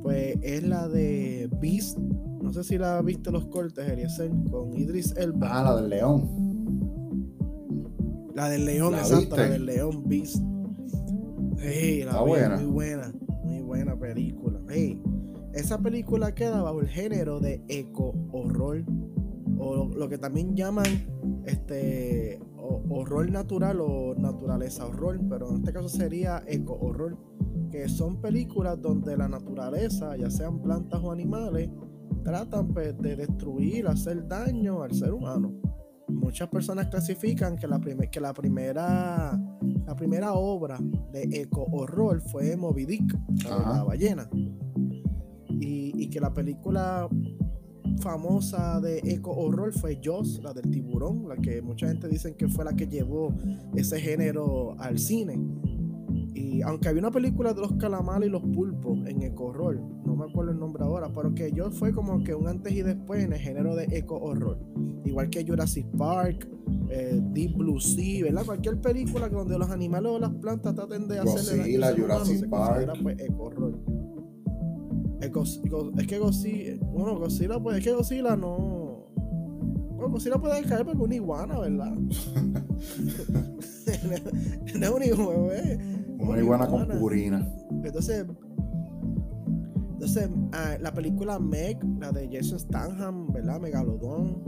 Pues 0.00 0.36
es 0.42 0.62
la 0.62 0.88
de 0.88 1.50
Beast. 1.60 1.98
No 1.98 2.52
sé 2.52 2.62
si 2.62 2.78
la 2.78 3.02
viste 3.02 3.32
los 3.32 3.46
cortes, 3.46 3.88
Eliezer, 3.88 4.30
con 4.48 4.72
Idris 4.76 5.12
Elba. 5.16 5.48
Ah, 5.50 5.64
la 5.64 5.80
del 5.80 5.90
León. 5.90 6.46
La 8.32 8.48
del 8.48 8.64
León, 8.64 8.94
exacto, 8.94 9.36
la 9.36 9.48
del 9.48 9.66
León 9.66 10.04
Beast. 10.06 10.36
Hey, 11.58 12.04
la 12.04 12.20
buena. 12.20 12.56
muy 12.58 12.66
buena, 12.66 13.12
muy 13.42 13.60
buena 13.62 13.98
película. 13.98 14.60
Hey, 14.68 15.02
esa 15.56 15.78
película 15.78 16.34
queda 16.34 16.62
bajo 16.62 16.80
el 16.80 16.88
género 16.88 17.40
de 17.40 17.62
eco 17.68 18.14
horror. 18.32 18.84
o 19.58 19.88
lo 19.88 20.08
que 20.08 20.18
también 20.18 20.54
llaman 20.54 20.86
este 21.46 22.38
horror 22.90 23.30
natural 23.30 23.80
o 23.80 24.14
naturaleza 24.14 24.86
horror, 24.86 25.18
pero 25.28 25.48
en 25.48 25.56
este 25.56 25.72
caso 25.72 25.88
sería 25.88 26.42
eco 26.46 26.74
horror, 26.80 27.16
que 27.70 27.88
son 27.88 28.20
películas 28.20 28.80
donde 28.80 29.16
la 29.16 29.28
naturaleza, 29.28 30.16
ya 30.16 30.30
sean 30.30 30.60
plantas 30.60 31.00
o 31.02 31.10
animales, 31.10 31.70
tratan 32.22 32.68
pues, 32.68 32.98
de 32.98 33.16
destruir, 33.16 33.86
hacer 33.88 34.28
daño 34.28 34.82
al 34.82 34.92
ser 34.92 35.12
humano. 35.12 35.54
Muchas 36.08 36.48
personas 36.48 36.88
clasifican 36.88 37.56
que 37.56 37.66
la, 37.66 37.80
que 37.80 38.20
la 38.20 38.34
primera 38.34 39.40
la 39.86 39.94
primera 39.94 40.34
obra 40.34 40.78
de 41.12 41.22
eco 41.32 41.64
horror 41.70 42.20
fue 42.20 42.56
Moby 42.56 42.84
Dick, 42.84 43.16
la 43.44 43.84
ballena. 43.84 44.28
Y, 45.96 46.08
que 46.08 46.20
la 46.20 46.32
película 46.32 47.08
famosa 48.00 48.80
de 48.80 48.98
eco 49.04 49.32
horror 49.32 49.72
fue 49.72 50.00
Joss, 50.04 50.40
la 50.42 50.52
del 50.52 50.70
tiburón, 50.70 51.28
la 51.28 51.36
que 51.36 51.62
mucha 51.62 51.88
gente 51.88 52.08
dice 52.08 52.34
que 52.34 52.48
fue 52.48 52.64
la 52.64 52.74
que 52.74 52.86
llevó 52.86 53.34
ese 53.74 54.00
género 54.00 54.76
al 54.78 54.98
cine. 54.98 55.38
Y 56.34 56.62
aunque 56.62 56.88
había 56.88 57.00
una 57.00 57.10
película 57.10 57.54
de 57.54 57.60
los 57.60 57.72
calamares 57.74 58.28
y 58.28 58.30
los 58.30 58.42
pulpos 58.42 58.98
en 59.06 59.22
eco 59.22 59.46
horror, 59.46 59.80
no 60.04 60.14
me 60.14 60.24
acuerdo 60.24 60.52
el 60.52 60.58
nombre 60.58 60.84
ahora, 60.84 61.10
pero 61.12 61.34
que 61.34 61.52
Joss 61.56 61.78
fue 61.78 61.92
como 61.92 62.22
que 62.22 62.34
un 62.34 62.46
antes 62.46 62.72
y 62.72 62.82
después 62.82 63.24
en 63.24 63.32
el 63.32 63.38
género 63.38 63.74
de 63.74 63.84
eco 63.90 64.16
horror. 64.16 64.58
Igual 65.04 65.30
que 65.30 65.44
Jurassic 65.46 65.86
Park, 65.96 66.48
eh, 66.90 67.20
Deep 67.32 67.56
Blue 67.56 67.80
Sea, 67.80 68.24
¿verdad? 68.24 68.44
Cualquier 68.44 68.80
película 68.80 69.28
donde 69.28 69.58
los 69.58 69.70
animales 69.70 70.12
o 70.12 70.18
las 70.18 70.32
plantas 70.34 70.74
traten 70.74 71.08
de 71.08 71.18
hacerle 71.18 71.78
la 71.78 71.94
Jurassic 71.94 72.48
Park. 72.48 72.92
Pues, 73.02 73.18
eco 73.18 73.44
horror. 73.44 73.78
Es 75.98 76.06
que 76.06 76.18
Godzilla, 76.18 76.76
bueno, 76.92 77.18
Godzilla, 77.18 77.58
pues 77.60 77.78
es 77.78 77.84
que 77.84 77.92
Godzilla 77.92 78.36
no. 78.36 79.06
Bueno, 79.94 80.10
Godzilla 80.10 80.38
puede 80.38 80.62
caer 80.62 80.84
porque 80.84 80.98
es 80.98 81.04
una 81.04 81.14
iguana, 81.14 81.58
¿verdad? 81.58 81.92
no 84.78 84.86
es 84.86 84.90
una 84.90 85.06
iguana, 85.06 85.54
¿eh? 85.54 85.78
Una, 86.18 86.38
iguana, 86.38 86.66
con 86.66 86.88
purina. 86.98 87.46
Entonces, 87.84 88.26
entonces 89.92 90.30
ah, 90.52 90.76
la 90.80 90.92
película 90.92 91.38
Meg, 91.38 91.78
la 91.98 92.12
de 92.12 92.28
Jason 92.30 92.58
Statham, 92.58 93.32
¿verdad? 93.32 93.60
Megalodon, 93.60 94.42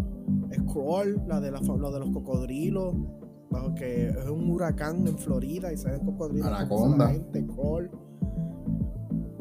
Scroll, 0.53 1.23
la 1.27 1.41
de, 1.41 1.51
la, 1.51 1.61
de 1.61 1.99
los 1.99 2.11
cocodrilos, 2.11 2.95
que 3.77 4.09
es 4.09 4.27
un 4.29 4.51
huracán 4.51 5.07
en 5.07 5.19
Florida 5.19 5.73
y 5.73 5.77
se 5.77 5.91
ven 5.91 6.05
cocodrilos. 6.05 6.49
Anaconda. 6.49 7.13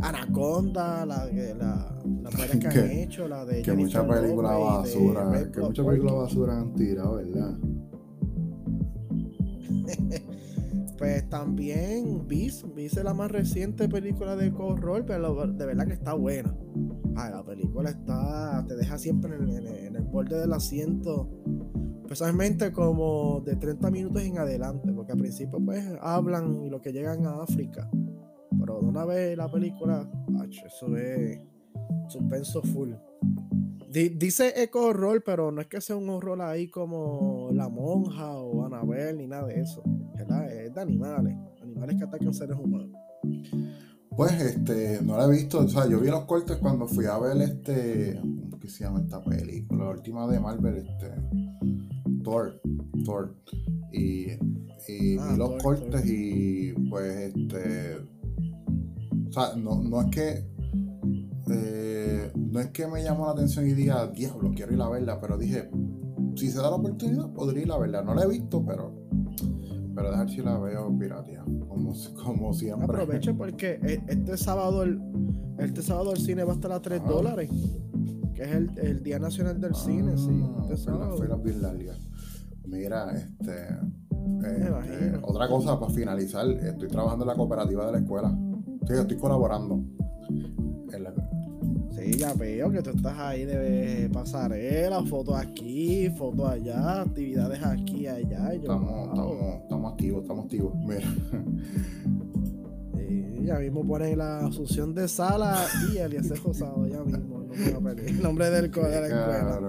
Anaconda, 0.01 1.05
la, 1.05 1.25
la, 1.25 1.99
la 2.21 2.29
que 2.59 2.67
han 2.67 2.91
hecho, 2.91 3.27
la 3.27 3.45
de. 3.45 3.61
Que 3.63 3.73
muchas 3.73 4.05
películas 4.05 4.59
basura, 4.59 5.51
que 5.51 5.59
muchas 5.59 5.85
películas 5.85 6.15
basura 6.15 6.59
han 6.59 6.73
tirado, 6.73 7.15
¿verdad? 7.15 7.57
pues 10.97 11.29
también 11.29 12.27
Beast, 12.27 12.65
Beast 12.75 12.97
es 12.97 13.03
la 13.03 13.13
más 13.13 13.31
reciente 13.31 13.89
película 13.89 14.35
de 14.35 14.53
horror, 14.55 15.05
pero 15.05 15.47
de 15.47 15.65
verdad 15.65 15.87
que 15.87 15.93
está 15.93 16.13
buena. 16.13 16.55
Ay, 17.15 17.31
la 17.31 17.43
película 17.43 17.89
está, 17.89 18.63
te 18.67 18.75
deja 18.75 18.97
siempre 18.99 19.35
en 19.35 19.49
el, 19.49 19.67
en 19.67 19.95
el 19.95 20.03
borde 20.03 20.39
del 20.39 20.53
asiento, 20.53 21.27
especialmente 22.03 22.71
como 22.71 23.41
de 23.43 23.55
30 23.55 23.89
minutos 23.89 24.21
en 24.21 24.37
adelante, 24.37 24.91
porque 24.93 25.13
al 25.13 25.17
principio 25.17 25.59
pues 25.59 25.83
hablan 26.01 26.61
y 26.63 26.69
lo 26.69 26.79
que 26.81 26.93
llegan 26.93 27.25
a 27.25 27.41
África 27.41 27.89
pero 28.67 28.79
una 28.79 29.05
vez 29.05 29.37
la 29.37 29.49
película, 29.49 30.09
eso 30.43 30.97
es 30.97 31.39
suspenso 32.09 32.61
full. 32.61 32.91
dice 33.89 34.61
eco 34.61 34.87
horror, 34.87 35.23
pero 35.23 35.51
no 35.53 35.61
es 35.61 35.67
que 35.67 35.79
sea 35.79 35.95
un 35.95 36.09
horror 36.09 36.41
ahí 36.41 36.69
como 36.69 37.49
La 37.53 37.69
Monja 37.69 38.29
o 38.33 38.65
Anabel 38.65 39.17
ni 39.17 39.27
nada 39.27 39.47
de 39.47 39.61
eso. 39.61 39.81
Es 40.15 40.73
de 40.73 40.81
animales, 40.81 41.37
animales 41.61 41.95
que 41.97 42.03
atacan 42.03 42.33
seres 42.33 42.57
humanos. 42.57 42.91
Pues 44.17 44.33
este, 44.41 44.99
no 45.01 45.15
la 45.15 45.25
he 45.25 45.31
visto, 45.31 45.59
o 45.59 45.69
sea, 45.69 45.87
yo 45.87 45.99
vi 45.99 46.09
los 46.09 46.25
cortes 46.25 46.57
cuando 46.57 46.87
fui 46.87 47.05
a 47.05 47.17
ver 47.19 47.39
este, 47.41 48.19
¿cómo 48.19 48.59
que 48.59 48.67
se 48.67 48.83
llama 48.83 48.99
esta 48.99 49.23
película? 49.23 49.85
La 49.85 49.91
última 49.91 50.27
de 50.27 50.39
Marvel, 50.39 50.77
este, 50.77 51.11
Thor, 52.23 52.59
Thor. 53.05 53.35
Y, 53.93 54.31
y 54.87 55.17
ah, 55.19 55.29
vi 55.31 55.37
los 55.37 55.63
cortes 55.63 56.03
y 56.05 56.73
pues 56.89 57.33
este 57.35 58.16
sea, 59.39 59.55
no, 59.55 60.01
es 60.01 60.07
que. 60.11 60.45
Eh, 61.49 62.31
no 62.35 62.59
es 62.59 62.67
que 62.67 62.87
me 62.87 63.03
llamó 63.03 63.25
la 63.25 63.31
atención 63.31 63.67
y 63.67 63.73
diga, 63.73 64.07
diablo, 64.07 64.51
quiero 64.53 64.73
ir 64.73 64.81
a 64.81 64.89
verla, 64.89 65.19
pero 65.21 65.37
dije, 65.37 65.69
si 66.35 66.49
se 66.49 66.57
da 66.57 66.69
la 66.69 66.75
oportunidad, 66.75 67.31
podría 67.31 67.63
ir 67.63 67.71
a 67.71 67.77
verla. 67.77 68.01
No 68.01 68.13
la 68.13 68.23
he 68.23 68.27
visto, 68.27 68.63
pero. 68.65 68.93
Pero 69.95 70.11
dejar 70.11 70.29
si 70.29 70.41
la 70.41 70.59
veo 70.59 70.95
piratia, 70.97 71.43
como, 71.43 71.93
como 72.23 72.53
siempre. 72.53 72.85
Aprovecha 72.85 73.33
porque 73.33 73.79
e, 73.81 73.99
este 74.07 74.37
sábado 74.37 74.83
el, 74.83 75.01
este 75.57 75.81
sábado 75.81 76.11
el 76.11 76.19
cine 76.19 76.43
va 76.43 76.51
a 76.51 76.55
estar 76.55 76.71
a 76.71 76.79
3 76.79 77.03
dólares, 77.03 77.49
que 78.35 78.43
es 78.43 78.51
el, 78.51 79.01
Día 79.01 79.17
Nacional 79.17 79.59
del 79.59 79.73
Cine, 79.73 80.15
sí. 80.15 80.29
Ah, 80.29 80.59
este 80.63 80.77
sábado. 80.77 81.17
Mira, 82.67 83.11
este, 83.11 83.67
este 84.43 85.19
otra 85.23 85.47
cosa 85.47 85.79
para 85.79 85.91
finalizar, 85.91 86.47
estoy 86.47 86.89
trabajando 86.89 87.23
en 87.23 87.29
la 87.29 87.35
cooperativa 87.35 87.85
de 87.87 87.91
la 87.93 87.97
escuela. 87.97 88.37
Sí, 88.87 88.93
estoy 88.93 89.17
colaborando. 89.17 89.83
Sí, 91.91 92.13
ya 92.17 92.33
veo 92.33 92.71
que 92.71 92.81
tú 92.81 92.91
estás 92.91 93.17
ahí 93.17 93.43
de 93.43 94.09
pasarela, 94.13 95.03
fotos 95.03 95.35
aquí, 95.35 96.09
fotos 96.11 96.47
allá, 96.49 97.01
actividades 97.01 97.61
aquí 97.63 98.01
y 98.01 98.07
allá. 98.07 98.53
estamos, 98.53 99.61
estamos, 99.63 99.91
activos, 99.91 100.21
estamos 100.21 100.45
activos. 100.45 100.73
Mira. 100.75 101.01
ya 103.43 103.59
mismo 103.59 103.85
pone 103.85 104.15
la 104.15 104.45
asunción 104.45 104.93
de 104.93 105.07
sala 105.07 105.65
y 105.91 105.97
Eliezer 105.97 106.39
Rosado, 106.41 106.87
ya 106.87 107.03
mismo. 107.03 107.45
El 107.53 108.21
nombre 108.21 108.49
del 108.49 108.71
de 108.71 108.81
la 108.81 109.07
escuela. 109.07 109.59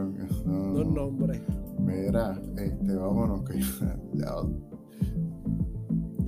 No, 0.44 0.74
Dos 0.74 0.86
nombres. 0.86 1.40
Mira, 1.80 2.40
este, 2.56 2.94
vámonos, 2.94 3.42
que 3.42 3.60
ya 4.14 4.34
ya 4.34 4.34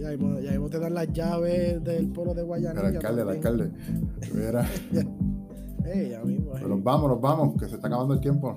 mismo, 0.09 0.69
te 0.69 0.79
dan 0.79 0.95
las 0.95 1.13
llaves 1.13 1.83
del 1.85 2.09
polo 2.09 2.35
de 2.35 2.43
Guayanilla. 2.43 2.89
El 2.89 2.97
alcalde, 2.97 3.23
el 3.23 3.29
alcalde. 3.29 3.71
Mira. 4.35 4.67
ya 6.11 6.25
mismo. 6.25 6.53
Pero 6.55 6.79
vamos, 6.79 7.11
nos 7.11 7.21
vamos, 7.21 7.61
que 7.61 7.69
se 7.69 7.77
está 7.77 7.89
acabando 7.89 8.15
el 8.15 8.21
tiempo. 8.21 8.57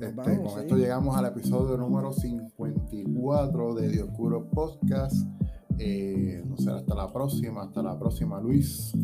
Este, 0.00 0.14
con 0.14 0.60
esto 0.60 0.76
llegamos 0.76 1.14
al 1.16 1.26
episodio 1.26 1.76
número 1.76 2.12
54 2.12 3.74
de 3.74 3.88
Dioscuro 3.88 4.48
Podcast. 4.48 5.26
Eh, 5.78 6.42
no 6.46 6.56
sé, 6.56 6.70
hasta 6.70 6.94
la 6.94 7.12
próxima, 7.12 7.62
hasta 7.62 7.82
la 7.82 7.98
próxima, 7.98 8.40
Luis. 8.40 8.94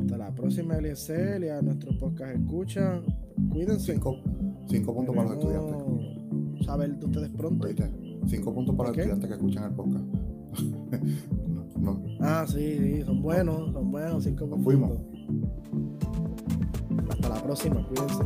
Hasta 0.00 0.16
la 0.18 0.34
próxima, 0.34 0.76
Eliezer, 0.76 1.44
y 1.44 1.48
a 1.48 1.62
nuestro 1.62 1.96
podcast 1.98 2.34
escucha. 2.34 3.00
Cuídense. 3.50 3.94
Cinco, 4.66 4.94
puntos 4.94 5.14
para 5.14 5.28
los 5.28 5.38
estudiantes. 5.38 6.66
Saber 6.66 6.96
de 6.96 7.06
ustedes 7.06 7.30
pronto. 7.30 7.68
Cinco 8.26 8.54
puntos 8.54 8.74
para 8.74 8.88
los 8.90 8.98
estudiantes 8.98 9.28
que 9.28 9.34
escuchan 9.34 9.64
el 9.64 9.72
podcast. 9.72 10.04
no, 11.78 12.02
Ah, 12.20 12.44
sí, 12.46 12.78
sí, 12.78 13.02
son 13.02 13.22
buenos, 13.22 13.72
son 13.72 13.90
buenos. 13.90 14.24
Cinco 14.24 14.46
puntos. 14.48 14.64
Fuimos. 14.64 14.92
Hasta 17.10 17.28
la 17.28 17.42
próxima, 17.42 17.86
cuídense. 17.88 18.22